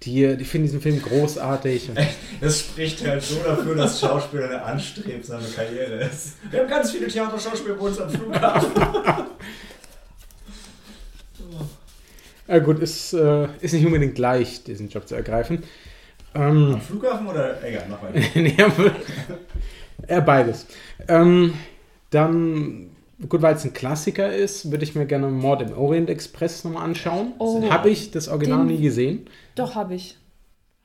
[0.03, 1.89] die, die finden diesen Film großartig.
[2.39, 6.35] Das spricht halt so dafür, dass Schauspieler eine anstrebsame Karriere ist.
[6.49, 8.71] Wir haben ganz viele Theaterschauspieler bei uns am Flughafen.
[12.49, 15.63] äh, gut, ist, äh, ist nicht unbedingt leicht, diesen Job zu ergreifen.
[16.35, 17.63] Ähm, Am Flughafen oder?
[17.63, 18.19] Egal, mach weiter.
[18.35, 18.55] nee,
[20.07, 20.67] ja, beides.
[21.07, 21.53] Ähm,
[22.11, 22.91] dann,
[23.27, 26.83] gut, weil es ein Klassiker ist, würde ich mir gerne Mord im Orient Express nochmal
[26.83, 27.33] anschauen.
[27.39, 27.67] Oh.
[27.69, 29.25] Habe ich das Original Den- nie gesehen.
[29.55, 30.17] Doch, habe ich.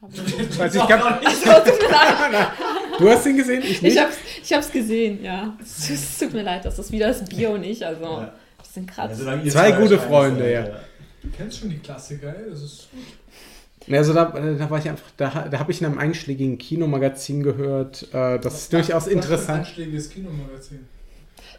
[0.02, 0.20] Hab ich.
[0.60, 1.20] Also ich hab,
[2.98, 3.62] du hast ihn gesehen?
[3.62, 3.98] Ich Ich nicht.
[4.00, 5.56] hab's, ich hab's gesehen, ja.
[5.60, 8.32] Es, tut mir leid, das ist wieder das Bier und ich, also Ja.
[8.58, 10.74] wir sind Ja, Zwei gute Freunde, seid, ja.
[11.24, 13.94] Du kennst schon die Klassiker, ey, das ist gut.
[13.94, 18.02] Also da, da war ich einfach, da, da habe ich in einem einschlägigen Kinomagazin gehört,
[18.14, 19.58] äh, das ist durchaus Was für ein interessant.
[19.60, 20.86] einschlägiges Kinomagazin.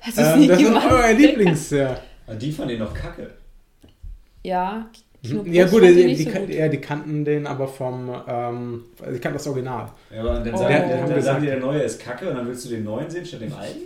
[0.08, 2.00] Ist Ähm, nicht das ist euer Lieblings, ja.
[2.28, 3.30] Ah, Die fanden den noch kacke.
[4.44, 4.90] Ja,
[5.24, 5.54] Kino Mhm.
[5.54, 6.50] Ja gut, die, die, so gut.
[6.50, 9.92] ja, die kannten den aber vom, ähm, also die kannten das Original.
[10.14, 10.58] Ja, aber dann Oh.
[10.58, 12.84] sagen, die, dann gesagt- sagen die, der neue ist kacke und dann willst du den
[12.84, 13.80] neuen sehen statt dem alten?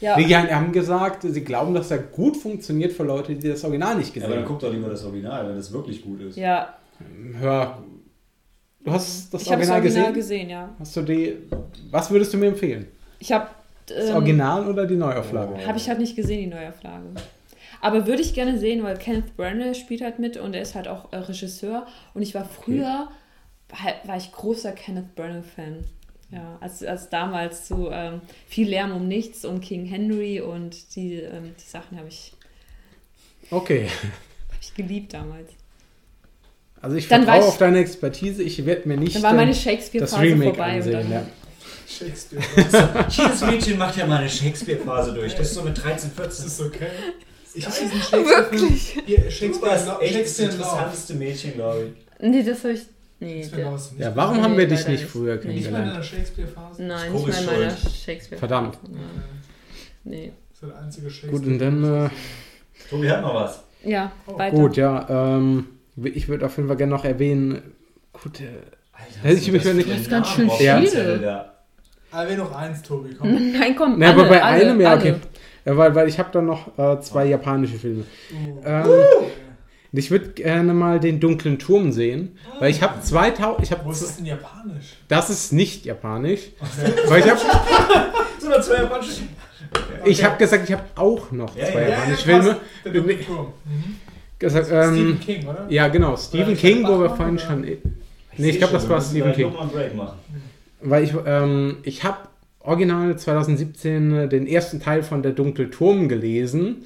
[0.00, 3.96] Ja, Die haben gesagt, sie glauben, dass er gut funktioniert für Leute, die das Original
[3.96, 4.48] nicht Ja, gesehen aber dann haben.
[4.52, 6.36] guck doch lieber das Original, wenn das wirklich gut ist.
[6.36, 6.74] ja
[7.38, 7.82] Hör,
[8.84, 10.46] du hast das ich habe das Original, Original gesehen?
[10.46, 10.68] gesehen, ja.
[10.78, 11.36] Hast du die,
[11.90, 12.86] was würdest du mir empfehlen?
[13.18, 13.48] Ich habe.
[13.86, 15.66] Das Ähm, Original oder die Neuauflage?
[15.66, 17.06] Habe ich halt nicht gesehen, die Neuauflage.
[17.80, 20.86] Aber würde ich gerne sehen, weil Kenneth Branagh spielt halt mit und er ist halt
[20.86, 21.86] auch äh, Regisseur.
[22.14, 23.08] Und ich war früher,
[23.68, 25.84] war, war ich großer Kenneth Branagh-Fan.
[26.32, 31.14] Ja, als, als damals zu ähm, viel Lärm um nichts und King Henry und die,
[31.16, 32.32] ähm, die Sachen habe ich,
[33.50, 33.86] Okay,
[34.48, 35.50] hab ich geliebt damals.
[36.80, 38.42] also ich Dann vertraue ich- auf deine Expertise.
[38.44, 40.70] Ich werde mir nicht Dann war meine ähm, das Shakespeare-Phase Remake vorbei.
[40.70, 40.92] Und ansehen.
[40.92, 41.26] dann, Ja.
[41.88, 42.42] Shakespeare.
[43.08, 45.34] Jedes Mädchen macht ja mal eine Shakespeare-Phase durch.
[45.34, 46.46] Das ist so mit 13, Das 14.
[46.46, 46.86] ist okay.
[47.54, 48.52] Ich habe diesen Shakespeare-Film.
[48.62, 48.96] Wirklich?
[49.08, 51.88] Ihr- Du Shakespeare, warst Lau- echt das Shakespeare interessanteste Mädchen, glaube
[52.20, 52.24] ich.
[52.28, 52.82] Nee, das habe ich.
[53.20, 55.84] Nee, der, ja, warum Nee, haben wir dich nicht früher Nee, ich Nicht mal in
[55.84, 55.94] kennengelernt?
[55.94, 56.82] einer Shakespeare-Phase?
[56.82, 57.94] nein, nicht mal in meiner schuld.
[57.94, 58.38] Shakespeare.
[58.38, 58.78] Verdammt.
[58.84, 59.00] Nein.
[60.04, 60.32] Nee.
[60.50, 61.32] Das ist der einzige Shakespeare.
[61.38, 62.10] Gut, und dann, äh,
[62.88, 63.62] Tobi hat noch was.
[63.84, 64.56] Ja, Oh, weiter.
[64.56, 65.66] Gut, ja, ähm,
[66.02, 67.60] ich würde auf jeden Fall gerne noch erwähnen,
[68.12, 68.44] gut, äh,
[68.92, 70.84] Alter, Hätte ich mich das nicht- für Das ist ganz schön viele.
[70.86, 71.54] Zettel da?
[72.12, 73.52] Ah, noch eins, Tobi, komm.
[73.52, 73.98] Nein, komm.
[73.98, 75.00] ne, alle, aber bei alle, einem, ja, alle.
[75.00, 75.14] okay.
[75.64, 78.04] Ja, weil, weil ich habe da noch äh, zwei japanische Filme.
[78.32, 78.60] Uh.
[78.64, 78.86] Ähm,
[79.92, 83.90] ich würde gerne mal den dunklen Turm sehen, weil ich habe 2000, ich Wo habe,
[83.92, 84.96] ist das denn japanisch?
[85.08, 86.92] das ist nicht japanisch, Okay.
[87.08, 87.40] weil ich habe,
[88.38, 89.22] So eine zwei japanische.
[90.04, 92.42] ich habe gesagt, ich habe auch noch Ja, zwei ja, ja, japanische passt.
[92.44, 92.56] Filme.
[92.84, 93.46] Der dunkle Turm.
[93.64, 93.96] Mhm.
[94.38, 95.66] Gesagt, Stephen ähm, King, oder?
[95.68, 97.78] ja, genau, Stephen Oder King, wo wir vorhin schon, nee,
[98.48, 99.48] ich glaube, das war Stephen King.
[99.48, 100.18] Nochmal einen Break machen.
[100.80, 102.16] Weil ich, ähm, ich habe
[102.60, 106.84] original 2017 äh, den ersten Teil von Der dunkle Turm gelesen.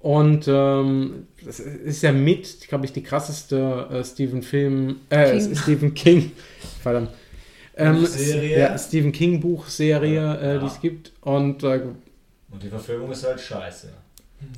[0.00, 5.56] Und ähm, das ist ja mit, glaube ich, die krasseste äh, Stephen Film, äh, King.
[5.62, 6.32] Stephen King,
[6.82, 7.10] verdammt.
[7.76, 8.58] Ähm, Buchserie.
[8.58, 10.58] Ja, Stephen King Buchserie, äh, Ja.
[10.58, 11.12] die es gibt.
[11.20, 11.80] Und äh,
[12.50, 13.88] Und die Verfilmung ist halt scheiße.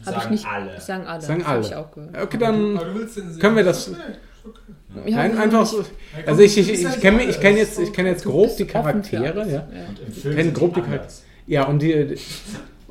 [0.04, 0.46] Hab Sagen ich nicht.
[0.46, 0.80] alle.
[0.80, 1.22] Sagen alle.
[1.22, 1.60] Sagen alle.
[1.66, 2.16] Ich auch gehört.
[2.22, 2.78] okay, dann
[3.38, 4.60] können wir das- okay.
[5.06, 5.84] Ja, nein, einfach so.
[6.26, 9.48] Also ich, ich, ich kenne nicht ich kenn jetzt, ich kenn jetzt grob die Charaktere,
[9.48, 9.60] ja.
[9.88, 11.12] Und im Film Kennen sind grob die Charaktere.
[11.46, 12.16] Ja, und die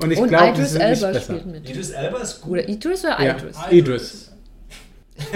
[0.02, 1.22] und ich glaube, Idris Elba besser.
[1.22, 1.70] spielt mit.
[1.70, 2.52] Idris Elba ist gut.
[2.52, 3.36] Oder Idris oder Ja.
[3.38, 3.58] Idris?
[3.72, 4.26] Idris.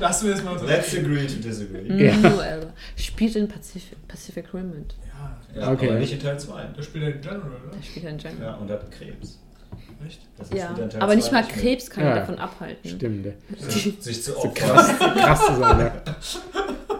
[0.00, 0.64] Lass mir das mal so.
[0.66, 1.82] Let's agree to disagree.
[1.82, 2.14] Mhm, Ja.
[2.16, 2.72] Nur Elba.
[2.96, 4.94] Spielt in Pacific, Pacific Rim mit.
[5.54, 5.90] Ja, Ja, Okay.
[5.90, 6.68] aber nicht in Teil 2.
[6.74, 7.76] da spielt er den General, oder?
[7.76, 8.42] Der spielt in Django.
[8.42, 9.38] Ja, und hat Krebs.
[10.06, 10.20] Echt?
[10.38, 11.48] Das Ja, in aber nicht 2 mal.
[11.48, 12.16] Krebs kann ihn Ja.
[12.16, 12.88] davon abhalten.
[12.90, 13.26] Stimmt.
[13.26, 13.32] ja.
[13.68, 14.52] Sich- zu So opfern.
[14.74, 15.92] krass, krass zu sein, ja.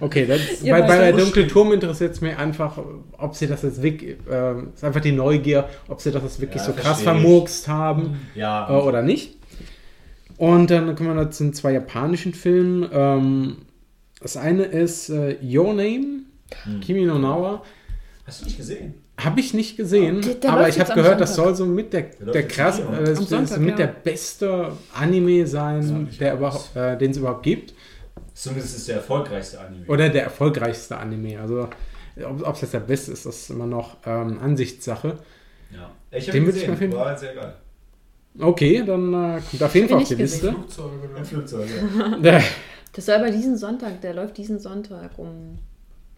[0.00, 1.50] Okay, das, bei, bei der wo dunkle steht.
[1.52, 2.78] Turm interessiert es mich einfach,
[3.16, 6.60] ob sie das jetzt wirklich, ähm, ist einfach die Neugier, ob sie das jetzt wirklich
[6.62, 9.36] Ja, so krass vermurkst haben Ja, äh, oder nicht.
[10.36, 12.88] Und dann kommen wir noch zu den zwei japanischen Filmen.
[12.92, 13.56] Ähm,
[14.20, 16.22] das eine ist äh, Your Name,
[16.64, 16.80] Hm.
[16.80, 17.62] Kimi no Nawa.
[18.26, 18.94] Hast du nicht gesehen?
[19.16, 22.02] Habe ich nicht gesehen, Der- der aber ich habe gehört, das soll so mit der,
[22.20, 23.76] der jetzt krass, äh, Sonntag, mit ja.
[23.76, 27.73] der beste Anime sein, der überhaupt, äh, den es überhaupt gibt.
[28.34, 29.86] Zumindest ist der erfolgreichste Anime.
[29.86, 31.40] Oder der erfolgreichste Anime.
[31.40, 31.68] Also,
[32.24, 35.18] ob es jetzt der beste ist, das ist immer noch ähm, Ansichtssache.
[35.72, 35.90] ja.
[36.10, 36.76] Ich hab Den ihn würd ich mal gesehen.
[36.78, 36.96] finden.
[36.96, 37.54] War halt sehr geil.
[38.38, 40.50] Okay, dann äh, kommt auf jeden Fall ich auf die Liste.
[40.52, 40.90] Flugzeug
[41.24, 41.68] Flugzeug,
[42.22, 42.40] ja.
[42.92, 45.58] Das soll aber diesen Sonntag, der läuft diesen Sonntag um,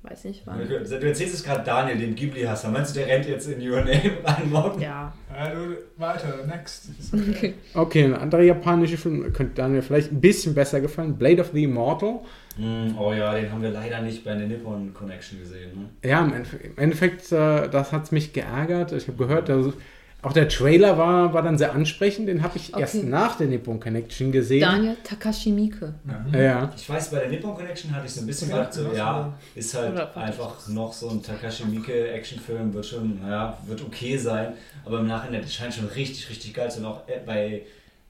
[0.02, 0.66] weiß nicht wann.
[0.66, 2.70] Du erzählst es gerade Daniel, dem Ghibli-Hasser.
[2.70, 4.80] Meinst du, der rennt jetzt in Your Name rein morgen?
[4.80, 5.12] Ja.
[5.34, 6.90] Ja, du, weiter, next.
[7.12, 7.54] Okay.
[7.74, 11.16] Okay, ein anderer japanischer Film könnte Daniel vielleicht ein bisschen besser gefallen.
[11.16, 12.20] Blade of the Immortal.
[12.56, 15.90] Mm, oh ja, den haben wir leider nicht bei der Nippon Connection gesehen.
[16.02, 16.08] Ne?
[16.08, 18.92] Ja, im Endeffekt, im Endeffekt äh, das hat es mich geärgert.
[18.92, 19.74] Ich habe gehört, dass
[20.22, 22.28] auch der Trailer war, war dann sehr ansprechend.
[22.28, 22.80] Den habe ich Okay.
[22.80, 24.60] erst nach der Nippon Connection gesehen.
[24.62, 25.94] Daniel Takashi Miike.
[26.32, 26.72] Ja.
[26.76, 29.38] Ich weiß, bei der Nippon Connection hatte ich so ein bisschen gedacht, so, genau ja,
[29.54, 34.54] ist halt einfach noch so ein Takashi Miike Actionfilm, wird schon, naja, wird okay sein,
[34.84, 36.86] aber im Nachhinein, das scheint schon richtig, richtig geil zu sein.
[36.86, 37.62] Auch äh, bei,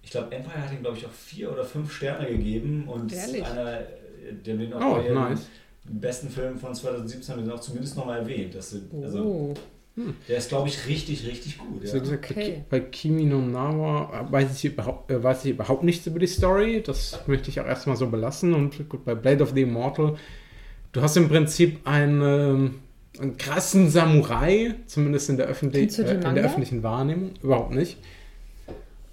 [0.02, 3.26] ich glaube, Empire hat ihm, glaube ich, auch vier oder fünf Sterne gegeben und ist
[3.28, 3.44] Ehrlich?
[3.44, 3.84] einer, äh,
[4.44, 5.40] der wird auch Oh, bei den nice.
[5.84, 8.54] besten Filmen von 2017 haben wir auch zumindest nochmal erwähnt.
[8.54, 9.54] Dass, also, Oh.
[10.28, 11.84] Der ist, glaube ich, richtig, richtig gut.
[11.84, 11.98] Ja.
[11.98, 12.64] gesagt, Okay.
[12.68, 16.82] bei Kimi no Nawa weiß ich, überhaupt, äh, weiß ich überhaupt nichts über die Story.
[16.84, 18.52] Das möchte ich auch erstmal so belassen.
[18.52, 20.16] Und gut, bei Blade of the Immortal,
[20.92, 22.74] du hast im Prinzip einen, ähm,
[23.18, 27.30] einen krassen Samurai, zumindest in der, öffentlich, äh, in der öffentlichen Wahrnehmung.
[27.42, 27.96] Überhaupt nicht.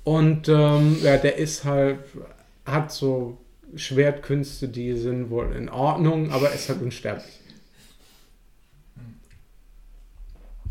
[0.03, 1.99] Und ähm, ja, der ist halt,
[2.65, 3.38] hat so
[3.76, 7.39] Schwertkünste, die sind wohl in Ordnung, aber ist halt unsterblich.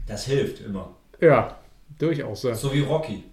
[0.06, 0.94] Das hilft immer.
[1.20, 1.56] Ja,
[1.98, 2.42] durchaus.
[2.42, 2.54] Ja.
[2.54, 3.24] So wie Rocky.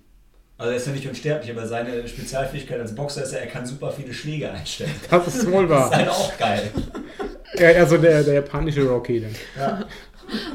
[0.57, 3.65] Also er ist ja nicht unsterblich, aber seine Spezialfähigkeit als Boxer ist ja, er kann
[3.65, 4.91] super viele Schläge einstellen.
[5.09, 5.97] Das ist wohl Das ist wahr.
[5.97, 6.71] halt auch geil.
[7.57, 9.35] Ja, also der, der japanische Rocky dann.
[9.57, 9.85] Ja,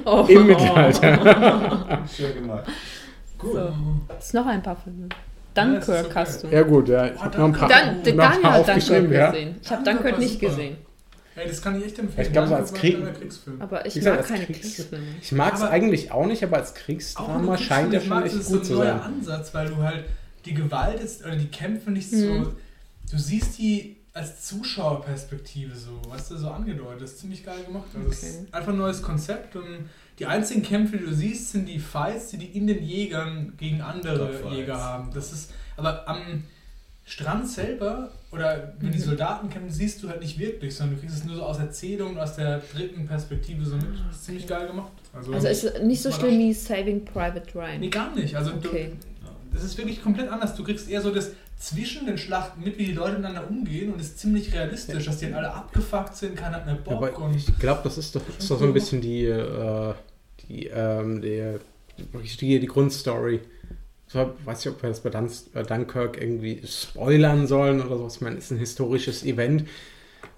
[0.05, 0.25] Oh.
[0.29, 2.05] Im Mittelalter.
[2.17, 2.65] schön gemacht.
[3.39, 3.55] Gut.
[3.55, 3.73] So.
[4.17, 5.09] Ist noch ein paar Filme.
[5.57, 6.15] Ja, das ist Dunkirk okay.
[6.15, 6.49] hast du.
[6.49, 7.07] Ja gut, ja.
[7.07, 9.31] Ich Oh, habe noch ein paar, Dan der noch ein paar Dunkirk ja.
[9.31, 9.57] gesehen.
[9.61, 10.47] Ich habe Dunkirk nicht super.
[10.47, 10.77] gesehen.
[11.37, 12.27] Ey, das kann ich echt empfehlen.
[12.27, 13.61] Ich glaube, so als Krieg- Kriegsfilm.
[13.61, 15.05] Aber ich gesagt, mag keine Kriegs- Kriegsfilme.
[15.21, 18.49] Ich mag es eigentlich auch nicht, aber als Kriegsdrama scheint er Kriegsfilme schon echt ist
[18.49, 19.15] gut so zu ein neuer sein.
[19.15, 20.05] Ansatz, weil du halt
[20.45, 22.17] die Gewalt ist, oder die Kämpfe nicht so.
[22.17, 22.49] Mhm.
[23.11, 27.03] Du siehst die als Zuschauerperspektive so, weißt du, so angedeutet.
[27.03, 27.87] Das ist ziemlich geil gemacht.
[27.95, 28.15] Also Okay.
[28.45, 29.89] ist einfach ein neues Konzept und
[30.19, 33.81] die einzigen Kämpfe, die du siehst, sind die Fights, die die in den Jägern gegen
[33.81, 34.31] andere.
[34.53, 35.11] Jäger haben.
[35.13, 36.45] Das ist, aber am
[37.07, 39.03] Strand selber oder wenn die Mhm.
[39.03, 42.19] Soldaten kämpfen, siehst du halt nicht wirklich, sondern du kriegst es nur so aus Erzählungen,
[42.19, 43.87] aus der dritten Perspektive so mit.
[44.09, 44.91] Das ist ziemlich geil gemacht.
[45.13, 47.81] Also ist es nicht so schlimm wie Saving Private Ryan.
[47.81, 48.35] Nee, gar nicht.
[48.35, 48.93] Also Okay.
[48.93, 50.57] du, das ist wirklich komplett anders.
[50.57, 54.01] Du kriegst eher so das zwischen den Schlachten mit, wie die Leute miteinander umgehen und
[54.01, 56.95] es ist ziemlich realistisch, dass die dann alle abgefuckt sind, keiner hat mehr Ja, Bock
[56.95, 59.95] aber und ich glaube, das ist doch, ist doch so ein bisschen die, äh,
[60.49, 61.55] die, ähm, die,
[62.41, 63.41] die, die Grundstory.
[64.15, 65.29] Weiß nicht, ob wir das bei Dun
[65.69, 68.07] Dunkirk irgendwie spoilern sollen oder so.
[68.09, 69.65] Ich meine, es ist ein historisches Event,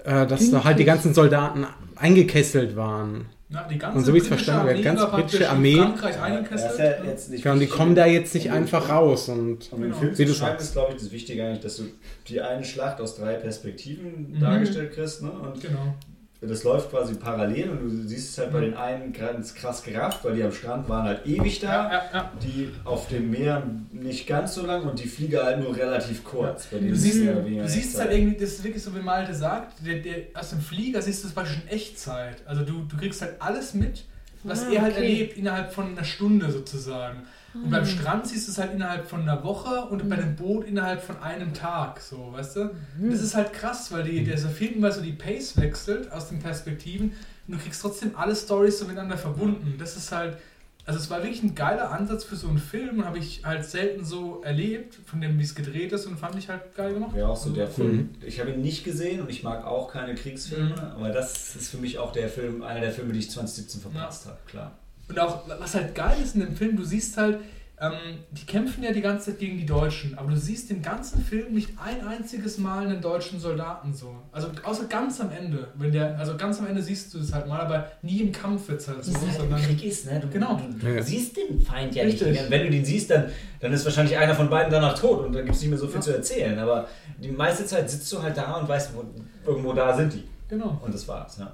[0.04, 1.66] äh, dass da halt die ganzen Soldaten
[1.96, 3.26] eingekesselt waren.
[3.48, 5.76] na, die ganze Und so wie ich's britische verstanden habe, ganz britische Armee.
[5.76, 6.72] Frankreich eingekesselt.
[6.72, 7.40] ist ja ne?
[7.42, 9.28] Ja, und die kommen da jetzt nicht einfach raus.
[9.28, 9.96] Und Um den Genau.
[9.98, 10.66] Film Wie zu du schreiben, sagst.
[10.66, 11.84] ist, glaube ich, das Wichtige eigentlich, dass du
[12.28, 14.40] die eine Schlacht aus drei Perspektiven Mhm.
[14.40, 15.22] dargestellt kriegst.
[15.22, 15.30] Ne?
[15.30, 15.94] Und Genau.
[16.42, 18.64] Das läuft quasi parallel und du siehst es halt bei Mhm.
[18.64, 21.68] den einen ganz krass gerafft, weil die am Strand waren halt ewig da.
[21.68, 22.32] Ja, ja, ja.
[22.42, 26.66] Die auf dem Meer nicht ganz so lang und die Flieger halt nur relativ kurz.
[26.66, 28.08] Bei denen Du ist siehst, du siehst Echtzeit.
[28.08, 31.24] halt irgendwie, das ist wirklich so, wie Malte sagt, der, der, aus dem Flieger siehst
[31.24, 32.36] du es praktisch in Echtzeit.
[32.46, 34.04] Also du, du kriegst halt alles mit,
[34.44, 35.02] was Ah, er halt okay.
[35.04, 37.20] erlebt, innerhalb von einer Stunde sozusagen.
[37.64, 40.66] Und beim Strand siehst du es halt innerhalb von einer Woche und bei dem Boot
[40.66, 42.70] innerhalb von einem Tag, so, weißt du?
[43.10, 46.38] Das ist halt krass, weil die, der so mal so die Pace wechselt aus den
[46.40, 47.12] Perspektiven
[47.48, 49.74] und du kriegst trotzdem alle Stories so miteinander verbunden.
[49.78, 50.36] Das ist halt,
[50.84, 54.04] also es war wirklich ein geiler Ansatz für so einen Film, habe ich halt selten
[54.04, 57.16] so erlebt, von dem, wie es gedreht ist und fand ich halt geil gemacht.
[57.16, 58.10] Ja, auch so der Also, Film.
[58.24, 60.78] Ich habe ihn nicht gesehen und ich mag auch keine Kriegsfilme, Mhm.
[60.96, 64.26] aber das ist für mich auch der Film, einer der Filme, die ich 2017 verpasst
[64.26, 64.72] habe, klar.
[65.08, 67.38] Und auch, was halt geil ist in dem Film, du siehst halt,
[67.78, 67.92] ähm,
[68.30, 71.52] die kämpfen ja die ganze Zeit gegen die Deutschen, aber du siehst im ganzen Film
[71.52, 74.16] nicht ein einziges Mal einen deutschen Soldaten so.
[74.32, 75.68] Also außer ganz am Ende.
[75.74, 78.66] Wenn der, also ganz am Ende siehst du es halt mal, aber nie im Kampf
[78.68, 79.12] wird es halt so.
[79.12, 80.18] sondern, ist, ne?
[80.20, 80.56] Du, Genau.
[80.56, 81.02] du, du Ja.
[81.02, 82.28] siehst den Feind ja Richtig.
[82.28, 82.50] nicht.
[82.50, 83.26] Wenn du den siehst, dann,
[83.60, 85.86] dann ist wahrscheinlich einer von beiden danach tot und dann gibt es nicht mehr so
[85.86, 86.00] viel Ja.
[86.00, 86.58] zu erzählen.
[86.58, 86.88] Aber
[87.22, 89.04] die meiste Zeit sitzt du halt da und weißt, wo,
[89.46, 90.24] irgendwo da sind die.
[90.48, 90.80] genau.
[90.82, 91.52] Und das war's, ja.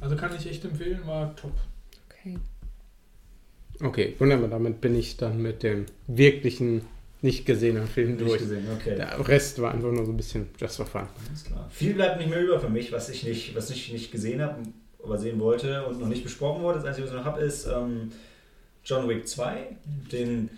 [0.00, 1.52] Also kann ich echt empfehlen, war top.
[2.08, 2.38] Okay.
[3.82, 4.48] okay, wunderbar.
[4.48, 6.82] Damit bin ich dann mit dem wirklichen,
[7.20, 8.38] nicht gesehenen Film Nicht durch.
[8.40, 8.94] gesehen, okay.
[8.96, 11.08] Der Rest war einfach nur so ein bisschen just for fun.
[11.28, 11.68] Alles klar.
[11.70, 14.62] Viel bleibt nicht mehr über für mich, was ich nicht, was ich nicht gesehen habe,
[15.02, 16.78] aber sehen wollte und noch nicht besprochen wurde.
[16.78, 18.12] Das Einzige, was ich noch habe, ist ähm,
[18.84, 19.76] John Wick 2,
[20.12, 20.48] den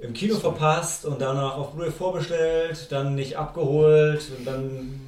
[0.00, 5.00] im Kino verpasst und danach auf Blu-ray vorbestellt, dann nicht abgeholt und dann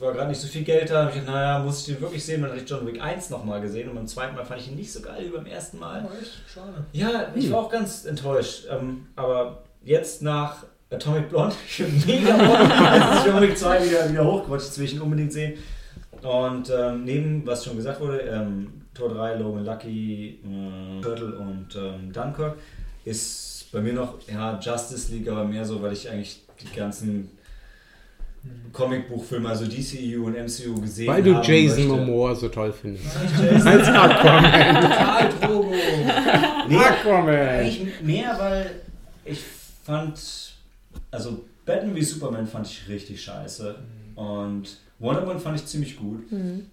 [0.00, 1.02] war gerade nicht so viel Geld da.
[1.02, 2.42] Und ich dachte, naja, muss ich den wirklich sehen?
[2.42, 4.76] Dann hatte ich John Wick 1 nochmal gesehen und beim zweiten Mal fand ich ihn
[4.76, 6.08] nicht so geil wie beim ersten Mal.
[6.08, 6.32] Oh, echt?
[6.52, 6.84] Schade.
[6.92, 8.66] Ja, ich war auch ganz enttäuscht.
[8.70, 14.10] Ähm, aber jetzt nach Atomic Blonde, ich bin mega Bock, als John Wick 2 wieder,
[14.10, 15.58] wieder hochgerutscht, das will ich ihn unbedingt sehen.
[16.22, 21.76] Und ähm, neben, was schon gesagt wurde, ähm, Tor 3, Logan Lucky, äh, Turtle und
[21.76, 22.56] ähm, Dunkirk,
[23.04, 27.30] ist bei mir noch ja, Justice League, aber mehr so, weil ich eigentlich die ganzen
[28.72, 32.04] Comicbuchfilme, also DCU und MCU gesehen Weil du haben Jason möchte.
[32.04, 33.06] Momoa so toll findest.
[33.40, 34.90] Jason Als Aquaman.
[34.90, 35.74] Karl Drogo.
[36.68, 37.34] Nee, Aquaman.
[37.34, 38.70] eigentlich mehr, weil
[39.24, 39.40] ich
[39.84, 40.18] fand,
[41.10, 43.74] also Batman wie Superman fand ich richtig scheiße
[44.14, 46.30] und Wonder Woman fand ich ziemlich gut.
[46.30, 46.66] Mhm.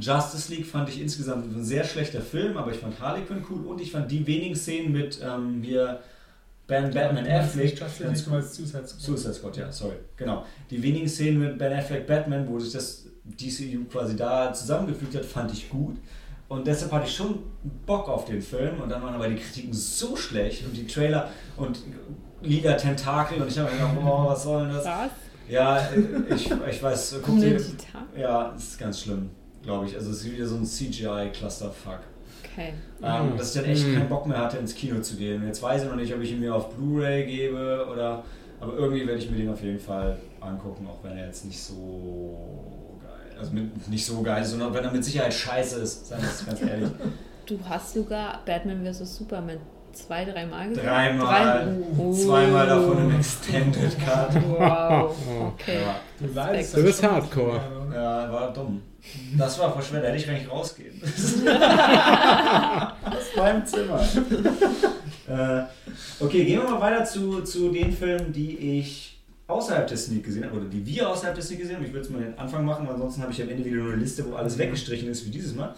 [0.00, 3.66] Justice League fand ich insgesamt ein sehr schlechter Film, aber ich fand Harley Quinn cool
[3.66, 6.00] und ich fand die wenigen Szenen mit ähm, hier
[6.68, 9.00] Ben Batman Affleck Justice ganz League, Suicide Squad.
[9.00, 9.96] Suicide Squad, ja, sorry.
[10.16, 10.44] Genau.
[10.70, 15.24] Die wenigen Szenen mit Ben Affleck Batman, wo sich das DCU quasi da zusammengefügt hat,
[15.24, 15.96] fand ich gut.
[16.48, 17.40] Und deshalb hatte ich schon
[17.86, 18.80] Bock auf den Film.
[18.80, 21.80] Und dann waren aber die Kritiken so schlecht und die Trailer und
[22.42, 24.84] Liga Tentakel und ich habe mir gedacht, oh, was soll denn das?
[24.84, 25.10] Was?
[25.48, 25.88] Ja,
[26.30, 27.56] ich, ich weiß, guck dir.
[27.56, 28.02] Community-Tag?
[28.16, 29.30] Ja, das ist ganz schlimm,
[29.62, 29.94] glaube ich.
[29.96, 32.00] Also es ist wieder so ein CGI-Clusterfuck.
[32.58, 32.72] Okay.
[33.02, 33.94] Ähm, dass ich dann echt Mhm.
[33.94, 35.46] keinen Bock mehr hatte, ins Kino zu gehen.
[35.46, 38.24] Jetzt weiß ich noch nicht, ob ich ihn mir auf Blu-ray gebe oder.
[38.60, 41.62] Aber irgendwie werde ich mir den auf jeden Fall angucken, auch wenn er jetzt nicht
[41.62, 46.08] so geil Also mit, nicht so geil ist, sondern wenn er mit Sicherheit scheiße ist,
[46.08, 46.88] sagen wir es ganz ehrlich.
[47.46, 49.16] Du hast sogar Batman vs.
[49.16, 49.56] Superman
[49.94, 50.84] zwei, dreimal gesehen?
[50.84, 51.66] Dreimal, Drei-
[51.96, 52.12] Oh.
[52.12, 54.34] zweimal davon im Extended Cut.
[54.50, 55.16] Wow,
[55.54, 55.78] okay.
[55.80, 57.58] Ja, Du leidest Du bist hardcore.
[57.94, 58.82] Ja, war dumm.
[59.36, 61.00] Das war verschwendet, da hätte ich eigentlich rausgehen.
[63.04, 64.00] Aus meinem Zimmer.
[65.28, 65.62] äh,
[66.20, 69.18] okay, gehen wir mal weiter zu, zu den Filmen, die ich
[69.48, 71.84] außerhalb des Sneak gesehen habe, oder die wir außerhalb des Sneak gesehen haben.
[71.84, 73.92] Ich würde es mal den Anfang machen, weil ansonsten habe ich am Ende wieder nur
[73.92, 75.74] eine Liste, wo alles weggestrichen ist, wie dieses Mal.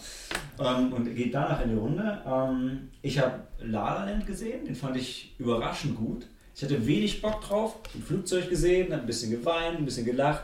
[0.59, 2.21] Ähm, und geht danach in die Runde.
[2.25, 6.27] Ähm, ich habe La La Land gesehen, den fand ich überraschend gut.
[6.53, 10.43] Ich hatte wenig Bock drauf, im Flugzeug gesehen, habe ein bisschen geweint, ein bisschen gelacht.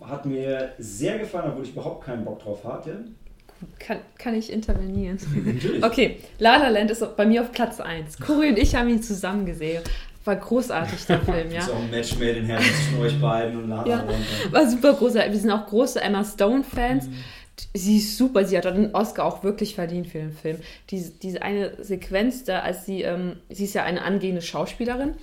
[0.00, 3.04] Hat mir sehr gefallen, obwohl ich überhaupt keinen Bock drauf hatte.
[3.78, 5.18] Kann, kann ich intervenieren?
[5.44, 5.84] Natürlich.
[5.84, 8.18] Okay, La La Land ist bei mir auf Platz 1.
[8.18, 9.82] Cory und ich haben ihn zusammen gesehen.
[10.24, 11.58] War großartig, der Film, ja.
[11.60, 14.00] Ist auch ein Match made in heaven zwischen euch beiden und Lara Ja.
[14.00, 14.16] runter.
[14.52, 15.32] War super großartig.
[15.32, 17.08] Wir sind auch große Emma Stone-Fans.
[17.74, 20.58] Sie ist super, sie hat den Oscar auch wirklich verdient für den Film.
[20.90, 25.14] Diese, diese eine Sequenz da, als sie, ähm, sie ist ja eine angehende Schauspielerin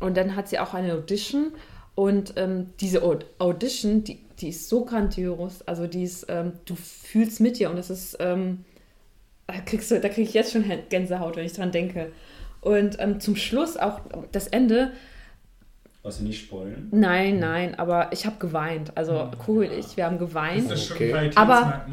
[0.00, 1.52] und dann hat sie auch eine Audition
[1.94, 6.74] und ähm, diese Aud- Audition, die, die ist so grandios, also die ist, ähm, du
[6.74, 8.64] fühlst mit ihr und das ist, ähm,
[9.46, 12.12] da kriegst du, da kriege ich jetzt schon Gänsehaut, wenn ich dran denke.
[12.62, 14.00] Und ähm, zum Schluss auch
[14.30, 14.92] das Ende,
[16.02, 16.88] Was wir nicht spoilen.
[16.92, 18.96] Nein, nein, aber ich habe geweint.
[18.96, 20.70] Also Cool und ich, wir haben Das geweint.
[20.70, 21.12] ist schon Okay.
[21.12, 21.84] ein Aber-.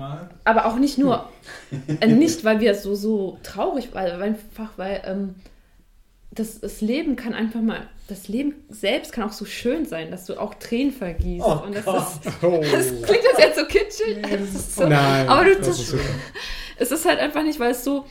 [0.46, 1.28] Aber auch nicht nur,
[2.00, 5.36] äh, nicht weil wir so, so traurig waren, weil einfach weil ähm,
[6.32, 10.26] das, das Leben kann einfach mal, das Leben selbst kann auch so schön sein, dass
[10.26, 11.46] du auch Tränen vergießt.
[11.46, 11.98] Oh und das Gott.
[11.98, 12.60] ist, Oh.
[12.60, 14.22] das klingt das jetzt so kitschig.
[14.22, 15.28] Das ist so, Nein.
[15.30, 15.96] aber du, das das, ist
[16.78, 18.06] es ist halt einfach nicht, weil es so,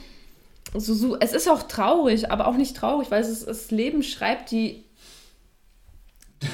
[0.75, 4.03] so, so, es ist auch traurig, aber auch nicht traurig, weil es ist, das Leben
[4.03, 4.85] schreibt die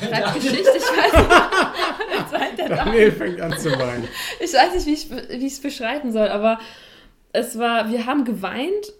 [0.01, 2.59] schreibt Geschichte, ich weiß nicht.
[2.59, 2.85] Der da.
[2.85, 4.09] Daniel fängt an zu weinen.
[4.41, 5.11] Ich weiß nicht, wie ich
[5.41, 6.59] wie ich es beschreiben soll, aber
[7.33, 8.93] es war, wir haben geweint,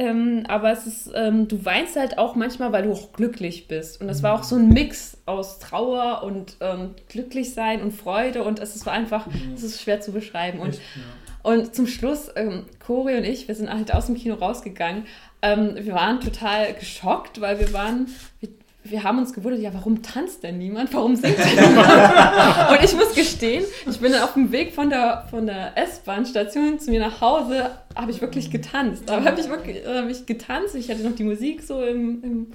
[0.00, 4.00] ähm, aber es ist, ähm, du weinst halt auch manchmal, weil du auch glücklich bist.
[4.00, 8.42] Und es war auch so ein Mix aus Trauer und ähm, glücklich sein und Freude
[8.42, 10.58] und es ist war einfach, es ist schwer zu beschreiben.
[10.58, 11.50] Und, Echt, ja.
[11.50, 15.04] und zum Schluss, ähm, Cori und ich, wir sind halt aus dem Kino rausgegangen.
[15.42, 18.06] Ähm, wir waren total geschockt, weil wir waren,
[18.40, 18.48] wir,
[18.82, 20.92] wir haben uns gewundert, ja, warum tanzt denn niemand?
[20.94, 22.70] Warum singt denn niemand?
[22.70, 26.78] und ich muss gestehen, ich bin dann auf dem Weg von der, von der S-Bahn-Station
[26.80, 29.04] zu mir nach Hause, habe ich wirklich getanzt.
[29.06, 30.74] Da habe ich wirklich äh, hab ich getanzt.
[30.74, 32.46] Ich hatte noch die Musik so im, im,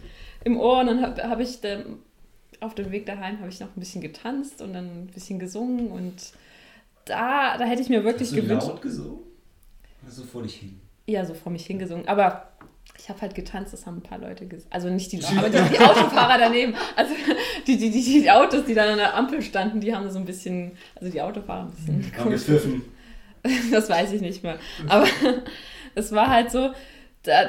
[0.44, 2.00] im Ohr und dann habe hab ich dann,
[2.60, 5.92] auf dem Weg daheim habe ich noch ein bisschen getanzt und dann ein bisschen gesungen
[5.92, 6.16] und
[7.06, 8.68] da, da hätte ich mir wirklich Hast du gewünscht.
[8.68, 9.20] laut gesungen?
[10.02, 10.82] Oder so vor dich hin?
[11.06, 12.08] Ja, so vor mich hingesungen.
[12.08, 12.48] Aber
[13.06, 14.66] ich habe halt getanzt, das haben ein paar Leute gesehen.
[14.72, 16.74] Also nicht die Leute, aber die, die Autofahrer daneben.
[16.96, 17.14] Also
[17.68, 20.26] die, die, die, die Autos, die dann an der Ampel standen, die haben so ein
[20.26, 22.46] bisschen, also die Autofahrer ein bisschen Haben komisch.
[22.48, 22.82] gepfiffen.
[23.72, 24.58] Das weiß ich nicht mehr.
[24.88, 25.06] Aber
[25.96, 26.72] es war halt so,
[27.22, 27.44] da,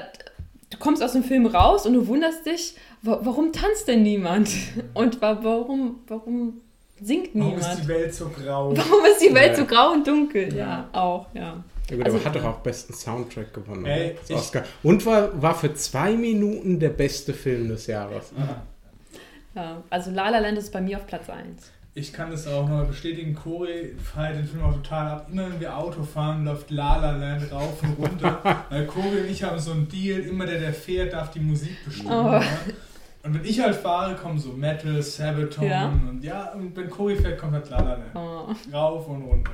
[0.69, 4.51] du kommst aus dem Film raus und du wunderst dich, wa- warum tanzt denn niemand?
[4.93, 6.61] Und wa- warum, warum
[7.01, 7.73] singt Warum niemand?
[7.79, 8.77] ist die Welt so grau?
[8.77, 10.55] Warum ist die Welt so grau und dunkel?
[10.55, 10.89] Ja.
[10.93, 11.65] Ja, auch, ja.
[11.91, 13.87] Ja gut, Also- aber hat doch auch besten Soundtrack gewonnen.
[13.87, 14.65] Ey, das ich- Oscar.
[14.83, 18.33] Und war, war für zwei Minuten der beste Film des Jahres.
[18.39, 18.63] Ah.
[19.55, 19.83] ja.
[19.91, 21.71] Also La La Land ist bei mir auf Platz 1.
[21.99, 23.35] Ich kann das auch noch bestätigen.
[23.35, 25.29] Corey feiert den Film auch total ab.
[25.33, 28.65] Immer wenn wir Auto fahren, läuft La La Land rauf und runter.
[28.71, 30.21] weil Corey und ich haben so einen Deal.
[30.21, 32.11] Immer der, der fährt, darf die Musik bestimmen.
[32.13, 32.33] Oh.
[32.33, 32.43] Ja?
[33.23, 35.87] Und wenn ich halt fahre, kommen so Metal, Sabaton Ja.
[35.89, 38.05] und ja, und wenn Corey fährt, kommt halt La La Land.
[38.15, 38.75] Oh.
[38.77, 39.53] Rauf und runter.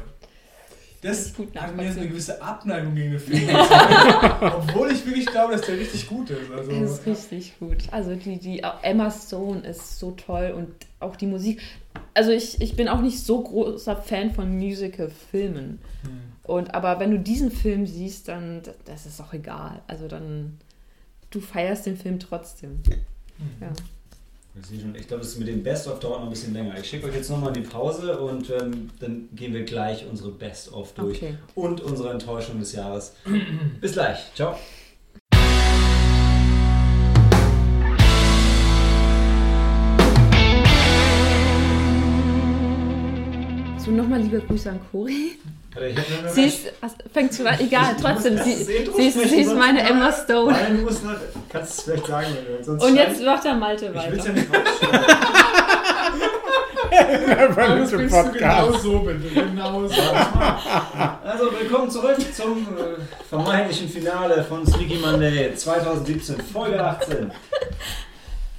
[1.02, 3.48] Das hat mir jetzt eine gewisse Abneigung gegen den Film.
[4.40, 6.48] Obwohl ich wirklich glaube, dass der richtig gut ist.
[6.48, 7.78] Also, Das ist richtig gut.
[7.90, 10.68] Also die, die Emma Stone ist so toll und
[11.00, 11.60] auch die Musik.
[12.14, 15.80] Also ich, ich bin auch nicht so großer Fan von Musical-Filmen.
[16.02, 16.20] Hm.
[16.44, 19.82] Und aber wenn du diesen Film siehst, dann das, ist auch egal.
[19.88, 20.58] Also dann
[21.30, 22.80] du feierst den Film trotzdem.
[23.60, 23.72] Ja.
[24.54, 26.78] Ich glaube, das mit dem Best-of dauert noch ein bisschen länger.
[26.78, 30.92] Ich schicke euch jetzt nochmal die Pause und ähm, dann gehen wir gleich unsere Best-of
[30.92, 31.34] durch Okay.
[31.54, 33.14] und unsere Enttäuschung des Jahres.
[33.80, 34.18] Bis gleich.
[34.34, 34.56] Ciao.
[43.78, 45.32] So nochmal liebe Grüße an Cori.
[46.34, 46.72] Sie ist,
[47.14, 49.06] fängt zu egal, trotzdem, Du sie, sie, ist, sie
[49.40, 50.52] ist sonst- meine Emma Stone.
[50.52, 51.14] Nein, du musst noch,
[51.50, 54.26] kannst es vielleicht sagen, wenn du sonst Und jetzt macht der Malte Ich will es
[54.26, 54.32] ja weiter.
[54.32, 55.06] nicht rausschneiden.
[57.88, 59.28] Zum bringst du genau so, bitte.
[59.34, 59.94] Genau so.
[61.24, 67.30] Also, willkommen zurück zum äh, vermeintlichen Finale von Sneaky Monday 2017, Folge 18.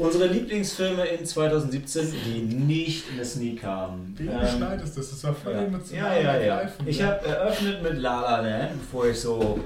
[0.04, 4.14] Unsere Lieblingsfilme in 2017, die nicht in der Sneak kamen.
[4.18, 5.12] Wie Ähm, schneidest du das?
[5.12, 6.16] Das war voll ja, emotional.
[6.18, 6.40] ja, ja.
[6.40, 6.56] ja.
[6.60, 7.08] ergreifend, Ich ja.
[7.08, 9.60] habe eröffnet mit La La Land, bevor ich so.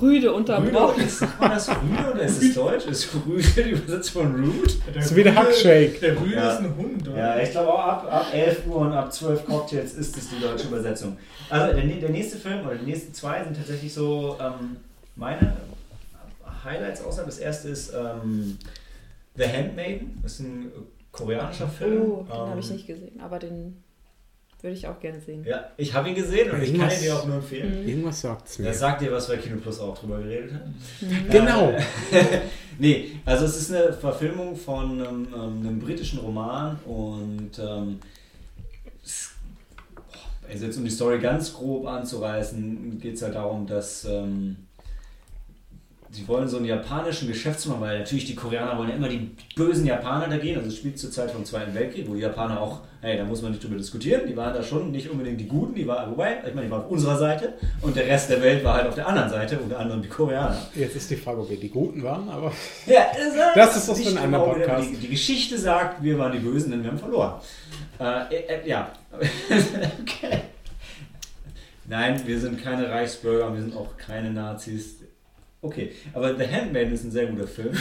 [0.00, 1.04] Rüde, unterbrochen.
[1.04, 2.86] ist, sagt man das Rüde oder ist es Deutsch?
[2.86, 4.68] Ist Rüde die Übersetzung von Rude?
[4.92, 6.00] Der ist wie der Rüde- Hackshake.
[6.00, 6.52] Der Rüde Ja.
[6.52, 7.16] ist ein Hund, oder?
[7.18, 10.40] Ja, ich glaube auch ab, ab 11 Uhr und ab 12 Cocktails ist es die
[10.40, 11.16] deutsche Übersetzung.
[11.50, 14.76] Also der, der nächste Film oder die nächsten zwei sind tatsächlich so ähm,
[15.16, 15.56] meine
[16.64, 18.58] Highlights außer das erste ist ähm,
[19.36, 20.72] The Handmaiden, das ist ein
[21.10, 22.02] koreanischer Film.
[22.02, 23.82] Oh, den ähm, habe ich nicht gesehen, aber den
[24.64, 25.44] würde ich auch gerne sehen.
[25.44, 27.82] Ja, ich habe ihn gesehen und ich kann ihn dir auch nur empfehlen.
[27.82, 27.88] Mhm.
[27.88, 28.66] Irgendwas sagt's mir.
[28.66, 30.66] Das sagt dir was, weil Kino Plus auch drüber geredet hat.
[30.66, 31.30] Mhm.
[31.30, 31.70] Genau.
[31.70, 32.40] Äh,
[32.78, 38.00] nee, also es ist eine Verfilmung von einem, ähm, einem britischen Roman und ähm,
[39.04, 39.32] es,
[39.94, 40.02] boah,
[40.48, 44.56] also jetzt um die Story ganz grob anzureißen, geht es halt darum, dass ähm,
[46.14, 49.84] sie wollen so einen japanischen Geschäftsmann, weil natürlich die Koreaner wollen ja immer die bösen
[49.84, 50.56] Japaner dagegen.
[50.56, 53.42] Also es spielt zur Zeit vom Zweiten Weltkrieg, wo die Japaner auch, hey, da muss
[53.42, 56.38] man nicht drüber diskutieren, die waren da schon nicht unbedingt die Guten, die waren, wobei,
[56.46, 58.94] ich meine, die waren auf unserer Seite und der Rest der Welt war halt auf
[58.94, 60.56] der anderen Seite, unter anderem die Koreaner.
[60.74, 62.52] Jetzt ist die Frage, ob wir die Guten waren, aber
[62.86, 63.06] Ja,
[63.54, 64.90] Das ist was nicht für ein anderer Podcast.
[64.90, 67.34] Die, die Geschichte sagt, wir waren die Bösen, denn wir haben verloren.
[67.98, 68.92] Äh, äh, ja.
[69.20, 70.42] okay.
[71.86, 74.96] Nein, wir sind keine Reichsbürger, wir sind auch keine Nazis.
[75.64, 77.72] Okay, aber The Handmaiden ist ein sehr guter Film.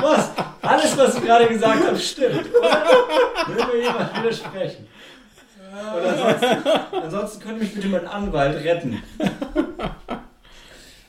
[0.00, 0.30] was?
[0.62, 2.82] Alles, was ich gerade gesagt habe, stimmt, oder?
[3.46, 4.88] Will mir jemand widersprechen?
[5.70, 9.02] Und ansonsten, ansonsten könnte mich bitte mein Anwalt retten.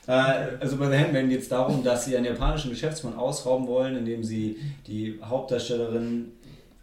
[0.06, 3.96] Äh, also bei The Handmaiden geht es darum, dass sie einen japanischen Geschäftsmann ausrauben wollen,
[3.96, 6.32] indem sie die Hauptdarstellerin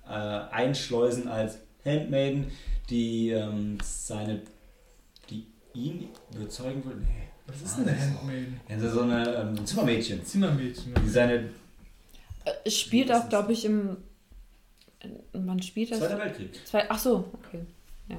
[0.09, 2.51] äh, einschleusen als Handmaiden,
[2.89, 4.41] die ähm, seine,
[5.73, 6.95] ihn überzeugen will.
[6.97, 7.27] Nee.
[7.47, 8.59] Was ist denn der Handmaiden?
[8.69, 10.93] Also so eine ähm, Zimmermädchen, Zimmermädchen.
[11.03, 11.33] die seine
[12.45, 13.97] Äh, Es spielt auch, glaube ich, im.
[15.33, 15.99] Man spielt das.
[15.99, 16.49] Zweiter Weltkrieg.
[16.65, 17.61] Zwei, ach so, okay.
[18.07, 18.17] Ja.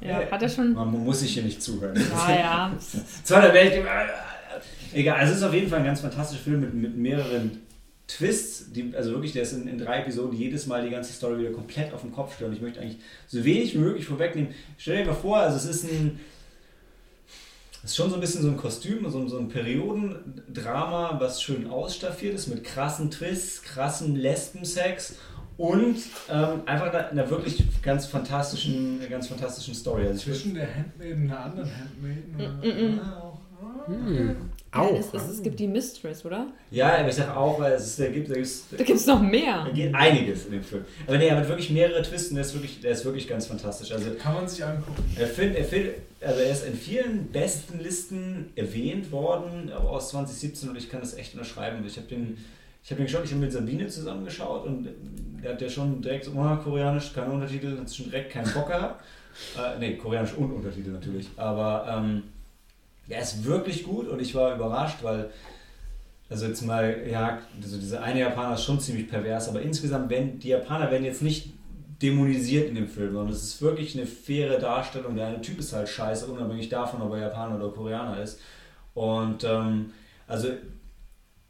[0.00, 0.30] Ja.
[0.30, 0.72] Hat er schon.
[0.72, 1.96] Man muss sich hier nicht zuhören.
[2.28, 2.76] Ja, ja.
[3.24, 3.84] Zweiter Weltkrieg.
[3.84, 7.58] äh, Egal, also es ist auf jeden Fall ein ganz fantastischer Film mit, mit mehreren
[8.08, 11.38] Twists, die, also wirklich, der ist in, in drei Episoden jedes Mal die ganze Story
[11.38, 12.52] wieder komplett auf den Kopf stellen.
[12.54, 12.98] Ich möchte eigentlich
[13.28, 14.52] so wenig wie möglich vorwegnehmen.
[14.78, 16.18] Stell dir mal vor, also es ist ein.
[17.84, 21.40] Es ist schon so ein bisschen so ein Kostüm, so, ein- so ein Periodendrama, was
[21.42, 25.14] schön ausstaffiert ist mit krassen Twists, krassen Lesbensex
[25.56, 25.96] und
[26.28, 30.06] ähm, einfach einer, einer wirklich ganz fantastischen, ganz fantastischen Story.
[30.06, 32.34] Also Zwischen der Handmaiden und einer anderen Handmaiden?
[32.34, 32.48] Oder?
[32.48, 33.00] Mm, mm.
[33.00, 33.40] Ah, auch.
[33.62, 34.34] Ah,
[34.72, 34.98] hm, Ja, auch.
[34.98, 36.46] es, es, es gibt die Mistress, oder?
[36.70, 39.20] Ja, aber ich sage auch, weil es ist, da gibt es Da gibt es noch
[39.22, 39.64] mehr.
[39.64, 40.84] da geht einiges in dem Film.
[41.06, 43.46] Aber nee, er hat wirklich mehrere Twists und der ist wirklich, der ist wirklich ganz
[43.46, 43.92] fantastisch.
[43.92, 45.02] Also Kann man sich angucken.
[45.18, 45.90] er, find, er, find,
[46.20, 51.00] also er ist in vielen besten Listen erwähnt worden aber aus 2017 und ich kann
[51.00, 51.82] das echt unterschreiben.
[51.86, 52.36] Ich habe den,
[52.84, 54.88] ich habe den geschaut, ich habe mit Sabine zusammengeschaut und
[55.42, 58.66] der hat ja schon direkt so, oh, koreanisch, keine Untertitel, hat schon direkt keinen Bock
[58.68, 59.02] gehabt.
[59.56, 61.28] Äh, nee, koreanisch und Untertitel natürlich.
[61.36, 62.24] Aber ähm,
[63.08, 65.30] der ist wirklich gut und ich war überrascht, weil,
[66.28, 70.38] also jetzt mal, ja, also dieser eine Japaner ist schon ziemlich pervers, aber insgesamt, wenn
[70.38, 71.52] die Japaner werden jetzt nicht
[72.02, 75.16] dämonisiert in dem Film, sondern es ist wirklich eine faire Darstellung.
[75.16, 78.40] Der eine Typ ist halt scheiße, unabhängig davon, ob er Japaner oder Koreaner ist.
[78.94, 79.92] Und ähm,
[80.26, 80.48] also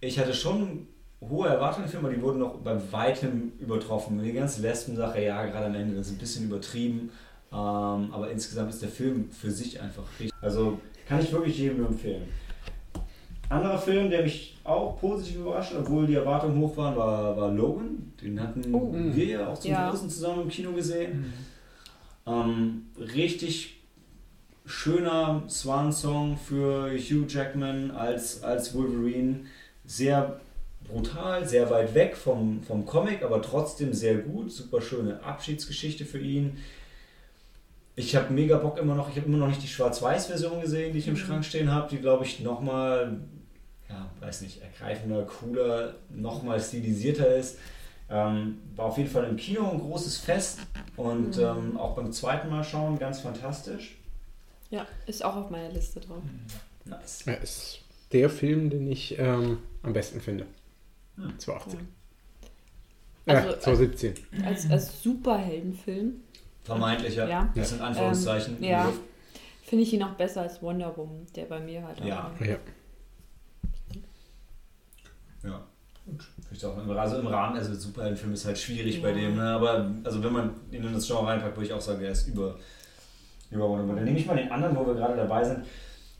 [0.01, 0.86] ich hatte schon
[1.20, 4.22] hohe Erwartungen Film, aber die wurden noch bei weitem übertroffen.
[4.22, 7.10] Die ganze Lesben-Sache, ja, gerade am Ende, das ist ein bisschen übertrieben.
[7.51, 10.32] Ähm, aber insgesamt ist der Film für sich einfach richtig.
[10.40, 12.22] Also kann ich wirklich jedem nur empfehlen.
[13.48, 18.12] Anderer Film, der mich auch positiv überrascht, obwohl die Erwartungen hoch waren, war, war Logan.
[18.22, 18.93] Den hatten Oh.
[18.93, 19.89] wir ja auch zum Ja.
[19.90, 21.32] Großen zusammen im Kino gesehen.
[22.26, 22.32] Mhm.
[22.32, 23.80] Ähm, richtig
[24.66, 29.40] schöner Swan-Song für Hugh Jackman als, als Wolverine.
[29.86, 30.39] Sehr
[30.86, 34.52] brutal, sehr weit weg vom, vom Comic, aber trotzdem sehr gut.
[34.52, 36.59] Super schöne Abschiedsgeschichte für ihn.
[37.98, 39.10] Ich habe mega Bock immer noch.
[39.10, 41.18] Ich habe immer noch nicht die Schwarz-Weiß-Version gesehen, die ich im Mhm.
[41.18, 43.18] Schrank stehen habe, die glaube ich nochmal,
[43.88, 47.58] ja, weiß nicht, ergreifender, cooler, nochmal stilisierter ist.
[48.08, 50.60] Ähm, war auf jeden Fall im Kino ein großes Fest
[50.96, 51.42] und Mhm.
[51.42, 53.96] ähm, auch beim zweiten Mal schauen ganz fantastisch.
[54.70, 56.22] Ja, ist auch auf meiner Liste drauf.
[56.84, 57.24] Nice.
[57.26, 57.80] Ja, ist
[58.12, 60.46] der Film, den ich ähm, am besten finde.
[61.16, 61.36] Hm.
[61.38, 61.80] 2018.
[63.26, 63.34] Ja.
[63.34, 64.14] Ja, Also, 2017.
[64.44, 66.22] Als, als Superheldenfilm
[66.68, 67.28] Vermeintlicher.
[67.28, 67.48] Ja.
[67.54, 68.56] Das sind Anführungszeichen.
[68.62, 68.92] Ähm, ja.
[69.64, 72.30] finde ich ihn noch besser als Wonder Woman, der bei mir halt Ja.
[72.36, 72.44] auch.
[72.44, 72.56] Ja.
[75.44, 75.60] Ja.
[76.50, 79.14] Ich auch, also im Rahmen, also Superheldenfilm ist halt schwierig bei Ja.
[79.16, 79.42] dem, ne?
[79.50, 82.26] aber also wenn man ihn in das Genre reinpackt, würde ich auch sagen, er ist
[82.28, 82.56] über,
[83.50, 83.96] über Wonder Woman.
[83.96, 85.64] Dann nehme ich mal den anderen, wo wir gerade dabei sind.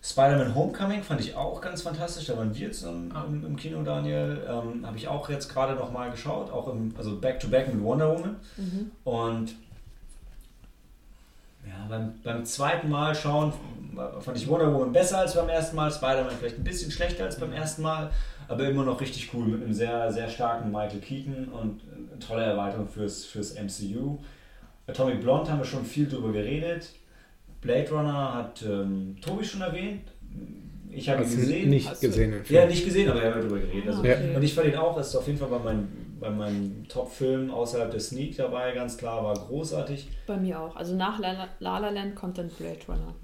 [0.03, 3.25] Spider-Man Homecoming fand ich auch ganz fantastisch, da waren wir zusammen Ah.
[3.27, 4.43] im, im Kino, Daniel.
[4.49, 8.11] Ähm, Habe ich auch jetzt gerade noch mal geschaut, auch im, also Back-to-Back mit Wonder
[8.17, 8.37] Woman.
[8.59, 8.91] Mhm.
[9.05, 9.57] Und
[11.69, 13.53] ja, beim, beim zweiten Mal schauen
[14.21, 17.39] fand ich Wonder Woman besser als beim ersten Mal, Spider-Man vielleicht ein bisschen schlechter als
[17.39, 18.11] beim ersten Mal,
[18.47, 21.81] aber immer noch richtig cool mit einem sehr, sehr starken Michael Keaton und
[22.11, 24.19] eine tolle Erweiterung fürs, fürs MCU.
[24.87, 26.91] Atomic Blonde haben wir schon viel drüber geredet.
[27.61, 30.09] Blade Runner hat ähm, Tobi schon erwähnt.
[30.91, 31.69] Ich habe ihn gesehen.
[31.69, 32.35] nicht gesehen.
[32.49, 33.89] Ja, nicht gesehen, aber er hat darüber geredet.
[33.89, 34.35] Also, okay.
[34.35, 35.89] Und ich fand ihn auch, ist auf jeden Fall bei meinem,
[36.21, 40.09] bei meinem Top-Film außerhalb des Sneak dabei, ganz klar, war großartig.
[40.27, 40.77] Bei mir auch.
[40.77, 43.15] Also nach La La La Land kommt dann Blade Runner.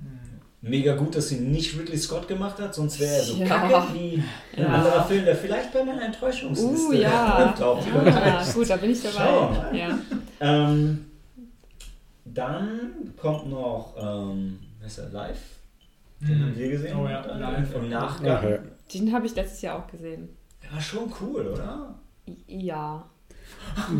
[0.62, 3.46] Mega gut, dass sie nicht Ridley Scott gemacht hat, sonst wäre er so Ja.
[3.46, 4.14] kacke wie
[4.56, 4.66] ein Ja.
[4.68, 7.48] anderer Film, der vielleicht bei meiner Enttäuschungsliste Uh, ja.
[7.50, 7.86] auftaucht.
[7.86, 9.24] Ja, gut, da bin ich dabei.
[9.30, 9.76] Mal.
[9.76, 9.98] Ja.
[10.40, 11.04] Ähm,
[12.24, 15.38] dann kommt noch, ähm, was ist der, Live?
[16.20, 16.96] Den haben wir gesehen.
[16.96, 17.74] Oh ja, live.
[17.74, 18.50] Im Nachgang.
[18.50, 18.58] ja.
[18.94, 20.28] Den habe ich letztes Jahr auch gesehen.
[20.62, 21.94] Der war schon cool, oder?
[22.46, 23.08] Ja.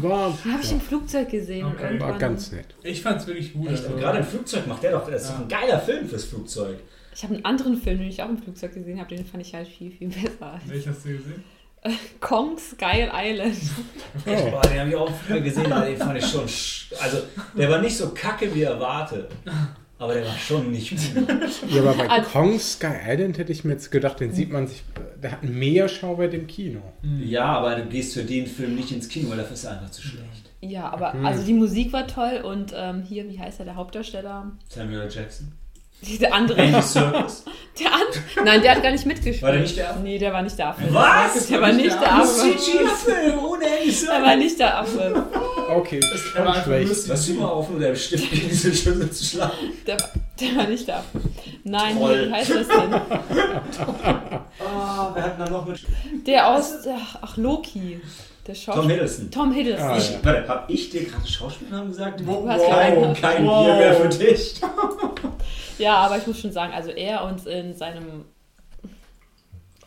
[0.01, 1.67] War, Den habe ich im Flugzeug gesehen.
[1.67, 1.99] Okay.
[2.01, 2.75] war ganz nett.
[2.83, 3.69] Ich fand's wirklich gut.
[3.71, 3.85] Echt?
[3.85, 5.37] also- gerade im Flugzeug macht der doch, das ist Ja.
[5.39, 6.79] ein geiler Film fürs Flugzeug.
[7.15, 9.55] Ich habe einen anderen Film, den ich auch im Flugzeug gesehen habe, den fand ich
[9.55, 10.61] halt viel, viel besser.
[10.67, 11.45] Welchen hast du gesehen?
[12.21, 13.57] Kong Skull Island.
[14.27, 14.51] Oh.
[14.51, 16.47] Boah, den habe ich auch früher gesehen, aber den fand ich schon.
[16.47, 17.19] sch- Also,
[17.57, 19.31] der war nicht so kacke wie erwartet.
[20.05, 21.01] Aber der war schon nicht gut.
[21.71, 24.67] Ja, aber bei Also- Kong Sky Island hätte ich mir jetzt gedacht, den sieht man
[24.67, 24.83] sich,
[25.23, 26.81] der hat mehr Schauwert im Kino.
[27.23, 29.91] Ja, aber du gehst für den Film nicht ins Kino, weil dafür ist er einfach
[29.91, 30.51] zu schlecht.
[30.61, 31.25] Ja, aber Hm.
[31.27, 34.53] also die Musik war toll und ähm, hier, wie heißt er, der Hauptdarsteller?
[34.69, 35.09] Samuel.
[35.11, 35.53] Jackson.
[36.21, 36.59] Der andere.
[36.61, 37.45] Andy Serkis.
[37.81, 39.43] Der and Nein, der hat gar nicht mitgespielt.
[39.43, 39.99] War der nicht der Affe?
[40.01, 40.83] Nee, der war nicht der Affe.
[40.91, 41.49] Was?
[41.49, 42.41] Der war nicht der Affe.
[42.57, 45.27] CGI-Film ohne Andy Der war nicht der Affe.
[45.75, 46.01] Okay,
[46.37, 46.89] Er war schlecht.
[46.89, 47.09] lustig.
[47.09, 49.53] Lass du mal auf, nur der Stift gegen diese Schüssel zu schlagen.
[49.89, 50.11] Der, war-
[50.41, 51.21] der war nicht der Affe.
[51.65, 52.27] Nein, Toll.
[52.29, 52.95] wie heißt das denn?
[54.61, 55.81] Ah, wer hat da noch mit?
[56.27, 56.73] Der aus.
[56.89, 58.01] Ach, ach, Loki.
[58.47, 58.89] Der Tom.
[58.89, 59.31] Hiddleston.
[59.31, 59.89] Tom Hiddleston.
[59.91, 60.19] Ah, Ich, ja.
[60.23, 62.21] warte, hab ich dir gerade Schauspielernamen gesagt?
[62.21, 63.15] Du hast Kein, keinen.
[63.15, 63.65] kein Wow.
[63.67, 64.55] Bier mehr für dich.
[65.77, 68.27] Ja, aber ich muss schon sagen, also er und in seinem.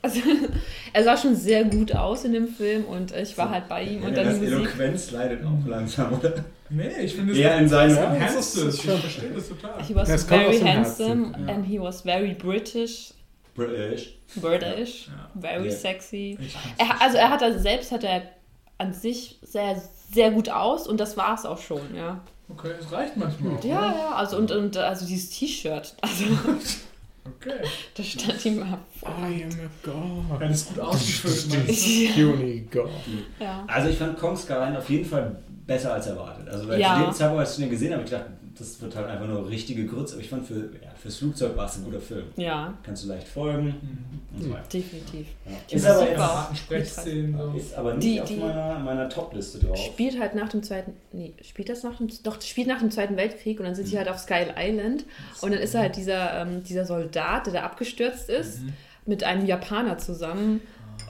[0.01, 0.19] Also,
[0.93, 4.03] er sah schon sehr gut aus in dem Film und ich war halt bei ihm
[4.03, 4.57] und dann das die Musik.
[4.59, 6.33] Eloquenz leidet auch langsam, oder?
[6.69, 7.39] Nee, ich finde es.
[7.39, 8.75] Eher in seinem Ja, das es.
[8.75, 9.81] Ich verstehe das total.
[9.81, 11.35] He was Ja, aus very handsome Herzen.
[11.47, 11.53] Ja.
[11.53, 13.13] and he was very British,
[13.55, 14.17] British.
[14.35, 15.29] British, Ja.
[15.39, 15.71] very Ja.
[15.71, 16.37] sexy.
[16.77, 18.23] Er, also er hat also selbst hat er
[18.77, 19.81] an sich sehr
[20.11, 22.21] sehr gut aus und das war es auch schon, ja.
[22.49, 23.63] Okay, es reicht manchmal auch.
[23.63, 23.95] Ja, ne?
[23.97, 26.25] ja, also und, und also dieses T-Shirt, also
[27.25, 27.59] Okay.
[27.95, 28.79] das stand ihm ab.
[29.03, 30.41] I am a god.
[30.49, 32.13] Ist gut du?
[32.13, 32.89] Puny god.
[33.39, 33.65] Ja.
[33.67, 35.35] Also ich fand Kong Skyline auf jeden Fall
[35.65, 36.47] besser als erwartet.
[36.47, 36.95] Also weil Ja.
[36.95, 38.27] zu dem Zeitpunkt, als ich den gesehen habe, ich gedacht,
[38.57, 40.13] das wird halt einfach nur richtige Grütze.
[40.13, 40.69] Aber ich fand für,
[41.01, 42.25] fürs Flugzeug war es ein guter Film.
[42.35, 44.37] Ja, Kannst du leicht folgen Mhm.
[44.37, 44.67] und so weiter.
[44.73, 45.27] definitiv.
[45.45, 45.51] Ja.
[45.75, 49.77] Ist, Musik aber jetzt, ist aber nicht Die- auf die- meiner, meiner Top-Liste drauf.
[49.77, 53.15] Spielt halt nach dem zweiten, nee, spielt das nach dem, doch, spielt nach dem Zweiten
[53.17, 55.05] Weltkrieg und dann sind die halt auf Sky Island
[55.41, 58.73] und dann ist er halt dieser, ähm, dieser Soldat, der da abgestürzt ist, Mhm.
[59.05, 60.61] mit einem Japaner zusammen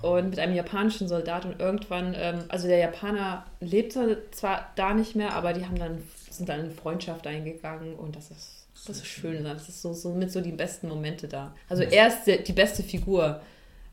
[0.02, 3.94] und mit einem japanischen Soldat und irgendwann, ähm, also der Japaner lebt
[4.32, 5.98] zwar da nicht mehr, aber die haben dann,
[6.30, 8.57] sind dann in Freundschaft eingegangen und das ist,
[8.88, 11.54] das ist schön, das ist so, so mit so die besten Momente da.
[11.70, 13.42] Also er ist der, die beste Figur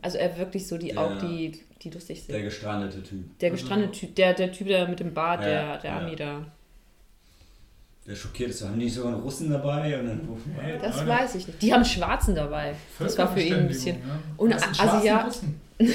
[0.02, 2.44] Also er wirklich so die Der- auch die, die lustig Der sind.
[2.44, 3.38] gestrandete Typ.
[3.38, 5.98] Der gestrandete Typ, der, der Typ der mit dem Bart, Ja, der, der ja.
[5.98, 6.44] Ami da.
[8.06, 8.62] Der schockiert ist.
[8.62, 9.98] Haben die sogar einen Russen dabei?
[9.98, 10.28] Und dann,
[10.60, 11.62] Hey, Das Leute, weiß ich nicht.
[11.62, 12.74] Die haben einen Schwarzen dabei.
[12.98, 13.96] Das war für ihn ein bisschen.
[14.36, 15.58] Und das sind also ja- Russen.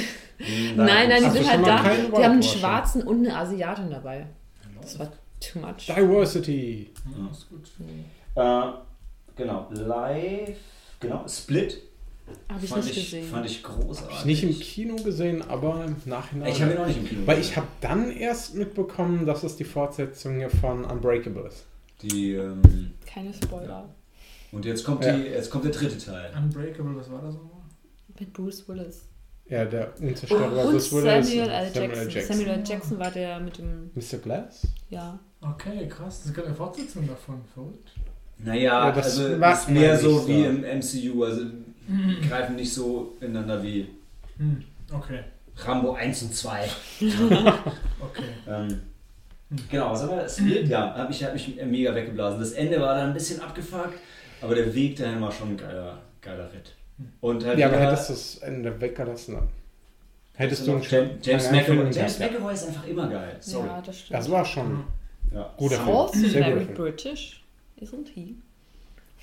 [0.76, 1.84] Nein, nein, die sind halt da.
[1.84, 2.44] Die haben einen?
[2.44, 4.26] Schwarzen und eine Asiatin dabei.
[4.82, 5.12] Das war
[5.42, 5.86] too much.
[5.88, 6.90] Diversity.
[7.16, 7.70] Ja, ist gut.
[8.36, 8.80] Äh,
[9.40, 9.68] genau.
[9.72, 10.58] Live.
[11.00, 11.28] Genau.
[11.28, 11.82] Split.
[12.48, 13.28] Habe ich fand nicht ich, gesehen.
[13.28, 14.16] Fand ich großartig.
[14.16, 16.52] Hab ich nicht im Kino gesehen, aber im Nachhinein.
[16.52, 17.56] Ich habe ihn auch nicht im Kino Weil ich gesehen.
[17.58, 21.66] habe dann erst mitbekommen, dass es die Fortsetzung hier von Unbreakable ist.
[22.04, 22.62] Die, ähm,
[23.06, 23.90] Keine Spoiler.
[24.52, 25.18] und jetzt kommt, Ja.
[25.18, 26.32] die, jetzt kommt der dritte Teil.
[26.38, 27.62] Unbreakable, was war das nochmal?
[28.20, 29.06] Mit Bruce Willis.
[29.48, 31.72] Ja, der Und, unzerstörbare und Bruce Willis Samuel L.
[31.74, 32.22] Jackson.
[32.22, 32.64] Samuel L.
[32.64, 33.90] Jackson war der mit dem.
[33.96, 34.18] Mr.
[34.20, 34.68] Glass?
[34.90, 35.20] Ja.
[35.42, 36.22] Okay, krass.
[36.24, 37.42] Das gibt eine Fortsetzung davon.
[37.54, 37.90] Verrückt.
[38.44, 40.50] Naja, Ja, das also ist mehr so wie so.
[40.50, 41.24] im MCU.
[41.26, 41.42] Also
[42.28, 43.88] greifen nicht so ineinander wie
[44.38, 44.64] Hm.
[44.92, 45.20] Okay.
[45.58, 46.70] Rambo 1 und 2.
[48.02, 48.24] Okay.
[48.48, 48.80] Ähm,
[49.70, 50.30] genau, was haben wir?
[50.30, 52.40] Split, ja, hat mich, hat mich mega weggeblasen.
[52.40, 54.00] Das Ende war dann ein bisschen abgefuckt,
[54.42, 56.74] aber der Weg dahin war schon ein geiler, geiler Ritt.
[57.22, 59.48] Und halt Ja, aber hättest du das Ende weggelassen, dann
[60.36, 60.82] hättest du einen.
[60.84, 61.64] James, James McAvoy.
[61.66, 62.20] Film James.
[62.20, 63.36] McAvoy ist einfach immer geil.
[63.42, 63.68] Sorry.
[63.68, 64.20] Ja, das stimmt.
[64.20, 64.84] Das war schon
[65.34, 65.54] Ja.
[65.58, 66.08] guter Film.
[66.30, 66.76] Sehr very guter Film.
[66.78, 67.39] British,
[67.82, 68.36] isn't he?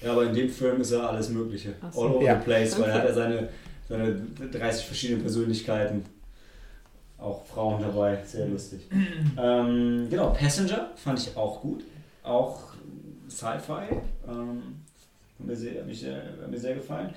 [0.02, 1.74] Ja, aber in dem Film ist er alles Mögliche.
[1.92, 2.02] So.
[2.02, 2.38] All over Ja.
[2.38, 3.48] the place, weil er hat ja seine,
[3.88, 4.14] seine
[4.52, 6.04] 30 verschiedene Persönlichkeiten.
[7.18, 8.80] Auch Frauen dabei, sehr lustig.
[9.38, 11.82] ähm, genau, Passenger fand ich auch gut.
[12.22, 12.60] Auch
[13.30, 13.94] Sci-Fi.
[14.28, 14.62] Ähm,
[15.38, 17.14] hat, mir sehr, hat, mich sehr, hat mir sehr gefallen.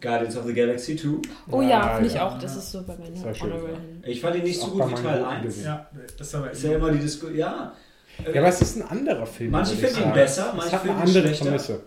[0.00, 1.08] Guardians of the Galaxy 2.
[1.50, 2.26] Oh ja, Ja, finde ich ja.
[2.28, 2.38] auch.
[2.38, 3.76] Das ist so bei schön, Honorable.
[4.04, 5.42] Ich fand ihn nicht Ist so gut wie meinen Teil guten 1.
[5.42, 5.64] gewesen.
[5.64, 5.86] Ja,
[6.18, 7.38] das ist aber Ist ja immer die Diskussion.
[7.38, 7.72] Ja.
[8.32, 9.50] Ja, aber es ist ein anderer Film.
[9.50, 11.44] Manche ich finden ihn besser, Es manche finden ihn andere schlechter.
[11.46, 11.80] Prämisse.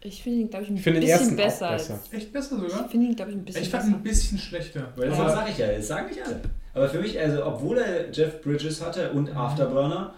[0.00, 1.70] Ich finde ihn, glaube ich, ein Ich finde den bisschen ersten besser.
[1.72, 1.98] besser.
[2.12, 2.88] echt besser Ich sogar.
[2.88, 3.96] finde ihn, glaube ich, ein bisschen Ich fand ihn besser.
[3.98, 4.92] ein bisschen schlechter.
[4.96, 6.40] Weil das sage ich ja, das sagen nicht alle.
[6.74, 10.14] Aber für mich, also obwohl er Jeff Bridges hatte und Afterburner,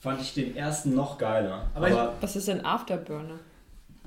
[0.00, 1.66] fand ich den ersten noch geiler.
[1.74, 3.38] Aber Aber, ich- Was ist denn Afterburner?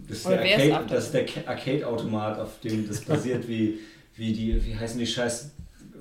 [0.07, 0.95] das ist oder der wer ist Arcade- Afterburner?
[0.95, 3.80] das ist der Ca- Arcade-Automat, auf dem das basiert, wie,
[4.15, 5.52] wie die, wie heißen die scheiß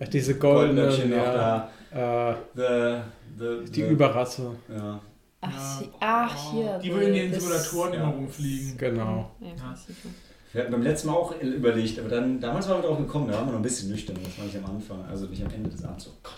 [0.02, 2.30] Ach, diese goldenen, noch ja, da.
[2.30, 3.02] äh, The,
[3.40, 4.54] the, die the, Überrasse.
[4.68, 5.00] Ja.
[5.40, 5.78] Ach, Ja.
[5.78, 6.78] sie, ach hier.
[6.82, 8.02] Die, wo in den Simulatoren ja.
[8.02, 8.76] immer rumfliegen.
[8.76, 9.30] Genau.
[9.40, 9.74] Ja, Ja.
[10.52, 13.34] Wir hatten beim letzten Mal auch überlegt, aber dann, damals waren wir drauf gekommen, da
[13.34, 15.70] waren wir noch ein bisschen nüchtern, das war nicht am Anfang, also nicht am Ende
[15.70, 16.08] des Abends.
[16.08, 16.34] Oh Gott.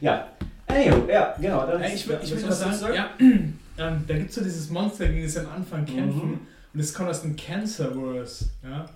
[0.00, 0.28] Ja,
[0.66, 1.66] anywho, ja, genau.
[1.66, 2.72] Dann ich willst du was sagen.
[2.80, 6.30] dazu Ja, ähm, da gibt es so dieses Monster, gegen das sie am Anfang kämpfen.
[6.30, 6.40] Mhm.
[6.72, 8.46] Und es kommt aus dem Cancerverse.
[8.62, 8.88] Ja?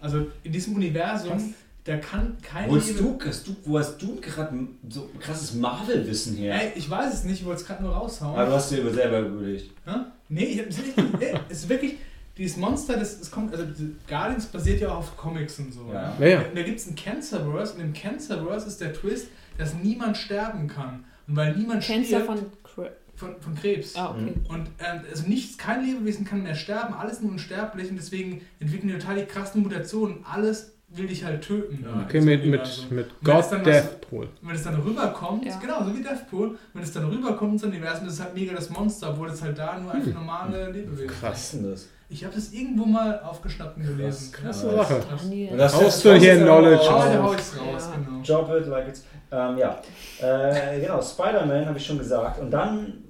[0.00, 1.54] Also in diesem Universum,
[1.84, 4.58] da kann kein Wo hast Leben- du, hast du, wo hast du gerade
[4.88, 6.54] so krasses Marvel-Wissen her?
[6.60, 8.34] Ey, ich weiß es nicht, ich wollte es gerade nur raushauen.
[8.38, 9.70] Aber du hast dir über selber überlegt.
[9.84, 9.92] Hä?
[10.30, 10.94] Nee, ich hab's nicht.
[11.50, 11.96] es ist wirklich.
[12.36, 13.64] Dieses Monster, das, das kommt, also
[14.08, 15.88] Guardians basiert ja auch auf Comics und so.
[15.92, 16.16] Ja.
[16.18, 16.38] Ja, ja.
[16.40, 20.66] Und da gibt es ein Cancerverse und im Cancerverse ist der Twist, dass niemand sterben
[20.66, 21.04] kann.
[21.28, 22.26] Und weil niemand Cancer stirbt
[22.64, 22.86] von.
[23.16, 23.94] Von, von Krebs.
[23.94, 24.34] Ah, okay.
[24.48, 28.88] Und ähm, also nichts, kein Lebewesen kann mehr sterben, alles nur unsterblich und deswegen entwickeln
[28.88, 30.24] die total die krassen Mutationen.
[30.28, 31.84] Alles will dich halt töten.
[31.84, 32.02] Ja.
[32.04, 34.28] Okay, mit, mit, Also, mit wenn es God Deathpool.
[34.42, 35.58] wenn es dann rüberkommt, Ja.
[35.58, 38.70] genau, so wie Deathpool, wenn es dann rüberkommt ins Universum, das ist halt mega das
[38.70, 41.22] Monster, obwohl es halt da nur einfach normale Lebewesen ist.
[41.22, 41.88] Was ist denn das?
[42.10, 44.30] Ich habe das irgendwo mal aufgeschnappt und gelesen.
[44.30, 44.84] Krasse Ja.
[44.84, 45.02] Sache.
[45.50, 47.96] Und das Haust du hier Knowledge raus, Ja.
[47.96, 48.22] genau.
[48.44, 49.04] Drop it like it's.
[49.32, 49.80] Ähm, ja.
[50.20, 52.38] Äh, genau, Spider-Man habe ich schon gesagt.
[52.40, 53.04] Und dann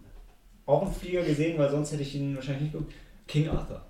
[0.65, 2.93] auch einen Flieger gesehen, weil sonst hätte ich ihn wahrscheinlich nicht geguckt.
[3.27, 3.83] King Arthur.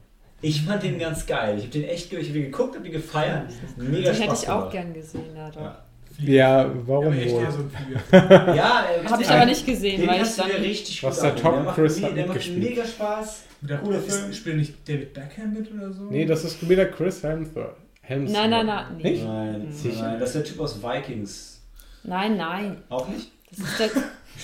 [0.44, 1.56] Ich fand den ganz geil.
[1.56, 3.46] Ich habe den echt ich hab den geguckt, habe den gefeiert.
[3.76, 4.72] Mega Den Spaß hätte ich auch gemacht.
[4.72, 5.60] gern gesehen, ja, doch.
[5.60, 5.80] Ja.
[6.18, 7.42] Ja, warum echt wohl?
[7.42, 8.00] eher so ein Flieger.
[8.54, 10.50] Ja, äh, Habe ich aber nicht gesehen, Den weil ich dann.
[10.50, 11.36] richtig Was gut der.
[11.36, 13.42] Tom macht Cruise hat Der macht mega Spaß.
[13.62, 14.32] Der Cooler Film.
[14.32, 16.02] Spielt nicht David Beckham mit oder so?
[16.05, 17.74] Nee, das ist wieder Chris Hemsworth.
[18.02, 18.32] Hemsworth.
[18.32, 18.97] Nein, nein, nein.
[18.98, 19.24] Nicht?
[19.24, 20.02] Nein, Sicher?
[20.02, 21.60] nein, das ist der Typ aus Vikings.
[22.05, 22.76] Nein, nein.
[22.90, 23.32] Auch nicht?
[23.50, 23.90] Das ist der,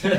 [0.02, 0.10] Okay,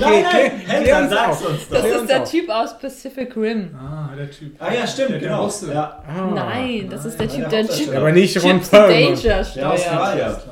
[0.00, 1.48] nein, klär- nein, klär Hendra, uns sag's auf.
[1.50, 1.70] uns doch.
[1.74, 2.30] das Klär ist der auf.
[2.30, 3.74] Typ aus Pacific Rim.
[3.78, 4.54] Ah, der Typ.
[4.58, 5.44] Ah ja, stimmt, Der- der genau.
[5.44, 5.72] Russe.
[5.72, 6.02] Ja.
[6.06, 6.30] Ah.
[6.34, 7.74] Nein, das ist der Nein, Typ, der der.
[7.74, 8.90] Chip, Aber nicht Ron Perlman.
[9.14, 10.46] Danger Der steuert.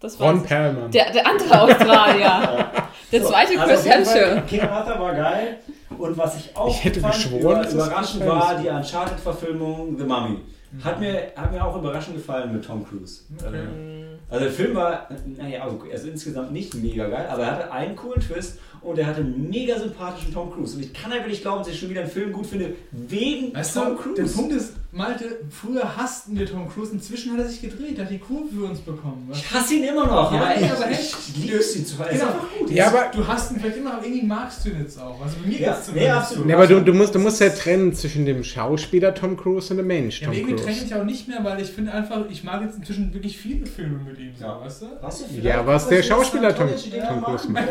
[0.00, 0.90] Das Ron war Perlman.
[0.90, 2.66] der, der andere Australier.
[3.10, 3.92] Der zweite Also auf Chris Fall,
[4.26, 4.46] Hemsworth.
[4.48, 5.56] King Arthur war geil.
[5.96, 10.38] Und was ich auch Ich hätte fand, geschworen, über, überraschend war, die Uncharted-Verfilmung The Mummy.
[10.84, 13.22] Hat mir, hat mir auch überraschend gefallen mit Tom Cruise.
[13.42, 13.97] Okay.
[14.30, 15.08] Also der Film war,
[15.38, 19.20] naja, also insgesamt nicht mega geil, aber er hatte einen coolen Twist und er hatte
[19.20, 20.76] einen mega sympathischen Tom Cruise.
[20.76, 23.54] Und ich kann einfach nicht glauben, dass ich schon wieder einen Film gut finde, wegen
[23.54, 24.22] Weißt Tom du, Cruise.
[24.22, 28.10] der Punkt ist, Malte, früher hassten wir Tom Cruise, inzwischen hat er sich gedreht, hat
[28.10, 29.28] die Kurve für uns bekommen.
[29.32, 32.00] Ich hasse ihn immer noch, Ja, aber, nee, ich, aber ich, liebe ihn zu Ist
[32.00, 32.70] einfach gut.
[32.70, 35.20] Ja, aber- du hast ihn vielleicht immer, aber irgendwie magst du ihn jetzt auch.
[35.22, 36.42] Also bei mir Ja, geht's nee, zumindest absolut.
[36.42, 36.46] so.
[36.48, 39.76] Nee, aber du, du, musst, du musst ja trennen zwischen dem Schauspieler Tom Cruise und
[39.76, 42.24] dem Mensch Ja, Tom aber irgendwie trenne ich auch nicht mehr, weil ich finde einfach,
[42.30, 44.60] ich mag jetzt inzwischen wirklich viele Filme mit ihm, so, Ja.
[44.64, 44.86] weißt du?
[45.02, 47.22] Hast du vielleicht Ja, was der was Schauspieler Tom, Tom?
[47.24, 47.68] Cruise macht.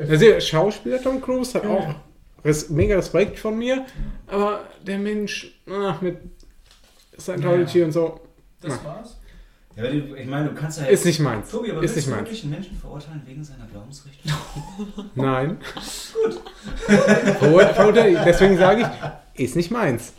[0.00, 1.70] Also der Schauspieler Tom Cruise hat Ja.
[1.70, 1.94] auch
[2.44, 3.86] res mega Respekt von mir,
[4.26, 6.18] aber der Mensch ah, mit
[7.18, 7.84] Scientology Ja.
[7.86, 8.20] und so
[8.60, 9.16] Das war's.
[9.76, 11.50] Ja, du- ich meine, du kannst ja ist nicht meins.
[11.50, 12.20] Tobi, aber ist willst nicht du meins.
[12.24, 14.30] wirklich einen Menschen verurteilen wegen seiner Glaubensrichtung?
[15.14, 15.58] Nein.
[17.40, 17.66] Gut.
[18.26, 18.90] Deswegen sage
[19.34, 20.12] ich, ist nicht meins.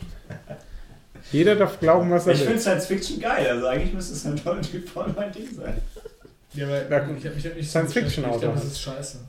[1.30, 2.60] Jeder darf glauben, was er Ich finde will.
[2.60, 5.80] Science Fiction geil, also eigentlich müsste Scientology voll mein Ding sein.
[6.54, 8.18] Ja, aber Da- ich habe mich hab nicht Science so Fiction beschäftigt.
[8.18, 8.72] Ich Autor glaube, das halt.
[8.72, 9.18] ist scheiße.
[9.18, 9.28] Also,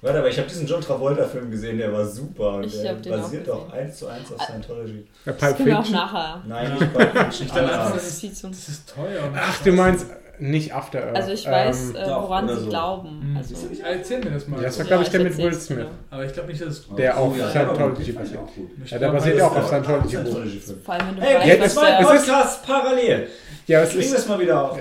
[0.00, 3.02] Warte, aber ich habe diesen John Travolta-Film gesehen, der war super und Ich der hab
[3.02, 5.06] den auch basiert auch eins zu eins auf Scientology.
[5.24, 5.96] Das Pulp können wir auch Fiction.
[5.96, 6.42] nachher.
[6.46, 6.74] Nein, Ja.
[6.74, 7.72] nicht Pulp Fiction, danach.
[7.86, 9.32] einfach- Das ist das teuer.
[9.34, 10.06] Ach, du meinst
[10.40, 11.16] nicht After Earth.
[11.16, 12.68] Also ich weiß, Ähm, äh, doch, woran sie so.
[12.68, 13.30] glauben.
[13.32, 13.36] Mhm.
[13.36, 14.56] Also, Ja, Erzähl mir das mal.
[14.58, 15.86] Ja, das war, glaub ich, der mit Will Smith.
[16.10, 16.88] aber ich glaube nicht, dass es.
[16.96, 18.40] Der Oh, auf ja, Scientology basiert.
[18.86, 20.60] Ja, der basiert auch das- auf Scientology.
[20.84, 22.02] Vor allem, wenn du Hey, jetzt was zwei.
[22.04, 23.26] Podcasts parallel.
[23.66, 24.12] Ja, es ist.
[24.16, 24.78] es mal wieder auf.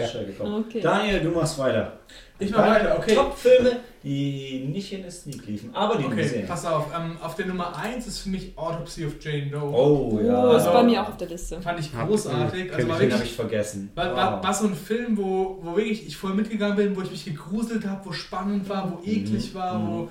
[0.81, 1.93] Daniel, du machst weiter.
[2.39, 3.15] Ich mach weiter, okay.
[3.15, 6.85] Top-Filme, die nicht in der Sneak liefen, aber die Okay, gesehen pass auf.
[6.95, 9.61] Ähm, auf der Nummer 1 ist für mich Autopsy of Jane Doe.
[9.63, 10.43] Oh, ja.
[10.45, 11.59] Oh, ist Also- bei mir auch auf der Liste.
[11.61, 12.73] Fand ich Hab- großartig.
[12.73, 13.91] Also war Den habe ich vergessen.
[13.95, 17.11] War, war, war so ein Film, wo, wo wirklich ich voll mitgegangen bin, wo ich
[17.11, 20.09] mich gegruselt habe, wo spannend war, wo eklig war, wo,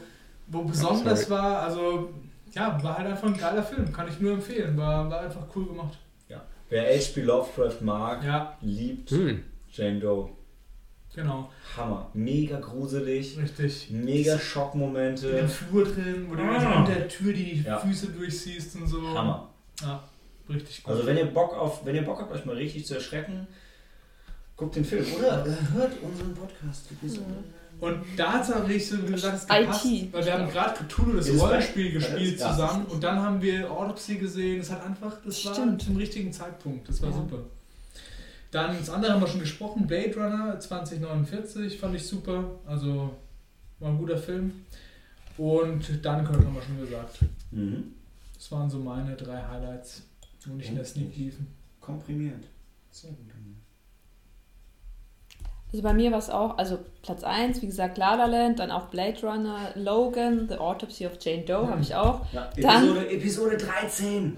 [0.49, 1.63] wo besonders war.
[1.63, 2.11] Also,
[2.55, 3.93] ja, war halt einfach ein geiler Film.
[3.93, 4.77] Kann ich nur empfehlen.
[4.77, 5.99] War, war einfach cool gemacht.
[6.69, 7.21] Wer H.P.
[7.23, 9.41] Lovecraft mag, Ja, liebt Hm.
[9.71, 10.31] Jane Doe.
[11.17, 11.51] Genau.
[11.77, 12.09] Hammer.
[12.15, 13.91] Mega gruselig, Richtig.
[13.91, 15.33] mega In Schockmomente.
[15.33, 16.79] dem Flur drin, wo du Ah.
[16.81, 17.79] in der Tür die Ja.
[17.79, 19.03] Füße durchsiehst und so.
[19.15, 19.49] Hammer.
[19.83, 20.05] Ja,
[20.49, 20.95] richtig gut.
[20.95, 23.49] Also wenn ihr Bock auf, wenn ihr Bock habt, euch mal richtig zu erschrecken,
[24.57, 26.89] guckt den Film oder hört unseren Podcast.
[27.79, 29.59] Und dazu habe ich so gesagt, es IT.
[29.61, 33.43] gepasst, weil wir haben gerade Cthulhu, das Ist Rollenspiel, gespielt ja, zusammen und dann haben
[33.43, 34.61] wir Autopsy gesehen.
[34.61, 35.83] Das hat einfach, das war Stimmt.
[35.83, 36.89] zum richtigen Zeitpunkt.
[36.89, 37.17] Das war Ja.
[37.17, 37.39] super.
[38.57, 42.43] Dann das andere haben wir schon gesprochen, Blade Runner 2049 fand ich super.
[42.67, 43.15] Also
[43.81, 44.65] war ein guter Film.
[45.37, 47.19] Und Dunkirk haben wir schon gesagt.
[47.51, 47.93] Mhm.
[48.35, 50.05] Das waren so meine drei Highlights,
[50.47, 51.47] wo nicht in der Sneak liefen.
[51.83, 52.45] Komprimiert.
[52.91, 53.19] Sehr gut.
[55.73, 58.71] Also bei mir war es auch, also Platz 1, wie gesagt, La La Land, dann
[58.71, 61.71] auch Blade Runner, Logan, The Autopsy of Jane Doe Mhm.
[61.71, 62.33] habe ich auch.
[62.33, 64.37] Ja, Dann- Episode, Episode 13.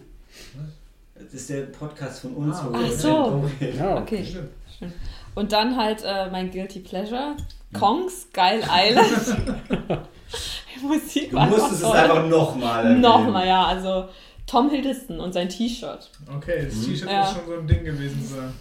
[1.24, 2.56] Das ist der Podcast von uns.
[2.58, 2.68] Ah.
[2.70, 3.50] wo Ach wir so.
[3.76, 4.24] Ja, Okay.
[4.24, 4.94] Stimmt.
[5.34, 7.36] Und dann halt äh, mein Guilty Pleasure,
[7.72, 9.58] Kongs, Geil Island.
[10.82, 12.96] Musik Du musstest es einfach nochmal.
[12.98, 14.08] Nochmal, ja, also
[14.46, 16.10] Tom Hiddleston und sein T-Shirt.
[16.36, 16.84] Okay, das Mhm.
[16.84, 17.20] T-Shirt Ja.
[17.22, 18.52] muss schon so ein Ding gewesen sein.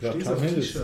[0.00, 0.82] Ja, Stehst Tom auf Hiddleston.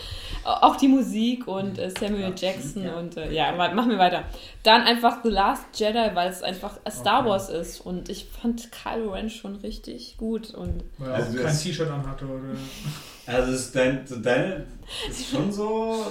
[0.44, 2.96] Auch die Musik und äh, Samuel Jackson Ja.
[2.98, 4.24] und äh, ja, ma- machen wir weiter.
[4.62, 7.28] Dann einfach The Last Jedi, weil es einfach Star Okay.
[7.30, 11.58] Wars ist und ich fand Kylo Ren schon richtig gut und Weil er Also kein
[11.58, 12.42] T-Shirt anhatte oder.
[13.26, 14.64] Also ist dein, so deine
[15.10, 16.02] ist schon so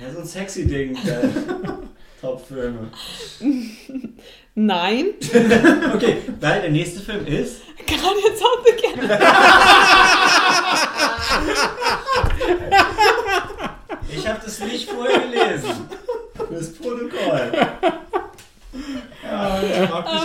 [0.00, 0.96] ja so ein sexy Ding.
[2.22, 2.88] Top-Filme.
[4.54, 5.06] Nein,
[5.94, 9.26] Okay, weil der nächste Film ist Guardians of the Galaxy.
[14.14, 15.88] Ich habe das nicht vorher gelesen.
[16.48, 17.52] Fürs Protokoll.
[19.22, 19.60] Ja,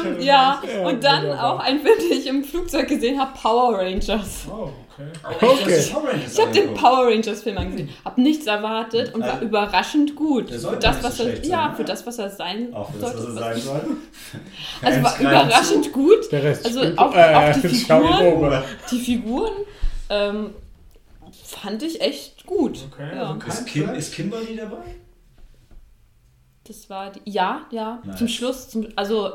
[0.06, 1.54] Ähm, ja, Ja, und dann wunderbar.
[1.56, 4.46] auch ein Film, den ich im Flugzeug gesehen habe, Power Rangers.
[4.50, 5.52] Oh, okay.
[5.64, 5.80] Okay.
[6.26, 10.50] Ich habe den Power Rangers Film angesehen, habe nichts erwartet und war Also, überraschend gut.
[10.50, 13.14] Für das, so was er, sein, ja, für das, was er sein Auch für das,
[13.16, 13.40] was er sollte.
[13.42, 13.82] sein soll.
[14.82, 16.32] Also war überraschend gut.
[16.32, 18.64] Der Rest Also auch- äh, auch die schau ihn Figuren.
[18.92, 19.52] Die Figuren
[20.10, 20.50] ähm,
[21.44, 22.80] fand ich echt gut.
[22.92, 23.32] Okay, ja.
[23.34, 24.78] also Ist, Kim, ist Kimberly dabei?
[26.68, 27.22] Das war die.
[27.32, 28.02] Ja, ja.
[28.04, 28.18] Nice.
[28.18, 29.32] Zum Schluss, zum, also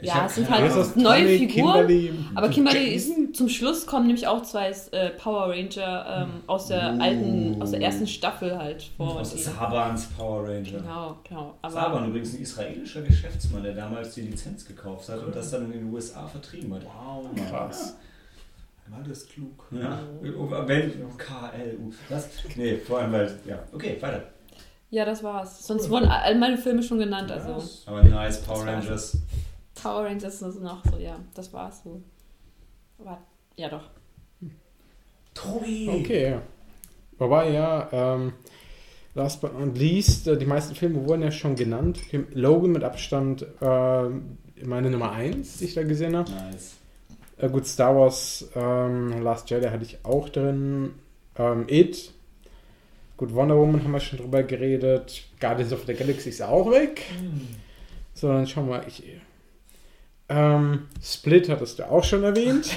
[0.00, 0.92] Ich Ja, es sind halt Ahnung.
[0.94, 5.48] neue Conny, Figuren, Kimberly, Aber Kimberly ist zum Schluss kommen nämlich auch zwei äh, Power
[5.50, 7.00] Ranger ähm, aus der Uh.
[7.00, 9.18] alten, aus der ersten Staffel halt vor.
[9.20, 10.78] Aus Sabans Power Ranger.
[10.78, 11.54] Genau, genau.
[11.62, 15.64] Aber Saban übrigens ein israelischer Geschäftsmann, der damals die Lizenz gekauft hat und das dann
[15.64, 16.82] in den USA vertrieben hat.
[16.84, 17.96] Wow, Krass.
[18.90, 19.66] Mal das ist klug.
[19.70, 21.92] Ja, wenn KLU.
[22.08, 22.28] Was?
[22.56, 23.38] Nee, vor allem weil.
[23.46, 24.22] Ja, okay, weiter.
[24.90, 25.66] Ja, das war's.
[25.66, 27.30] Sonst wurden all meine Filme schon genannt.
[27.30, 28.66] Also Aber nice, Power.
[28.66, 29.18] Rangers.
[29.74, 32.02] Power Rangers ist noch so, ja, das war's so.
[32.98, 33.18] Aber,
[33.56, 33.90] ja doch.
[35.34, 35.88] Tobi!
[35.88, 36.42] Okay, ja.
[37.18, 38.32] Wobei, ja, ähm,
[39.14, 42.00] last but not least, äh, die meisten Filme wurden ja schon genannt.
[42.32, 46.30] Logan mit Abstand, äh, meine Nummer 1, die ich da gesehen habe.
[46.30, 46.76] Nice.
[47.36, 50.94] Äh, gut, Star Wars ähm, Last Jedi hatte ich auch drin.
[51.36, 52.12] Ähm, It.
[53.18, 55.24] Gut, Wonder Woman haben wir schon drüber geredet.
[55.40, 57.02] Guardians of the Galaxy ist auch weg.
[58.14, 58.86] So, dann schauen wir.
[58.86, 59.02] Ich,
[60.28, 62.76] ähm, Split hattest du auch schon erwähnt.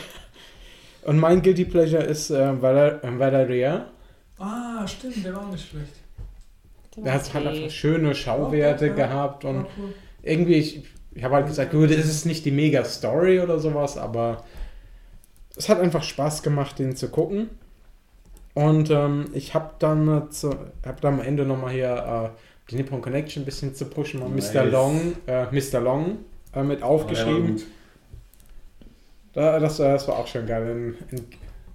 [1.03, 3.91] Und mein Guilty Pleasure ist äh, Valer äh, Valeria.
[4.39, 5.93] Ah, stimmt, der war auch nicht schlecht.
[6.97, 8.93] Der hat halt einfach schöne Schauwerte ja.
[8.93, 9.93] gehabt und cool.
[10.23, 13.95] irgendwie, ich, ich habe halt gesagt, gut, es ist nicht die mega Story oder sowas,
[13.95, 14.43] aber
[15.55, 17.49] es hat einfach Spaß gemacht, den zu gucken.
[18.53, 20.49] Und ähm, ich habe dann, zu,
[20.85, 24.29] hab dann am Ende nochmal hier äh, die Nippon Connection ein bisschen zu pushen, mal
[24.29, 24.53] Nice.
[24.53, 24.65] Mr.
[24.65, 25.79] Long, äh, Mr.
[25.79, 26.17] Long
[26.53, 27.61] äh, mit aufgeschrieben.
[29.33, 30.95] Da, das, äh, das war auch schon geil.
[31.11, 31.25] In, in,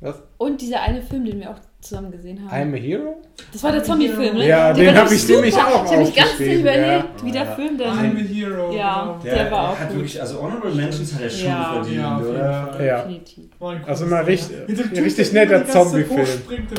[0.00, 0.22] was?
[0.38, 2.72] Und dieser eine Film, den wir auch zusammen gesehen haben.
[2.72, 3.16] I'm a Hero?
[3.52, 4.46] das war der Zombie-Film, ne?
[4.48, 6.86] Ja, Der den war hab ich nämlich auch Ich habe mich ganz aufgeschrieben, überlegt,
[7.20, 7.24] ja.
[7.24, 7.54] wie der Ja.
[7.54, 8.18] Film I'm a.
[8.34, 8.72] Hero.
[8.76, 9.18] Ja.
[9.22, 9.34] genau.
[9.36, 9.96] Der war auch hat gut.
[9.98, 11.72] wirklich, also Honorable Mentions hat er schon Ja.
[11.74, 12.84] verdient, Ja, oder?
[12.84, 12.98] Ja.
[13.02, 13.44] Definitiv.
[13.86, 14.56] Also mal richtig-
[14.92, 15.02] ja.
[15.04, 16.26] Richtig der netter Zombie-Film.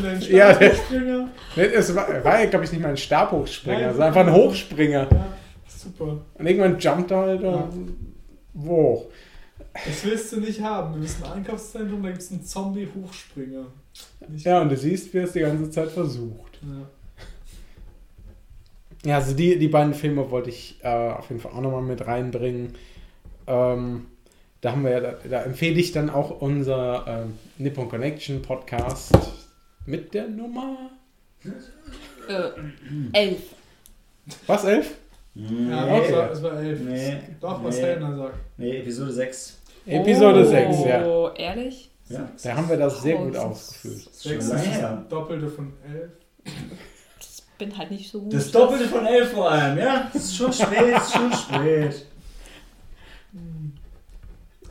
[0.03, 4.27] dann Ja, der- Es war, war glaube ich, nicht mal ein Stabhochspringer, es war einfach
[4.27, 5.07] ein Hochspringer.
[5.09, 5.27] Ja,
[5.67, 6.17] super.
[6.35, 7.51] Und irgendwann jumpt er halt Ja.
[7.51, 7.69] ja.
[8.53, 9.05] wo?
[9.85, 10.93] Das willst du nicht haben.
[10.93, 13.65] Du bist im Einkaufszentrum, da gibt es einen Zombie-Hochspringer.
[14.37, 16.59] Ja, und du siehst, wie er es die ganze Zeit versucht.
[16.61, 16.87] Ja.
[19.05, 22.05] Ja, also die, die beiden Filme wollte ich äh, auf jeden Fall auch nochmal mit
[22.05, 22.75] reinbringen.
[23.45, 24.07] Ähm,
[24.61, 29.15] da haben wir ja, da, da empfehle ich dann auch unser ähm, Nippon Connection Podcast
[29.85, 30.89] mit der Nummer.
[32.27, 32.49] Äh,
[33.13, 33.39] elf.
[34.47, 34.95] Was, elf?
[35.35, 36.79] Nee, Ja, doch, es war, es war elf.
[36.81, 37.17] Nee.
[37.39, 37.81] Doch, was Nee.
[37.83, 38.35] Helena sagt.
[38.57, 39.57] nee, Episode 6.
[39.87, 41.05] Episode oh, 6, ja.
[41.05, 41.89] Oh, ehrlich?
[42.09, 42.29] Ja.
[42.43, 44.07] Da haben wir das sehr gut Oh, ausgeführt.
[44.07, 45.07] Das ist schon Sechs ist lange das.
[45.09, 46.11] Doppelte von elf.
[47.19, 48.33] Ich bin halt nicht so gut.
[48.33, 50.09] Das Doppelte von 11 vor allem, ja?
[50.13, 52.05] Es ist schon spät, es ist schon spät.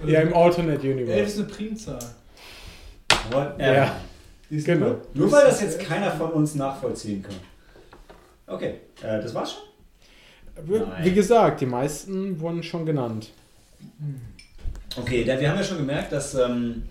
[0.01, 1.39] Also Ja, im Alternate elf ist Universe.
[1.43, 1.99] eine Primzahl.
[3.31, 3.75] Whatever.
[3.75, 3.97] Ja.
[4.51, 4.87] Die ist Genau.
[4.87, 7.35] nur- Nur weil das jetzt keiner von uns nachvollziehen kann.
[8.47, 10.69] Okay, äh, das war's schon?
[10.69, 11.05] Wie-.
[11.05, 13.31] Wie gesagt, die meisten wurden schon genannt.
[14.97, 16.83] Okay, da, wir haben ja schon gemerkt, dass ähm,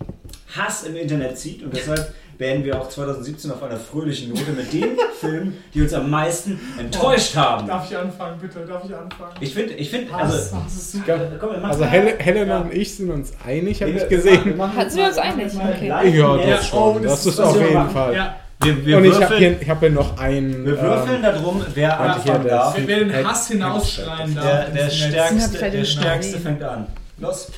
[0.56, 4.70] Hass im Internet zieht und deshalb beenden wir auch 2017 auf einer fröhlichen Note mit
[4.72, 7.66] den Filmen, die uns am meisten enttäuscht haben.
[7.66, 8.60] Darf ich anfangen, bitte?
[8.66, 9.32] Darf ich anfangen?
[9.40, 10.56] Ich finde, ich finde, Hass, also,
[10.98, 11.18] super.
[11.40, 12.60] komm, wir Also Hel Helena Ja.
[12.60, 14.56] und ich sind uns einig, habe Wir- ich wir gesehen.
[14.56, 15.52] machen- wir uns einig?
[15.54, 15.88] Okay.
[15.88, 16.78] Ja, das schon.
[16.78, 17.90] oh, das, das ist auf wir jeden machen.
[17.90, 18.14] Fall.
[18.14, 20.64] Ja, Wir, wir Und ich habe hier, hab hier noch einen.
[20.66, 22.74] wir würfeln ähm, darum, wer anfangen darf.
[22.74, 24.44] der- wer, wer den Head- Hass hinausschreien darf.
[24.44, 26.86] Der, der Stärkste, der den Stärkste fängt an.
[27.18, 27.50] Los.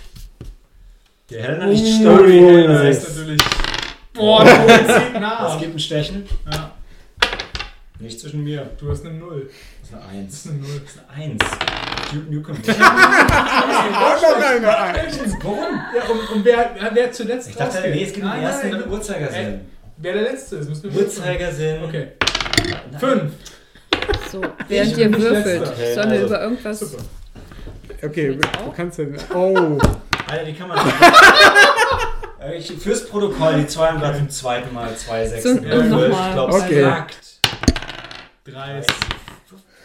[1.31, 2.21] Die Helena Oh, nicht stark.
[2.23, 2.31] nice.
[2.31, 3.43] Helena Das ist- ist natürlich.
[4.15, 5.61] Boah, du zieht Es nach.
[5.61, 6.27] gibt ein Stechen.
[6.51, 6.73] Ja,
[8.01, 8.71] Nicht zwischen mir.
[8.81, 9.51] du hast eine Null.
[9.81, 10.35] Das ist eine Das Eins.
[10.35, 10.81] ist eine Null.
[10.85, 11.45] Das ist eine Eins.
[12.13, 12.57] Duke Nukem.
[13.95, 15.19] auch noch eine Eins.
[15.43, 15.59] Warum?
[15.95, 17.95] Ja, und, und wer, wer zuletzt Ich dachte, rausgeht?
[17.95, 18.91] nee, es gibt den Nein, ersten nein.
[18.91, 19.61] Uhrzeigersinn.
[19.99, 21.03] Wer der Letzte ist, müssen wir.
[21.03, 21.85] Uhrzeigersinn.
[21.85, 22.09] Okay.
[22.91, 23.01] Nein.
[23.01, 23.33] Fünf.
[24.33, 25.69] So, während ihr würfelt.
[25.69, 26.81] Okay, sollen wir also- über irgendwas.
[26.81, 27.03] Super.
[28.03, 29.17] Okay, du kannst den.
[29.35, 29.79] Oh.
[30.31, 30.79] Alter, wie kann man.
[32.41, 36.29] Äh, ich, fürs Protokoll, die zwei haben gerade zum zweiten Mal zwei Sechsen So, nochmal.
[36.29, 36.83] Ich glaube, Okay.
[36.85, 37.17] sagt.
[38.45, 38.87] 30.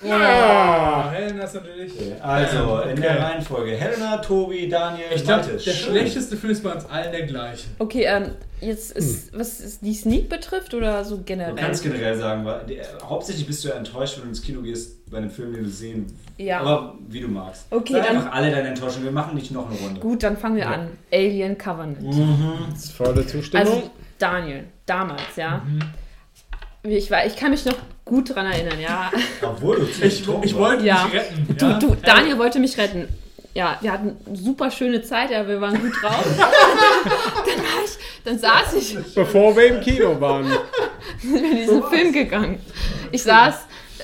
[0.04, 1.12] Ja.
[1.12, 1.92] Helena ist natürlich.
[2.22, 3.22] Also, in der Okay.
[3.24, 3.72] Reihenfolge.
[3.76, 5.74] Helena, Tobi, Daniel, Ich glaube, der Schön.
[5.74, 7.66] schlechteste Film ist bei uns allen der gleiche.
[7.80, 11.56] Okay, ähm, jetzt ist, was ist die Sneak betrifft oder so Du generell?
[11.56, 15.10] kannst generell sagen, weil, die, hauptsächlich bist du ja enttäuscht, wenn du ins Kino gehst
[15.10, 16.08] bei einem Film, den du sehen
[16.38, 16.60] Ja.
[16.62, 17.66] Aber wie du magst.
[17.70, 19.06] Okay, Sag dann- einfach alle deine Enttäuschungen.
[19.06, 20.00] Wir machen nicht noch eine Runde.
[20.02, 20.88] Gut, dann fangen wir an.
[21.12, 22.02] Alien Covenant.
[22.02, 22.54] Mhm.
[22.72, 23.68] Das ist volle Zustimmung.
[23.68, 25.62] Also Daniel, damals, ja.
[26.86, 29.10] Ich, war, ich kann mich noch gut dran erinnern, ja.
[29.42, 31.06] Obwohl du Ich, ich wollte Ja.
[31.06, 31.56] dich retten.
[31.58, 31.80] Du, ja?
[31.80, 33.08] du, Daniel wollte mich retten.
[33.54, 36.26] Ja, wir hatten eine super schöne Zeit, ja, wir waren gut drauf.
[36.38, 40.46] dann, war ich, dann saß ich, Bevor wir im Kino waren.
[41.22, 42.60] bin in diesen Film gegangen.
[43.12, 43.56] Ich saß,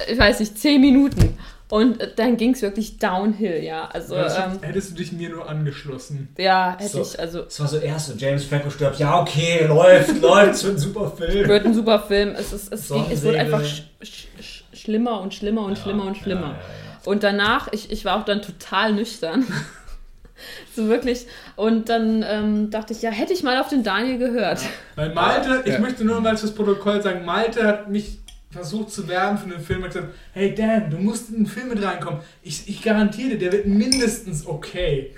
[0.08, 1.38] äh, ich weiß nicht, zehn Minuten.
[1.72, 3.88] Und dann ging es wirklich downhill, ja.
[3.94, 6.30] Also, Ja, ähm, hättest du dich mir nur angeschlossen.
[6.38, 7.02] ja, hätte So.
[7.02, 8.98] ich, also, Es war so erst so, James Franco stirbt.
[8.98, 10.56] Ja, okay, läuft, läuft.
[10.56, 11.48] Es wird ein super Film.
[11.48, 12.30] wird ein super Film.
[12.36, 16.06] Es, ist, es, ging, es wurde einfach sch, sch, sch, schlimmer und schlimmer und schlimmer
[16.06, 16.42] und schlimmer.
[16.42, 17.00] Ja, ja, ja.
[17.06, 19.46] Und danach, ich, ich war auch dann total nüchtern.
[20.76, 21.28] so wirklich.
[21.56, 24.62] Und dann ähm, dachte ich, ja, hätte ich mal auf den Daniel gehört.
[24.96, 25.80] Weil Malte, ich Ja.
[25.80, 28.18] möchte nur mal fürs Protokoll sagen, Malte hat mich
[28.52, 31.70] versucht zu werben für den Film und gesagt, hey Dan, du musst in den Film
[31.70, 32.22] mit reinkommen.
[32.42, 35.14] Ich, ich garantiere dir, der wird mindestens okay.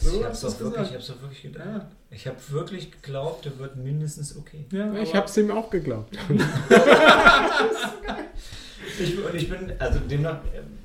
[0.00, 0.90] So Ich hab's doch wirklich, gesagt.
[0.90, 1.66] ich hab's doch wirklich gedacht.
[1.66, 4.64] Ja, Ich habe wirklich geglaubt, der wird mindestens okay.
[4.70, 6.16] ja, Ich hab's ihm auch geglaubt.
[9.00, 10.38] Ich, und ich bin, also demnach,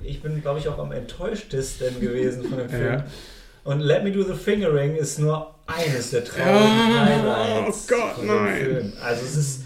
[0.03, 2.93] ich bin, glaube ich, auch am enttäuschtesten gewesen von dem Film.
[2.93, 3.06] Ja.
[3.64, 8.24] Und Let Me Do the Fingering ist nur eines der traurigen Ah, Highlights oh Gott,
[8.25, 8.57] nein.
[8.57, 8.93] Film.
[9.03, 9.61] Also es ist,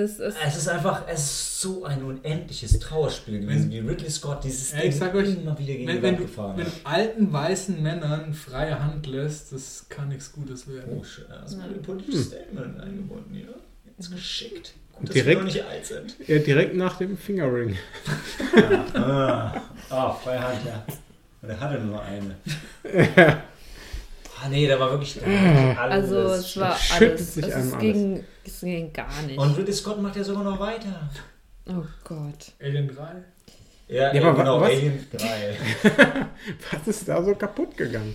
[0.00, 4.42] Es ist, es, ist einfach, es ist so ein unendliches Trauerspiel gewesen, wie Ridley Scott
[4.44, 6.66] dieses Ja, ich sag euch, immer wieder gegen Wenn, die wenn, Wand du, gefahren wenn
[6.66, 6.72] hat.
[6.72, 10.96] du alten weißen Männern freie Hand lässt, das kann nichts Gutes werden.
[10.98, 11.26] Oh, schön.
[11.28, 13.46] Da hast du ein politisches Statement eingebunden, ja?
[13.98, 14.72] Jetzt geschickt.
[14.94, 16.16] Gut, dass Direkt- wir noch nicht alt sind.
[16.26, 17.76] Ja, direkt nach dem Fingerring.
[18.94, 19.52] Ah,
[19.90, 20.82] ah freie Hand, ja.
[21.42, 22.36] Und er hatte nur eine.
[24.42, 25.20] Ah, nee, da war wirklich
[25.78, 27.34] alles also es war schüttet alles.
[27.34, 27.80] sich Es, einem es, alles.
[27.82, 29.38] ging, es ging gar nicht.
[29.38, 31.08] Und Ridley Scott macht ja sogar noch weiter.
[31.68, 32.52] oh Gott.
[32.60, 33.02] Alien 3?
[33.88, 34.70] Ja, Ja, aber genau, was?
[34.70, 35.56] Alien 3.
[36.72, 38.14] Was ist da so kaputt gegangen?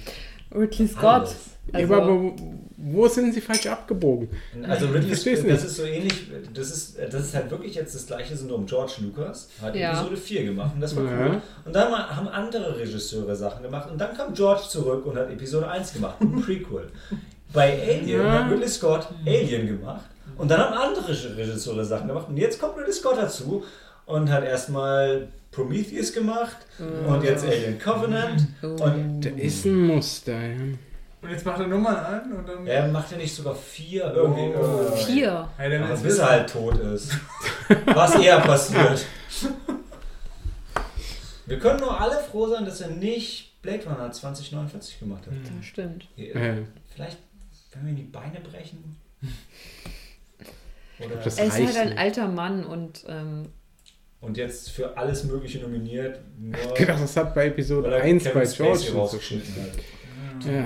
[0.53, 1.03] Ridley Scott.
[1.03, 1.35] Alles.
[1.73, 2.35] Ja, Also, aber wo,
[2.77, 4.29] wo sind sie falsch abgebogen?
[4.67, 5.55] Also Ridley Scott, das nicht.
[5.65, 8.65] ist so ähnlich, das ist, das ist halt wirklich jetzt das gleiche Syndrom.
[8.67, 9.93] George Lucas hat Ja.
[9.93, 11.25] Episode 4 gemacht und das war Ja.
[11.27, 11.41] cool.
[11.65, 15.67] Und dann haben andere Regisseure Sachen gemacht und dann kam George zurück und hat Episode
[15.67, 16.87] 1 gemacht, ein Prequel.
[17.51, 18.43] Bei Alien Ja.
[18.45, 20.05] hat Ridley Scott Alien gemacht
[20.38, 23.64] und dann haben andere Regisseure Sachen gemacht und jetzt kommt Ridley Scott dazu
[24.05, 30.39] und hat erstmal Prometheus gemacht und jetzt Alien Covenant und Da ist ein Muster.
[30.39, 30.61] Ja.
[31.22, 32.67] Und jetzt macht er Nummern an und dann.
[32.67, 34.53] er macht ja nicht sogar vier irgendwie.
[34.55, 34.95] Oh.
[34.95, 35.49] Vier.
[35.57, 37.17] Hey, dann Aber jetzt bis er halt tot ist.
[37.85, 39.05] Was eher passiert.
[41.47, 45.33] Wir können nur alle froh sein, dass er nicht Blade Runner 2049 gemacht hat.
[45.57, 46.07] Das stimmt.
[46.15, 47.17] Vielleicht,
[47.73, 48.95] wenn wir ihm die Beine brechen.
[50.99, 51.98] Oder Das Er ist halt ein nicht.
[51.98, 53.49] alter Mann und ähm,
[54.22, 56.19] und jetzt für alles Mögliche nominiert.
[56.38, 59.17] Nur Genau, das hat bei Episode er 1 Kevin bei Spacey George
[60.41, 60.49] so.
[60.49, 60.65] Ja.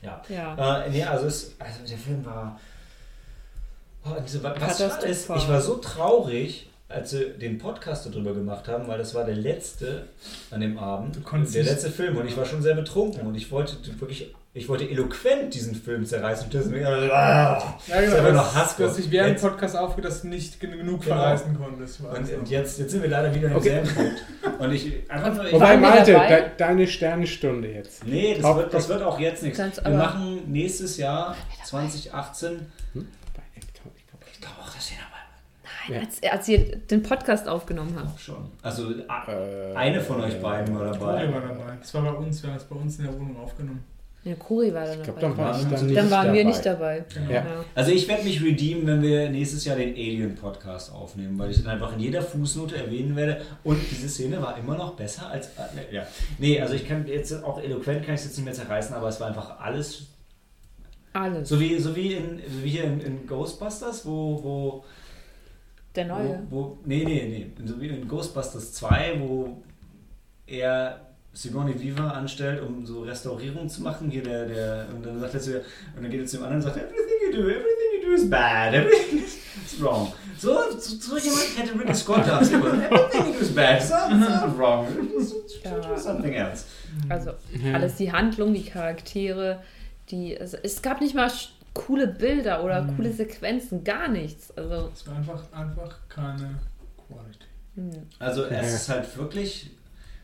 [0.00, 0.22] Ja.
[0.28, 0.84] ja.
[0.84, 2.58] Äh, nee, also, es, also der Film war.
[4.04, 8.66] Oh, diese, was was ist, ich war so traurig, als sie den Podcast darüber gemacht
[8.68, 10.08] haben, weil das war der letzte
[10.50, 11.18] an dem Abend.
[11.54, 14.88] Der letzte Film und ich war schon sehr betrunken und ich wollte wirklich, ich wollte
[14.88, 16.44] eloquent diesen Film zerreißen.
[16.44, 18.18] Und deswegen, ah, Ja, Das ist genau.
[18.18, 18.86] aber noch Hassgott.
[18.88, 21.16] dass ich während dem Jetzt- Podcast aufgeht, dass du nicht gen- genug Genau.
[21.16, 22.00] verreißen konntest.
[22.00, 23.68] Ich weiß und, und jetzt, jetzt sind wir leider wieder im Okay.
[23.82, 24.24] selben Punkt.
[24.60, 28.04] Und ich einfach ich Wobei, Malte, de, deine Sternenstunde jetzt.
[28.06, 29.58] Nee, das Auf- wird, das wird auch jetzt nichts.
[29.58, 32.66] Wir machen nächstes Jahr 2018.
[32.94, 33.02] Bei
[33.56, 36.00] Ich glaube auch, dass wir dabei Ja.
[36.00, 38.14] Als, als ihr den Podcast aufgenommen habt.
[38.14, 38.50] auch schon.
[38.62, 41.24] Also a- Äh, eine von euch beiden war dabei.
[41.26, 41.76] Cory war dabei.
[41.80, 43.82] Das war bei uns, wir haben es bei uns in der Wohnung aufgenommen.
[44.24, 45.34] Ja, Cory war dann Ich glaube, dabei.
[45.34, 46.44] dann war ich Waren dann wir dann nicht waren wir dabei.
[46.44, 47.04] nicht dabei.
[47.12, 47.30] Genau.
[47.30, 47.36] Ja.
[47.44, 47.64] Ja.
[47.74, 51.72] Also ich werde mich redeemen, wenn wir nächstes Jahr den Alien-Podcast aufnehmen, weil ich dann
[51.72, 55.48] einfach in jeder Fußnote erwähnen werde und diese Szene war immer noch besser als...
[55.48, 56.06] äh, Ja.
[56.38, 59.08] Nee, also ich kann jetzt auch eloquent kann ich es jetzt nicht mehr zerreißen, aber
[59.08, 60.04] es war einfach alles...
[61.14, 61.48] Alles.
[61.48, 64.40] So wie, so wie, in, wie hier in, in Ghostbusters, wo...
[64.42, 64.84] wo
[65.96, 66.42] Der neue.
[66.48, 67.66] Wo, wo, nee, nee, nee.
[67.66, 69.62] So wie in Ghostbusters 2, wo
[70.46, 71.00] er
[71.34, 74.10] Sigourney Weaver anstellt, um so Restaurierung zu machen.
[74.10, 75.64] Hier der, der, und dann sagt er zu ihr,
[75.96, 78.14] und dann geht er zu dem anderen und sagt, everything you do, everything you do
[78.14, 80.12] is bad, everything is wrong.
[80.38, 82.40] So, so, so jemand hätte Ridley Scott da.
[82.40, 84.86] Everything you do is bad, it's not, it's not wrong.
[85.64, 85.98] Ja.
[85.98, 86.64] Something else.
[87.08, 87.30] Also
[87.72, 89.62] alles, die Handlung, die Charaktere,
[90.10, 90.38] die.
[90.38, 91.30] Also, es gab nicht mal
[91.72, 92.96] coole Bilder oder Mhm.
[92.96, 94.50] coole Sequenzen, gar nichts.
[94.58, 94.90] Also.
[94.92, 96.58] Es war einfach, einfach keine
[97.08, 97.46] Quality.
[97.76, 97.90] Hm.
[98.18, 98.60] Also Ja.
[98.60, 99.70] es ist halt wirklich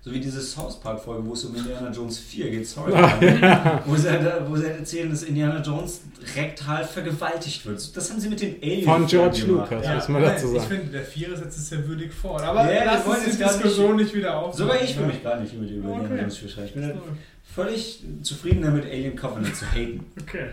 [0.08, 3.82] so wie diese South Park Folge, wo es um Indiana Jones 4 geht, sorry, Ja.
[3.86, 6.00] wo, sie halt, wo sie halt erzählen, dass Indiana Jones
[6.34, 7.96] rektal vergewaltigt wird.
[7.96, 9.70] Das haben sie mit den Aliens Von George gemacht.
[9.70, 9.86] Lucas.
[9.86, 9.94] Ja.
[9.96, 10.74] muss man dazu Ich sagen.
[10.76, 12.42] finde, der Vierer setzt es ja würdig fort.
[12.42, 14.58] Aber Ja, lass wollen uns die nicht- Diskussion nicht, wieder aufmachen.
[14.58, 16.18] Sogar ich will mich gar nicht über Indiana Okay.
[16.20, 16.66] Jones beschreiben.
[16.68, 16.96] Ich bin halt
[17.54, 20.04] völlig zufrieden damit, Alien Covenant zu haten.
[20.22, 20.46] Okay.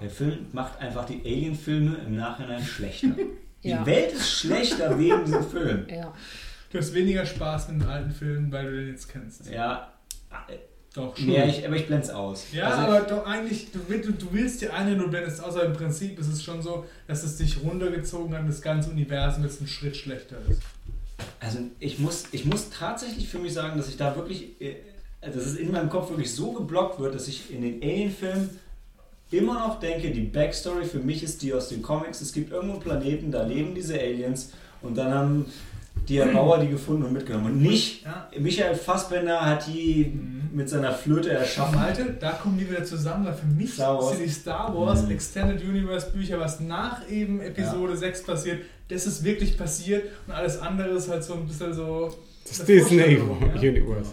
[0.00, 3.08] Der Film macht einfach die Alien-Filme im Nachhinein schlechter.
[3.62, 3.84] Die Ja.
[3.84, 5.84] Welt ist schlechter wegen diesem Film.
[5.86, 6.14] Ja.
[6.70, 9.46] Du hast weniger Spaß mit den alten Filmen, weil du den jetzt kennst.
[9.50, 9.92] Ja,
[10.94, 11.26] Doch, schon.
[11.26, 12.46] nee, ich, aber ich blende es aus.
[12.52, 15.54] Ja, Also, aber doch eigentlich, du, willst- du, du willst dir eine, du blendest aus,
[15.56, 19.42] aber im Prinzip ist es schon so, dass es dich runtergezogen hat, das ganze Universum
[19.44, 20.60] jetzt einen Schritt schlechter ist.
[21.40, 24.76] Also ich muss, ich muss tatsächlich für mich sagen, dass ich da wirklich, äh,
[25.20, 28.50] dass es in meinem Kopf wirklich so geblockt wird, dass ich in den Alien-Filmen
[29.32, 32.20] immer noch denke, die Backstory für mich ist die aus den Comics.
[32.20, 35.46] Es gibt irgendwo einen Planeten, da leben diese Aliens und dann haben
[36.08, 37.46] die Erbauer die gefunden und mitgenommen.
[37.52, 38.28] Und nicht Ja.
[38.38, 40.50] Michael Fassbender hat die Mhm.
[40.52, 41.76] mit seiner Flöte erschaffen.
[41.76, 44.10] Malte, da kommen die wieder zusammen, weil für mich Star Wars.
[44.16, 45.10] sind die Star Wars Mhm.
[45.12, 50.58] Extended Universe Bücher, was nach eben Episode 6 passiert, das ist wirklich passiert und alles
[50.58, 52.12] andere ist halt so ein bisschen so.
[52.46, 53.22] Das Disney ja.
[53.54, 54.12] Universe.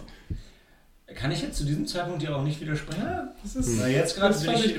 [1.14, 3.02] Kann ich jetzt zu diesem Zeitpunkt dir auch nicht widersprechen?
[3.02, 3.78] Ja, das ist.
[3.80, 4.74] Na, jetzt gerade stimme ich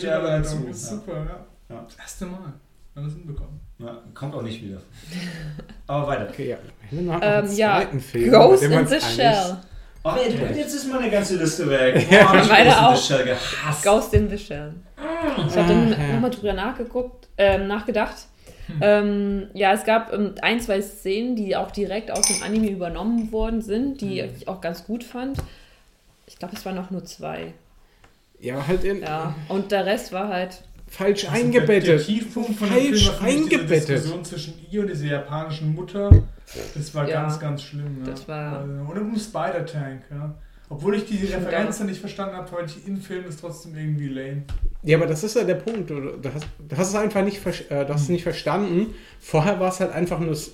[0.00, 0.60] dir aber Überleitung.
[0.62, 0.66] zu.
[0.68, 0.96] Das ist Ja.
[0.96, 1.46] super, ja.
[1.74, 1.84] Ja.
[1.88, 2.38] Das erste Mal.
[2.42, 2.52] Haben
[2.96, 3.60] wir es hinbekommen.
[3.84, 4.78] Ja, kommt auch nicht wieder.
[5.86, 6.28] Aber weiter.
[6.30, 6.58] Okay, ja.
[7.22, 8.30] Ähm, ja, Film.
[8.30, 9.56] Ghost in the Shell.
[10.04, 12.06] Ach, jetzt, jetzt ist meine ganze Liste weg.
[12.10, 12.96] Meine Ghost in auch.
[12.96, 13.84] the Shell gehasst.
[13.84, 14.74] Ghost in the Shell.
[15.48, 16.12] Ich habe dann Ah, ja.
[16.14, 18.14] nochmal drüber nachgeguckt, ähm, nachgedacht.
[18.80, 23.30] Ähm, ja, es gab ähm, ein, zwei Szenen, die auch direkt aus dem Anime übernommen
[23.30, 25.38] worden sind, die ich auch ganz gut fand.
[26.26, 27.52] Ich glaube, es waren auch nur zwei.
[28.40, 29.34] Ja, halt in, Ja.
[29.48, 30.62] Und der Rest war halt.
[30.92, 32.06] Falsch Also Der, der eingebettet.
[32.06, 33.88] Tiefpunkt von dem Falsch Film war für mich diese eingebettet.
[33.88, 36.10] Diskussion zwischen ihr und dieser japanischen Mutter.
[36.74, 37.22] Das war Ja.
[37.22, 37.98] ganz, ganz schlimm.
[38.04, 38.10] Ja.
[38.10, 40.34] Das war- Also, Und um Spider-Tank, ja.
[40.68, 44.08] Obwohl ich die Stimmt, Referenzen nicht verstanden habe, weil ich im Film ist trotzdem irgendwie
[44.08, 44.42] lame.
[44.82, 45.90] Ja, aber das ist ja der Punkt.
[45.90, 48.94] Du, du, hast, du hast es einfach nicht, äh, du hast es nicht verstanden.
[49.20, 50.52] Vorher war es halt einfach nur, das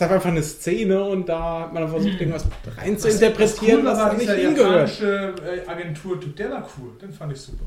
[0.00, 2.46] war einfach eine Szene und da hat man versucht, irgendwas
[2.76, 5.00] rein zu interpretieren, was, war da nicht dieser hingehört.
[5.00, 5.34] japanische
[5.66, 7.64] äh, Agenturtyp, der war cool, den fand ich super.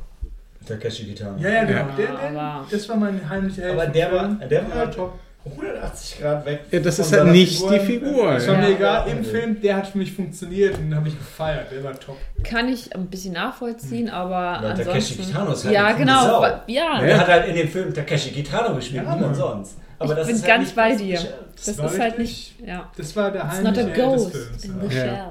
[0.68, 1.38] Takeshi Kitano.
[1.40, 1.80] Ja, ja, genau.
[1.80, 1.86] Ja.
[1.98, 5.20] Der, der, das war mein heimlicher Held Aber der war- der war ja, halt- top.
[5.50, 6.60] 180 Grad weg.
[6.72, 7.72] Ja, das ist halt nicht Figur.
[7.72, 8.34] die Figur.
[8.34, 8.62] Das war Ja.
[8.62, 11.82] mir egal im Film, der hat für mich funktioniert und den habe ich gefeiert, der
[11.86, 12.18] war top.
[12.44, 15.24] Kann ich ein bisschen nachvollziehen, aber Weil Takeshi ansonsten.
[15.24, 16.46] Kitano ist halt ja, genau.
[16.68, 19.78] Ja, Und er hat halt in dem Film Takeshi Kitano gespielt, Ja, niemand sonst.
[20.00, 21.20] Aber Ich das bin ist halt ganz nicht bei das dir.
[21.66, 22.68] Das war ist halt richtig- nicht.
[22.68, 22.92] Ja.
[22.98, 24.64] Das war der It's not a heimliche Held des ghost Films.
[24.66, 24.90] in Ja.
[24.90, 25.02] the Ja.
[25.02, 25.24] shell.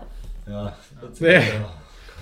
[0.48, 0.73] Ja.
[1.10, 1.40] das- Ja.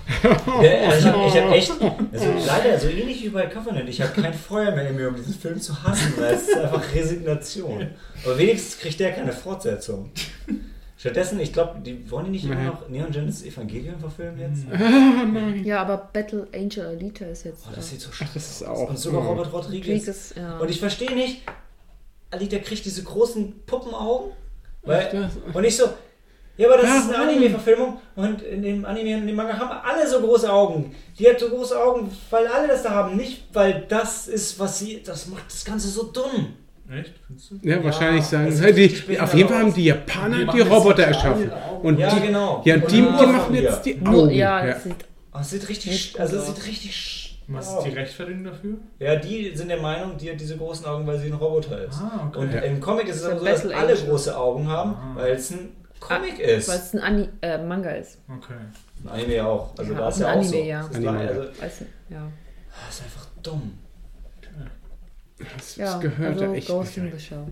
[0.23, 0.89] ja.
[0.89, 4.71] Also ich habe echt, also leider so ähnlich wie bei Covenant, ich habe kein Feuer
[4.71, 7.89] mehr in mir, um diesen Film zu hassen, weil es ist einfach Resignation.
[8.23, 10.11] Aber wenigstens kriegt der keine Fortsetzung.
[10.97, 14.65] Stattdessen, ich glaube, die wollen die nicht immer noch Neon Genesis Evangelion verfilmen jetzt?
[15.65, 17.63] Ja, aber Battle Angel Alita ist jetzt.
[17.67, 18.79] Oh, das sieht so scheiße das ist aus.
[18.79, 19.29] auch Und sogar so.
[19.29, 19.87] Robert Rodriguez.
[19.87, 20.57] Rodriguez, ja.
[20.57, 21.41] Und ich verstehe nicht,
[22.31, 24.31] Alita kriegt diese großen Puppenaugen.
[24.83, 25.89] Weil, und ich so,
[26.57, 27.27] ja, aber das ist eine Warum?
[27.29, 30.95] Anime-Verfilmung und in dem Anime und dem Manga haben alle so große Augen.
[31.19, 34.79] Die hat so große Augen, weil alle das da haben, nicht weil das ist, was
[34.79, 36.53] sie, das macht das Ganze so dumm.
[36.91, 37.13] Echt?
[37.25, 37.55] Findest du?
[37.63, 40.57] Ja, Ja, wahrscheinlich sagen das sie, die, die, auf jeden Fall haben die Japaner die,
[40.59, 41.51] jetzt Roboter die erschaffen.
[41.81, 42.61] Und Ja, die, genau.
[42.63, 44.29] ja, und die, die machen jetzt die Augen.
[44.31, 44.73] ja, Ja.
[44.73, 44.95] das sieht
[45.33, 46.55] Oh, es sieht richtig, also es aus.
[46.55, 46.91] sieht richtig.
[46.91, 48.75] sch- Was ist die Rechtfertigung dafür?
[48.99, 51.95] Ja, die sind der Meinung, die hat diese großen Augen, weil sie ein Roboter ist.
[52.01, 52.39] Ah, okay.
[52.39, 52.61] Und Ja.
[52.61, 55.11] im Comic ist es aber so, dass alle große Augen haben, Ah.
[55.15, 56.67] weil es ein Comic weil ist.
[56.67, 58.17] es ein Ani äh, Manga ist.
[58.29, 58.53] okay.
[59.03, 59.73] Ein Anime auch.
[59.77, 60.49] Also Ja, ist auch ja ein auch so.
[60.55, 60.79] Anime, ja.
[60.79, 62.31] Das ist, Anime, also, du, ja.
[62.87, 63.77] das ist einfach dumm.
[65.57, 67.13] Das, Ja, das gehört also echt Ghost nicht in rein.
[67.19, 67.45] the Shell.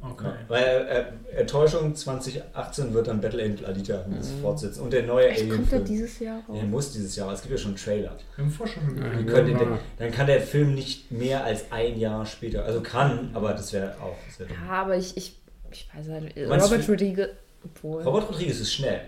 [0.00, 0.30] Okay.
[0.46, 4.82] Weil äh, Enttäuschung 2018 wird dann Battle Angel Alita das fortsetzen.
[4.82, 5.32] Und der neue Mhm.
[5.32, 6.56] Echt, kommt der dieses Jahr raus?
[6.56, 8.16] Der muss dieses Jahr, es gibt ja schon einen Trailer.
[8.36, 9.58] Wir haben vorher schon Ja, können, ja.
[9.58, 13.72] den, dann kann der Film nicht mehr als ein Jahr später, also kann, aber das
[13.72, 14.56] wäre auch sehr dumm.
[14.68, 15.36] Ja, aber ich, ich,
[15.72, 17.28] ich weiß halt Robert Rodriguez.
[17.64, 18.02] Obwohl.
[18.02, 19.00] Robert Rodriguez ist schnell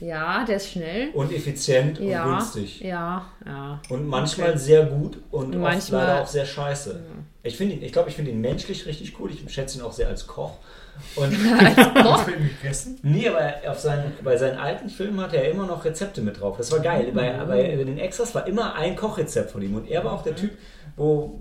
[0.00, 1.10] Ja, der ist schnell.
[1.12, 2.80] und effizient und Ja, günstig.
[2.80, 3.80] ja, ja.
[3.90, 4.58] Und manchmal Okay.
[4.58, 7.00] sehr gut und Und oft manchmal- leider auch sehr scheiße.
[7.42, 9.30] Ich finde ihn, ich glaube, ich finde ihn menschlich richtig cool.
[9.30, 10.56] Ich schätze ihn auch sehr als Koch.
[11.16, 12.98] Und du ihn gegessen?
[13.02, 16.56] nee, aber auf seinen, bei seinen alten Filmen hatte er immer noch Rezepte mit drauf.
[16.56, 17.10] Das war geil.
[17.12, 19.74] Bei, bei den Extras war immer ein Kochrezept von ihm.
[19.74, 20.52] Und er war auch der Typ,
[20.96, 21.40] wo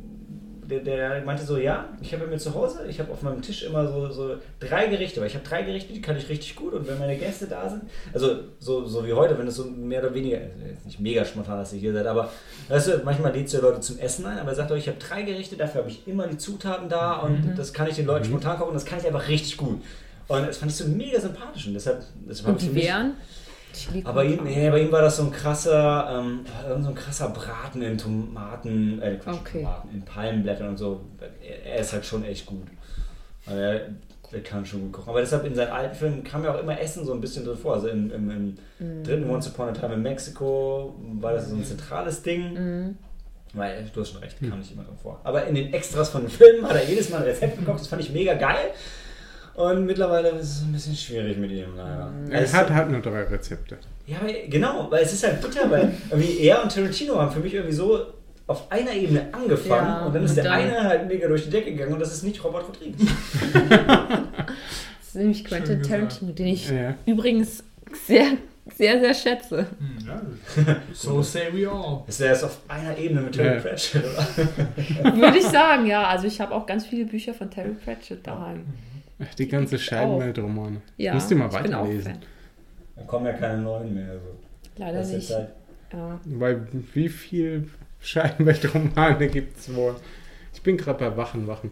[0.80, 3.64] der, der meinte so, ja, ich habe mir zu Hause, ich habe auf meinem Tisch
[3.64, 6.74] immer so, so drei Gerichte, weil ich habe drei Gerichte, die kann ich richtig gut
[6.74, 10.02] und wenn meine Gäste da sind, also so, so wie heute, wenn es so mehr
[10.02, 12.32] oder weniger, jetzt nicht mega spontan, dass ihr hier seid, aber
[12.70, 15.00] weißt du, manchmal du ja Leute zum Essen ein, aber er sagt euch, ich habe
[15.00, 18.26] drei Gerichte, dafür habe ich immer die Zutaten da und das kann ich den Leuten
[18.26, 19.82] spontan kochen, das kann ich einfach richtig gut.
[20.28, 23.16] Und das fand ich so mega sympathisch und deshalb, deshalb Und die wären?
[24.06, 26.46] Aber ihm, nee, bei ihm war das so ein krasser, ähm,
[26.82, 29.60] so ein krasser Braten in Tomaten, äh, Quatsch, Okay.
[29.64, 31.02] Tomaten, in Palmenblättern und so.
[31.42, 32.68] Er, er ist halt schon echt gut.
[33.46, 33.82] Also er,
[34.32, 35.10] er kann schon gut kochen.
[35.10, 37.58] Aber deshalb in seinen alten Filmen kam ja auch immer Essen so ein bisschen drin
[37.58, 37.74] vor.
[37.76, 39.04] Also im, im, im Mhm.
[39.04, 42.54] dritten Once Upon a Time in Mexiko war das so ein zentrales Ding.
[42.54, 42.98] Mhm.
[43.54, 45.20] Weil, du hast schon recht, kam nicht immer drin vor.
[45.24, 47.88] Aber in den Extras von den Filmen hat er jedes Mal ein Rezept gekocht, das
[47.88, 48.72] fand ich mega geil.
[49.56, 52.12] Und mittlerweile ist es ein bisschen schwierig mit ihm, leider.
[52.32, 53.78] Er Also- hat halt nur drei Rezepte.
[54.08, 57.40] ja, aber genau, weil es ist halt bitter, weil irgendwie er und Tarantino haben für
[57.40, 58.00] mich irgendwie so
[58.48, 61.44] auf einer Ebene angefangen Ja, und dann ist und der dann- eine halt mega durch
[61.46, 63.00] die Decke gegangen und das ist nicht Robert Rodriguez.
[64.36, 65.82] Das ist nämlich Quentin.
[65.84, 66.96] Tarantino, den ich Ja.
[67.06, 67.64] übrigens
[68.08, 68.26] sehr,
[68.76, 69.68] sehr, sehr schätze.
[69.78, 70.08] Hm,
[70.66, 70.76] ja.
[70.94, 72.04] So say we all.
[72.08, 73.62] Ist der jetzt auf einer Ebene mit Terry Ja.
[73.62, 75.16] Pratchett, oder?
[75.16, 76.08] Würde ich sagen, ja.
[76.08, 78.66] Also ich habe auch ganz viele Bücher von Terry Pratchett daheim.
[79.24, 80.82] Ach, Die ganze Scheibenweltromane.
[80.98, 82.18] Ja, Musst du mal weiterlesen.
[82.96, 84.12] Da kommen ja keine neuen mehr.
[84.12, 84.28] Also.
[84.78, 85.32] Leider Das ist nicht.
[85.34, 85.50] halt,
[85.94, 86.20] Ja.
[86.26, 87.70] Weil wie viel
[88.00, 89.96] Scheibenweltromane gibt es wohl?
[90.54, 91.72] Ich bin gerade bei Wachen, Wachen.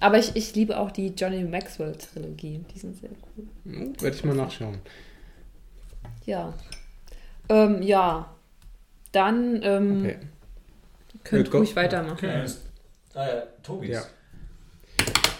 [0.00, 2.66] Aber ich, ich liebe auch die Johnny Maxwell-Trilogien.
[2.74, 3.46] Die sind sehr cool.
[3.64, 4.78] Hm, Werde ich mal nachschauen.
[6.26, 6.52] Ja.
[7.48, 8.30] Ähm, ja.
[9.12, 10.16] Dann ähm, Okay.
[11.22, 12.12] könnt Go- ruhig weitermachen.
[12.14, 12.44] Okay.
[13.14, 13.88] ah, ja, Tobis.
[13.90, 14.02] Ja.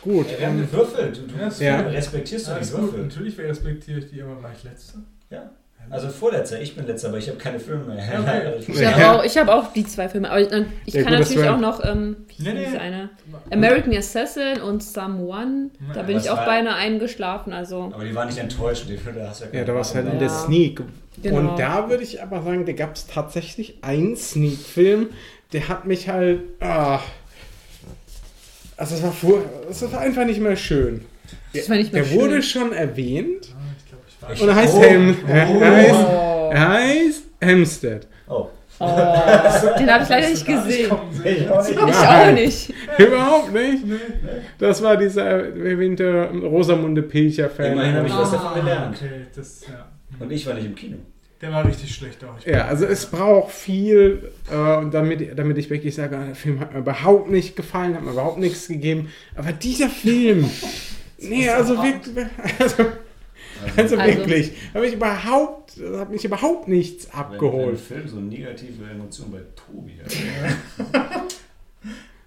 [0.04, 0.30] Gut.
[0.30, 1.16] Ja, wir haben gewürfelt.
[1.16, 1.82] Du, du Ja, ist Ja.
[1.82, 1.92] gut.
[1.92, 3.02] respektierst du die gut, Würfel.
[3.04, 4.98] natürlich respektiere ich die, aber war ich letzter?
[5.30, 5.50] Ja.
[5.90, 8.02] Also vorletzter, ich bin letzter, aber ich habe keine Filme mehr.
[8.18, 8.64] Okay.
[8.68, 8.92] Ich Ja.
[8.92, 10.48] habe auch, ich hab auch die zwei Filme, aber ich,
[10.86, 12.78] ich Ja, kann gut, natürlich auch noch, ähm, wie Nee, nee.
[12.78, 13.10] eine?
[13.50, 15.68] American Assassin und Someone.
[15.92, 18.86] Da bin Was ich auch war- beinahe eingeschlafen, also Aber die waren nicht enttäuscht.
[18.88, 20.18] Die, da hast du Ja, da war es halt in Ja.
[20.20, 20.80] der Sneak.
[21.22, 21.36] Genau.
[21.38, 25.08] Und da würde ich aber sagen, da gab es tatsächlich einen Sneak-Film,
[25.52, 26.40] der hat mich halt.
[26.60, 27.00] Ah,
[28.76, 31.04] also, es war, vor, es war einfach nicht mehr schön.
[31.54, 32.20] das war nicht mehr Der schön.
[32.20, 34.04] wurde schon erwähnt Ah, ich glaube,
[34.34, 34.82] ich war und er heißt, Oh.
[34.82, 35.60] Helm, er, Oh.
[35.60, 38.06] er heißt, Oh, er heißt Hempstead.
[38.28, 38.48] Oh.
[38.80, 38.86] oh,
[39.78, 40.92] den habe ich leider nicht gesehen.
[41.24, 41.70] Ich auch nicht.
[41.70, 42.72] Ich auch nicht.
[42.98, 43.86] Überhaupt nicht.
[43.86, 43.94] Nee.
[44.58, 47.72] Das war dieser erwähnte Rosamunde Pilcher-Fan.
[47.72, 48.36] Immerhin habe ich was Ah.
[48.36, 48.96] davon gelernt.
[48.96, 49.86] Okay, das, ja.
[50.18, 50.96] Und ich war nicht im Kino.
[51.44, 52.38] Der war richtig schlecht auch.
[52.38, 54.54] Ich Ja, also es braucht viel, äh,
[54.90, 58.38] damit, damit ich wirklich sage, der Film hat mir überhaupt nicht gefallen, hat mir überhaupt
[58.38, 59.10] nichts gegeben.
[59.36, 60.48] Aber dieser Film,
[61.18, 62.26] nee, also wirklich,
[62.58, 62.84] also,
[63.76, 67.78] also Also- wirklich, habe ich überhaupt, hat mich überhaupt nichts Wenn, wenn abgeholt.
[67.78, 71.24] Film so negative Emotionen bei Tobi hat.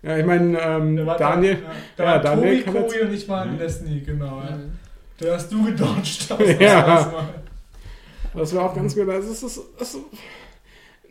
[0.03, 3.13] Ja, ich meine, ähm, Daniel, Da, da ja, war Daniel Tobi, kann Kobi jetzt- und
[3.15, 3.59] ich waren in Mhm.
[3.59, 4.41] der Sneak, genau.
[4.47, 4.55] Ja.
[4.55, 4.71] Mhm.
[5.17, 6.29] Da hast du gedodged.
[6.61, 7.27] Ja.
[8.33, 9.09] Das war auch ganz gut.
[9.09, 10.01] Also es ist, es ist,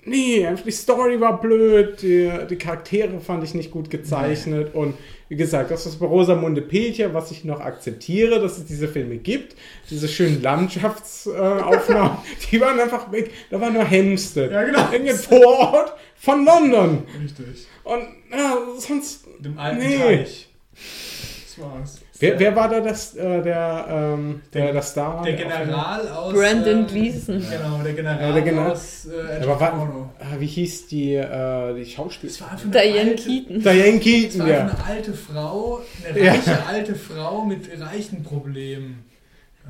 [0.05, 4.95] nee, die Story war blöd, die, die Charaktere fand ich nicht gut gezeichnet und
[5.29, 9.17] wie gesagt, das ist bei Rosamunde Pilcher, was ich noch akzeptiere, dass es diese Filme
[9.17, 9.57] gibt,
[9.91, 12.19] diese schönen Landschaftsaufnahmen,
[12.51, 13.33] die waren einfach weg.
[13.51, 14.53] Da war nur Hempstead.
[14.53, 14.93] Ja, genau.
[14.93, 17.03] Irgendein Vorort von London.
[17.21, 17.67] Richtig.
[17.83, 19.25] Und ja, sonst.
[19.41, 19.99] Dem alten Nee.
[19.99, 20.49] Teich.
[20.75, 22.01] Das war's.
[22.19, 25.23] Wer, wer war da das, äh, der, ähm, der, Der- Star?
[25.23, 26.33] Der Der General aus.
[26.33, 27.39] Brandon äh, Gleeson.
[27.51, 30.11] Genau, der General, Ja, der General- aus äh, Aber wa- Porno.
[30.19, 32.39] Ah, wie hieß die, äh, die Schauspielerin?
[32.41, 33.61] Das war Diane alte, Keaton.
[33.63, 34.61] Diane Das Keaton, war ja.
[34.61, 36.33] eine alte Frau, eine Ja.
[36.33, 39.05] reiche alte Frau mit reichen Problemen.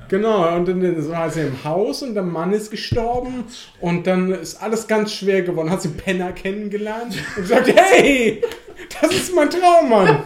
[0.09, 3.45] Genau, und dann dann war sie im Haus und der Mann ist gestorben
[3.81, 5.71] und dann ist alles ganz schwer geworden.
[5.71, 8.43] Hat sie Penner kennengelernt und gesagt, hey,
[9.01, 10.19] das ist mein Traummann.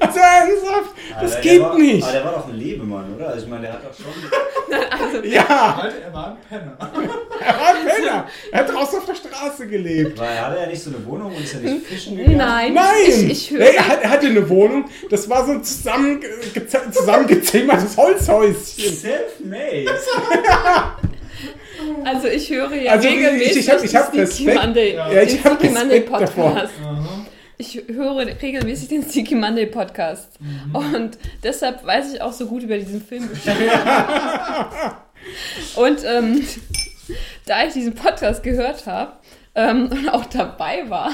[0.08, 2.02] Also ernsthaft, das Aber geht war, nicht.
[2.04, 3.28] Aber der war doch ein Lebemann, oder?
[3.28, 4.06] Also ich meine, der hat doch schon.
[5.30, 6.76] Ja, Alter, er war ein Penner.
[7.40, 8.26] er war ein Penner.
[8.52, 10.18] Er hat draußen auf der Straße gelebt.
[10.18, 12.36] Weil hatte er nicht so eine Wohnung und ist er nicht fischen gegangen?
[12.36, 13.60] Nein, Nein, ich, ich höre.
[13.60, 16.20] Er, hat, er hatte eine Wohnung, das war so ein zusammenge
[16.92, 18.54] zusammengezimmertes Holzhäuschen.
[18.94, 19.86] Self-made.
[22.04, 24.66] Also ich höre ja Also ich- regelmäßig ich hab- ich hab den Sneaky Respekt.
[24.66, 26.50] Monday, Ja, Ja, ich Monday Respekt davor.
[26.50, 26.72] Podcast.
[26.84, 27.17] Aha.
[27.60, 30.40] Ich höre regelmäßig den Sneaky Monday Podcast.
[30.40, 30.74] Mhm.
[30.76, 33.56] Und deshalb weiß ich auch so gut über diesen Film Bescheid.
[35.74, 36.46] Und ähm,
[37.46, 39.12] da ich diesen Podcast gehört habe
[39.56, 41.10] ähm, und auch dabei war,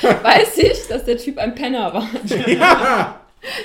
[0.00, 2.08] weiß ich, dass der Typ ein Penner war.
[2.48, 3.20] Ja,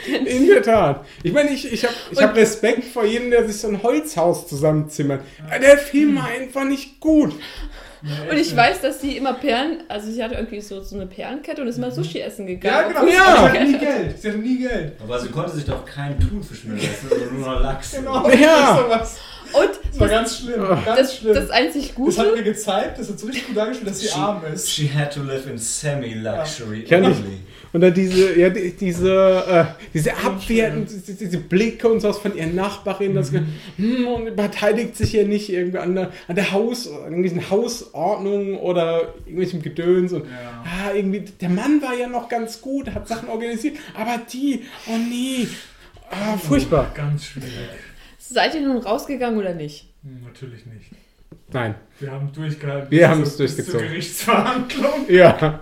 [0.06, 1.04] in der Tat.
[1.24, 4.48] Ich meine, ich, ich habe ich hab Respekt vor jedem, der sich so ein Holzhaus
[4.48, 5.22] zusammenzimmert.
[5.60, 7.34] Der Film war einfach nicht gut.
[8.30, 11.62] Und ich weiß, dass sie immer Perlen, also sie hatte irgendwie so, so eine Perlenkette
[11.62, 12.90] und ist immer Sushi essen Ja, gegangen.
[12.90, 13.02] genau.
[13.02, 13.36] obwohl sie Ja.
[13.36, 13.78] Sie hatte nie.
[13.78, 14.22] Geld.
[14.22, 14.94] Sie hatte nie Geld.
[15.04, 17.92] Aber sie konnte sich doch keinen Thunfisch mehr leisten, sondern nur noch Lachs.
[17.92, 18.30] Genau.
[18.30, 18.80] Ja.
[18.84, 19.18] Sowas.
[19.54, 20.62] Und das war ganz schlimm.
[20.86, 21.34] Ganz das, schlimm.
[21.36, 24.08] das einzig Das hat Gute, mir gezeigt, das hat so richtig gut dargestellt, dass sie
[24.08, 24.72] She- arm ist.
[24.72, 26.98] She had to live in semi-luxury Ja.
[26.98, 27.40] only.
[27.74, 29.14] Und dann diese, ja, die- diese,
[29.48, 34.98] äh, diese Abwehr, diese, diese Blicke und sowas von ihren Nachbarinnen, das, hm, und beteiligt
[34.98, 40.12] sich ja nicht irgendwie an der, an der Haus, an irgendwelchen Hausordnungen oder irgendwelchem Gedöns
[40.12, 40.64] und Ja.
[40.66, 44.98] ah, irgendwie, der Mann war ja noch ganz gut, hat Sachen organisiert, aber die, oh
[44.98, 45.48] nee,
[46.10, 46.92] ah, furchtbar.
[46.94, 47.52] Ganz schwierig.
[48.20, 49.88] seid ihr nun rausgegangen oder nicht?
[50.04, 50.92] Hm, natürlich nicht.
[51.54, 52.92] Nein, Wir haben durchgehalten.
[52.92, 53.80] Wir haben es durchgezogen.
[53.80, 55.06] Zur Gerichtsverhandlung.
[55.10, 55.62] ja.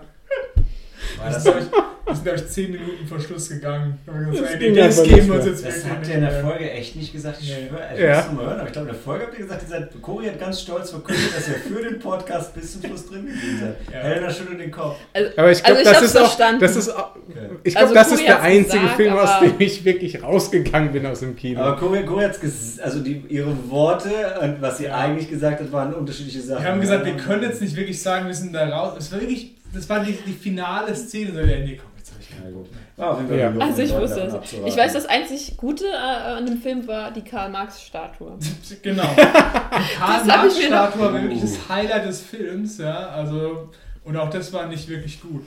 [1.17, 1.71] War Wir das, sind, glaube ich,
[2.09, 3.99] wir sind, glaub ich, 10 Minuten vor Schluss gegangen.
[4.05, 6.13] Da haben wir Das gesagt, ey, das geben wir uns jetzt das wirklich habt ihr
[6.15, 6.31] in der.
[6.41, 7.38] Folge echt nicht gesagt.
[7.41, 8.15] Ich schwöre, ich Ja.
[8.17, 8.57] muss noch mal hören.
[8.59, 10.89] Aber ich glaube, in der Folge habt ihr gesagt, ihr seid, Cory hat ganz stolz
[10.89, 13.93] verkündet, dass er für den Podcast bis zum Schluss drin geblieben seid.
[13.93, 13.99] Ja.
[14.09, 14.95] Helena schüttelt den Kopf.
[15.13, 17.49] Also, Aber ich glaube, Also ich das hab's ist auch, das ist, auch- Okay.
[17.63, 21.05] ich glaube, Also das ist der einzige gesagt, Film, aus dem ich wirklich rausgegangen bin
[21.05, 21.61] aus dem Kino.
[21.61, 24.09] Aber Cory, Cory hat es also die, ihre Worte
[24.41, 24.97] und was sie Ja.
[24.97, 26.63] eigentlich gesagt hat, waren unterschiedliche Sachen.
[26.63, 28.93] Wir haben gesagt, wir können jetzt nicht wirklich sagen, wir sind da raus.
[28.97, 31.31] Es war wirklich, das war die, die finale Szene.
[31.33, 32.64] So, ja, nee, komm, jetzt habe ich Ja, keine gut.
[32.64, 33.17] Bock mehr.
[33.19, 33.65] Jeden Fall Ja.
[33.65, 34.33] also ich wusste es.
[34.33, 34.67] abzuraten.
[34.67, 38.38] Ich weiß, das einzig Gute äh, an dem Film war die Karl-Marx-Statue.
[38.83, 39.03] Genau.
[39.03, 39.22] Die
[39.98, 43.09] Karl Das hab ich mir noch- Marx-Statue war wirklich das Highlight des Films, ja.
[43.09, 43.69] Also,
[44.03, 45.43] und auch das war nicht wirklich gut.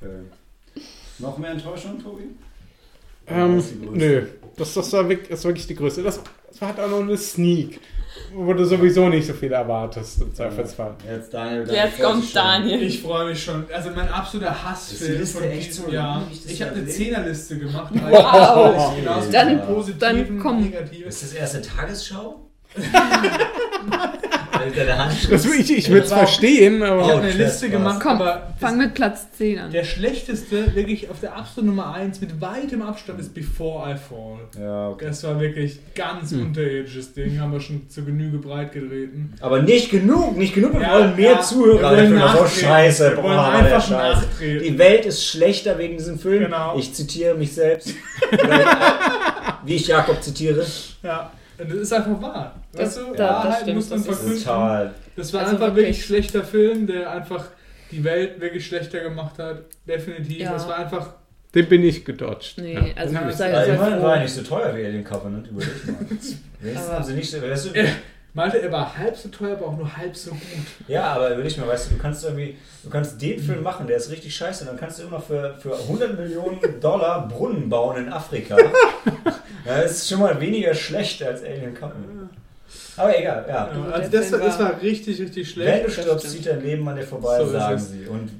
[0.00, 0.10] Okay.
[1.18, 2.24] Noch mehr Enttäuschung, Tobi?
[3.28, 3.98] Ähm, Das ist die größte.
[3.98, 4.26] nö,
[4.56, 6.02] das, das, war wirklich, das war wirklich die größte.
[6.02, 7.80] Das, das war halt auch noch eine Sneak.
[8.34, 10.94] Wo du sowieso nicht so viel erwartest im Zweifelsfall.
[11.10, 11.64] Jetzt Daniel.
[11.64, 12.34] dann Jetzt kommt.
[12.36, 12.82] Daniel.
[12.82, 13.64] Ich freue mich schon.
[13.72, 15.96] Also mein absoluter Ist Hassfilm Liste von echt diesem so wie
[16.52, 16.86] ich habe eine?
[16.86, 17.92] Zehnerliste gemacht.
[17.94, 18.96] Wow.
[18.96, 20.62] Genauso Dann- mit positiven, dann komm.
[20.62, 21.08] negativen.
[21.08, 22.48] Ist das erste Tagesschau?
[24.72, 25.28] Alter, der Hand.
[25.30, 27.02] Das, ich ich würde es verstehen, Ich aber.
[27.06, 29.70] habe Oh, eine Liste gemacht, Komm, aber Fang mit Platz 10 an.
[29.70, 34.38] der schlechteste, wirklich auf der absoluten Nummer 1 mit weitem Abstand ist Before I Fall.
[34.62, 35.06] Ja, okay.
[35.08, 36.46] Das war wirklich ganz Hm.
[36.46, 39.32] unterirdisches Ding, haben wir schon zur Genüge breit getreten.
[39.40, 40.74] Aber nicht genug, nicht genug.
[40.74, 41.80] Wir Ja, wollen mehr ja, Zuhörer.
[41.90, 42.60] wir wollen ist nachtreten.
[42.60, 43.10] scheiße.
[43.10, 44.16] Wir Boah, wollen der einfach Scheiß.
[44.22, 44.64] nachtreten.
[44.64, 46.44] Die Welt ist schlechter wegen diesem Film.
[46.44, 46.78] Genau.
[46.78, 47.94] Ich zitiere mich selbst.
[48.32, 48.64] Äh,
[49.64, 50.64] Wie ich Jakob zitiere.
[51.02, 52.54] Ja, und das ist einfach wahr.
[52.72, 54.38] Das- weißt du, da- das Wahrheit stimmt, muss man verkünden.
[54.38, 54.94] Total.
[55.16, 55.84] Das war Also einfach wirklich.
[55.86, 57.44] wirklich schlechter Film, der einfach
[57.90, 59.62] die Welt wirklich schlechter gemacht hat.
[59.86, 60.38] Definitiv.
[60.40, 60.52] Ja.
[60.52, 61.14] Das war einfach.
[61.54, 62.54] Den bin ich gedodged.
[62.56, 64.02] Nee, Ja, also ich sei- Also immerhin froh.
[64.04, 65.48] war er nicht so teuer wie Alien Covenant.
[65.48, 65.96] Überleg mal.
[66.60, 67.42] Wenigstens Aber- haben sie nicht so.
[67.42, 67.78] Weißt du,
[68.34, 70.40] Malte, er war halb so teuer, aber auch nur halb so gut.
[70.88, 73.98] Ja, aber überleg mal, weißt du, du kannst irgendwie, du kannst den Film machen, der
[73.98, 77.68] ist richtig scheiße, und dann kannst du immer noch für, für 100 Millionen Dollar Brunnen
[77.68, 78.56] bauen in Afrika.
[79.66, 82.30] ja, das ist schon mal weniger schlecht als Alien Covenant.
[82.96, 83.70] Aber egal, ja.
[83.70, 85.86] Ja, also das, das war- richtig, richtig Wenn schlecht.
[85.86, 88.06] du stirbst, zieht dein Leben an dir vorbei, So sagen sie.
[88.06, 88.30] Und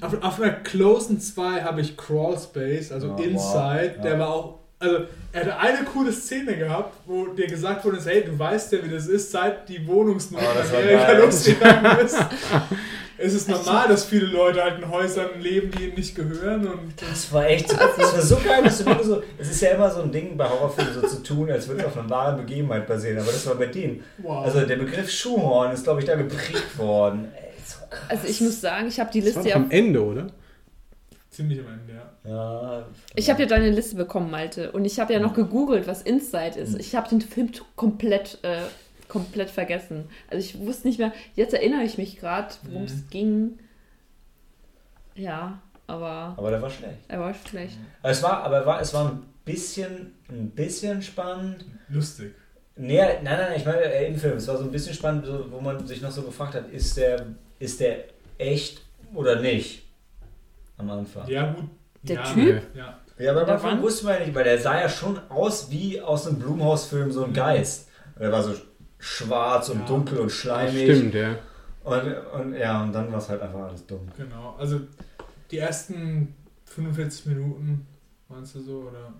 [0.00, 3.20] Auf, auf einer Closen 2 habe ich Crawl Space, also Oh, wow.
[3.26, 3.94] Inside.
[3.98, 4.02] Ja.
[4.02, 4.61] Der war auch.
[4.82, 8.84] Also, er hatte eine coole Szene gehabt, wo dir gesagt wurde: hey, du weißt ja,
[8.84, 12.16] wie das ist, seit die Wohnungsnot Oh, in das war Amerika losgegangen ist.
[13.18, 16.66] es ist normal, dass viele Leute halt in Häusern leben, die ihnen nicht gehören.
[16.66, 19.70] Und das war echt so, das war so geil, dass du so, es ist ja
[19.70, 22.36] immer so ein Ding bei Horrorfilmen so zu tun, als würde es auf einer wahren
[22.38, 24.02] Begebenheit basieren, aber das war bei denen.
[24.18, 24.44] wow.
[24.44, 27.28] Also der Begriff Schuhhorn ist, glaube ich, da geprägt worden.
[27.36, 28.00] Ey, so krass.
[28.08, 30.26] Also ich muss sagen, ich habe die Das war Liste ja am Ende, oder?
[31.32, 32.30] Ziemlich am Ende, ja.
[32.30, 32.86] Ja,
[33.16, 34.70] Ich habe ja deine Liste bekommen, Malte.
[34.72, 36.78] Und ich habe ja noch gegoogelt, was Inside ist.
[36.78, 38.58] Ich habe den Film komplett, äh,
[39.08, 40.04] komplett vergessen.
[40.30, 41.12] Also ich wusste nicht mehr.
[41.34, 43.08] Jetzt erinnere ich mich gerade, worum es Mhm.
[43.10, 43.58] ging.
[45.14, 46.98] Ja, aber aber der war schlecht.
[47.08, 47.78] er war schlecht.
[48.02, 51.64] Aber es war, aber war, es war ein bisschen, ein bisschen spannend.
[51.88, 52.34] Lustig.
[52.76, 54.36] Nee, nein, nein, nein, ich meine äh, im Film.
[54.38, 56.96] Es war so ein bisschen spannend, so, wo man sich noch so gefragt hat, ist
[56.96, 57.26] der,
[57.58, 58.04] ist der
[58.38, 58.82] echt
[59.14, 59.82] oder nicht?
[60.82, 61.28] Am Anfang.
[61.28, 61.64] Ja, gut.
[62.02, 62.62] Der ja, Typ?
[62.74, 62.98] Ja.
[63.30, 66.00] aber am Der Anfang wusste man ja nicht, weil der sah ja schon aus wie
[66.00, 67.34] aus einem Blumhaus-Film, so ein Mhm.
[67.34, 67.88] Geist.
[68.18, 68.54] Der war so
[68.98, 69.86] schwarz und Ja.
[69.86, 70.84] dunkel und schleimig.
[70.96, 71.36] Stimmt, ja.
[71.84, 74.06] Und, und ja, und dann war es halt einfach alles dumm.
[74.16, 74.54] Genau.
[74.58, 74.80] Also,
[75.50, 77.86] die ersten 45 Minuten,
[78.28, 78.78] meinst du so?
[78.90, 79.12] Oder?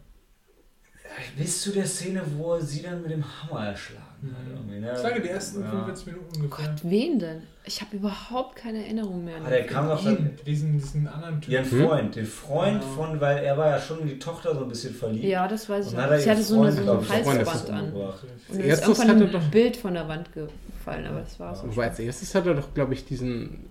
[1.37, 4.07] Bis zu der Szene, wo sie dann mit dem Hammer erschlagen.
[4.23, 4.85] Mhm.
[4.93, 5.71] Ich sage die ersten Ja.
[5.71, 6.67] 45 Minuten ungefähr.
[6.69, 7.43] Gott, wen denn?
[7.65, 9.37] Ich habe überhaupt keine Erinnerung mehr.
[9.37, 11.53] an Ah, der kam doch dann, Ihn, diesen, diesen anderen Typ.
[11.53, 11.87] Ihren Hm?
[11.87, 12.89] Freund, den Freund Ja.
[12.89, 15.25] von, weil er war ja schon in die Tochter so ein bisschen verliebt.
[15.25, 16.05] Ja, das weiß ich Und noch.
[16.05, 17.93] hat er Sie hatte so, eine, so Halsband ist an.
[17.93, 21.63] Und mir ist irgendwann ein doch- Bild von der Wand gefallen, aber das war's.
[21.65, 23.67] Wobei als erstes hat er doch, glaube ich, diesen,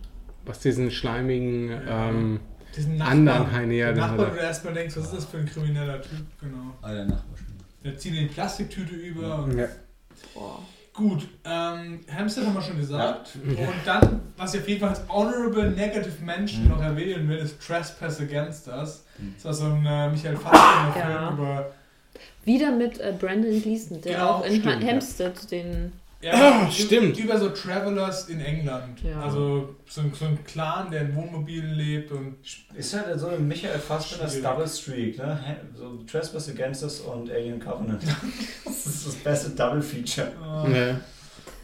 [0.45, 2.09] was diesen schleimigen, Ja.
[2.09, 2.39] ähm,
[2.75, 6.01] Diesen anderen Heine, ja, Nachbar, wo du erstmal denkst, was ist das für ein krimineller
[6.01, 6.25] Typ?
[6.39, 6.73] Genau.
[6.81, 7.47] Ah, der Nachbar schon.
[7.83, 9.43] Der zieht in die Plastiktüte über.
[9.43, 9.65] Und ja.
[10.33, 10.59] Boah.
[10.93, 13.29] Gut, ähm, Hamster haben wir schon gesagt.
[13.45, 16.69] Und dann, was ich auf jeden Fall als Honorable Negative Mention Mhm.
[16.69, 19.05] noch erwähnen will, ist Trespass Against Us.
[19.17, 19.33] Mhm.
[19.37, 21.31] Das war so ein äh, Michael Fassbender-Film Ja.
[21.31, 21.71] über.
[22.43, 24.89] Wieder mit äh, Brandon Gleason, der Genau, auch in stimmt, ja.
[24.89, 25.93] Hampstead den.
[26.21, 27.17] Ja, Ah, stimmt.
[27.17, 29.01] Über so Travelers in England.
[29.03, 29.21] Ja.
[29.21, 32.37] Also so, ein- so ein Clan, der in Wohnmobilen lebt und.
[32.75, 34.41] Ist halt so ein Michael Fassbenders.
[34.41, 35.57] Double Streak, ne?
[35.75, 38.03] So Trespass Against Us und Alien Covenant.
[38.65, 40.31] das ist das beste Double Feature.
[40.67, 40.99] Äh, Ja.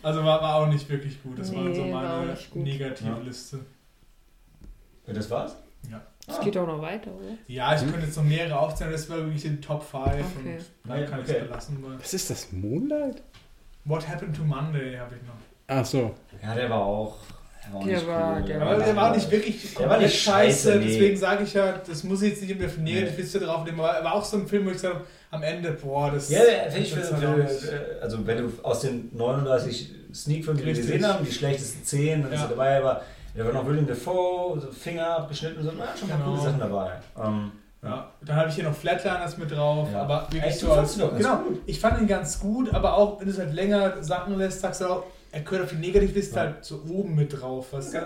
[0.04, 1.38] Also war, war auch nicht wirklich gut.
[1.38, 2.64] Das war Nee, so war auch meine nicht gut.
[2.64, 3.60] Negativliste.
[5.06, 5.56] Ja, das war's?
[6.30, 6.44] Es Ah.
[6.44, 7.38] geht auch noch weiter, oder?
[7.48, 7.92] Ja, ich Hm?
[7.92, 10.58] könnte jetzt noch mehrere aufzählen, das war wirklich in Top 5 Okay.
[10.58, 11.38] und da Ja, kann ich okay.
[11.40, 11.86] es belassen.
[12.00, 12.52] Was ist das?
[12.52, 13.22] Moonlight?
[13.88, 15.34] What Happened to Monday habe ich noch.
[15.68, 16.14] Ach so.
[16.44, 17.16] Ja, der war auch.
[17.66, 18.46] Der war, auch Der war- cool.
[18.48, 20.86] der Aber der war nicht wirklich Der war nicht scheiße, nee.
[20.86, 23.90] deswegen sage ich ja, das muss ich jetzt nicht immer für Negativliste drauf nehmen, aber
[23.90, 26.40] er war auch so ein Film, wo ich gesagt habe, am Ende, boah, das Ja,
[26.70, 31.06] finde ich, das für, für, also wenn du aus den 39 Sneak-Filmen, die wir gesehen
[31.06, 32.46] haben, die schlechtesten 10, dann ist Ja.
[32.46, 33.02] er dabei, aber
[33.36, 36.38] da war noch William Dafoe, so Finger abgeschnitten, so, na, schon ein paar Genau.
[36.38, 36.92] coole Sachen dabei.
[37.22, 37.52] Ähm,
[37.88, 40.02] Ja, dann habe ich hier noch Flatliners mit drauf, Ja.
[40.04, 43.28] aber wirklich Echt, so als, doch genau, ich fand ihn ganz gut, aber auch wenn
[43.28, 46.42] du es halt länger sacken lässt, sagst du auch, er gehört auf die Negativliste Ja.
[46.42, 47.68] halt so oben mit drauf.
[47.72, 48.06] Was Okay.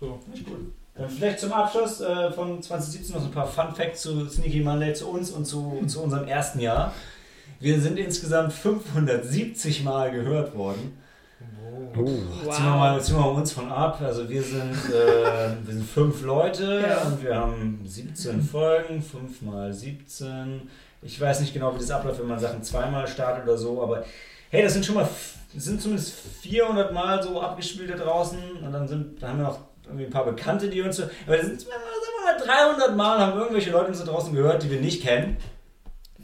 [0.00, 0.18] So.
[0.30, 0.72] Nicht gut.
[0.96, 4.60] Dann vielleicht zum Abschluss äh, von 2017 noch so ein paar Fun Facts zu Sneaky
[4.60, 6.92] Monday, zu uns und zu, zu unserem ersten Jahr.
[7.60, 10.98] Wir sind insgesamt 570 Mal gehört worden.
[11.96, 12.04] Oh.
[12.04, 14.00] Ziehen, wir mal, ziehen wir mal uns von ab.
[14.02, 17.02] Also wir sind, äh, wir sind fünf Leute Ja.
[17.02, 20.68] und wir haben 17 Folgen, 5 mal 17.
[21.02, 24.04] Ich weiß nicht genau, wie das abläuft, wenn man Sachen zweimal startet oder so, aber
[24.50, 25.08] hey, das sind schon mal,
[25.56, 29.58] sind zumindest 400 Mal so abgespielt da draußen und dann sind, da haben wir noch
[29.84, 31.72] irgendwie ein paar Bekannte, die uns so, aber das sind, sagen
[32.38, 35.36] wir mal, 300 Mal haben irgendwelche Leute uns da draußen gehört, die wir nicht kennen.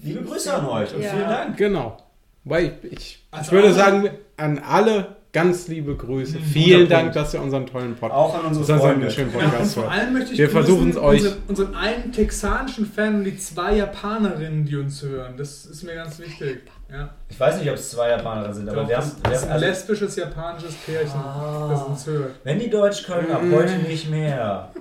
[0.03, 1.11] Liebe Grüße an euch und Ja.
[1.11, 1.57] vielen Dank.
[1.59, 1.99] Genau.
[2.45, 6.39] Weil ich, ich, ich Also würde auch- sagen, an alle ganz liebe Grüße.
[6.39, 7.17] Mhm, Vielen Dank, Punkt.
[7.17, 9.11] dass ihr unseren tollen Podcast, Auch an unsere Freunde.
[9.11, 9.93] schönen Ja, und Podcast vor hört.
[9.93, 11.21] allem möchte ich Wir grüßen versuchen's euch.
[11.23, 15.35] Unseren, unseren einen texanischen Fan und die zwei Japanerinnen, die uns hören.
[15.37, 16.63] Das ist mir ganz wichtig.
[16.91, 17.15] Ja.
[17.29, 19.51] Ich weiß nicht, ob es zwei Japaner sind, aber Doch, wir haben, wir haben ein
[19.53, 21.69] also, lesbisches japanisches Pärchen, Ah.
[21.71, 22.33] das uns hört.
[22.43, 23.55] wenn die Deutsch können, ab Mhm.
[23.55, 24.73] heute nicht mehr.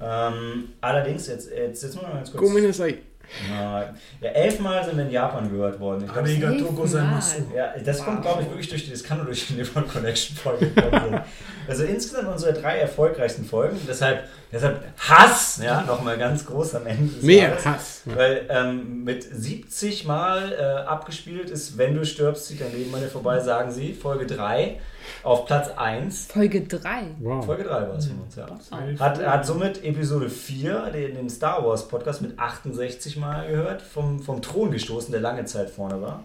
[0.00, 2.52] Ähm, allerdings, jetzt, jetzt, jetzt man ganz kurz.
[3.50, 6.04] Ja, ja, elfmal sind wir in Japan gehört worden.
[6.06, 7.36] Ich glaub, das- Arigato gozaimasu.
[7.54, 10.36] Ja, das kommt, glaube ich, wirklich durch die, das kann nur durch die Nippon Connection
[10.36, 11.20] Folge kommen.
[11.68, 13.78] also insgesamt unsere drei erfolgreichsten Folgen.
[13.86, 17.66] Deshalb, deshalb Hass, ja, nochmal ganz groß am Ende des Mehr Jahres.
[17.66, 18.02] Hass.
[18.06, 23.02] Weil ähm, mit 70 Mal äh, abgespielt ist, wenn du stirbst, zieht dein Leben an
[23.02, 23.92] dir vorbei, sagen sie.
[23.92, 24.80] Folge 3
[25.22, 26.26] auf Platz 1.
[26.32, 27.16] Folge 3.
[27.20, 27.44] Wow.
[27.44, 28.46] Folge 3 war es von uns, ja.
[28.48, 29.00] Oh.
[29.00, 34.20] Hat, hat somit Episode 4, den, den Star Wars Podcast, mit 68 Mal gehört, vom,
[34.20, 36.24] vom Thron gestoßen, der lange Zeit vorne war.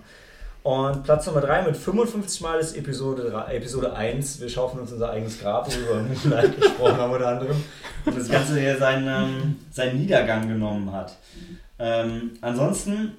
[0.63, 4.39] Und Platz Nummer 3 mit 55 Mal ist Episode, 3, Episode 1.
[4.39, 7.63] Wir schaufeln uns unser eigenes Grab, worüber wir Mitleid gesprochen haben unter anderem.
[8.05, 11.17] Und das Ganze hier seinen, ähm, seinen Niedergang genommen hat.
[11.79, 13.17] Ähm, ansonsten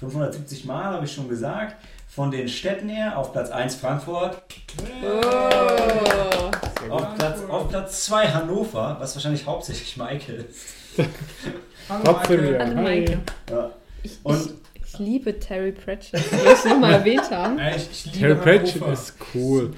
[0.00, 1.76] 570 Mal, habe ich schon gesagt.
[2.08, 4.42] Von den Städten her auf Platz 1 Frankfurt,
[5.04, 6.90] Oh.
[6.92, 10.74] auf Platz, auf Platz 2 Hannover, was wahrscheinlich hauptsächlich Michael ist.
[11.88, 12.58] Hallo, Michael.
[12.60, 12.82] Hallo.
[12.82, 13.18] Maike.
[13.50, 13.70] Ja.
[14.24, 14.54] Und-
[14.94, 17.58] ich, ich liebe Terry Pratchett, wie wir es nochmal erwähnt haben.
[17.58, 18.92] Ja, ich, ich liebe Terry Pratchett Hannover.
[18.92, 19.72] ist cool.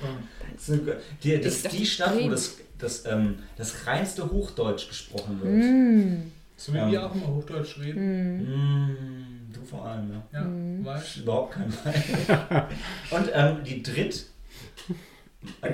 [0.58, 0.92] Super.
[0.92, 5.40] Das die, das Ich ist die Stadt, wo das, das, ähm, das reinste Hochdeutsch gesprochen
[5.42, 5.52] wird.
[5.54, 6.32] Mm.
[6.56, 6.90] So wie Ja.
[6.90, 8.38] wir auch immer Hochdeutsch reden.
[8.38, 8.90] Mm.
[8.90, 10.40] Mm, du vor allem, ja.
[10.40, 10.84] Ja, Mhm.
[10.84, 12.62] weißt Überhaupt kein Wein.
[13.10, 14.26] Und ähm, die dritt.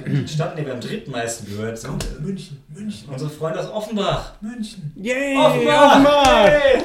[0.06, 4.34] Die Stadt, in der wir am drittmeisten gehört sind, München, München, unsere Freunde aus Offenbach.
[4.42, 4.92] München.
[4.96, 5.34] Yay!
[5.38, 5.92] Offenbach!
[5.92, 6.46] Offenbach!
[6.46, 6.82] Hey!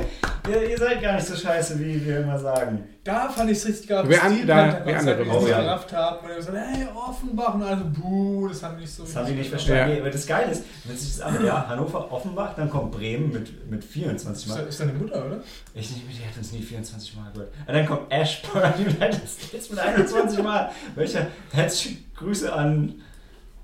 [0.49, 2.83] Ihr, ihr seid gar nicht so scheiße, wie wir immer sagen.
[3.03, 4.07] Da fand ich es richtig geil.
[4.09, 5.21] Wir an- da- wir andere.
[5.21, 5.61] es ja.
[5.61, 6.27] gerafft haben.
[6.27, 7.53] Und gesagt, hey, Offenbach.
[7.55, 9.79] Und also, buh, das haben die nicht so Das haben die nicht verstanden.
[9.79, 9.87] Ja.
[9.95, 13.31] Nee, aber das Geile ist, wenn sich das an, ja, Hannover, Offenbach, dann kommt Bremen
[13.31, 14.63] mit, mit 24 Ist, Mal.
[14.67, 15.39] ist deine Mutter, oder?
[15.73, 17.51] Ich nicht, die hat uns nie 24 Mal gehört.
[17.65, 20.71] Und dann kommt Ashburn United States mit 21 Mal.
[20.95, 22.95] Welche herzliche Grüße an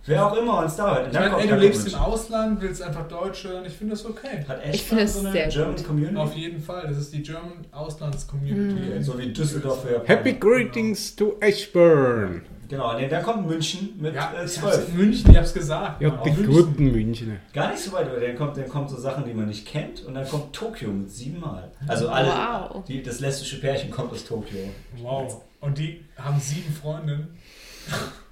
[0.06, 1.08] wer auch immer uns da hört.
[1.08, 3.64] Ich meine, ey, du lebst im Ausland, willst einfach Deutsch hören.
[3.66, 4.44] Ich finde das okay.
[4.48, 5.86] Hat Ich finde so eine sehr German gut.
[5.86, 6.18] Community?
[6.18, 6.88] Auf jeden Fall.
[6.88, 9.04] Das ist die German Auslands-Community.
[9.04, 9.86] So wie Düsseldorf.
[10.06, 12.42] Happy Greetings to Ashburn.
[12.70, 14.90] Genau, nee, dann kommt München mit Ja, äh, ich hab's 12.
[14.90, 16.02] in München, ich hab's gesagt.
[16.02, 16.24] Ja, Mann.
[16.24, 16.54] die München.
[16.54, 17.36] guten Münchner.
[17.54, 20.04] Gar nicht so weit, aber dann kommt, dann kommt so Sachen, die man nicht kennt.
[20.06, 21.72] Und dann kommt Tokio mit sieben Mal.
[21.88, 22.84] Also alle, Wow.
[22.86, 24.58] die, das lesbische Pärchen kommt aus Tokio.
[24.98, 25.42] Wow.
[25.60, 27.28] Und die haben sieben Freundinnen.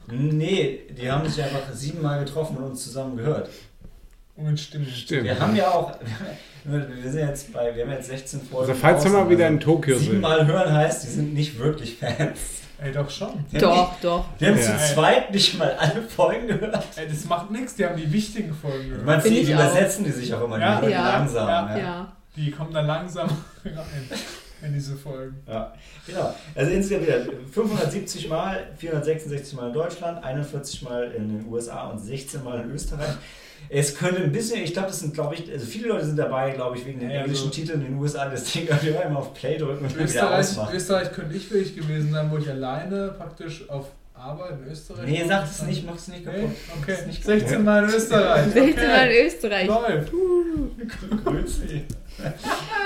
[0.07, 3.49] Nee, die haben sich einfach siebenmal getroffen und uns zusammen gehört.
[4.35, 4.85] Und mit Stimmen.
[4.87, 5.23] Stimmt.
[5.25, 5.93] Wir haben ja auch,
[6.63, 8.69] wir sind jetzt bei, wir haben jetzt 16 Folgen.
[8.71, 10.05] Also falls wir mal wieder also in Tokio sind.
[10.05, 12.39] Siebenmal hören heißt, die sind nicht wirklich Fans.
[12.83, 13.45] Ey, doch schon.
[13.51, 14.25] Die haben Doch, doch.
[14.39, 14.77] Die haben Ja.
[14.77, 16.83] zu zweit nicht mal alle Folgen gehört.
[16.95, 19.21] Ey, das macht nichts, die haben die wichtigen Folgen gehört.
[19.23, 19.59] Sieht, ich die auch.
[19.59, 20.81] übersetzen die sich auch immer, die Ja.
[20.81, 21.09] hören Ja.
[21.19, 21.47] langsam.
[21.47, 21.69] Ja.
[21.69, 21.77] Ja.
[21.77, 22.11] Ja.
[22.35, 23.29] Die kommen dann langsam
[23.65, 23.73] rein
[24.65, 25.35] in diese Folgen.
[25.47, 25.73] Ja,
[26.05, 26.33] genau.
[26.55, 31.99] Also insgesamt wieder 570 Mal, 466 Mal in Deutschland, 41 Mal in den USA und
[31.99, 33.09] 16 Mal in Österreich.
[33.69, 36.49] Es könnte ein bisschen, ich glaube, das sind, glaube ich, also viele Leute sind dabei,
[36.51, 38.99] glaube ich, wegen den Ja, englischen also- Titeln in den USA, das Ding könnt ihr
[39.01, 40.75] immer auf Play drücken und dann wieder Österreich, ausmachen.
[40.75, 45.23] Österreich könnte ich wirklich gewesen sein, wo ich alleine praktisch auf Arbeit in Österreich Nee,
[45.27, 46.31] sag es nicht, mach es nicht Nee?
[46.31, 46.49] kaputt.
[46.81, 48.45] Okay, Ist nicht 16 Mal in Österreich.
[48.53, 49.19] 16 Mal Okay.
[49.19, 49.67] in Österreich.
[49.67, 50.11] Läuft.
[51.23, 51.61] Grüezi.
[51.69, 51.81] Wir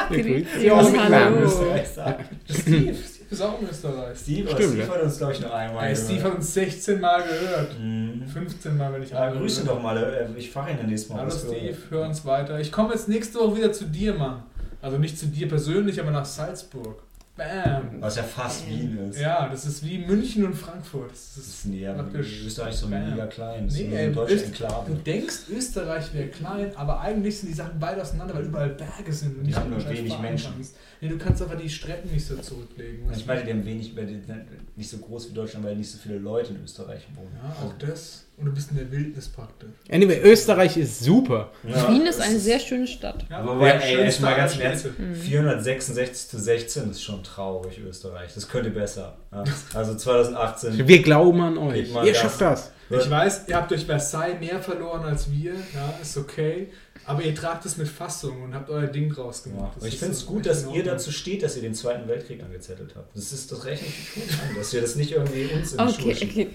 [0.09, 2.23] grüßen Ja, mit sagen.
[2.49, 4.17] Steve, Steve ist auch in Österreich.
[4.17, 4.87] Steve, Stimmt, Steve ja.
[4.93, 6.31] hat uns, glaube ich, nur einmal Ey, Steve gehört.
[6.31, 7.79] hat uns 16 Mal gehört.
[7.79, 8.27] Mhm.
[8.31, 11.09] 15 Mal, wenn ich Ja, alle grüße doch mal, äh, ich fahre ihn dann nächstes
[11.09, 11.19] Mal.
[11.21, 12.59] Hallo Steve, hör uns weiter.
[12.59, 14.43] Ich komme jetzt nächste Woche wieder zu dir, Mann.
[14.81, 17.01] Also nicht zu dir persönlich, aber nach Salzburg.
[17.37, 18.01] Bam.
[18.01, 19.19] Was ja fast Wien ist.
[19.19, 21.11] Ja, das ist wie München und Frankfurt.
[21.11, 21.93] Das Das ist ist näher.
[21.93, 22.45] Praktisch.
[22.45, 23.09] Österreich so Bam.
[23.09, 23.65] mega klein.
[23.65, 24.91] Das Nee, ist ey, deutsche Öst- Enklave.
[24.91, 29.11] Du denkst, Österreich wäre klein, aber eigentlich sind die Sachen weit auseinander, weil überall Berge
[29.11, 30.53] sind und Die nicht haben nur wenig Menschen.
[30.53, 30.75] kannst.
[31.01, 33.11] Nee, du kannst aber die Strecken nicht so zurücklegen.
[33.11, 34.45] Ich meine, die haben wenig, die sind
[34.77, 37.31] nicht so groß wie Deutschland, weil nicht so viele Leute in Österreich wohnen.
[37.43, 38.24] ja, auch das.
[38.37, 39.69] Und du bist in der Wildnis praktisch.
[39.89, 41.51] Anyway, Österreich ist super.
[41.63, 43.25] Ja, Wien ist eine sehr schöne Stadt.
[43.29, 45.15] Ja, Aber wobei, der ey, erst mal ganz im Ernst, Städte.
[45.15, 48.33] 466 zu 16 ist schon traurig, Österreich.
[48.33, 49.15] Das könnte besser.
[49.31, 49.43] Ja.
[49.73, 50.85] Also 2018.
[50.87, 51.89] Wir glauben an euch.
[51.89, 52.17] Ihr das.
[52.17, 52.71] schafft das.
[52.89, 55.53] Ich weiß, ihr habt durch Versailles mehr verloren als wir.
[55.53, 56.67] Ja, ist okay.
[57.07, 59.51] Aber ihr tragt es mit Fassung und habt euer Ding draus Ja.
[59.53, 59.73] gemacht.
[59.77, 62.07] Aber ich ist finde es so gut, dass ihr dazu steht, dass ihr den Zweiten
[62.07, 63.15] Weltkrieg angezettelt habt.
[63.15, 65.93] Das ist das rechne ich gut an, dass ihr das nicht irgendwie uns in die
[65.93, 66.49] Okay, okay.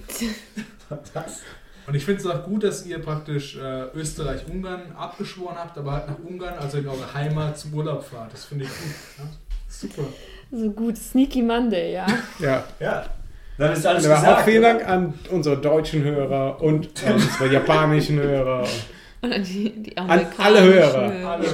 [1.15, 1.41] Was?
[1.91, 6.07] Und ich finde es auch gut, dass ihr praktisch äh, Österreich-Ungarn abgeschworen habt, aber halt
[6.07, 8.33] nach Ungarn, also in eure Heimat, zum Urlaub fahrt.
[8.33, 8.95] Das finde ich gut.
[9.19, 9.25] Ja?
[9.69, 10.03] Super.
[10.53, 12.07] So gut, Sneaky Monday, ja.
[12.39, 12.63] Ja.
[12.79, 13.07] Ja,
[13.59, 14.39] dann ist alles Aber gesagt.
[14.39, 14.63] auch vielen?
[14.63, 18.61] Dank an unsere deutschen Hörer und äh, unsere japanischen Hörer.
[18.61, 18.69] Und
[19.23, 21.29] an die, die An alle Hörer.
[21.31, 21.47] Alle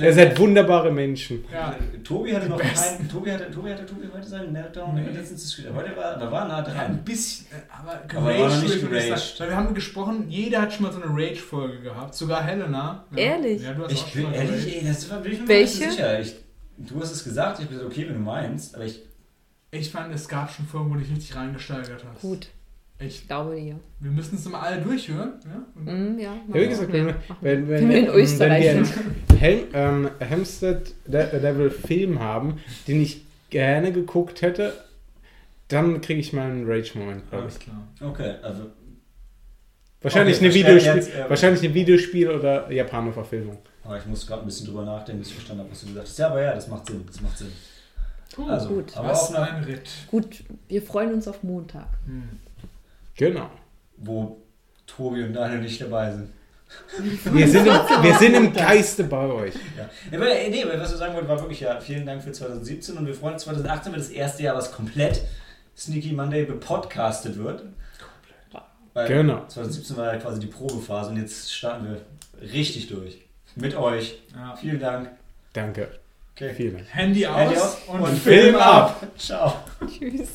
[0.00, 1.44] Ihr seid wunderbare Menschen.
[1.52, 1.76] Ja.
[2.02, 3.08] Tobi hatte noch keinen.
[3.08, 4.94] Tobi hatte, Tobi hatte Tobi heute seinen Meltdown.
[4.94, 5.10] Nee.
[5.12, 5.74] Letztens ist wieder.
[5.74, 7.04] Heute war, da war nah Ja, ein dran.
[7.04, 9.40] bisschen, äh, aber Aber war noch geraged.
[9.40, 12.14] Weil wir haben gesprochen, jeder hat schon mal so eine Rage-Folge gehabt.
[12.14, 13.04] Sogar Helena.
[13.12, 13.18] Ja.
[13.18, 13.62] Ehrlich?
[13.62, 15.90] Ja, du hast Ich bin ehrlich, ey, das war bin ich mir Welche?
[15.90, 16.20] sicher.
[16.20, 16.34] Ich,
[16.78, 19.02] du hast es gesagt, ich bin so, okay, wenn du meinst, aber ich.
[19.70, 22.20] Ich fand, es gab schon Folgen, wo du dich richtig reingesteigert hast.
[22.22, 22.46] Gut,
[23.06, 23.20] Echt.
[23.22, 23.78] ich glaube dir.
[24.00, 25.32] Wir müssen es immer alle durchhören.
[25.44, 25.92] Ja?
[25.92, 27.14] Mhm, ja, Ja, wie gesagt, wenn, wenn, wir.
[27.40, 29.40] wenn, Wenn wir in wenn Österreich wir einen sind.
[29.40, 34.72] Helm, ähm, Hamstead De- Devil Film haben, den ich gerne geguckt hätte,
[35.68, 37.54] dann kriege ich mal einen Rage-Moment, glaube ich.
[37.54, 38.10] Alles klar.
[38.10, 38.66] Okay, also.
[40.02, 41.30] Wahrscheinlich, Okay, eine Videospiel, jetzt, ja.
[41.30, 43.56] wahrscheinlich eine Videospiel- oder Japano-Verfilmung.
[43.84, 46.06] Aber ich muss gerade ein bisschen drüber nachdenken, bis ich verstanden habe, was du gesagt
[46.08, 46.18] hast.
[46.18, 47.04] Ja, aber ja, das macht Sinn.
[47.06, 47.48] Das macht Sinn.
[48.36, 48.96] Oh, Also, gut.
[48.96, 49.88] aber Was auch ein Ritt.
[50.10, 51.86] Gut, wir freuen uns auf Montag.
[52.06, 52.28] Hm.
[53.16, 53.50] Genau.
[53.96, 54.40] wo
[54.86, 56.30] Tobi und Daniel nicht dabei sind.
[57.32, 59.54] Wir sind, im, wir sind im Geiste bei euch.
[59.76, 59.88] Ja.
[60.12, 63.06] Aber, nee, aber was du sagen wollte, war wirklich ja, vielen Dank für 2017 und
[63.06, 65.22] wir freuen uns 2018 wird das erste Jahr, was komplett
[65.76, 67.62] Sneaky Monday bepodcastet wird.
[68.92, 69.44] Weil Genau.
[69.46, 72.00] 2017 war ja quasi die Probephase und jetzt starten wir
[72.52, 73.20] richtig durch.
[73.54, 74.20] Mit euch.
[74.34, 74.56] Ja.
[74.56, 75.10] Vielen Dank.
[75.52, 75.88] Danke.
[76.34, 76.54] Okay.
[76.54, 76.86] Vielen Dank.
[76.90, 79.06] Handy aus Handy aus und, und Film ab.
[79.16, 79.54] Ciao.
[79.86, 80.28] Tschüss.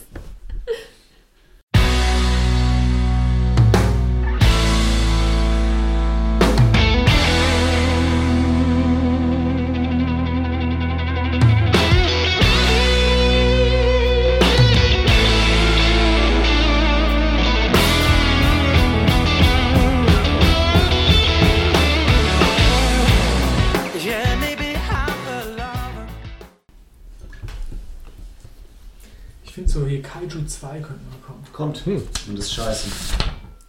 [30.19, 31.43] Kaiju 2 könnte mal kommen.
[31.53, 31.85] Kommt.
[31.85, 31.95] Hm.
[32.27, 32.89] Und das ist scheiße.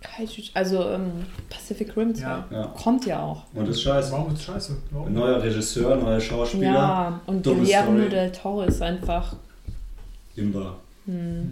[0.00, 2.22] Kaiju, also ähm, Pacific Rim 2.
[2.22, 2.44] Ja.
[2.50, 2.66] Ja.
[2.82, 3.44] Kommt ja auch.
[3.54, 4.12] Und das ist scheiße.
[4.12, 4.76] Warum ist scheiße?
[4.90, 5.12] Warum?
[5.12, 6.72] Neuer Regisseur, neuer Schauspieler.
[6.72, 9.36] Ja, und Guillermo del Toro ist einfach.
[10.34, 10.76] Imba.
[11.06, 11.48] Hm.